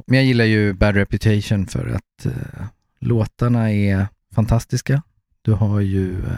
Men 0.07 0.17
jag 0.17 0.25
gillar 0.25 0.45
ju 0.45 0.73
Bad 0.73 0.95
Reputation 0.95 1.67
för 1.67 1.87
att 1.87 2.25
eh, 2.25 2.65
låtarna 2.99 3.71
är 3.71 4.07
fantastiska. 4.35 5.01
Du 5.41 5.51
har 5.51 5.79
ju 5.79 6.13
eh, 6.25 6.31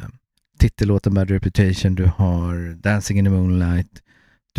titellåten 0.59 1.13
Bad 1.13 1.29
Reputation, 1.29 1.95
du 1.95 2.05
har 2.15 2.73
Dancing 2.75 3.19
in 3.19 3.25
the 3.25 3.31
Moonlight, 3.31 3.89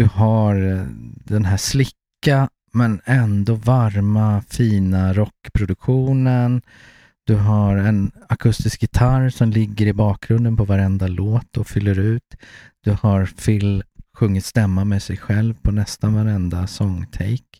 du 0.00 0.06
har 0.06 0.72
eh, 0.72 0.86
den 1.24 1.44
här 1.44 1.56
slicka 1.56 2.48
men 2.72 3.00
ändå 3.04 3.54
varma, 3.54 4.42
fina 4.48 5.12
rockproduktionen. 5.12 6.62
Du 7.24 7.34
har 7.36 7.76
en 7.76 8.12
akustisk 8.28 8.82
gitarr 8.82 9.30
som 9.30 9.50
ligger 9.50 9.86
i 9.86 9.92
bakgrunden 9.92 10.56
på 10.56 10.64
varenda 10.64 11.06
låt 11.06 11.56
och 11.56 11.66
fyller 11.66 11.98
ut. 11.98 12.36
Du 12.84 12.96
har 13.02 13.26
Phil 13.26 13.82
sjungit 14.18 14.44
stämma 14.44 14.84
med 14.84 15.02
sig 15.02 15.16
själv 15.16 15.54
på 15.62 15.70
nästan 15.70 16.14
varenda 16.14 16.66
sångtake 16.66 17.58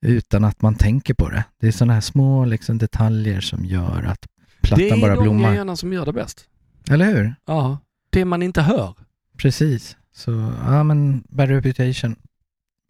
utan 0.00 0.44
att 0.44 0.62
man 0.62 0.74
tänker 0.74 1.14
på 1.14 1.28
det. 1.28 1.44
Det 1.60 1.66
är 1.68 1.72
sådana 1.72 1.94
här 1.94 2.00
små 2.00 2.44
liksom, 2.44 2.78
detaljer 2.78 3.40
som 3.40 3.64
gör 3.64 4.02
att 4.02 4.26
plattan 4.62 4.88
Det 4.88 4.90
är 4.90 5.00
bara 5.00 5.14
de 5.14 5.22
blommar. 5.22 5.50
grejerna 5.50 5.76
som 5.76 5.92
gör 5.92 6.06
det 6.06 6.12
bäst. 6.12 6.44
Eller 6.90 7.04
hur? 7.04 7.34
Ja. 7.46 7.78
Det 8.10 8.24
man 8.24 8.42
inte 8.42 8.62
hör. 8.62 8.94
Precis. 9.36 9.96
Så, 10.12 10.52
ja 10.66 10.82
men 10.82 11.24
Bad 11.28 11.48
Reputation 11.48 12.16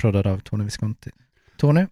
proddad 0.01 0.27
av 0.27 0.39
Tony 0.39 0.65
Visconti. 0.65 1.11
Tony? 1.57 1.87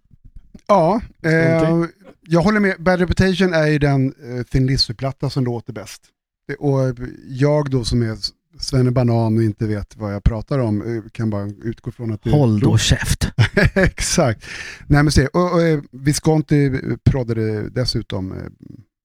Ja, 0.66 1.00
eh, 1.22 1.84
jag 2.20 2.40
håller 2.40 2.60
med. 2.60 2.76
Bad 2.78 3.00
Reputation 3.00 3.54
är 3.54 3.66
ju 3.66 3.78
den 3.78 4.14
eh, 4.22 4.42
Thin 4.42 4.66
Lizzy-platta 4.66 5.30
som 5.30 5.44
låter 5.44 5.72
bäst. 5.72 6.02
Det, 6.48 6.54
och 6.54 6.96
jag 7.28 7.70
då 7.70 7.84
som 7.84 8.02
är 8.02 8.16
Svenne 8.58 8.90
Banan 8.90 9.36
och 9.36 9.42
inte 9.42 9.66
vet 9.66 9.96
vad 9.96 10.14
jag 10.14 10.24
pratar 10.24 10.58
om 10.58 10.96
eh, 10.96 11.10
kan 11.10 11.30
bara 11.30 11.50
utgå 11.62 11.90
från 11.92 12.12
att 12.12 12.22
det 12.22 12.30
Håll 12.30 12.60
då 12.60 12.78
käft. 12.78 13.32
Exakt. 13.74 14.44
Nej 14.86 15.02
men 15.02 15.12
se, 15.12 15.26
och, 15.26 15.52
och, 15.52 15.62
eh, 15.62 15.80
Visconti 15.90 16.70
proddade 17.04 17.70
dessutom 17.70 18.32
eh, 18.32 18.38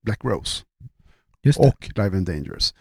Black 0.03 0.23
Rose 0.23 0.64
och 1.57 1.91
Live 1.95 2.18
and 2.18 2.26
Dangerous. 2.26 2.73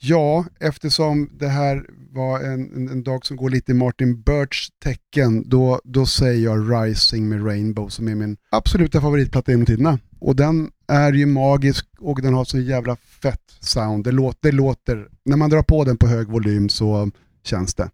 Ja, 0.00 0.44
eftersom 0.60 1.30
det 1.38 1.48
här 1.48 1.84
var 2.12 2.40
en, 2.40 2.76
en, 2.76 2.88
en 2.88 3.02
dag 3.02 3.26
som 3.26 3.36
går 3.36 3.50
lite 3.50 3.72
i 3.72 3.74
Martin 3.74 4.22
Birchs 4.22 4.68
tecken, 4.84 5.48
då, 5.48 5.80
då 5.84 6.06
säger 6.06 6.44
jag 6.44 6.86
Rising 6.86 7.28
med 7.28 7.46
Rainbow 7.46 7.88
som 7.88 8.08
är 8.08 8.14
min 8.14 8.36
absoluta 8.50 9.00
favoritplatta 9.00 9.50
genom 9.50 9.66
tiderna. 9.66 9.98
Och 10.20 10.36
den 10.36 10.70
är 10.88 11.12
ju 11.12 11.26
magisk 11.26 11.86
och 11.98 12.22
den 12.22 12.34
har 12.34 12.44
så 12.44 12.58
jävla 12.58 12.96
fett 12.96 13.40
sound. 13.60 14.04
Det 14.04 14.12
låter, 14.12 14.38
det 14.42 14.52
låter, 14.52 15.08
när 15.24 15.36
man 15.36 15.50
drar 15.50 15.62
på 15.62 15.84
den 15.84 15.96
på 15.96 16.06
hög 16.06 16.28
volym 16.28 16.68
så 16.68 17.10
känns 17.44 17.74
det. 17.74 17.90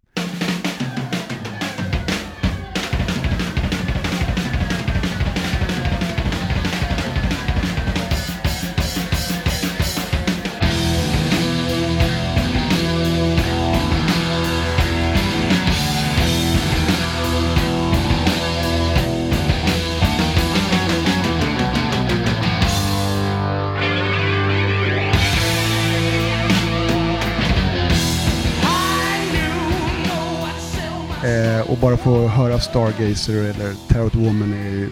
Bara 31.84 31.96
få 31.96 32.28
höra 32.28 32.60
Stargazer 32.60 33.44
eller 33.44 33.88
Tarot 33.88 34.14
Woman 34.14 34.52
är 34.52 34.70
ju... 34.70 34.90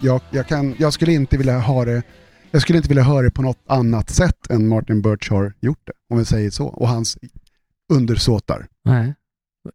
Jag, 0.00 0.20
jag, 0.30 0.46
kan, 0.46 0.74
jag 0.78 0.92
skulle 0.92 1.12
inte 1.12 1.36
vilja 1.36 1.58
ha 1.58 1.84
det 1.84 2.02
jag 2.50 2.62
skulle 2.62 2.76
inte 2.76 2.88
vilja 2.88 3.02
höra 3.02 3.22
det 3.22 3.30
på 3.30 3.42
något 3.42 3.62
annat 3.66 4.10
sätt 4.10 4.50
än 4.50 4.68
Martin 4.68 5.02
Birch 5.02 5.30
har 5.30 5.52
gjort 5.60 5.80
det, 5.86 5.92
om 6.10 6.18
vi 6.18 6.24
säger 6.24 6.50
så. 6.50 6.66
Och 6.66 6.88
hans 6.88 7.18
undersåtar. 7.92 8.66
Nej. 8.84 9.14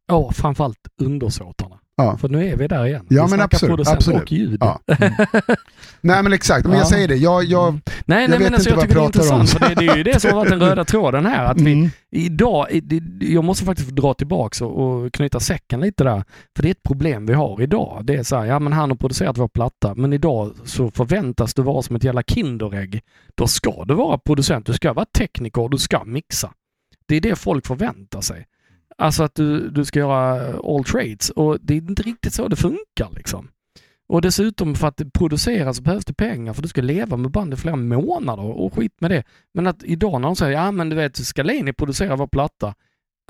Ja, 0.08 0.32
framförallt 0.32 0.88
undersåtarna. 1.02 1.80
Ja. 2.04 2.18
För 2.18 2.30
nu 2.30 2.48
är 2.48 2.56
vi 2.56 2.68
där 2.68 2.86
igen. 2.86 3.06
Ja, 3.10 3.26
vi 3.26 3.32
men 3.32 3.42
absolut, 3.42 3.70
producent 3.70 3.98
absolut. 3.98 4.22
och 4.22 4.32
ljud. 4.32 4.58
Ja. 4.60 4.80
Nej 6.02 6.24
men 6.24 6.34
exakt, 6.34 6.66
men 6.66 6.74
Ja. 6.74 6.80
jag 6.80 6.88
säger 6.88 7.08
det. 7.08 7.16
Jag, 7.16 7.44
jag, 7.44 7.74
Nej, 7.74 8.28
nej 8.28 8.28
vet 8.28 8.40
men 8.40 8.54
alltså, 8.54 8.70
inte 8.70 8.70
jag 8.70 8.76
vad 8.76 8.84
tycker 8.86 8.96
det 8.96 9.02
är 9.02 9.04
jag 9.04 9.14
pratar 9.14 9.36
intressant 9.38 9.50
för 9.50 9.60
det, 9.70 9.76
det 9.86 9.92
är 9.92 9.98
ju 9.98 10.04
det 10.04 10.20
som 10.20 10.32
har 10.32 10.38
varit 10.38 10.50
den 10.50 10.60
röda 10.60 10.86
tråden 10.94 11.26
här. 11.26 11.46
Att 11.46 11.62
vi, 11.62 11.74
mm, 11.74 11.90
idag, 12.12 12.68
jag 13.20 13.44
måste 13.44 13.66
faktiskt 13.66 13.90
dra 13.90 14.14
tillbaks 14.14 14.62
och, 14.62 14.80
och 14.80 15.14
knyta 15.14 15.40
säcken 15.40 15.80
lite 15.80 16.04
där. 16.04 16.24
För 16.56 16.64
det 16.64 16.70
är 16.70 16.72
ett 16.72 16.84
problem 16.84 17.26
vi 17.26 17.34
har 17.34 17.62
idag. 17.62 18.02
Det 18.04 18.16
är 18.16 18.24
så 18.24 18.36
här, 18.38 18.46
ja 18.46 18.60
men 18.60 18.74
han 18.74 18.90
har 18.90 18.98
producerat 18.98 19.38
vår 19.38 19.48
platta, 19.48 19.96
men 19.96 20.14
idag 20.14 20.52
så 20.66 20.92
förväntas 20.92 21.54
du 21.54 21.62
vara 21.62 21.82
som 21.82 21.96
ett 21.96 22.04
jävla 22.04 22.24
Kinderägg. 22.24 23.02
Då 23.36 23.48
ska 23.48 23.84
du 23.86 23.94
vara 23.94 24.18
producent, 24.18 24.66
du 24.66 24.74
ska 24.74 24.94
vara 24.94 25.06
tekniker, 25.18 25.70
du 25.70 25.78
ska 25.78 26.04
mixa. 26.04 26.52
Det 27.06 27.16
är 27.16 27.22
det 27.22 27.36
folk 27.36 27.68
förväntar 27.68 28.22
sig. 28.22 28.46
Alltså 29.02 29.24
att 29.24 29.36
du, 29.36 29.70
du 29.70 29.86
ska 29.86 30.00
göra 30.00 30.54
all 30.58 30.84
trades 30.84 31.30
och 31.30 31.58
det 31.62 31.74
är 31.74 31.78
inte 31.78 32.04
riktigt 32.04 32.34
så 32.34 32.48
det 32.48 32.56
funkar 32.56 33.10
liksom. 33.16 33.48
Och 34.08 34.22
dessutom 34.22 34.76
för 34.76 34.88
att 34.88 34.98
det 34.98 35.14
produceras 35.14 35.78
så 35.78 35.84
behövs 35.84 36.06
det 36.06 36.14
pengar 36.14 36.54
för 36.54 36.62
du 36.62 36.68
ska 36.68 36.82
leva 36.82 37.18
med 37.18 37.32
band 37.32 37.54
i 37.54 37.58
flera 37.58 37.76
månader 37.76 38.44
och 38.44 38.74
skit 38.74 39.02
med 39.02 39.12
det. 39.12 39.24
Men 39.54 39.68
att 39.68 39.84
idag 39.84 40.22
när 40.22 40.28
de 40.28 40.36
säger 40.36 40.58
ja 40.58 40.72
men 40.72 40.90
du 40.90 40.96
vet 40.96 41.18
Scalini 41.18 41.74
producerar 41.74 42.18
vår 42.18 42.28
platta. 42.28 42.76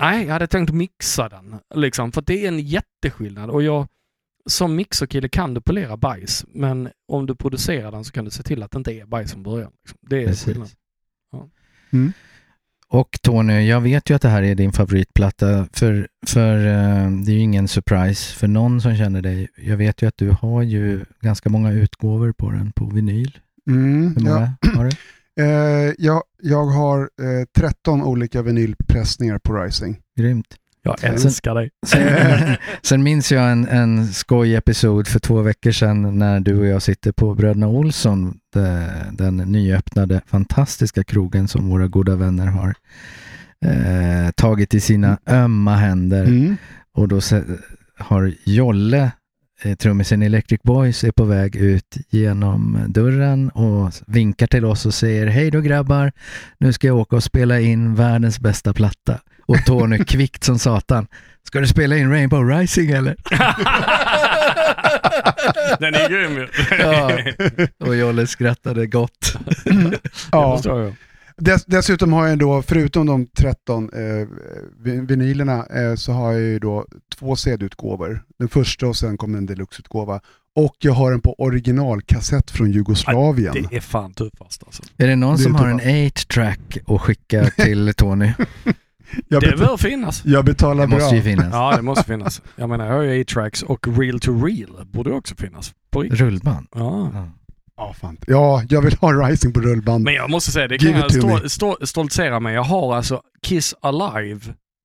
Nej, 0.00 0.26
jag 0.26 0.32
hade 0.32 0.46
tänkt 0.46 0.72
mixa 0.72 1.28
den. 1.28 1.58
Liksom, 1.74 2.12
för 2.12 2.22
det 2.22 2.44
är 2.44 2.48
en 2.48 2.60
jätteskillnad 2.60 3.50
och 3.50 3.62
jag 3.62 3.88
som 4.46 4.76
mixerkille 4.76 5.28
kan 5.28 5.54
du 5.54 5.60
polera 5.60 5.96
bajs 5.96 6.44
men 6.48 6.88
om 7.08 7.26
du 7.26 7.34
producerar 7.34 7.92
den 7.92 8.04
så 8.04 8.12
kan 8.12 8.24
du 8.24 8.30
se 8.30 8.42
till 8.42 8.62
att 8.62 8.70
det 8.70 8.78
inte 8.78 8.92
är 8.92 9.06
bajs 9.06 9.32
från 9.32 9.42
början. 9.42 9.72
Liksom. 9.82 9.98
Det 10.00 10.22
är 10.22 10.26
Precis. 10.26 10.44
skillnad. 10.44 10.70
Och 12.92 13.18
Tony, 13.22 13.66
jag 13.68 13.80
vet 13.80 14.10
ju 14.10 14.14
att 14.14 14.22
det 14.22 14.28
här 14.28 14.42
är 14.42 14.54
din 14.54 14.72
favoritplatta 14.72 15.66
för, 15.72 16.08
för 16.26 16.56
eh, 16.56 17.10
det 17.10 17.32
är 17.32 17.34
ju 17.34 17.38
ingen 17.38 17.68
surprise 17.68 18.34
för 18.34 18.48
någon 18.48 18.80
som 18.80 18.96
känner 18.96 19.22
dig. 19.22 19.48
Jag 19.56 19.76
vet 19.76 20.02
ju 20.02 20.06
att 20.08 20.16
du 20.16 20.30
har 20.30 20.62
ju 20.62 21.04
ganska 21.20 21.48
många 21.48 21.72
utgåvor 21.72 22.32
på 22.32 22.50
den 22.50 22.72
på 22.72 22.84
vinyl. 22.84 23.38
mm, 23.70 24.16
Hur 24.16 24.26
ja. 24.26 24.32
många 24.34 24.76
har 24.76 24.84
du? 24.84 24.90
Eh, 25.40 25.94
jag, 25.98 26.22
jag 26.42 26.64
har 26.66 27.00
eh, 27.00 27.44
13 27.58 28.02
olika 28.02 28.42
vinylpressningar 28.42 29.38
på 29.38 29.52
Rising. 29.54 30.00
Grymt. 30.18 30.46
Jag 30.84 31.04
älskar 31.04 31.54
dig. 31.54 31.70
Sen, 31.86 32.56
sen 32.82 33.02
minns 33.02 33.32
jag 33.32 33.52
en, 33.52 33.68
en 33.68 34.06
skoj 34.08 34.54
episod 34.54 35.06
för 35.08 35.18
två 35.18 35.42
veckor 35.42 35.70
sedan 35.72 36.18
när 36.18 36.40
du 36.40 36.58
och 36.58 36.66
jag 36.66 36.82
sitter 36.82 37.12
på 37.12 37.34
Bröderna 37.34 37.68
Olsson, 37.68 38.34
de- 38.52 38.88
den 39.12 39.36
nyöppnade 39.36 40.20
fantastiska 40.26 41.04
krogen 41.04 41.48
som 41.48 41.68
våra 41.70 41.86
goda 41.88 42.16
vänner 42.16 42.46
har 42.46 42.74
eh, 43.64 44.30
tagit 44.36 44.74
i 44.74 44.80
sina 44.80 45.18
ömma 45.26 45.76
händer. 45.76 46.24
Mm. 46.24 46.56
Och 46.94 47.08
då 47.08 47.20
har 47.98 48.32
Jolle, 48.44 49.10
trummisen 49.78 50.22
i 50.22 50.26
Electric 50.26 50.62
Boys, 50.62 51.04
är 51.04 51.12
på 51.12 51.24
väg 51.24 51.56
ut 51.56 51.96
genom 52.10 52.84
dörren 52.88 53.50
och 53.50 53.92
vinkar 54.06 54.46
till 54.46 54.64
oss 54.64 54.86
och 54.86 54.94
säger 54.94 55.26
Hej 55.26 55.50
då 55.50 55.60
grabbar, 55.60 56.12
nu 56.58 56.72
ska 56.72 56.86
jag 56.86 56.96
åka 56.96 57.16
och 57.16 57.24
spela 57.24 57.60
in 57.60 57.94
världens 57.94 58.40
bästa 58.40 58.72
platta. 58.74 59.18
Och 59.46 59.64
Tony 59.66 59.98
kvickt 60.04 60.44
som 60.44 60.58
satan. 60.58 61.06
Ska 61.46 61.60
du 61.60 61.66
spela 61.66 61.96
in 61.96 62.10
Rainbow 62.10 62.48
Rising 62.48 62.90
eller? 62.90 63.16
Den 65.78 65.94
är 65.94 66.08
grym 66.08 66.32
ju. 66.32 66.48
Ja. 66.78 67.10
Och 67.80 67.96
Jolle 67.96 68.26
skrattade 68.26 68.86
gott. 68.86 69.36
Det 69.64 69.98
Ja. 70.32 70.92
Dess, 71.36 71.64
dessutom 71.64 72.12
har 72.12 72.26
jag 72.26 72.38
då, 72.38 72.62
förutom 72.62 73.06
de 73.06 73.26
13 73.26 73.90
eh, 73.92 74.00
vin- 74.84 75.06
vinylerna, 75.06 75.66
eh, 75.66 75.94
så 75.94 76.12
har 76.12 76.32
jag 76.32 76.40
ju 76.40 76.58
då 76.58 76.86
två 77.18 77.36
CD-utgåvor. 77.36 78.22
Den 78.38 78.48
första 78.48 78.86
och 78.86 78.96
sen 78.96 79.16
kommer 79.16 79.38
en 79.38 79.46
deluxe-utgåva. 79.46 80.20
Och 80.56 80.76
jag 80.78 80.92
har 80.92 81.10
den 81.10 81.20
på 81.20 81.34
originalkassett 81.38 82.50
från 82.50 82.70
Jugoslavien. 82.72 83.54
Det 83.70 83.76
är 83.76 83.80
fan 83.80 84.12
tuffast 84.12 84.62
alltså. 84.66 84.82
Är 84.96 85.06
det 85.06 85.16
någon 85.16 85.36
Det 85.36 85.42
som 85.42 85.54
har 85.54 85.68
en 85.68 85.78
tufft. 85.78 86.28
8-track 86.30 86.78
att 86.86 87.00
skicka 87.00 87.44
till 87.50 87.94
Tony? 87.96 88.32
jag, 89.28 89.42
Det 89.42 89.56
bör 89.58 89.76
finnas. 89.76 90.22
jag 90.24 90.44
betalar 90.44 90.82
Det 90.86 90.90
måste 90.90 91.08
bra. 91.08 91.16
ju 91.16 91.22
finnas. 91.22 91.48
Ja, 91.52 91.76
det 91.76 91.82
måste 91.82 92.04
finnas. 92.04 92.42
Jag 92.56 92.68
menar, 92.68 92.86
jag 92.86 92.92
har 92.94 93.02
ju 93.02 93.20
A-tracks 93.22 93.62
och 93.62 93.98
Real 93.98 94.20
to 94.20 94.44
Real 94.44 94.86
borde 94.92 95.12
också 95.12 95.34
finnas. 95.34 95.74
På. 95.90 96.02
Rullband. 96.02 96.66
Ja. 96.74 97.10
Ja. 97.14 97.28
Ja, 97.76 97.94
fan. 98.00 98.16
ja, 98.26 98.62
jag 98.68 98.82
vill 98.82 98.96
ha 98.96 99.12
Rising 99.12 99.52
på 99.52 99.60
rullband. 99.60 100.04
Men 100.04 100.14
jag 100.14 100.30
måste 100.30 100.50
säga, 100.50 100.68
det 100.68 100.78
kan 100.78 100.88
Give 100.88 101.00
jag 101.00 101.12
stå, 101.12 101.48
stå, 101.48 101.86
stoltsera 101.86 102.40
med. 102.40 102.54
Jag 102.54 102.62
har 102.62 102.96
alltså 102.96 103.22
Kiss 103.42 103.74
Alive 103.80 104.40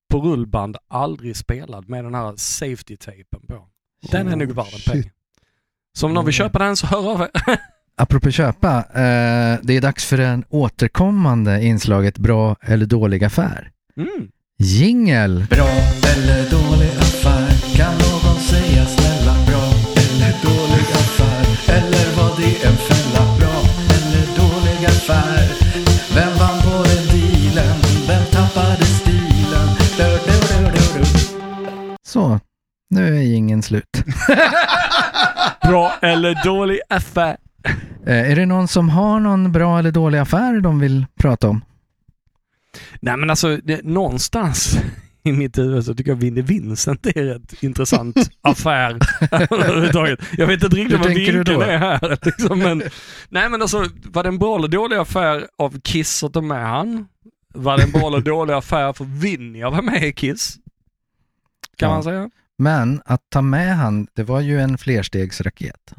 på 0.10 0.20
rullband 0.20 0.78
aldrig 0.90 1.36
spelad 1.38 1.90
med 1.90 2.04
den 2.04 2.16
här 2.16 2.36
safety-tapen 2.36 3.48
på. 3.48 3.68
Den 4.12 4.28
är 4.28 4.36
nog 4.36 4.52
värd 4.52 4.66
en 4.74 4.92
peng. 4.92 5.12
Så 5.98 6.06
om 6.06 6.14
någon 6.14 6.26
vill 6.26 6.34
köpa 6.34 6.60
den 6.60 6.76
så 6.76 6.88
hör 6.88 7.12
av 7.12 7.22
er. 7.22 7.30
Apropå 7.98 8.32
köpa, 8.32 8.78
eh, 8.78 9.60
det 9.62 9.78
är 9.78 9.82
dags 9.82 10.06
för 10.06 10.18
en 10.18 10.44
återkommande 10.50 11.64
inslaget 11.64 12.18
bra 12.18 12.56
eller 12.62 12.86
dålig 12.86 13.24
affär. 13.24 13.72
Mm. 13.98 14.32
Jingel! 14.58 15.46
Bra 15.50 15.70
eller 16.16 16.50
dålig 16.50 16.90
affär? 17.00 17.76
Kan 17.78 17.94
någon 17.94 18.40
säga 18.40 18.86
snälla 18.86 19.47
Så, 32.08 32.40
nu 32.90 33.18
är 33.18 33.22
jingeln 33.22 33.64
slut. 33.64 34.04
Bra 35.62 35.94
eller 36.02 36.44
dålig 36.44 36.80
affär? 36.90 37.38
Eh, 38.06 38.32
är 38.32 38.36
det 38.36 38.46
någon 38.46 38.68
som 38.68 38.90
har 38.90 39.20
någon 39.20 39.52
bra 39.52 39.80
eller 39.80 39.92
dålig 39.92 40.20
affär 40.20 40.62
de 40.62 40.80
vill 40.80 41.06
prata 41.20 41.50
om? 41.50 41.62
Nej 43.00 43.18
men 43.18 43.30
alltså, 43.30 43.58
det, 43.58 43.84
någonstans 43.84 44.78
i 45.24 45.32
mitt 45.32 45.58
huvud 45.58 45.86
så 45.86 45.96
tycker 45.96 46.12
jag 46.12 46.16
Vinnie 46.16 46.42
Vincent 46.42 47.06
är 47.06 47.18
en 47.18 47.26
rätt 47.26 47.64
intressant 47.64 48.18
affär 48.42 49.00
överhuvudtaget. 49.32 50.20
Jag 50.38 50.48
vet 50.48 50.64
inte 50.64 50.76
riktigt 50.76 51.00
vad 51.00 51.08
vinkeln 51.08 51.62
är 51.62 51.78
här. 51.78 52.18
Liksom, 52.26 52.60
men, 52.60 52.84
nej 53.30 53.50
men 53.50 53.62
alltså, 53.62 53.86
var 54.04 54.24
det 54.24 54.30
en 54.30 54.40
bra 54.40 54.58
eller 54.58 54.68
dålig 54.68 54.96
affär 54.98 55.48
av 55.58 55.80
Kiss 55.80 56.24
att 56.24 56.34
ta 56.34 56.42
med 56.42 56.70
han? 56.70 57.08
Var 57.54 57.78
det 57.78 57.84
en 57.84 57.92
bra 57.92 58.08
eller 58.08 58.22
dålig 58.22 58.54
affär 58.54 58.94
för 58.94 59.06
Vinnie 59.06 59.64
att 59.64 59.72
vara 59.72 59.82
med 59.82 60.04
i 60.04 60.14
Kiss? 60.14 60.58
Kan 61.78 61.90
Ja. 61.90 61.94
man 61.96 62.04
säga. 62.04 62.30
Men 62.58 63.02
att 63.06 63.22
ta 63.30 63.42
med 63.42 63.76
han, 63.78 64.08
det 64.14 64.24
var 64.24 64.40
ju 64.42 64.62
en 64.62 64.78
flerstegsraket. 64.78 65.94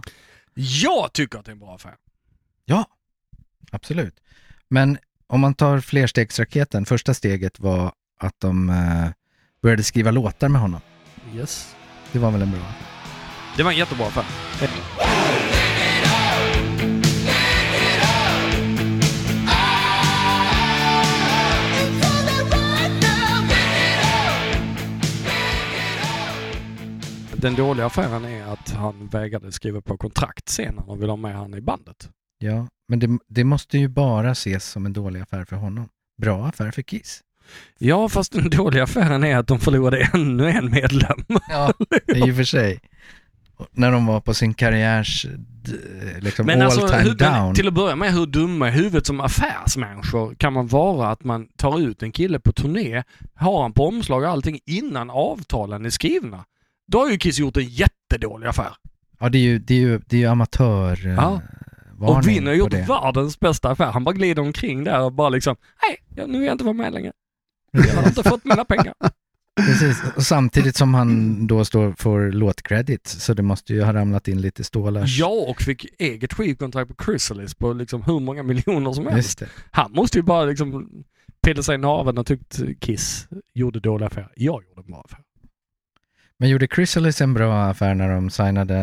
Jag 0.55 1.13
tycker 1.13 1.39
att 1.39 1.45
det 1.45 1.51
är 1.51 1.53
en 1.53 1.59
bra 1.59 1.75
affär. 1.75 1.95
Ja, 2.65 2.85
absolut. 3.73 4.15
Men 4.69 4.99
om 5.27 5.41
man 5.41 5.55
tar 5.55 5.81
flerstegsraketen, 5.81 6.87
första 6.87 7.15
steget 7.15 7.61
var 7.61 7.93
att 8.21 8.35
de 8.41 8.71
eh, 8.71 9.09
började 9.63 9.83
skriva 9.83 10.11
låtar 10.11 10.49
med 10.49 10.61
honom. 10.61 10.81
Yes. 11.35 11.77
Det 12.13 12.19
var 12.19 12.31
väl 12.31 12.43
en 12.43 12.51
bra? 12.51 12.61
Det 13.57 13.63
var 13.63 13.71
en 13.73 13.79
jättebra 13.79 14.07
affär. 14.07 14.25
Den 27.41 27.55
dåliga 27.55 27.87
affären 27.87 28.25
är 28.25 28.53
att 28.53 28.71
han 28.71 29.07
vägrade 29.07 29.53
skriva 29.53 29.81
på 29.81 29.97
kontrakt 29.97 30.49
sen 30.49 30.75
när 30.75 30.87
de 30.87 30.99
ville 31.01 31.13
ha 31.13 31.17
med 31.17 31.35
han 31.35 31.55
i 31.55 31.61
bandet. 31.61 32.11
Ja, 32.39 32.69
men 32.89 32.99
det, 32.99 33.19
det 33.29 33.45
måste 33.45 33.79
ju 33.79 33.89
bara 33.89 34.31
ses 34.31 34.65
som 34.65 34.87
en 34.87 34.93
dålig 34.93 35.21
affär 35.21 35.45
för 35.45 35.57
honom. 35.57 35.89
Bra 36.23 36.47
affär 36.47 36.71
för 36.71 36.83
Kiss. 36.83 37.21
Ja, 37.79 38.09
fast 38.09 38.33
den 38.33 38.51
dåliga 38.51 38.83
affären 38.83 39.25
är 39.25 39.37
att 39.37 39.47
de 39.47 39.61
förlorade 39.61 40.11
ännu 40.15 40.51
en 40.51 40.71
medlem. 40.71 41.25
Ja, 41.49 41.73
i 42.07 42.31
och 42.31 42.37
för 42.37 42.45
sig. 42.45 42.81
Och 43.57 43.67
När 43.73 43.93
de 43.93 44.07
var 44.07 44.21
på 44.21 44.35
sin 44.35 44.55
karriärs 44.55 45.27
liksom 46.19 46.47
Men 46.47 46.63
all 46.63 46.65
alltså, 46.65 46.89
time 46.89 47.03
hur, 47.03 47.17
men 47.19 47.33
down. 47.33 47.55
till 47.55 47.69
att 47.69 47.75
börja 47.75 47.97
med, 47.97 48.13
hur 48.13 48.27
dumma 48.27 48.69
i 48.69 48.71
huvudet 48.71 49.07
som 49.07 49.21
affärsmänniskor 49.21 50.35
kan 50.35 50.53
man 50.53 50.67
vara 50.67 51.11
att 51.11 51.25
man 51.25 51.49
tar 51.57 51.81
ut 51.81 52.03
en 52.03 52.13
kille 52.13 52.41
på 52.41 52.53
turné, 52.53 53.03
har 53.35 53.63
han 53.63 53.73
på 53.73 53.87
omslag 53.87 54.23
och 54.23 54.29
allting 54.29 54.61
innan 54.67 55.11
avtalen 55.11 55.87
är 55.87 55.91
skrivna? 55.91 56.45
Då 56.89 56.99
har 56.99 57.11
ju 57.11 57.19
Kiss 57.19 57.39
gjort 57.39 57.57
en 57.57 57.65
jättedålig 57.69 58.47
affär. 58.47 58.73
Ja, 59.21 59.29
det 59.29 59.39
är 59.39 59.43
ju, 59.43 59.59
det 59.59 59.75
är 59.75 59.79
ju, 59.79 60.01
det 60.07 60.17
är 60.17 60.21
ju 60.21 60.27
amatör 60.27 61.07
eh, 61.07 61.13
Ja. 61.15 61.41
och 62.01 62.29
Vinn 62.29 62.47
har 62.47 62.53
på 62.53 62.59
gjort 62.59 62.71
det. 62.71 62.87
världens 62.89 63.41
bästa 63.41 63.71
affär. 63.71 63.91
Han 63.93 64.05
bara 64.05 64.15
glider 64.15 64.43
omkring 64.43 64.85
där 64.85 65.01
och 65.01 65.13
bara 65.13 65.29
liksom, 65.29 65.57
nej, 65.83 66.27
nu 66.27 66.39
vill 66.39 66.47
jag 66.47 66.55
inte 66.55 66.65
vara 66.65 66.75
med 66.75 66.93
längre. 66.93 67.13
Jag 67.73 67.83
har 67.95 68.09
inte 68.09 68.23
fått 68.23 68.45
mina 68.45 68.65
pengar. 68.65 68.95
Precis, 69.67 70.03
och 70.17 70.23
samtidigt 70.23 70.77
som 70.77 70.95
han 70.95 71.47
då 71.47 71.65
står 71.65 71.93
för 71.93 72.33
låtcredit 72.33 73.07
så 73.07 73.35
det 73.35 73.43
måste 73.43 73.75
ju 73.75 73.83
ha 73.83 73.93
ramlat 73.93 74.29
in 74.29 74.41
lite 74.41 74.65
stålar. 74.65 75.05
Ja, 75.07 75.27
och 75.49 75.63
fick 75.63 75.87
eget 75.99 76.33
skivkontrakt 76.35 76.97
på 76.97 77.05
Chrysalis 77.05 77.55
på 77.55 77.73
liksom 77.73 78.03
hur 78.03 78.21
många 78.21 78.43
miljoner 78.43 78.93
som 78.93 79.07
helst. 79.07 79.43
Han 79.71 79.93
måste 79.93 80.19
ju 80.19 80.23
bara 80.23 80.45
liksom 80.45 80.91
pilla 81.43 81.63
sig 81.63 81.75
i 81.75 81.79
naveln 81.79 82.19
och 82.19 82.27
tyckt 82.27 82.61
Kiss 82.81 83.29
gjorde 83.55 83.81
dåliga 83.81 84.07
affärer. 84.07 84.33
Jag 84.37 84.63
gjorde 84.69 84.81
en 84.81 84.87
bra 84.93 85.01
affär. 85.05 85.21
Men 86.39 86.49
gjorde 86.49 86.69
Chrysalis 86.69 87.21
en 87.21 87.35
bra 87.35 87.63
affär 87.63 87.95
när 87.95 88.15
de 88.15 88.31
signade 88.31 88.75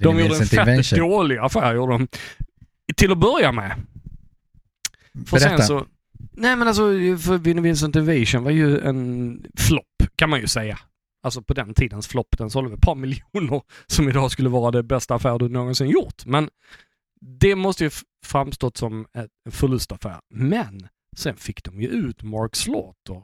De 0.00 0.16
Vinnie 0.16 0.28
gjorde 0.28 0.38
en 0.38 0.74
fett 0.74 0.96
dålig 0.96 1.38
affär 1.38 1.74
gjorde 1.74 1.92
de. 1.92 2.08
Till 2.96 3.12
att 3.12 3.18
börja 3.18 3.52
med. 3.52 3.72
För 5.26 5.38
Berätta. 5.38 5.56
sen 5.56 5.66
så... 5.66 5.86
Nej 6.32 6.56
men 6.56 6.68
alltså, 6.68 6.82
för 7.18 7.38
Vinnie 7.38 7.62
Vincent 7.62 7.96
Invasion 7.96 8.44
var 8.44 8.50
ju 8.50 8.80
en 8.80 9.42
flopp 9.56 9.84
kan 10.16 10.30
man 10.30 10.40
ju 10.40 10.46
säga. 10.46 10.78
Alltså 11.22 11.42
på 11.42 11.54
den 11.54 11.74
tidens 11.74 12.08
flopp, 12.08 12.38
den 12.38 12.50
sålde 12.50 12.74
ett 12.74 12.80
par 12.80 12.94
miljoner 12.94 13.62
som 13.86 14.08
idag 14.08 14.30
skulle 14.30 14.48
vara 14.48 14.70
det 14.70 14.82
bästa 14.82 15.14
affär 15.14 15.38
du 15.38 15.48
någonsin 15.48 15.88
gjort. 15.88 16.26
Men 16.26 16.50
det 17.20 17.54
måste 17.54 17.84
ju 17.84 17.90
framstått 18.26 18.76
som 18.76 19.06
en 19.12 19.52
förlustaffär. 19.52 20.20
Men 20.30 20.88
sen 21.16 21.36
fick 21.36 21.64
de 21.64 21.82
ju 21.82 21.88
ut 21.88 22.22
Mark 22.22 22.56
Slaughter 22.56 23.22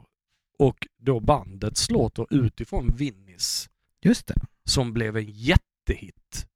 och 0.59 0.87
då 0.97 1.19
bandet 1.19 1.77
Slaughter 1.77 2.27
utifrån 2.29 2.95
Vinnies 2.95 3.69
Just 4.01 4.27
det. 4.27 4.35
som 4.65 4.93
blev 4.93 5.17
en 5.17 5.29
jättehit. 5.29 6.47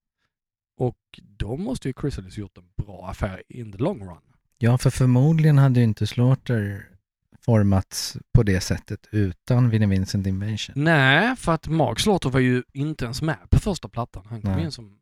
Och 0.77 0.97
då 1.21 1.57
måste 1.57 1.87
ju 1.87 1.93
Chrysalis 2.01 2.37
gjort 2.37 2.57
en 2.57 2.69
bra 2.85 3.07
affär 3.07 3.43
in 3.49 3.71
the 3.71 3.77
long 3.77 4.01
run. 4.03 4.21
Ja, 4.57 4.77
för 4.77 4.89
förmodligen 4.89 5.57
hade 5.57 5.79
ju 5.79 5.83
inte 5.83 6.07
Slaughter 6.07 6.89
formats 7.41 8.17
på 8.31 8.43
det 8.43 8.61
sättet 8.61 9.07
utan 9.11 9.69
Vinnie 9.69 9.87
Vincent 9.87 10.27
Invention. 10.27 10.83
Nej, 10.83 11.35
för 11.35 11.51
att 11.51 11.67
Mark 11.67 11.99
Slaughter 11.99 12.29
var 12.29 12.39
ju 12.39 12.63
inte 12.73 13.05
ens 13.05 13.21
med 13.21 13.49
på 13.49 13.59
första 13.59 13.89
plattan. 13.89 14.25
Han 14.29 14.41
kom 14.41 14.51
Nej. 14.51 14.63
in 14.63 14.71
som 14.71 14.99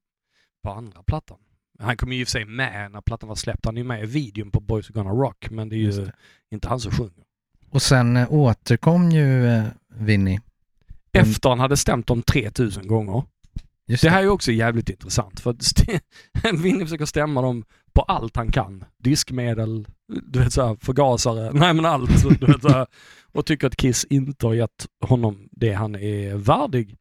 på 0.63 0.71
andra 0.71 1.03
plattan. 1.03 1.37
Han 1.79 1.97
kom 1.97 2.11
ju 2.11 2.19
i 2.19 2.23
och 2.23 2.27
för 2.27 2.31
sig 2.31 2.45
med 2.45 2.91
när 2.91 3.01
plattan 3.01 3.29
var 3.29 3.35
släppt. 3.35 3.65
Han 3.65 3.77
är 3.77 3.81
ju 3.81 3.87
med 3.87 4.03
i 4.03 4.05
videon 4.05 4.51
på 4.51 4.59
Boys 4.59 4.85
Are 4.89 4.93
Gonna 4.93 5.09
Rock, 5.09 5.49
men 5.49 5.69
det 5.69 5.75
är 5.75 5.77
ju 5.77 5.91
det. 5.91 6.13
inte 6.51 6.67
han 6.69 6.79
som 6.79 6.91
sjunger. 6.91 7.23
Och 7.69 7.81
sen 7.81 8.17
eh, 8.17 8.33
återkom 8.33 9.11
ju 9.11 9.47
eh, 9.47 9.63
Vinnie. 9.95 10.39
Mm. 11.13 11.29
Efter 11.29 11.49
han 11.49 11.59
hade 11.59 11.77
stämt 11.77 12.07
dem 12.07 12.21
3000 12.21 12.87
gånger. 12.87 13.23
Just 13.87 14.03
Det 14.03 14.09
här 14.09 14.23
är 14.23 14.27
också 14.27 14.51
jävligt 14.51 14.89
intressant 14.89 15.39
för 15.39 15.55
Vinny 16.61 16.85
försöker 16.85 17.05
stämma 17.05 17.41
dem 17.41 17.63
på 17.93 18.01
allt 18.01 18.35
han 18.35 18.51
kan. 18.51 18.83
Diskmedel, 18.97 19.87
du 20.23 20.39
vet 20.39 20.53
såhär, 20.53 20.77
förgasare, 20.81 21.51
nej 21.53 21.73
men 21.73 21.85
allt. 21.85 22.39
Du 22.39 22.45
vet, 22.45 22.61
så 22.61 22.69
här, 22.69 22.87
och 23.31 23.45
tycker 23.45 23.67
att 23.67 23.75
Kiss 23.75 24.05
inte 24.09 24.45
har 24.45 24.53
gett 24.53 24.87
honom 25.01 25.49
det 25.51 25.73
han 25.73 25.95
är 25.95 26.35
värdig. 26.35 26.95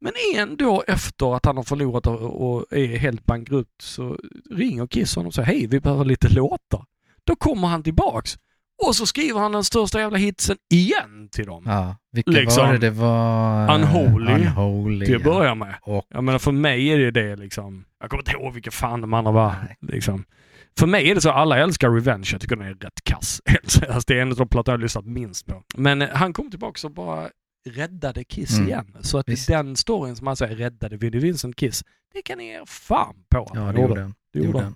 Men 0.00 0.12
ändå 0.36 0.84
efter 0.86 1.36
att 1.36 1.44
han 1.44 1.56
har 1.56 1.64
förlorat 1.64 2.06
och, 2.06 2.54
och 2.54 2.66
är 2.70 2.98
helt 2.98 3.26
bankrutt 3.26 3.74
så 3.82 4.18
ringer 4.50 4.86
Kiss 4.86 5.16
honom 5.16 5.26
och 5.26 5.34
säger 5.34 5.46
hej 5.46 5.66
vi 5.66 5.80
behöver 5.80 6.04
lite 6.04 6.28
låtar. 6.28 6.84
Då 7.24 7.36
kommer 7.36 7.68
han 7.68 7.82
tillbaks 7.82 8.38
och 8.86 8.96
så 8.96 9.06
skriver 9.06 9.40
han 9.40 9.52
den 9.52 9.64
största 9.64 10.00
jävla 10.00 10.18
hitsen 10.18 10.56
igen 10.72 11.28
till 11.32 11.46
dem. 11.46 11.62
Ja, 11.66 11.96
vilka 12.12 12.30
Liksom, 12.30 12.66
var 12.66 12.72
det? 12.72 12.78
Det 12.78 12.90
var... 12.90 13.68
eh, 13.68 13.74
Unholy, 13.74 14.32
Unholy 14.32 15.06
till 15.06 15.16
att 15.16 15.22
ja. 15.24 15.32
börja 15.32 15.54
med. 15.54 15.74
Och 15.82 16.04
Jag 16.08 16.24
menar 16.24 16.38
för 16.38 16.52
mig 16.52 16.88
är 16.88 16.98
det 16.98 17.10
det 17.10 17.36
liksom. 17.36 17.84
Jag 18.00 18.10
kommer 18.10 18.20
inte 18.22 18.32
ihåg 18.32 18.52
vilka 18.54 18.70
fan 18.70 19.00
de 19.00 19.14
andra 19.14 19.32
var. 19.32 19.54
Liksom. 19.80 20.24
För 20.78 20.86
mig 20.86 21.10
är 21.10 21.14
det 21.14 21.20
så, 21.20 21.30
alla 21.30 21.58
älskar 21.58 21.90
Revenge. 21.90 22.28
Jag 22.32 22.40
tycker 22.40 22.56
den 22.56 22.66
är 22.66 22.74
rätt 22.74 23.04
kass. 23.04 23.40
alltså, 23.88 24.00
det 24.06 24.18
är 24.18 24.22
en 24.22 24.30
av 24.30 24.36
de 24.36 24.48
plattor 24.48 24.72
jag 24.72 24.78
har 24.78 24.82
lyssnat 24.82 25.04
minst 25.06 25.46
på. 25.46 25.62
Men 25.76 26.02
eh, 26.02 26.08
han 26.12 26.32
kom 26.32 26.50
tillbaka 26.50 26.86
och 26.86 26.92
bara 26.94 27.28
räddade 27.70 28.24
Kiss 28.24 28.56
Mm. 28.56 28.68
igen. 28.68 28.96
Så 29.00 29.18
att 29.18 29.28
Visst. 29.28 29.48
den 29.48 29.76
storyn 29.76 30.16
som 30.16 30.26
han 30.26 30.36
säger 30.36 30.56
räddade 30.56 30.96
Vinnie 30.96 31.18
Vincent 31.20 31.56
Kiss, 31.56 31.84
det 32.14 32.22
kan 32.22 32.38
ni 32.38 32.44
ge 32.46 32.60
fan 32.66 33.14
på. 33.30 33.50
ja, 33.54 33.60
det 33.60 33.80
gjorde 33.80 34.00
han. 34.00 34.14
Det 34.32 34.38
gjorde 34.38 34.60
han. 34.62 34.74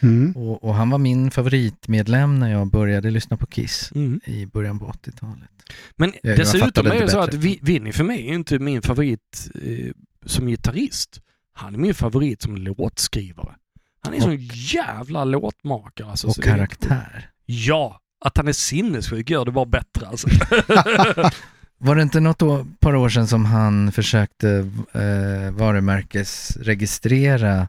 Mm. 0.00 0.32
Och, 0.36 0.64
och 0.64 0.74
han 0.74 0.90
var 0.90 0.98
min 0.98 1.30
favoritmedlem 1.30 2.38
när 2.38 2.52
jag 2.52 2.70
började 2.70 3.10
lyssna 3.10 3.36
på 3.36 3.46
Kiss 3.46 3.92
Mm. 3.94 4.20
i 4.24 4.46
början 4.46 4.78
på 4.78 4.86
80-talet. 4.86 5.48
Men 5.96 6.12
jag 6.22 6.36
dessutom 6.36 6.66
fattade 6.66 6.96
är 6.96 7.00
det 7.00 7.08
så 7.10 7.18
att 7.18 7.34
Vinnie 7.34 7.92
för 7.92 8.04
mig 8.04 8.28
är 8.28 8.34
inte 8.34 8.58
min 8.58 8.82
favorit 8.82 9.50
eh, 9.62 9.90
som 10.26 10.46
gitarrist. 10.46 11.20
Han 11.52 11.74
är 11.74 11.78
min 11.78 11.94
favorit 11.94 12.42
som 12.42 12.56
låtskrivare. 12.56 13.54
Han 14.00 14.12
är 14.12 14.16
en 14.16 14.22
sån 14.22 14.36
jävla 14.52 15.24
låtmakare. 15.24 16.10
Alltså, 16.10 16.28
Och 16.28 16.42
karaktär. 16.42 17.30
Ja, 17.46 18.00
att 18.20 18.36
han 18.36 18.48
är 18.48 18.52
sinnessjuk 18.52 19.30
gör 19.30 19.44
det 19.44 19.52
bara 19.52 19.66
bättre 19.66 20.06
alltså. 20.06 20.28
Var 21.80 21.96
det 21.96 22.02
inte 22.02 22.20
något 22.20 22.42
år, 22.42 22.66
par 22.80 22.94
år 22.94 23.08
sedan 23.08 23.26
som 23.26 23.44
han 23.44 23.92
försökte 23.92 24.70
eh, 24.92 25.50
varumärkesregistrera 25.52 27.68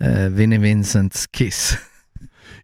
eh, 0.00 0.28
Vinnie 0.28 0.58
Vincents 0.58 1.26
Kiss? 1.26 1.78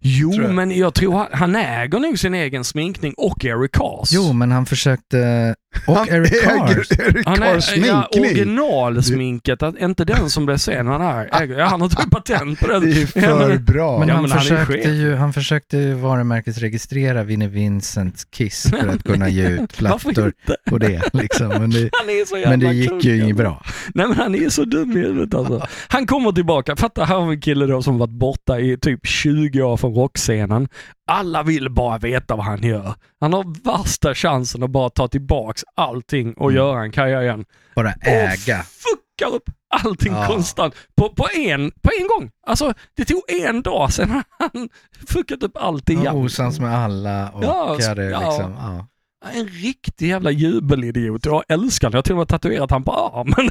Jo, 0.00 0.32
jag. 0.32 0.54
men 0.54 0.70
jag 0.70 0.94
tror 0.94 1.18
han, 1.18 1.26
han 1.32 1.56
äger 1.56 1.98
nog 1.98 2.18
sin 2.18 2.34
egen 2.34 2.64
sminkning 2.64 3.14
och 3.16 3.44
Eric 3.44 3.72
Cars. 3.72 4.12
Jo, 4.12 4.32
men 4.32 4.52
han 4.52 4.66
försökte... 4.66 5.54
Och 5.86 5.96
Han 5.96 6.08
Eric 6.08 6.32
äger 6.32 6.74
Cars. 6.74 6.90
Eric 6.98 7.26
han 7.26 7.42
är 7.42 7.54
ja, 7.54 7.60
sminkning. 7.60 8.24
originalsminket, 8.24 9.62
att, 9.62 9.78
inte 9.78 10.04
den 10.04 10.30
som 10.30 10.46
blev 10.46 10.56
sen. 10.56 10.86
Han, 10.86 11.02
är, 11.02 11.42
äger, 11.42 11.60
han 11.60 11.80
har 11.80 11.88
tagit 11.88 12.10
patent 12.10 12.60
på 12.60 12.66
det. 12.66 12.80
det 12.80 13.02
är 13.02 13.06
för 13.06 13.48
men- 13.48 13.64
bra. 13.64 13.98
Men, 13.98 14.08
Ja, 14.08 14.14
han, 14.14 14.22
men 14.22 14.30
han 14.32 14.40
försökte 14.40 14.88
ju, 14.88 15.14
han 15.14 15.32
försökte 15.32 15.76
ju 15.78 15.94
varumärkesregistrera 15.94 17.22
Vinnie 17.22 17.48
Vincents 17.48 18.24
Kiss 18.24 18.66
för 18.70 18.88
att 18.88 19.02
kunna 19.04 19.28
ge 19.28 19.48
ut 19.48 19.76
plattor 19.76 20.32
på 20.66 20.78
det. 20.78 21.02
Liksom. 21.12 21.48
Men, 21.48 21.70
det 21.70 21.90
Han 21.92 22.08
är 22.10 22.26
så 22.26 22.36
jävla 22.36 22.50
men 22.50 22.60
det 22.60 22.72
gick 22.74 22.88
ju 22.90 22.94
alltså. 22.94 23.08
inget 23.08 23.36
bra. 23.36 23.62
Nej 23.94 24.06
men 24.08 24.16
han 24.16 24.34
är 24.34 24.48
så 24.48 24.64
dum 24.64 24.92
i 24.92 24.94
huvudet 25.00 25.34
alltså. 25.34 25.66
Han 25.88 26.06
kommer 26.06 26.32
tillbaka, 26.32 26.76
fatta 26.76 27.04
här 27.04 27.16
har 27.16 27.26
vi 27.26 27.34
en 27.34 27.40
kille 27.40 27.66
då 27.66 27.82
som 27.82 27.98
varit 27.98 28.10
borta 28.10 28.58
i 28.60 28.78
typ 28.78 29.06
20 29.06 29.62
år 29.62 29.76
från 29.76 29.94
rockscenen. 29.94 30.68
Alla 31.06 31.42
vill 31.42 31.70
bara 31.70 31.98
veta 31.98 32.36
vad 32.36 32.44
han 32.44 32.62
gör. 32.62 32.94
Han 33.20 33.32
har 33.32 33.64
värsta 33.64 34.14
chansen 34.14 34.62
att 34.62 34.70
bara 34.70 34.90
ta 34.90 35.08
tillbaks 35.08 35.64
allting 35.76 36.34
och 36.34 36.50
Mm. 36.50 36.56
göra 36.56 36.82
en 36.82 36.92
karriär 36.92 37.22
igen. 37.22 37.44
Bara 37.76 37.92
äga. 37.92 38.60
Och 38.60 38.66
fuckar 38.66 39.34
upp 39.36 39.50
allting 39.84 40.12
Ja. 40.12 40.26
konstant 40.26 40.74
på, 40.96 41.08
på, 41.08 41.26
en, 41.36 41.70
på 41.70 41.90
en 42.00 42.06
gång. 42.08 42.30
Alltså 42.46 42.72
det 42.96 43.04
tog 43.04 43.22
en 43.28 43.62
dag 43.62 43.92
sedan 43.92 44.22
han 44.38 44.68
fuckat 45.08 45.42
upp 45.42 45.56
allt 45.56 45.88
igen. 45.90 46.02
Ja, 46.04 46.12
osams 46.12 46.60
med 46.60 46.78
alla 46.78 47.28
och 47.30 47.44
Ja, 47.44 47.78
hade 47.88 48.04
ja. 48.10 48.20
liksom, 48.20 48.52
ja. 48.58 48.86
En 49.34 49.48
riktig 49.48 50.08
jävla 50.08 50.30
jubelidiot. 50.30 51.26
Jag 51.26 51.42
älskar 51.48 51.88
honom. 51.88 51.94
Jag 51.94 51.98
har 51.98 52.02
till 52.02 52.12
och 52.12 52.18
med 52.18 52.28
tatuerat 52.28 52.70
han 52.70 52.84
på 52.84 52.92
armen. 52.92 53.50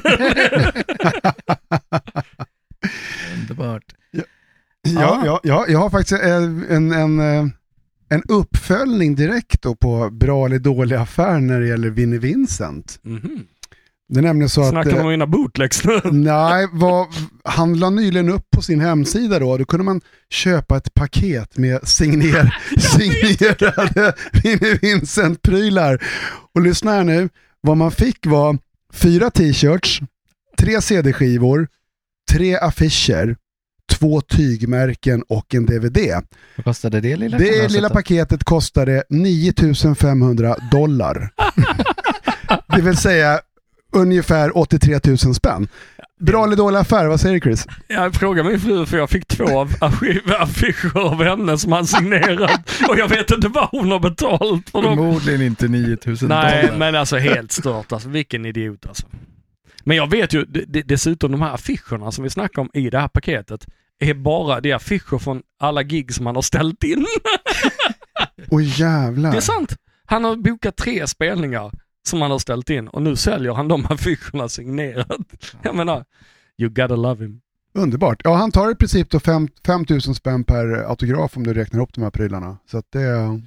Underbart. 3.34 3.82
Ja, 4.94 5.22
ja, 5.24 5.40
ja, 5.42 5.64
jag 5.68 5.78
har 5.78 5.90
faktiskt 5.90 6.22
en, 6.22 6.66
en, 6.70 6.92
en, 6.92 7.20
eh, 7.20 7.46
en 8.08 8.22
uppföljning 8.28 9.14
direkt 9.14 9.62
då 9.62 9.74
på 9.74 10.10
bra 10.10 10.46
eller 10.46 10.58
dålig 10.58 10.96
affär 10.96 11.40
när 11.40 11.60
det 11.60 11.66
gäller 11.66 11.90
Vinnie 11.90 12.18
Vincent. 12.18 12.98
Mhm. 13.02 13.46
Det 14.08 14.20
är 14.20 14.22
nämligen 14.22 14.48
så 14.48 14.62
att... 14.62 14.68
Snackar 14.68 14.96
eh, 14.96 15.00
om 15.00 15.08
mina 15.08 15.26
bootlegs 15.26 15.84
nu. 15.84 16.00
Nej, 16.12 16.68
vad, 16.72 17.06
han 17.44 17.78
la 17.78 17.90
nyligen 17.90 18.28
upp 18.28 18.50
på 18.50 18.62
sin 18.62 18.80
hemsida 18.80 19.38
då, 19.38 19.56
då 19.56 19.64
kunde 19.64 19.84
man 19.84 20.00
köpa 20.30 20.76
ett 20.76 20.94
paket 20.94 21.58
med 21.58 21.88
signer, 21.88 22.58
signerade 22.78 24.14
Vinnie 24.32 24.78
Vincent-prylar. 24.82 26.02
Och 26.54 26.60
lyssna 26.60 26.92
här 26.92 27.04
nu, 27.04 27.28
vad 27.60 27.76
man 27.76 27.90
fick 27.90 28.26
var 28.26 28.58
fyra 28.92 29.30
t-shirts, 29.30 30.00
tre 30.58 30.80
CD-skivor, 30.82 31.68
tre 32.30 32.56
affischer, 32.56 33.36
två 33.92 34.20
tygmärken 34.20 35.22
och 35.28 35.54
en 35.54 35.66
DVD. 35.66 35.98
Vad 36.56 36.64
kostade 36.64 37.00
det 37.00 37.16
lilla 37.16 37.38
Det 37.38 37.68
lilla 37.72 37.90
paketet 37.90 38.44
kostade 38.44 39.04
9500 39.10 40.56
dollar. 40.70 41.30
det 42.76 42.82
vill 42.82 42.96
säga 42.96 43.40
ungefär 43.92 44.58
83 44.58 45.00
000 45.04 45.18
spänn. 45.18 45.68
Bra 46.20 46.44
eller 46.44 46.56
dålig 46.56 46.78
affär, 46.78 47.06
vad 47.06 47.20
säger 47.20 47.34
du 47.34 47.40
Chris? 47.40 47.66
Jag 47.88 48.14
frågade 48.14 48.48
min 48.48 48.60
fru 48.60 48.86
för 48.86 48.98
jag 48.98 49.10
fick 49.10 49.26
två 49.26 49.60
affischer 50.38 50.98
av 50.98 51.24
henne 51.24 51.58
som 51.58 51.72
han 51.72 51.86
signerat 51.86 52.70
och 52.88 52.98
jag 52.98 53.08
vet 53.08 53.30
inte 53.30 53.48
vad 53.48 53.68
hon 53.70 53.90
har 53.90 54.00
betalt 54.00 54.70
för 54.70 54.82
dem. 54.82 54.96
Förmodligen 54.96 55.42
inte 55.42 55.68
9000 55.68 56.28
Nej, 56.28 56.62
dollar. 56.62 56.78
men 56.78 56.94
alltså 56.94 57.16
helt 57.16 57.52
stört 57.52 57.92
alltså. 57.92 58.08
Vilken 58.08 58.46
idiot 58.46 58.86
alltså. 58.86 59.06
Men 59.86 59.96
jag 59.96 60.10
vet 60.10 60.32
ju 60.32 60.44
dessutom 60.84 61.32
de 61.32 61.42
här 61.42 61.54
affischerna 61.54 62.12
som 62.12 62.24
vi 62.24 62.30
snackar 62.30 62.62
om 62.62 62.70
i 62.74 62.90
det 62.90 62.98
här 62.98 63.08
paketet 63.08 63.66
är 63.98 64.14
bara 64.14 64.60
det 64.60 64.70
är 64.70 64.74
affischer 64.74 65.18
från 65.18 65.42
alla 65.60 65.82
gig 65.82 66.14
som 66.14 66.26
han 66.26 66.34
har 66.34 66.42
ställt 66.42 66.84
in. 66.84 67.06
Åh 68.50 68.80
jävlar. 68.80 69.30
Det 69.30 69.36
är 69.36 69.40
sant. 69.40 69.76
Han 70.06 70.24
har 70.24 70.36
bokat 70.36 70.76
tre 70.76 71.06
spelningar 71.06 71.72
som 72.08 72.22
han 72.22 72.30
har 72.30 72.38
ställt 72.38 72.70
in 72.70 72.88
och 72.88 73.02
nu 73.02 73.16
säljer 73.16 73.52
han 73.54 73.68
de 73.68 73.86
affischerna 73.86 74.48
signerat. 74.48 75.16
Jag 75.62 75.74
menar, 75.74 76.04
you 76.58 76.70
gotta 76.70 76.96
love 76.96 77.24
him. 77.24 77.40
Underbart. 77.76 78.20
Ja, 78.24 78.34
han 78.34 78.50
tar 78.50 78.70
i 78.70 78.74
princip 78.74 79.10
då 79.10 79.20
5 79.20 79.48
000 79.88 80.00
spänn 80.00 80.44
per 80.44 80.88
autograf 80.90 81.36
om 81.36 81.44
du 81.46 81.54
räknar 81.54 81.80
upp 81.82 81.94
de 81.94 82.02
här 82.04 82.10
prylarna. 82.10 82.56
Så 82.70 82.78
att 82.78 82.84
det, 82.92 83.00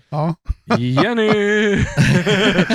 ja. 0.10 0.36
Jenny! 0.78 1.28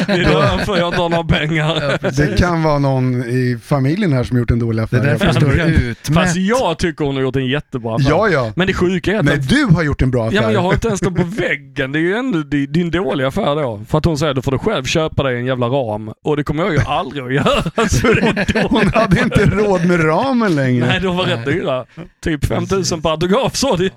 det 0.06 0.12
är 0.12 0.40
därför 0.40 0.76
jag 0.78 0.98
några 1.10 1.24
pengar. 1.24 1.98
Det 2.16 2.39
kan 2.39 2.62
vara 2.62 2.78
någon 2.78 3.22
i 3.22 3.59
familjen 3.62 4.12
här 4.12 4.24
som 4.24 4.39
gjort 4.39 4.51
en 4.51 4.59
dålig 4.59 4.78
Det 4.81 4.85
affär. 4.85 4.98
är 4.98 5.02
därför 5.05 5.18
det 5.18 5.26
Jag 5.26 5.35
står 5.36 5.52
utmätt. 5.60 6.14
Fast 6.24 6.36
jag 6.36 6.78
tycker 6.78 7.05
hon 7.05 7.14
har 7.14 7.22
gjort 7.22 7.36
en 7.36 7.47
jättebra 7.47 7.94
affär. 7.94 8.10
Ja, 8.10 8.28
ja. 8.28 8.52
Men 8.56 8.66
det 8.66 8.72
sjuka 8.74 9.12
är 9.12 9.18
att 9.18 9.24
Nej, 9.24 9.39
du 9.39 9.64
har 9.64 9.82
gjort 9.82 10.02
en 10.02 10.10
bra 10.10 10.26
affär. 10.26 10.36
Ja 10.36 10.43
men 10.43 10.52
jag 10.52 10.60
har 10.60 10.72
inte 10.72 10.89
ens 10.89 11.01
den 11.01 11.14
på 11.14 11.22
väggen. 11.24 11.93
Det 11.93 11.98
är 11.98 12.01
ju 12.01 12.14
ändå 12.14 12.39
di- 12.43 12.66
din 12.66 12.90
dåliga 12.90 13.28
affär 13.28 13.56
då. 13.56 13.81
För 13.89 13.98
att 13.98 14.05
hon 14.05 14.18
säger 14.18 14.35
du 14.35 14.43
får 14.43 14.52
du 14.52 14.59
själv 14.59 14.85
köpa 14.85 15.22
dig 15.22 15.36
en 15.39 15.47
jävla 15.47 15.66
ram. 15.66 16.12
Och 16.24 16.36
det 16.36 16.44
kommer 16.44 16.62
jag 16.62 16.72
ju 16.72 16.81
aldrig 16.81 17.24
att 17.24 17.32
göra. 17.35 17.62
Så 17.89 18.06
det 18.06 18.20
är 18.20 18.68
Hon 18.68 18.89
hade 18.94 19.20
inte 19.20 19.44
råd 19.47 19.85
med 19.86 20.05
ramen 20.05 20.55
längre. 20.55 20.86
Nej 20.86 21.01
de 21.01 21.16
var 21.16 21.24
rätt 21.24 21.44
dyra. 21.45 21.87
Typ 22.21 22.45
5000 22.45 23.03
per 23.03 23.11
autograf 23.11 23.57
sa 23.57 23.77
det 23.77 23.91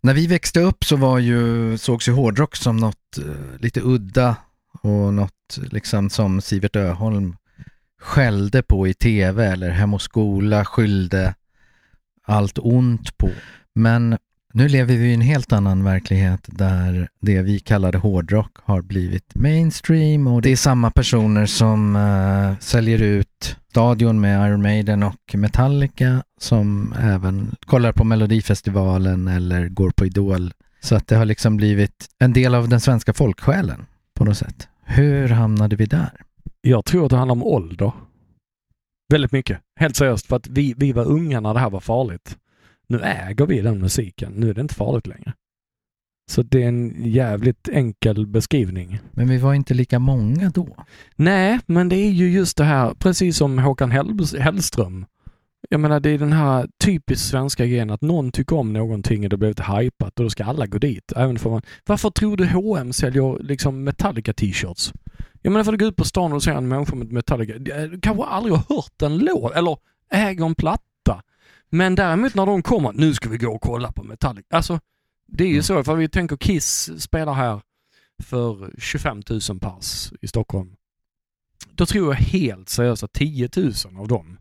När 0.00 0.14
vi 0.14 0.26
växte 0.26 0.60
upp 0.60 0.84
så 0.84 0.96
var 0.96 1.18
ju, 1.18 1.78
sågs 1.78 2.08
ju 2.08 2.12
hårdrock 2.12 2.56
som 2.56 2.76
något 2.76 3.18
eh, 3.18 3.60
lite 3.60 3.80
udda 3.80 4.36
och 4.82 5.14
något 5.14 5.58
liksom 5.70 6.10
som 6.10 6.40
Sivert 6.40 6.76
Öholm 6.76 7.36
skällde 8.00 8.62
på 8.62 8.88
i 8.88 8.94
tv 8.94 9.46
eller 9.46 9.70
Hem 9.70 9.94
och 9.94 10.02
skola 10.02 10.64
skyllde 10.64 11.34
allt 12.24 12.58
ont 12.58 13.18
på. 13.18 13.30
Men 13.74 14.18
nu 14.54 14.68
lever 14.68 14.96
vi 14.96 15.10
i 15.10 15.14
en 15.14 15.20
helt 15.20 15.52
annan 15.52 15.84
verklighet 15.84 16.40
där 16.46 17.08
det 17.20 17.42
vi 17.42 17.58
kallade 17.58 17.98
hårdrock 17.98 18.56
har 18.64 18.82
blivit 18.82 19.34
mainstream 19.34 20.26
och 20.26 20.42
det 20.42 20.52
är 20.52 20.56
samma 20.56 20.90
personer 20.90 21.46
som 21.46 21.96
uh, 21.96 22.58
säljer 22.58 23.02
ut 23.02 23.56
stadion 23.70 24.20
med 24.20 24.48
Iron 24.48 24.62
Maiden 24.62 25.02
och 25.02 25.34
Metallica 25.34 26.22
som 26.40 26.94
även 27.00 27.54
kollar 27.66 27.92
på 27.92 28.04
Melodifestivalen 28.04 29.28
eller 29.28 29.68
går 29.68 29.90
på 29.90 30.06
Idol. 30.06 30.52
Så 30.80 30.96
att 30.96 31.06
det 31.06 31.16
har 31.16 31.24
liksom 31.24 31.56
blivit 31.56 32.06
en 32.18 32.32
del 32.32 32.54
av 32.54 32.68
den 32.68 32.80
svenska 32.80 33.12
folksjälen 33.12 33.86
på 34.14 34.24
något 34.24 34.36
sätt. 34.36 34.68
Hur 34.84 35.28
hamnade 35.28 35.76
vi 35.76 35.86
där? 35.86 36.10
Jag 36.60 36.84
tror 36.84 37.04
att 37.04 37.10
det 37.10 37.16
handlar 37.16 37.32
om 37.32 37.42
ålder. 37.42 37.92
Väldigt 39.12 39.32
mycket. 39.32 39.60
Helt 39.80 39.96
seriöst. 39.96 40.26
För 40.26 40.36
att 40.36 40.48
vi, 40.48 40.74
vi 40.76 40.92
var 40.92 41.04
unga 41.04 41.40
när 41.40 41.54
det 41.54 41.60
här 41.60 41.70
var 41.70 41.80
farligt. 41.80 42.36
Nu 42.88 43.00
äger 43.00 43.46
vi 43.46 43.60
den 43.60 43.78
musiken. 43.78 44.32
Nu 44.32 44.50
är 44.50 44.54
det 44.54 44.60
inte 44.60 44.74
farligt 44.74 45.06
längre. 45.06 45.32
Så 46.30 46.42
det 46.42 46.62
är 46.62 46.68
en 46.68 46.94
jävligt 47.04 47.68
enkel 47.68 48.26
beskrivning. 48.26 48.98
Men 49.12 49.28
vi 49.28 49.38
var 49.38 49.54
inte 49.54 49.74
lika 49.74 49.98
många 49.98 50.50
då. 50.50 50.76
Nej, 51.16 51.58
men 51.66 51.88
det 51.88 51.96
är 51.96 52.10
ju 52.10 52.30
just 52.30 52.56
det 52.56 52.64
här, 52.64 52.94
precis 52.94 53.36
som 53.36 53.58
Håkan 53.58 53.92
Hell- 53.92 54.38
Hellström. 54.40 55.06
Jag 55.70 55.80
menar 55.80 56.00
det 56.00 56.10
är 56.10 56.18
den 56.18 56.32
här 56.32 56.68
typiskt 56.84 57.28
svenska 57.28 57.66
grejen 57.66 57.90
att 57.90 58.00
någon 58.02 58.32
tycker 58.32 58.56
om 58.56 58.72
någonting 58.72 59.24
och 59.24 59.30
det 59.30 59.36
blir 59.36 59.48
lite 59.48 59.62
hypat 59.62 60.18
och 60.18 60.24
då 60.24 60.30
ska 60.30 60.44
alla 60.44 60.66
gå 60.66 60.78
dit. 60.78 61.12
Även 61.16 61.38
för 61.38 61.50
man, 61.50 61.62
varför 61.86 62.10
tror 62.10 62.36
du 62.36 62.46
H&M 62.46 62.92
säljer 62.92 63.42
liksom 63.42 63.84
Metallica 63.84 64.32
t-shirts? 64.32 64.92
Jag 65.42 65.50
menar 65.52 65.64
för 65.64 65.72
att 65.72 65.78
gå 65.78 65.86
ut 65.86 65.96
på 65.96 66.04
stan 66.04 66.32
och 66.32 66.42
se 66.42 66.50
en 66.50 66.68
människa 66.68 66.94
med 66.96 67.12
Metallica, 67.12 67.58
du 67.58 68.00
kanske 68.02 68.24
aldrig 68.24 68.54
har 68.54 68.76
hört 68.76 69.02
en 69.02 69.18
låt 69.18 69.52
eller 69.56 69.76
äger 70.10 70.44
en 70.46 70.54
platta. 70.54 70.82
Men 71.70 71.94
däremot 71.94 72.34
när 72.34 72.46
de 72.46 72.62
kommer, 72.62 72.92
nu 72.92 73.14
ska 73.14 73.28
vi 73.28 73.38
gå 73.38 73.54
och 73.54 73.62
kolla 73.62 73.92
på 73.92 74.02
Metallica. 74.04 74.56
Alltså, 74.56 74.80
det 75.26 75.44
är 75.44 75.48
ju 75.48 75.52
Mm. 75.52 75.62
så, 75.62 75.84
för 75.84 75.94
vi 75.96 76.08
tänker 76.08 76.36
Kiss 76.36 76.90
spelar 77.02 77.32
här 77.34 77.60
för 78.22 78.70
25 78.78 79.22
000 79.30 79.40
pers 79.60 80.12
i 80.20 80.28
Stockholm. 80.28 80.74
Då 81.74 81.86
tror 81.86 82.14
jag 82.14 82.20
helt 82.20 82.68
seriöst 82.68 83.02
att 83.02 83.12
10 83.12 83.48
000 83.56 83.72
av 83.98 84.08
dem 84.08 84.38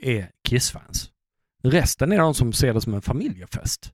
är 0.00 0.30
Kiss-fans. 0.48 1.10
Resten 1.62 2.12
är 2.12 2.18
de 2.18 2.34
som 2.34 2.52
ser 2.52 2.74
det 2.74 2.80
som 2.80 2.94
en 2.94 3.02
familjefest. 3.02 3.92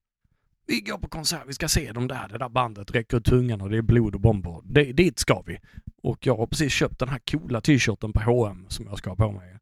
Vi 0.67 0.81
går 0.81 0.99
på 0.99 1.09
konsert, 1.09 1.43
vi 1.47 1.53
ska 1.53 1.69
se 1.69 1.93
dem 1.93 2.09
där, 2.09 2.29
det 2.29 2.39
där 2.39 2.49
bandet 2.49 2.91
räcker 2.95 3.17
ut 3.17 3.25
tungan 3.25 3.61
och 3.61 3.71
det 3.71 3.77
är 3.77 3.83
blod 3.83 4.15
och 4.15 4.21
bomber. 4.21 4.61
Det, 4.65 4.93
dit 4.93 5.19
ska 5.19 5.43
vi. 5.47 5.59
Och 6.03 6.27
jag 6.27 6.37
har 6.37 6.47
precis 6.47 6.73
köpt 6.73 6.99
den 6.99 7.09
här 7.09 7.21
coola 7.31 7.61
t-shirten 7.61 8.13
på 8.13 8.21
H&M 8.21 8.67
som 8.69 8.87
jag 8.87 8.99
ska 8.99 9.11
ha 9.11 9.17
på 9.17 9.33
mig. 9.33 9.59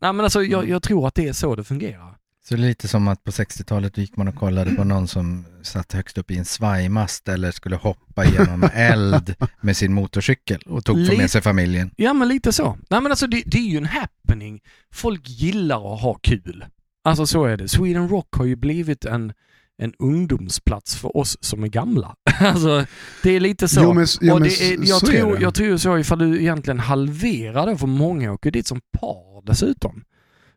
Nej 0.00 0.12
men 0.12 0.20
alltså 0.20 0.42
jag, 0.42 0.68
jag 0.68 0.82
tror 0.82 1.06
att 1.06 1.14
det 1.14 1.28
är 1.28 1.32
så 1.32 1.54
det 1.54 1.64
fungerar. 1.64 2.16
Så 2.48 2.54
det 2.54 2.62
är 2.62 2.66
lite 2.66 2.88
som 2.88 3.08
att 3.08 3.24
på 3.24 3.30
60-talet 3.30 3.98
gick 3.98 4.16
man 4.16 4.28
och 4.28 4.34
kollade 4.34 4.74
på 4.74 4.84
någon 4.84 5.08
som 5.08 5.44
satt 5.62 5.92
högst 5.92 6.18
upp 6.18 6.30
i 6.30 6.36
en 6.38 6.44
svajmast 6.44 7.28
eller 7.28 7.50
skulle 7.50 7.76
hoppa 7.76 8.24
genom 8.24 8.68
eld 8.74 9.34
med 9.60 9.76
sin 9.76 9.94
motorcykel 9.94 10.62
och 10.66 10.84
tog 10.84 10.98
Lite- 10.98 11.16
med 11.16 11.30
sig 11.30 11.42
familjen. 11.42 11.90
Ja 11.96 12.12
men 12.12 12.28
lite 12.28 12.52
så. 12.52 12.78
Nej 12.90 13.00
men 13.00 13.12
alltså 13.12 13.26
det, 13.26 13.42
det 13.46 13.58
är 13.58 13.68
ju 13.70 13.76
en 13.76 13.86
happening. 13.86 14.60
Folk 14.92 15.28
gillar 15.28 15.94
att 15.94 16.00
ha 16.00 16.14
kul. 16.14 16.64
Alltså 17.04 17.26
så 17.26 17.44
är 17.44 17.56
det. 17.56 17.68
Sweden 17.68 18.08
Rock 18.08 18.34
har 18.36 18.44
ju 18.44 18.56
blivit 18.56 19.04
en, 19.04 19.32
en 19.78 19.92
ungdomsplats 19.98 20.96
för 20.96 21.16
oss 21.16 21.36
som 21.40 21.64
är 21.64 21.68
gamla. 21.68 22.16
alltså 22.40 22.86
det 23.22 23.30
är 23.30 23.40
lite 23.40 23.68
så. 23.68 23.82
Jo, 23.82 23.92
men, 23.92 24.06
ja, 24.20 24.34
och 24.34 24.40
det 24.40 24.62
är, 24.62 24.88
jag, 24.88 25.00
så 25.00 25.06
är 25.06 25.20
tror, 25.20 25.36
det. 25.36 25.42
jag 25.42 25.54
tror 25.54 25.76
så 25.76 25.98
ifall 25.98 26.18
du 26.18 26.40
egentligen 26.40 26.80
halverar 26.80 27.66
det, 27.66 27.78
för 27.78 27.86
många 27.86 28.32
åker 28.32 28.50
dit 28.50 28.66
som 28.66 28.80
par 29.00 29.46
dessutom. 29.46 30.04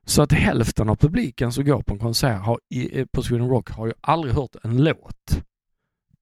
Så 0.07 0.21
att 0.21 0.31
hälften 0.31 0.89
av 0.89 0.95
publiken 0.95 1.51
som 1.51 1.65
går 1.65 1.81
på 1.81 1.93
en 1.93 1.99
konsert 1.99 2.41
har, 2.41 2.59
i, 2.69 2.99
eh, 2.99 3.05
på 3.05 3.23
Sweden 3.23 3.49
Rock 3.49 3.69
har 3.69 3.87
ju 3.87 3.93
aldrig 4.01 4.33
hört 4.33 4.55
en 4.63 4.83
låt. 4.83 5.43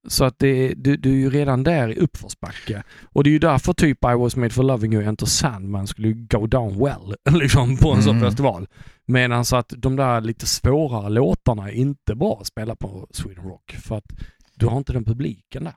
Så 0.08 0.24
att 0.24 0.38
det, 0.38 0.74
du, 0.76 0.96
du 0.96 1.10
är 1.10 1.16
ju 1.16 1.30
redan 1.30 1.62
där 1.62 1.88
i 1.88 1.96
uppförsbacke. 1.98 2.82
Och 3.04 3.24
det 3.24 3.30
är 3.30 3.32
ju 3.32 3.38
därför 3.38 3.72
typ 3.72 4.04
I 4.04 4.14
was 4.18 4.36
made 4.36 4.50
for 4.50 4.62
loving 4.62 4.92
you 4.94 5.04
Enter 5.04 5.26
Sandman 5.26 5.86
skulle 5.86 6.08
ju 6.08 6.14
go 6.14 6.46
down 6.46 6.78
well 6.84 7.14
liksom 7.38 7.76
på 7.76 7.92
en 7.92 8.02
sån 8.02 8.16
Mm. 8.16 8.28
festival. 8.28 8.66
Medan 9.06 9.44
så 9.44 9.56
att 9.56 9.72
de 9.76 9.96
där 9.96 10.20
lite 10.20 10.46
svårare 10.46 11.08
låtarna 11.08 11.68
är 11.68 11.72
inte 11.74 12.14
bra 12.14 12.38
att 12.40 12.46
spela 12.46 12.76
på 12.76 13.06
Sweden 13.10 13.44
Rock 13.44 13.76
för 13.84 13.96
att 13.96 14.12
du 14.54 14.66
har 14.66 14.78
inte 14.78 14.92
den 14.92 15.04
publiken 15.04 15.64
där. 15.64 15.74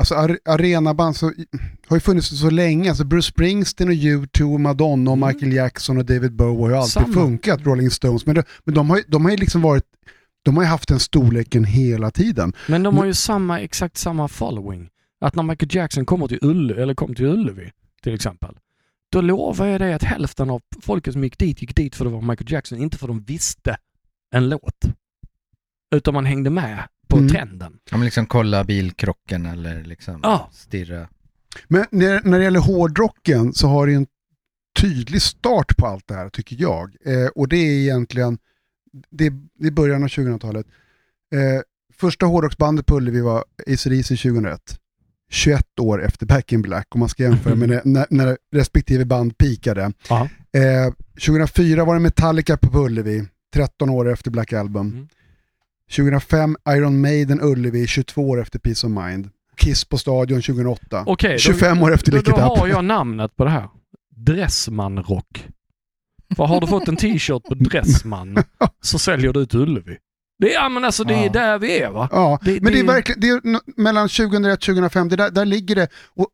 Alltså 0.00 0.14
ar 0.14 0.38
arenaband 0.44 1.16
så, 1.16 1.26
har 1.88 1.96
ju 1.96 2.00
funnits 2.00 2.40
så 2.40 2.50
länge. 2.50 2.88
Alltså 2.88 3.04
Bruce 3.04 3.28
Springsteen 3.28 3.88
och 3.88 3.94
U2, 3.94 4.58
Madonna 4.58 5.10
och 5.10 5.16
Mm. 5.16 5.28
Michael 5.28 5.52
Jackson 5.52 5.98
och 5.98 6.04
David 6.04 6.32
Bowie 6.36 6.60
har 6.62 6.68
ju 6.70 6.76
alltid 6.76 6.92
Samma. 6.92 7.12
funkat, 7.14 7.60
Rolling 7.66 7.90
Stones. 7.90 8.26
Men, 8.26 8.34
de, 8.34 8.42
men 8.64 8.74
de, 8.74 8.90
har, 8.90 8.96
ju- 8.96 9.04
de 9.08 9.24
har 9.24 9.30
ju 9.30 9.36
liksom 9.36 9.62
varit, 9.62 9.84
de 10.44 10.56
har 10.56 10.64
ju 10.64 10.68
haft 10.68 10.88
den 10.88 11.00
storleken 11.00 11.64
hela 11.64 12.10
tiden. 12.10 12.52
Men 12.68 12.82
de 12.82 12.96
har 12.96 13.04
ju 13.04 13.14
samma, 13.14 13.60
exakt 13.60 13.96
samma 13.96 14.28
following. 14.28 14.88
Att 15.20 15.34
när 15.34 15.42
Michael 15.42 15.74
Jackson 15.74 16.06
kommer 16.06 16.28
till 16.28 16.38
Ulle, 16.42 16.82
eller 16.82 16.94
kom 16.94 17.14
till 17.14 17.24
Ullevi 17.26 17.70
till 18.02 18.14
exempel. 18.14 18.56
Då 19.12 19.20
lovar 19.20 19.66
jag 19.66 19.80
dig 19.80 19.92
att 19.92 20.02
hälften 20.02 20.50
av 20.50 20.62
folket 20.82 21.12
som 21.12 21.24
gick 21.24 21.38
dit 21.38 21.62
gick 21.62 21.76
dit 21.76 21.94
för 21.96 22.04
det 22.04 22.10
var 22.10 22.22
Michael 22.22 22.52
Jackson, 22.52 22.78
inte 22.78 22.98
för 22.98 23.06
de 23.08 23.22
visste 23.22 23.76
en 24.34 24.48
låt. 24.48 24.84
Utan 25.94 26.14
man 26.14 26.26
hängde 26.26 26.50
med 26.50 26.78
på 27.10 27.16
Mm. 27.16 27.28
trenden. 27.28 27.72
Ja, 27.90 27.96
men 27.96 28.04
liksom 28.04 28.26
kolla 28.26 28.64
bilkrocken 28.64 29.46
eller 29.46 29.84
liksom 29.84 30.20
Ja. 30.22 30.50
stirra. 30.52 31.08
Men 31.68 31.84
när, 31.90 32.20
när 32.24 32.38
det 32.38 32.44
gäller 32.44 32.60
hårdrocken 32.60 33.52
så 33.54 33.68
har 33.68 33.86
det 33.86 33.94
en 33.94 34.06
tydlig 34.80 35.22
start 35.22 35.76
på 35.76 35.86
allt 35.86 36.08
det 36.08 36.14
här 36.14 36.28
tycker 36.28 36.56
jag. 36.60 36.94
Eh, 37.04 37.26
och 37.34 37.48
det 37.48 37.56
är 37.56 37.80
egentligen, 37.80 38.38
det, 39.10 39.32
det 39.58 39.66
är 39.66 39.70
början 39.72 40.02
av 40.02 40.08
2000-talet. 40.08 40.66
Eh, 41.34 41.62
första 41.94 42.26
hårdrocksbandet 42.26 42.86
på 42.86 42.96
Ullevi 42.96 43.20
var 43.20 43.44
AC/DC 43.66 44.16
2001. 44.16 44.76
21 45.32 45.78
år 45.80 46.04
efter 46.04 46.26
Back 46.26 46.52
in 46.52 46.62
Black 46.62 46.86
om 46.94 46.98
man 47.00 47.08
ska 47.08 47.22
jämföra 47.22 47.54
med 47.54 47.68
när, 47.68 47.80
när, 47.84 48.06
när 48.10 48.38
respektive 48.52 49.04
band 49.04 49.38
pikade. 49.38 49.92
Ja. 50.08 50.28
Eh, 50.52 50.92
2004 51.26 51.84
var 51.84 51.94
det 51.94 52.00
Metallica 52.00 52.56
på 52.56 52.78
Ullevi, 52.78 53.24
13 53.54 53.90
år 53.90 54.12
efter 54.12 54.30
Black 54.30 54.52
Album. 54.52 54.88
Mm. 54.92 55.08
2005 55.96 56.56
Iron 56.68 57.00
Maiden 57.00 57.40
Ullevi, 57.42 57.86
22 57.86 58.28
år 58.30 58.40
efter 58.40 58.58
Peace 58.58 58.86
of 58.86 58.92
Mind. 58.92 59.28
Kiss 59.56 59.84
på 59.84 59.98
Stadion 59.98 60.42
2008. 60.42 61.02
Okej, 61.06 61.32
då- 61.32 61.38
25 61.38 61.82
år 61.82 61.94
efter 61.94 62.10
då, 62.10 62.16
Lick 62.16 62.26
då 62.26 62.32
It 62.32 62.38
Up. 62.38 62.44
har 62.58 62.68
jag 62.68 62.84
namnet 62.84 63.36
på 63.36 63.44
det 63.44 63.50
här. 63.50 63.68
Dressman-rock. 64.16 65.46
För 66.36 66.44
har 66.46 66.60
du 66.60 66.66
fått 66.66 66.88
en 66.88 66.96
t-shirt 66.96 67.42
på 67.44 67.54
Dressman 67.54 68.36
så 68.80 68.98
säljer 68.98 69.32
du 69.32 69.46
till 69.46 69.58
Ullevi. 69.60 69.96
Det 70.38 70.48
ja, 70.52 70.68
men 70.68 70.84
alltså 70.84 71.04
det 71.04 71.14
är 71.14 71.24
Ja. 71.24 71.32
där 71.32 71.58
vi 71.58 71.78
är 71.78 71.90
va? 71.90 72.08
Ja, 72.12 72.38
Det- 72.42 72.62
men 72.62 72.72
det, 72.72 72.78
är 72.80 72.84
verkligen, 72.84 73.20
det 73.20 73.28
är 73.28 73.80
mellan 73.80 74.08
2001 74.08 74.52
och 74.58 74.60
2005, 74.60 75.08
det 75.08 75.16
där, 75.16 75.30
där 75.30 75.44
ligger 75.44 75.74
det. 75.76 75.88
Och 76.14 76.26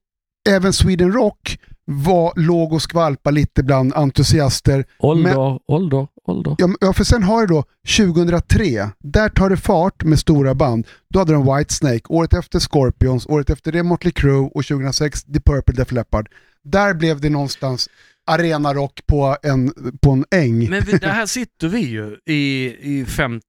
även 0.49 0.73
Sweden 0.73 1.13
Rock 1.13 1.59
var, 1.85 2.33
låg 2.37 2.73
och 2.73 2.83
skvalpa 2.83 3.31
lite 3.31 3.63
bland 3.63 3.95
entusiaster. 3.95 4.85
Ålder, 4.99 5.59
ålder, 5.73 6.07
ålder. 6.27 6.57
Ja, 6.81 6.93
för 6.93 7.05
sen 7.05 7.23
har 7.23 7.47
det 7.47 7.55
då 7.55 7.65
2003, 7.97 8.91
där 8.99 9.29
tar 9.29 9.51
det 9.51 9.57
fart 9.57 10.05
med 10.05 10.19
stora 10.19 10.55
band. 10.55 10.87
Då 11.11 11.19
hade 11.19 11.33
de 11.33 11.57
Whitesnake, 11.57 12.03
året 12.09 12.35
efter 12.35 12.59
Scorpions, 12.61 13.27
året 13.27 13.51
efter 13.51 13.73
det 13.73 13.83
Motley 13.83 14.13
Crue 14.13 14.51
och 14.55 14.65
2006 14.65 15.25
The 15.25 15.41
Purple 15.41 15.75
Def 15.75 15.93
Leppard. 15.93 16.29
Där 16.65 16.95
blev 16.95 17.21
det 17.21 17.31
någonstans 17.31 17.89
arenarock 18.27 19.01
på 19.07 19.37
en, 19.43 19.73
på 20.03 20.11
en 20.11 20.25
äng. 20.31 20.71
Men 20.71 20.83
vi, 20.85 20.99
här 21.03 21.27
sitter 21.27 21.69
vi 21.69 21.81
ju 21.81 22.17
i, 22.27 22.67
i 22.81 23.05
50 23.05 23.43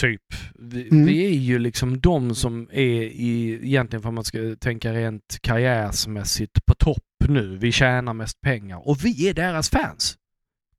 typ. 0.00 0.20
Vi, 0.54 0.88
Mm. 0.88 1.06
vi 1.06 1.24
är 1.26 1.30
ju 1.30 1.58
liksom 1.58 2.00
de 2.00 2.34
som 2.34 2.68
är 2.72 3.02
i, 3.02 3.60
egentligen 3.62 4.02
för 4.02 4.10
man 4.10 4.24
ska 4.24 4.38
tänka 4.60 4.92
rent 4.92 5.38
karriärsmässigt 5.40 6.64
på 6.66 6.74
topp 6.74 7.04
nu. 7.28 7.56
Vi 7.56 7.72
tjänar 7.72 8.12
mest 8.14 8.40
pengar 8.40 8.88
och 8.88 9.04
vi 9.04 9.28
är 9.28 9.34
deras 9.34 9.70
fans. 9.70 10.16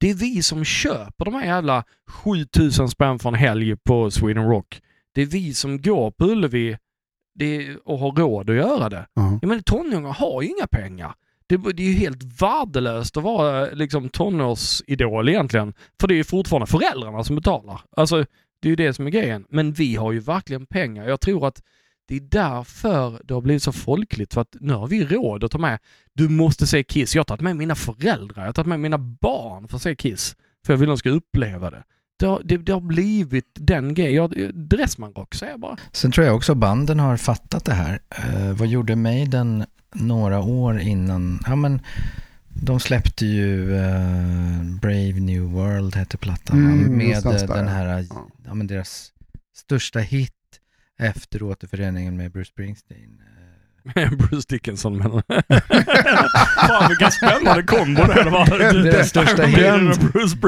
Det 0.03 0.09
är 0.09 0.13
vi 0.13 0.41
som 0.41 0.65
köper 0.65 1.25
de 1.25 1.33
här 1.33 1.45
jävla 1.45 1.83
7000 2.07 2.89
spänn 2.89 3.19
för 3.19 3.29
en 3.29 3.35
helg 3.35 3.75
på 3.75 4.11
Sweden 4.11 4.49
Rock. 4.49 4.81
Det 5.15 5.21
är 5.21 5.25
vi 5.25 5.53
som 5.53 5.81
går 5.81 6.11
på 6.11 6.25
Ullevi 6.25 6.77
är, 7.39 7.77
och 7.87 7.99
har 7.99 8.11
råd 8.11 8.49
att 8.49 8.55
göra 8.55 8.89
det. 8.89 9.07
Ja. 9.13 9.39
Jag 9.41 9.47
menar 9.47 9.61
tonåringar 9.61 10.13
har 10.13 10.41
ju 10.41 10.47
inga 10.47 10.67
pengar. 10.67 11.13
Det, 11.47 11.57
det 11.57 11.83
är 11.83 11.87
ju 11.87 11.93
helt 11.93 12.41
värdelöst 12.41 13.17
att 13.17 13.23
vara 13.23 13.65
liksom 13.65 14.09
tonårsidol 14.09 15.29
egentligen. 15.29 15.73
För 15.99 16.07
det 16.07 16.13
är 16.13 16.17
ju 16.17 16.23
fortfarande 16.23 16.67
föräldrarna 16.67 17.23
som 17.23 17.35
betalar. 17.35 17.81
Alltså, 17.97 18.25
det 18.59 18.67
är 18.67 18.69
ju 18.69 18.75
det 18.75 18.93
som 18.93 19.07
är 19.07 19.11
grejen. 19.11 19.45
Men 19.49 19.73
vi 19.73 19.95
har 19.95 20.11
ju 20.11 20.19
verkligen 20.19 20.65
pengar. 20.65 21.07
Jag 21.07 21.21
tror 21.21 21.47
att 21.47 21.61
det 22.07 22.15
är 22.15 22.19
därför 22.19 23.21
det 23.23 23.33
har 23.33 23.41
blivit 23.41 23.63
så 23.63 23.71
folkligt. 23.71 24.33
För 24.33 24.41
att 24.41 24.55
nu 24.59 24.73
har 24.73 24.87
vi 24.87 25.05
råd 25.05 25.43
att 25.43 25.51
ta 25.51 25.57
med, 25.57 25.79
du 26.13 26.29
måste 26.29 26.67
se 26.67 26.83
Kiss. 26.83 27.15
Jag 27.15 27.19
har 27.19 27.25
tagit 27.25 27.41
med 27.41 27.55
mina 27.55 27.75
föräldrar, 27.75 28.41
jag 28.43 28.47
har 28.47 28.53
tagit 28.53 28.67
med 28.67 28.79
mina 28.79 28.97
barn 28.97 29.67
för 29.67 29.75
att 29.75 29.81
se 29.81 29.95
Kiss. 29.95 30.35
För 30.65 30.73
jag 30.73 30.77
vill 30.77 30.89
att 30.89 30.93
de 30.93 30.97
ska 30.97 31.09
uppleva 31.09 31.69
det. 31.71 31.83
Det 32.19 32.25
har, 32.25 32.41
det, 32.43 32.57
det 32.57 32.71
har 32.73 32.81
blivit 32.81 33.47
den 33.53 33.93
grejen. 33.93 34.51
Dressmanrock 34.53 35.35
säger 35.35 35.51
jag 35.53 35.59
bara. 35.59 35.77
Sen 35.91 36.11
tror 36.11 36.25
jag 36.27 36.35
också 36.35 36.55
banden 36.55 36.99
har 36.99 37.17
fattat 37.17 37.65
det 37.65 37.73
här. 37.73 37.99
Eh, 38.09 38.51
vad 38.53 38.67
gjorde 38.67 38.95
Maiden 38.95 39.65
några 39.93 40.39
år 40.39 40.79
innan? 40.79 41.39
Ja, 41.45 41.55
men 41.55 41.81
de 42.61 42.79
släppte 42.79 43.25
ju 43.25 43.75
eh, 43.75 44.63
Brave 44.81 45.19
New 45.19 45.41
World 45.41 45.95
hette 45.95 46.17
plattan? 46.17 46.57
Mm, 46.57 46.97
med 46.97 47.23
den 47.47 47.67
här, 47.67 48.05
Ja. 48.09 48.27
ja. 48.45 48.53
men 48.53 48.67
deras 48.67 49.11
största 49.55 49.99
hit 49.99 50.33
efter 50.99 51.43
återföreningen 51.43 52.17
med 52.17 52.31
Bruce 52.31 52.49
Springsteen. 52.51 53.21
Eh, 53.95 54.09
Bruce 54.17 54.45
Dickinson 54.49 54.97
men... 54.97 55.11
Fan 56.67 56.89
vilken 56.89 57.11
spännande 57.11 57.63
kombo 57.63 58.03
det 58.03 58.29
var. 58.29 58.83
Deras 58.83 59.09
största 59.09 59.43
hit. 59.43 59.57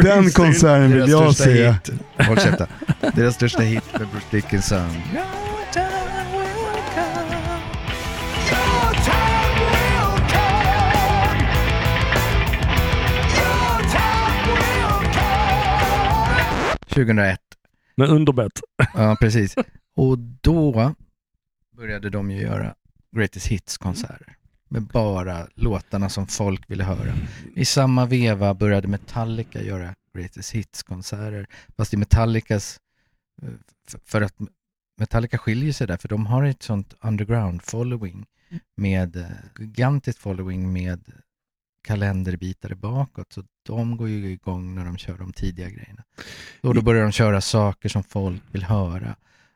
Den- 0.04 0.32
konserten 0.32 0.92
vill 0.92 1.10
jag 1.10 1.34
största 1.36 1.44
se. 1.54 1.72
hit. 1.72 1.90
Håll 2.28 2.38
käften. 2.40 2.68
Deras 3.16 3.36
största 3.36 3.62
hit 3.62 3.84
med 4.00 4.08
Bruce 4.08 4.26
Dickinson. 4.32 4.90
Your 4.90 5.24
time 5.74 5.88
will 6.32 6.82
come. 6.94 7.36
Your 8.48 8.94
time 9.04 9.60
will 9.60 10.02
come. 15.14 17.06
2001. 17.06 17.45
Med 17.98 18.10
underbett. 18.10 18.62
Ja, 18.94 19.18
precis. 19.20 19.56
Och 19.96 20.18
då 20.20 20.96
började 21.78 22.10
de 22.10 22.32
ju 22.32 22.42
göra 22.42 22.76
Greatest 23.12 23.48
Hits-konserter. 23.48 24.36
Med 24.70 24.84
bara 24.84 25.48
låtarna 25.56 26.10
som 26.10 26.28
folk 26.28 26.70
ville 26.70 26.84
höra. 26.84 27.14
I 27.56 27.66
samma 27.66 28.06
veva 28.06 28.54
började 28.54 28.88
Metallica 28.88 29.62
göra 29.62 29.96
Greatest 30.14 30.52
Hits-konserter. 30.52 31.48
Fast 31.78 31.94
i 31.94 31.98
Metallicas... 31.98 32.80
Eh, 33.42 33.50
för 34.06 34.22
att 34.22 34.36
Metallica 34.98 35.38
skiljer 35.38 35.74
sig 35.74 35.88
där, 35.88 35.98
för 35.98 36.08
de 36.08 36.26
har 36.26 36.44
ett 36.44 36.64
sånt 36.64 36.94
underground-following 37.02 38.26
med 38.78 39.16
eh, 39.16 39.26
gigantiskt 39.60 40.20
following 40.20 40.74
med 40.74 41.12
kalenderbitare 41.86 42.76
bakåt. 42.76 43.34
Så 43.34 43.44
de 43.66 43.98
går 43.98 44.10
ju 44.10 44.32
igång 44.32 44.76
när 44.76 44.86
de 44.86 44.98
kör 44.98 45.18
de 45.18 45.34
tidiga 45.34 45.70
grejerna. 45.70 46.04
Och 46.62 46.74
då 46.76 46.82
börjar 46.82 47.04
de 47.04 47.12
köra 47.12 47.42
saker 47.42 47.90
som 47.90 48.04
folk 48.04 48.42
vill 48.52 48.64
höra. 48.64 49.16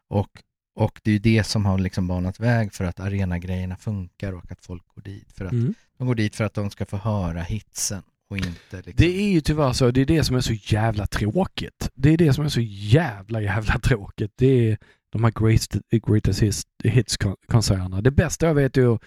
Och, 0.10 0.30
och 0.76 1.00
det 1.04 1.12
är 1.12 1.14
ju 1.14 1.20
det 1.20 1.44
som 1.44 1.66
har 1.66 1.78
liksom 1.80 2.08
banat 2.08 2.40
väg 2.40 2.74
för 2.74 2.84
att 2.86 3.00
arenagrejerna 3.00 3.78
funkar 3.78 4.34
och 4.34 4.52
att 4.52 4.66
folk 4.66 4.84
går 4.96 5.02
dit. 5.02 5.32
För 5.32 5.46
att 5.46 5.52
Mm. 5.52 5.74
De 5.98 6.08
går 6.08 6.16
dit 6.16 6.36
för 6.36 6.44
att 6.44 6.54
de 6.54 6.70
ska 6.70 6.86
få 6.86 6.98
höra 6.98 7.42
hitsen 7.42 8.02
och 8.30 8.38
inte 8.38 8.76
liksom... 8.76 8.94
Det 8.96 9.22
är 9.22 9.30
ju 9.32 9.42
tyvärr 9.42 9.74
så. 9.74 9.92
Det 9.92 10.02
är 10.02 10.06
det 10.06 10.24
som 10.24 10.36
är 10.36 10.42
så 10.42 10.54
jävla 10.54 11.08
tråkigt. 11.08 11.90
Det 11.96 12.10
är 12.10 12.18
det 12.18 12.34
som 12.34 12.46
är 12.46 12.50
så 12.50 12.62
jävla, 12.62 13.42
jävla 13.42 13.80
tråkigt. 13.80 14.32
Det 14.36 14.70
är 14.72 14.78
de 15.10 15.24
här 15.24 15.32
greatest, 15.32 15.78
greatest 16.08 16.42
hits- 16.42 16.68
hits-konserterna. 16.84 18.02
Det 18.02 18.12
bästa 18.12 18.48
jag 18.48 18.54
vet 18.54 18.78
är 18.78 18.88
att 18.96 19.02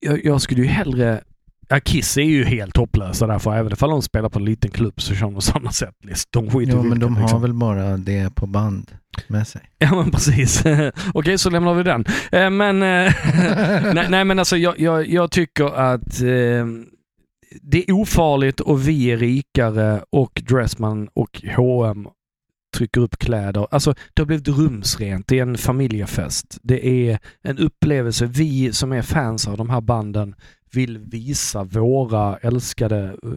jag, 0.00 0.24
jag 0.24 0.42
skulle 0.42 0.60
ju 0.62 0.68
hellre... 0.68 1.24
Ja, 1.68 1.80
Kiss 1.80 2.16
är 2.16 2.22
ju 2.22 2.44
helt 2.44 2.76
hopplösa 2.76 3.26
därför 3.26 3.54
även 3.54 3.72
ifall 3.72 3.90
de 3.90 4.02
spelar 4.02 4.28
på 4.28 4.38
en 4.38 4.44
liten 4.44 4.70
klubb 4.70 5.00
så 5.00 5.14
kör 5.14 5.30
de 5.30 5.40
samma 5.40 5.72
setlist. 5.72 6.28
De 6.32 6.50
skiter 6.50 6.72
Jo, 6.72 6.82
men 6.82 6.98
de 6.98 7.16
har 7.16 7.22
liksom. 7.22 7.42
väl 7.42 7.52
bara 7.54 7.96
det 7.96 8.34
på 8.34 8.46
band 8.46 8.90
med 9.28 9.48
sig. 9.48 9.60
Ja 9.78 9.94
men 9.94 10.10
precis. 10.10 10.62
Okej 11.14 11.38
så 11.38 11.50
lämnar 11.50 11.74
vi 11.74 11.82
den. 11.82 12.04
Eh, 12.32 12.50
Men, 12.50 12.82
eh, 12.82 13.12
nej, 13.94 14.06
nej 14.10 14.24
men 14.24 14.38
alltså 14.38 14.56
jag, 14.56 14.80
jag, 14.80 15.08
jag 15.08 15.30
tycker 15.30 15.64
att 15.64 16.20
eh, 16.20 16.66
det 17.62 17.88
är 17.88 17.92
ofarligt 17.92 18.60
och 18.60 18.88
vi 18.88 19.06
är 19.06 19.16
rikare 19.16 20.00
och 20.10 20.42
Dressman 20.48 21.08
och 21.14 21.42
H&M 21.56 22.08
trycker 22.76 23.00
upp 23.00 23.16
kläder. 23.18 23.66
Alltså 23.70 23.94
det 24.14 24.22
har 24.22 24.26
blivit 24.26 24.48
rumsrent. 24.48 25.26
Det 25.28 25.38
är 25.38 25.42
en 25.42 25.58
familjefest. 25.58 26.58
Det 26.62 26.86
är 27.10 27.18
en 27.42 27.58
upplevelse. 27.58 28.26
Vi 28.26 28.72
som 28.72 28.92
är 28.92 29.02
fans 29.02 29.48
av 29.48 29.56
de 29.56 29.70
här 29.70 29.80
banden 29.80 30.34
vill 30.74 30.98
visa 30.98 31.64
våra 31.64 32.36
älskade... 32.36 33.04
eh, 33.22 33.28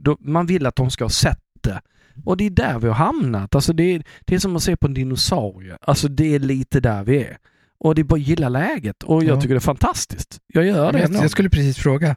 då- 0.00 0.16
Man 0.20 0.46
vill 0.46 0.66
att 0.66 0.76
de 0.76 0.90
ska 0.90 1.04
ha 1.04 1.10
sett 1.10 1.38
det. 1.60 1.80
Och 2.24 2.36
det 2.36 2.46
är 2.46 2.50
där 2.50 2.78
vi 2.78 2.86
har 2.88 2.94
hamnat. 2.94 3.54
Alltså 3.54 3.72
det 3.72 3.82
är, 3.94 4.02
det 4.20 4.34
är 4.34 4.38
som 4.38 4.56
att 4.56 4.62
se 4.62 4.76
på 4.76 4.86
en 4.86 4.94
dinosaurie. 4.94 5.76
Alltså 5.80 6.08
det 6.08 6.34
är 6.34 6.38
lite 6.38 6.80
där 6.80 7.04
vi 7.04 7.16
är. 7.24 7.36
Och 7.78 7.94
det 7.94 8.02
är 8.02 8.04
bara 8.04 8.14
att 8.20 8.26
gilla 8.28 8.48
läget. 8.48 9.02
Och 9.02 9.24
jag 9.24 9.36
Ja. 9.36 9.40
tycker 9.40 9.54
det 9.54 9.58
är 9.58 9.60
fantastiskt. 9.60 10.40
Jag 10.46 10.66
gör 10.66 10.92
det. 10.92 10.98
jag, 11.00 11.12
jag 11.14 11.30
skulle 11.30 11.50
precis 11.50 11.76
fråga, 11.78 12.16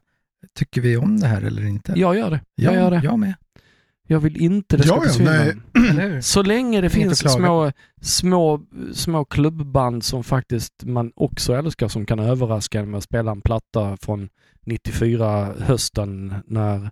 tycker 0.57 0.81
vi 0.81 0.97
om 0.97 1.19
det 1.19 1.27
här 1.27 1.41
eller 1.41 1.65
inte? 1.65 1.93
Jag 1.95 2.17
gör 2.17 2.29
det. 2.29 2.39
Jag 2.55 2.73
ja, 2.75 2.79
gör 2.79 2.91
det. 2.91 3.01
Jag 3.03 3.19
med. 3.19 3.33
Jag 4.07 4.19
vill 4.19 4.37
inte 4.41 4.77
det 4.77 4.83
ska 4.83 4.95
Ja, 4.95 5.01
försvinna. 5.01 6.21
Så 6.21 6.41
länge 6.41 6.81
det 6.81 6.89
finns 6.89 7.19
små, 7.33 7.71
små, 8.01 8.61
små 8.93 9.25
klubbband 9.25 10.03
som 10.03 10.23
faktiskt 10.23 10.73
man 10.83 11.11
också 11.15 11.53
älskar 11.55 11.87
som 11.87 12.05
kan 12.05 12.19
överraska 12.19 12.79
en 12.79 12.91
med 12.91 12.97
att 12.97 13.03
spela 13.03 13.31
en 13.31 13.41
platta 13.41 13.97
från 14.01 14.29
94 14.65 15.53
hösten 15.59 16.35
när 16.47 16.91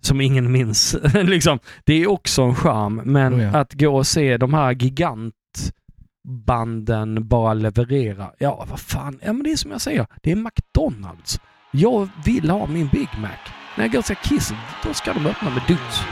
som 0.00 0.20
ingen 0.20 0.52
minns. 0.52 0.96
liksom, 1.14 1.58
det 1.84 1.94
är 1.94 2.10
också 2.10 2.42
en 2.42 2.54
charm 2.54 3.00
men 3.04 3.34
Oh 3.34 3.42
ja. 3.42 3.58
att 3.58 3.72
gå 3.72 3.96
och 3.96 4.06
se 4.06 4.36
de 4.36 4.54
här 4.54 4.72
gigantbanden 4.72 7.28
bara 7.28 7.54
leverera. 7.54 8.30
Ja, 8.38 8.66
vad 8.70 8.80
fan. 8.80 9.18
Ja, 9.22 9.32
men 9.32 9.42
det 9.42 9.52
är 9.52 9.56
som 9.56 9.70
jag 9.70 9.80
säger. 9.80 10.06
Det 10.22 10.32
är 10.32 10.36
McDonalds. 10.36 11.40
Jag 11.72 12.08
vill 12.24 12.50
ha 12.50 12.66
min 12.66 12.88
Big 12.88 13.08
Mac. 13.18 13.28
När 13.76 13.84
jag 13.84 13.92
går 13.92 13.98
och 13.98 14.04
ser 14.04 14.14
Kiss, 14.14 14.52
då 14.84 14.94
ska 14.94 15.12
de 15.12 15.26
öppna 15.26 15.50
med 15.50 15.62
duns. 15.68 16.02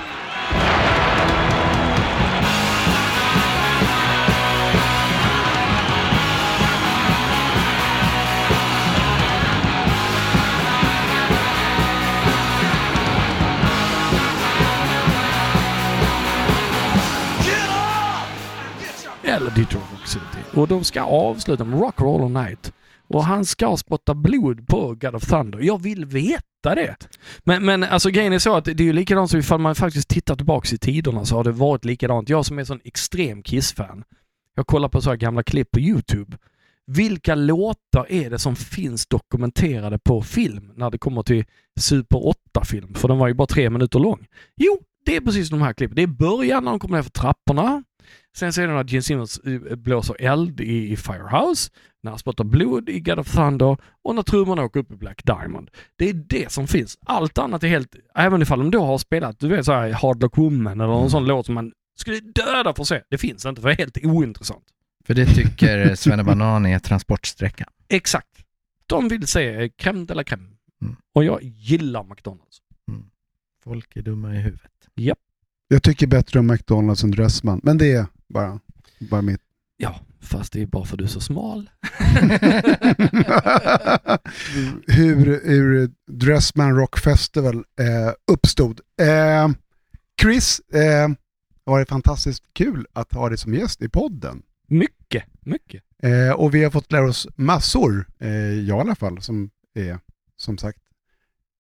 Eller 19.39 19.51
Detroit 19.51 19.85
Rock 19.93 20.07
City. 20.07 20.39
Och 20.55 20.69
de 20.69 20.85
ska 20.85 21.03
avsluta 21.03 21.65
med 21.65 21.81
Rock 21.81 22.01
Roll 22.01 22.23
All 22.23 22.45
Night. 22.45 22.73
Och 23.09 23.25
han 23.25 23.45
ska 23.45 23.77
spotta 23.77 24.15
blod 24.15 24.69
på 24.69 24.95
God 24.95 25.15
of 25.15 25.27
Thunder. 25.27 25.59
Jag 25.63 25.83
vill 25.83 26.05
veta 26.05 26.75
det. 26.75 26.97
Men, 27.45 27.65
men 27.65 27.83
alltså 27.83 28.11
grejen 28.11 28.33
är 28.33 28.39
så 28.39 28.57
att 28.57 28.65
det 28.65 28.81
är 28.81 28.83
ju 28.83 28.93
likadant 28.93 29.31
som 29.31 29.41
ifall 29.41 29.61
man 29.61 29.75
faktiskt 29.75 30.09
tittar 30.09 30.37
tillbaks 30.37 30.73
i 30.73 30.79
tiderna 30.79 31.25
så 31.25 31.37
har 31.37 31.45
det 31.45 31.53
varit 31.53 31.85
likadant. 31.85 32.29
Jag 32.29 32.47
som 32.47 32.59
är 32.59 32.65
sån 32.65 32.81
extrem 32.85 33.43
Kiss-fan. 33.43 34.05
Jag 34.55 34.67
kollar 34.67 34.89
på 34.89 35.01
så 35.01 35.11
här 35.11 35.17
gamla 35.17 35.43
klipp 35.43 35.71
på 35.71 35.81
YouTube. 35.81 36.37
Vilka 36.87 37.35
låtar 37.35 38.07
är 38.09 38.31
det 38.31 38.39
som 38.39 38.57
finns 38.57 39.07
dokumenterade 39.07 39.99
på 39.99 40.23
film 40.23 40.73
när 40.77 40.91
det 40.91 40.99
kommer 40.99 41.23
till 41.23 41.45
Super 41.81 42.19
8-film? 42.19 42.95
För 42.95 43.09
den 43.09 43.19
var 43.19 43.29
ju 43.29 43.35
bara 43.35 43.47
tre 43.47 43.71
minuter 43.71 43.99
lång. 43.99 44.27
Jo, 44.57 44.79
det 45.05 45.17
är 45.17 45.21
precis 45.21 45.51
de 45.51 45.63
här 45.63 45.73
klippen. 45.73 45.97
Det 45.97 46.03
är 46.03 46.07
början 46.07 46.65
när 46.65 46.71
de 46.71 46.81
kommer 46.81 46.97
ner 46.97 47.03
för 47.03 47.11
trapporna. 47.11 47.85
Sen 48.37 48.53
ser 48.53 48.69
du 48.69 48.75
när 48.75 48.85
Gene 48.85 49.03
Simmons 49.03 49.39
eh, 49.39 49.77
blåser 49.77 50.17
eld 50.21 50.61
i, 50.61 50.93
i 50.93 50.97
Firehouse, 50.97 51.71
när 52.03 52.11
han 52.11 52.19
spottar 52.19 52.45
blod 52.45 52.89
i 52.89 53.01
God 53.01 53.19
of 53.19 53.35
Thunder 53.35 53.77
och 54.03 54.15
när 54.15 54.23
trummorna 54.23 54.65
åker 54.65 54.81
upp 54.81 54.93
i 54.93 54.97
Black 54.97 55.25
Diamond. 55.25 55.71
Det 55.97 56.09
är 56.09 56.13
det 56.13 56.53
som 56.53 56.67
finns. 56.67 56.99
Allt 57.07 57.39
annat 57.39 57.63
är 57.63 57.69
helt, 57.69 57.97
även 58.15 58.43
ifall 58.43 58.59
de 58.59 58.71
då 58.71 58.85
har 58.85 58.99
spelat, 58.99 59.39
du 59.39 59.49
vet 59.49 59.65
såhär 59.65 59.93
Hard 59.93 60.23
Luck 60.23 60.39
Woman 60.39 60.81
eller 60.81 60.93
någon 60.93 61.11
sån 61.11 61.25
låt 61.25 61.47
som 61.47 61.55
man 61.55 61.73
skulle 61.97 62.21
döda 62.21 62.75
för 62.75 62.83
att 62.83 62.89
se. 62.89 63.03
Det 63.11 63.19
finns 63.19 63.47
inte 63.47 63.61
för 63.61 63.69
det 63.69 63.75
är 63.75 63.79
helt 63.79 64.05
ointressant. 64.05 64.65
För 65.05 65.15
det 65.15 65.27
tycker 65.27 65.95
Svennebanan 65.95 66.67
är 66.67 66.79
transportsträcka. 66.79 67.69
Exakt. 67.89 68.45
De 68.87 69.09
vill 69.09 69.27
se 69.27 69.55
eh, 69.55 69.69
crème 69.79 70.07
de 70.07 70.15
la 70.15 70.23
crème. 70.23 70.57
Mm. 70.83 70.97
Och 71.15 71.25
jag 71.25 71.43
gillar 71.43 72.05
McDonalds. 72.05 72.59
Folk 73.65 73.97
är 73.97 74.03
dumma 74.03 74.35
i 74.35 74.39
huvudet. 74.39 74.73
Jag 75.69 75.83
tycker 75.83 76.07
bättre 76.07 76.39
om 76.39 76.47
McDonalds 76.47 77.05
än 77.05 77.11
Dressman, 77.11 77.61
men 77.63 77.79
det 77.79 77.93
är 77.93 78.07
bara, 78.29 78.61
bara 79.11 79.23
mitt. 79.23 79.41
Ja, 79.77 80.01
fast 80.21 80.53
det 80.53 80.63
är 80.63 80.67
bara 80.67 80.85
för 80.85 80.97
du 80.97 81.05
är 81.05 81.09
så 81.09 81.21
smal. 81.21 81.71
hur, 84.87 85.49
hur 85.49 85.91
Dressman 86.07 86.77
Rock 86.77 86.99
Festival 86.99 87.55
eh, 87.55 88.13
uppstod. 88.33 88.81
Eh, 89.01 89.49
Chris, 90.21 90.61
eh, 90.73 90.79
det 90.79 91.17
har 91.67 91.73
varit 91.73 91.89
fantastiskt 91.89 92.45
kul 92.53 92.87
att 92.93 93.13
ha 93.13 93.29
dig 93.29 93.39
som 93.39 93.55
gäst 93.55 93.83
i 93.83 93.89
podden. 93.89 94.43
Mycket, 94.69 95.25
mycket. 95.41 95.83
Eh, 96.03 96.31
och 96.31 96.55
vi 96.55 96.65
har 96.65 96.71
fått 96.71 96.93
lära 96.93 97.09
oss 97.09 97.29
massor, 97.37 98.07
eh, 98.19 98.29
jag 98.31 98.79
i 98.79 98.81
alla 98.81 98.95
fall, 98.95 99.23
som 99.23 99.51
är 99.75 99.99
som 100.37 100.59
sagt 100.59 100.79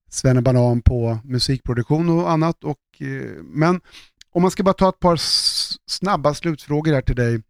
Svenne 0.09 0.43
Banan 0.43 0.82
på 0.82 1.18
musikproduktion 1.24 2.09
och 2.09 2.30
annat. 2.30 2.64
Och, 2.64 2.78
eh, 2.98 3.43
men 3.43 3.80
om 4.30 4.43
man 4.43 4.51
ska 4.51 4.62
bara 4.62 4.74
ta 4.74 4.89
ett 4.89 5.01
par 5.01 5.16
snabba 5.90 6.35
slutfrågor 6.35 6.93
här 6.93 7.02
till 7.02 7.16
dig. 7.16 7.43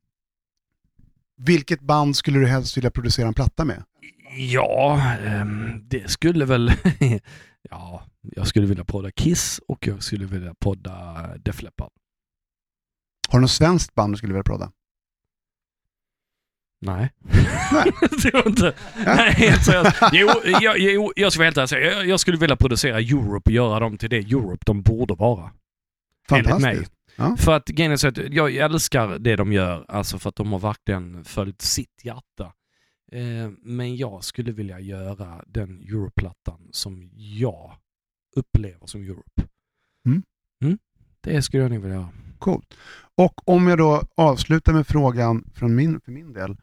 Vilket 1.37 1.81
band 1.81 2.17
skulle 2.17 2.39
du 2.39 2.47
helst 2.47 2.77
vilja 2.77 2.91
producera 2.91 3.29
en 3.29 3.35
platta 3.35 3.65
med? 3.65 3.85
Ja, 4.37 5.03
ehm, 5.27 5.89
det 5.89 6.11
skulle 6.11 6.45
väl... 6.45 6.73
ja, 7.71 8.03
jag 8.23 8.47
skulle 8.47 8.67
vilja 8.67 8.85
podda 8.85 9.11
Kiss 9.11 9.61
och 9.69 9.87
jag 9.87 10.03
skulle 10.03 10.27
vilja 10.27 10.55
podda 10.55 11.17
Def 11.39 11.63
Leppard. 11.63 11.91
Har 13.29 13.39
du 13.39 13.41
något 13.41 13.51
svenskt 13.51 13.95
band 13.95 14.13
du 14.13 14.17
skulle 14.17 14.33
vilja 14.33 14.45
prodda? 14.45 14.73
Nej. 16.81 17.11
Nej. 17.73 17.93
det 18.23 18.33
var 18.33 18.47
inte... 18.49 18.75
Nej, 19.07 19.33
helt 19.33 19.65
seriöst. 19.65 19.97
Jo, 20.13 20.29
jag, 20.61 20.79
jo, 20.79 21.13
jag 21.17 21.33
ska 21.33 21.41
vara 21.41 21.47
helt 21.47 21.73
ärlig 21.73 21.87
jag, 21.87 22.07
jag 22.07 22.21
skulle 22.21 22.39
vilja 22.39 22.57
producera 22.57 22.99
Europe 22.99 23.51
och 23.51 23.55
göra 23.55 23.81
dem 23.81 23.99
till 23.99 24.11
det 24.11 24.17
Europe 24.17 24.63
de 24.67 24.83
borde 24.83 25.15
vara. 25.15 25.51
Enligt 26.31 26.47
mig. 26.47 26.61
Fantastiskt. 26.61 26.93
Ja. 27.17 27.37
För 27.37 27.53
att 27.53 27.69
grejen 27.69 27.93
är 27.93 27.97
så 27.97 28.09
att 28.09 28.19
jag 28.19 28.55
älskar 28.55 29.19
det 29.19 29.37
de 29.37 29.53
gör, 29.53 29.85
alltså 29.89 30.19
för 30.19 30.29
att 30.29 30.37
de 30.37 30.53
har 30.53 30.59
verkligen 30.59 31.25
följt 31.25 31.63
sitt 31.63 32.05
hjärta. 32.05 32.53
Eh, 33.13 33.51
men 33.63 33.97
jag 33.97 34.25
skulle 34.25 34.53
vilja 34.53 34.81
göra 34.81 35.45
den 35.47 35.81
Europlattan 35.81 36.69
som 36.71 37.11
jag 37.15 37.77
upplever 38.37 38.87
som 38.87 39.03
Europe. 39.03 39.43
Mm. 40.07 40.23
Mm, 40.65 40.79
det 41.21 41.43
skulle 41.43 41.63
jag 41.63 41.73
nog 41.73 41.83
vilja 41.83 41.97
göra. 41.97 42.13
Coolt. 42.39 42.75
Och 43.15 43.49
om 43.49 43.67
jag 43.67 43.79
då 43.79 44.03
avslutar 44.15 44.73
med 44.73 44.87
frågan 44.87 45.51
från 45.55 45.75
min, 45.75 46.01
för 46.01 46.13
min 46.13 46.33
del. 46.33 46.57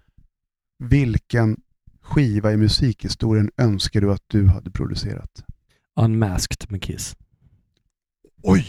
Vilken 0.80 1.58
skiva 2.02 2.52
i 2.54 2.58
musikhistorien 2.58 3.52
önskar 3.58 4.02
du 4.02 4.12
att 4.12 4.24
du 4.28 4.48
hade 4.48 4.72
producerat? 4.72 5.32
Unmasked 6.00 6.72
med 6.72 6.84
Kiss. 6.84 7.16
Oj! 8.44 8.66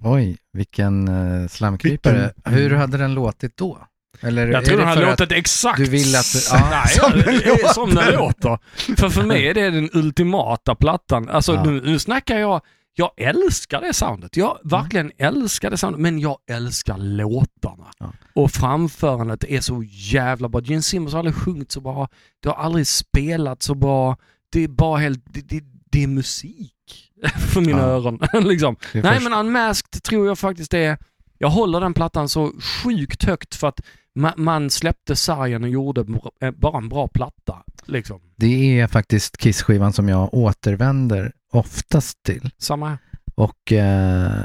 Oj, 0.00 0.36
vilken 0.52 1.08
uh, 1.08 1.48
slamkrypare. 1.48 2.32
Vilken- 2.34 2.52
Hur 2.54 2.70
hade 2.70 2.96
den 2.98 3.14
låtit 3.14 3.56
då? 3.56 3.86
Eller 4.20 4.46
Jag 4.48 4.64
tror 4.64 4.78
den 4.78 4.86
hade 4.88 5.06
låtit 5.10 5.32
exakt 5.32 5.78
du 5.78 5.84
vill 5.84 6.16
att- 6.16 6.48
ja, 6.52 6.68
Nej, 6.70 6.88
som 6.88 7.10
den 7.20 7.38
den 7.60 7.74
som 7.74 7.88
den 7.94 8.14
låter. 8.14 8.18
låter. 8.48 8.58
För 8.96 9.08
för 9.08 9.22
mig 9.22 9.48
är 9.48 9.54
det 9.54 9.70
den 9.70 9.90
ultimata 9.92 10.74
plattan. 10.74 11.28
Alltså 11.28 11.54
Ja. 11.54 11.64
nu, 11.64 11.80
nu 11.80 11.98
snackar 11.98 12.38
jag, 12.38 12.60
jag 12.94 13.10
älskar 13.16 13.80
det 13.80 13.92
soundet. 13.94 14.36
Jag 14.36 14.58
verkligen 14.64 15.12
älskar 15.18 15.70
det 15.70 15.76
soundet, 15.76 16.00
men 16.00 16.18
jag 16.18 16.38
älskar 16.50 16.98
låtarna. 16.98 17.90
Ja. 17.98 18.12
Och 18.34 18.50
framförandet 18.50 19.44
är 19.44 19.60
så 19.60 19.82
jävla 19.86 20.48
bra. 20.48 20.60
Gene 20.60 20.82
Simmons 20.82 21.12
har 21.12 21.18
aldrig 21.18 21.34
sjungit 21.34 21.72
så 21.72 21.80
bra. 21.80 22.08
Det 22.42 22.48
har 22.48 22.56
aldrig 22.56 22.86
spelat 22.86 23.62
så 23.62 23.74
bra. 23.74 24.16
Det 24.52 24.64
är 24.64 24.68
bara 24.68 24.98
helt, 24.98 25.20
det, 25.24 25.40
det, 25.40 25.64
det 25.90 26.02
är 26.02 26.06
musik 26.06 26.72
för 27.52 27.60
mina 27.60 27.78
Ja. 27.78 27.84
öron. 27.84 28.18
liksom. 28.48 28.76
Nej 28.94 29.02
först- 29.02 29.22
men 29.30 29.32
Unmasked 29.46 30.02
tror 30.02 30.26
jag 30.26 30.38
faktiskt 30.38 30.74
är, 30.74 30.98
jag 31.38 31.48
håller 31.50 31.80
den 31.80 31.94
plattan 31.94 32.28
så 32.28 32.52
sjukt 32.84 33.24
högt 33.24 33.54
för 33.54 33.68
att 33.68 33.80
ma- 34.14 34.36
man 34.36 34.70
släppte 34.70 35.16
sargen 35.16 35.64
och 35.64 35.70
gjorde 35.70 36.04
eh, 36.40 36.50
bara 36.50 36.78
en 36.78 36.88
bra 36.88 37.08
platta. 37.08 37.62
Liksom. 37.84 38.20
Det 38.36 38.80
är 38.80 38.86
faktiskt 38.86 39.36
Kiss-skivan 39.36 39.92
som 39.92 40.08
jag 40.08 40.34
återvänder 40.34 41.32
oftast 41.52 42.22
till. 42.22 42.50
Samma 42.58 42.88
här. 42.88 42.98
Och 43.34 43.72
eh, 43.72 44.44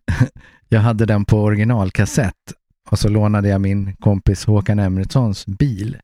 jag 0.68 0.80
hade 0.80 1.06
den 1.06 1.24
på 1.24 1.42
originalkassett 1.42 2.52
och 2.90 2.98
så 2.98 3.08
lånade 3.08 3.48
jag 3.48 3.60
min 3.60 3.96
kompis 3.96 4.44
Håkan 4.44 4.78
Emretssons 4.78 5.46
bil 5.46 5.96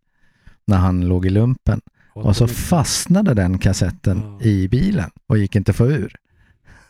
när 0.64 0.76
han 0.76 1.08
låg 1.08 1.26
i 1.26 1.30
lumpen. 1.30 1.80
Och 2.14 2.36
så 2.36 2.48
fastnade 2.48 3.34
den 3.34 3.58
kassetten 3.58 4.38
i 4.40 4.68
bilen 4.68 5.10
och 5.26 5.38
gick 5.38 5.56
inte 5.56 5.70
att 5.70 5.76
få 5.76 5.86
ur. 5.86 6.16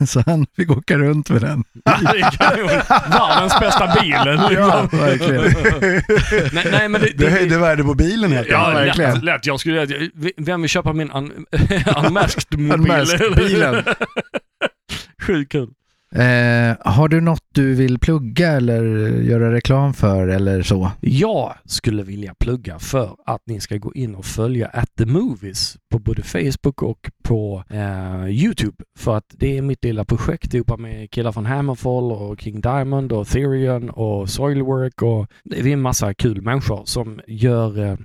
Så 0.06 0.22
han 0.26 0.46
fick 0.56 0.70
åka 0.70 0.98
runt 0.98 1.30
med 1.30 1.40
den. 1.42 1.64
Det. 1.84 2.30
Världens 3.10 3.60
bästa 3.60 3.96
bil. 4.00 4.10
Ja, 4.50 4.88
verkligen. 4.92 5.42
nej, 6.52 6.66
nej, 6.72 6.88
men 6.88 7.00
det, 7.00 7.12
Du 7.16 7.28
höjde 7.30 7.58
värde 7.58 7.84
på 7.84 7.94
bilen 7.94 8.32
helt 8.32 8.48
Ja, 8.48 8.70
verkligen. 8.70 9.14
lätt, 9.14 9.24
lätt. 9.24 9.46
Jag 9.46 9.60
skulle, 9.60 9.86
vem 10.36 10.60
vill 10.62 10.70
köpa 10.70 10.92
min 10.92 11.10
un, 11.10 11.32
unmasked-mobil? 11.96 12.72
Unmasked-bilen. 12.74 13.84
Sjukt 15.22 15.52
kul. 15.52 15.68
Eh, 16.14 16.76
har 16.80 17.08
du 17.08 17.20
något 17.20 17.44
du 17.54 17.74
vill 17.74 17.98
plugga 17.98 18.48
eller 18.48 18.84
göra 19.22 19.52
reklam 19.52 19.94
för 19.94 20.28
eller 20.28 20.62
så? 20.62 20.90
Jag 21.00 21.54
skulle 21.64 22.02
vilja 22.02 22.34
plugga 22.34 22.78
för 22.78 23.16
att 23.26 23.42
ni 23.46 23.60
ska 23.60 23.76
gå 23.76 23.94
in 23.94 24.14
och 24.14 24.24
följa 24.24 24.68
At 24.68 24.96
the 24.98 25.06
Movies 25.06 25.76
på 25.90 25.98
både 25.98 26.22
Facebook 26.22 26.82
och 26.82 27.10
på 27.22 27.64
eh, 27.70 28.28
Youtube. 28.28 28.84
För 28.98 29.16
att 29.16 29.24
det 29.28 29.58
är 29.58 29.62
mitt 29.62 29.84
lilla 29.84 30.04
projekt 30.04 30.54
ihop 30.54 30.78
med 30.78 31.10
killar 31.10 31.32
från 31.32 31.46
Hammerfall 31.46 32.12
och 32.12 32.40
King 32.40 32.60
Diamond 32.60 33.12
och 33.12 33.28
Therion 33.28 33.90
och 33.90 34.28
Soilwork 34.28 35.02
och 35.02 35.26
vi 35.44 35.68
är 35.70 35.72
en 35.72 35.82
massa 35.82 36.14
kul 36.14 36.42
människor 36.42 36.82
som 36.84 37.20
gör 37.26 37.84
eh, 37.84 37.96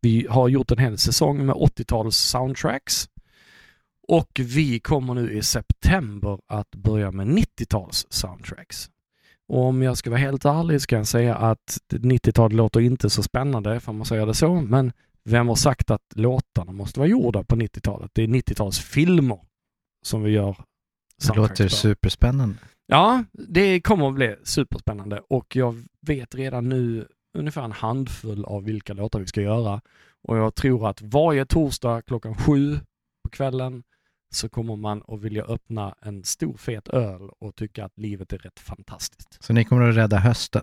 vi 0.00 0.26
har 0.30 0.48
gjort 0.48 0.70
en 0.70 0.78
hel 0.78 0.98
säsong 0.98 1.46
med 1.46 1.54
80-tals 1.54 2.16
soundtracks. 2.16 3.08
Och 4.12 4.40
vi 4.40 4.80
kommer 4.80 5.14
nu 5.14 5.32
i 5.32 5.42
september 5.42 6.38
att 6.48 6.70
börja 6.70 7.10
med 7.10 7.26
90-tals 7.26 8.06
soundtracks. 8.10 8.90
Och 9.48 9.64
om 9.64 9.82
jag 9.82 9.96
ska 9.96 10.10
vara 10.10 10.20
helt 10.20 10.44
ärlig 10.44 10.80
så 10.80 10.86
kan 10.86 10.98
jag 10.98 11.06
säga 11.06 11.36
att 11.36 11.78
90-talet 11.92 12.56
låter 12.56 12.80
inte 12.80 13.10
så 13.10 13.22
spännande, 13.22 13.80
får 13.80 13.92
man 13.92 14.06
säga 14.06 14.26
det 14.26 14.34
så. 14.34 14.54
Men 14.54 14.92
vem 15.24 15.48
har 15.48 15.54
sagt 15.54 15.90
att 15.90 16.02
låtarna 16.14 16.72
måste 16.72 17.00
vara 17.00 17.08
gjorda 17.08 17.44
på 17.44 17.56
90-talet? 17.56 18.10
Det 18.14 18.22
är 18.22 18.26
90-tals 18.26 18.78
filmer 18.78 19.40
som 20.06 20.22
vi 20.22 20.30
gör 20.30 20.56
Det 21.28 21.36
låter 21.36 21.68
superspännande. 21.68 22.58
Ja, 22.86 23.24
det 23.32 23.80
kommer 23.80 24.08
att 24.08 24.14
bli 24.14 24.36
superspännande 24.44 25.22
och 25.28 25.56
jag 25.56 25.82
vet 26.00 26.34
redan 26.34 26.68
nu 26.68 27.08
ungefär 27.38 27.62
en 27.62 27.72
handfull 27.72 28.44
av 28.44 28.64
vilka 28.64 28.92
låtar 28.92 29.20
vi 29.20 29.26
ska 29.26 29.40
göra. 29.40 29.80
Och 30.22 30.36
jag 30.36 30.54
tror 30.54 30.88
att 30.88 31.02
varje 31.02 31.46
torsdag 31.46 32.02
klockan 32.02 32.34
sju 32.34 32.78
på 33.24 33.30
kvällen 33.30 33.82
så 34.34 34.48
kommer 34.48 34.76
man 34.76 35.02
att 35.08 35.20
vilja 35.20 35.44
öppna 35.44 35.94
en 36.02 36.24
stor 36.24 36.56
fet 36.56 36.88
öl 36.88 37.30
och 37.38 37.54
tycka 37.56 37.84
att 37.84 37.98
livet 37.98 38.32
är 38.32 38.38
rätt 38.38 38.60
fantastiskt. 38.60 39.42
Så 39.42 39.52
ni 39.52 39.64
kommer 39.64 39.88
att 39.88 39.96
rädda 39.96 40.18
hösten. 40.18 40.62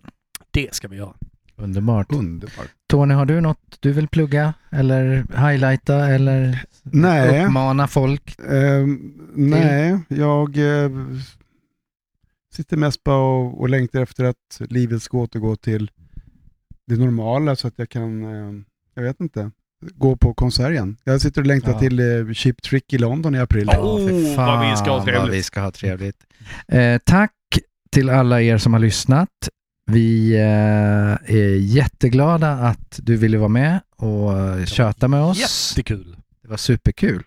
Det 0.52 0.76
ska 0.76 0.88
vi 0.88 0.98
göra. 0.98 1.14
Underbart. 1.56 2.12
Underbart. 2.12 2.70
Tony, 2.88 3.14
har 3.14 3.26
du 3.26 3.42
något 3.42 3.78
du 3.80 3.94
vill 3.94 4.08
plugga 4.08 4.54
eller 4.72 5.26
highlighta 5.50 6.08
eller 6.08 6.66
Nej. 6.84 7.46
uppmana 7.46 7.88
folk? 7.88 8.40
Ehm, 8.40 9.14
nej, 9.34 10.00
jag 10.08 10.58
eh, 10.58 10.92
sitter 12.54 12.78
mest 12.78 13.04
bara 13.04 13.18
och, 13.18 13.62
och 13.62 13.70
längtar 13.70 14.02
efter 14.02 14.24
att 14.24 14.62
livet 14.70 15.04
ska 15.04 15.18
återgå 15.18 15.56
till 15.56 15.92
det 16.88 16.96
normala 16.96 17.56
så 17.56 17.68
att 17.68 17.74
jag 17.80 17.90
kan, 17.90 18.24
eh, 18.24 18.62
jag 18.94 19.04
vet 19.04 19.20
inte, 19.20 19.52
gå 19.82 20.16
på 20.16 20.34
konsert 20.34 20.72
igen. 20.72 20.98
Jag 21.04 21.22
sitter 21.22 21.42
och 21.42 21.48
längtar 21.48 21.72
Ja. 21.72 21.80
till 21.80 22.00
eh, 22.28 22.34
Chip 22.34 22.62
Trick 22.62 22.94
i 22.94 22.98
London 22.98 23.36
i 23.36 23.40
april. 23.40 23.70
Ja. 23.74 23.80
Oh, 23.80 24.36
vad 24.38 24.70
vi 24.70 24.76
ska 24.78 24.86
ha 24.90 24.98
vad 24.98 25.06
trevligt. 25.06 25.34
vi 25.34 25.44
ska 25.44 25.62
ha 25.62 25.72
trevligt. 25.72 26.18
Eh, 26.68 26.98
tack 27.06 27.32
till 27.92 28.10
alla 28.10 28.42
er 28.42 28.58
som 28.58 28.74
har 28.74 28.80
lyssnat. 28.80 29.30
Vi 29.92 30.34
eh, 30.36 31.36
är 31.36 31.56
jätteglada 31.60 32.52
att 32.52 33.00
du 33.04 33.18
ville 33.18 33.38
vara 33.38 33.50
med 33.50 33.80
och 33.98 34.38
eh, 34.40 34.66
köta 34.66 35.08
med 35.08 35.22
oss. 35.22 35.40
Jättekul. 35.76 36.18
Det 36.42 36.48
var 36.50 36.58
superkul. 36.58 37.24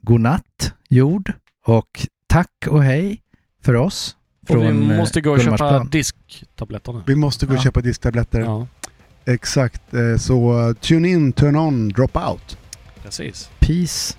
God 0.00 0.20
natt, 0.20 0.72
jord. 0.88 1.32
Och 1.66 2.06
tack 2.26 2.50
och 2.68 2.82
hej 2.84 3.22
för 3.62 3.74
oss. 3.74 4.16
Och 4.48 4.62
vi 4.62 4.66
eh, 4.66 4.72
måste 4.74 5.20
gå 5.20 5.30
och 5.30 5.38
köpa 5.38 5.50
Gullmarsplan. 5.56 5.88
disktabletter 5.90 6.92
nu. 6.92 7.02
Vi 7.06 7.16
måste 7.16 7.46
gå 7.46 7.52
och 7.52 7.58
Ja. 7.58 7.62
köpa 7.62 7.80
disktabletter. 7.80 8.40
Ja, 8.40 8.66
Exakt, 9.28 9.94
eh, 9.94 10.16
så 10.18 10.34
uh, 10.68 10.74
tune 10.74 11.08
in, 11.08 11.32
turn 11.32 11.56
on, 11.56 11.88
drop 11.88 12.16
out. 12.16 12.56
precis. 13.02 13.50
Peace. 13.60 14.16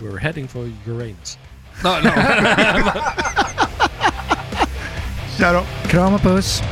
We're 0.00 0.18
heading 0.18 0.48
for 0.48 0.72
Uranus. 0.86 1.38
No, 1.84 1.90
no. 2.04 2.10
Tja 5.38 5.52
då! 5.52 5.64
Kram 5.88 6.14
och 6.14 6.20
puss. 6.22 6.62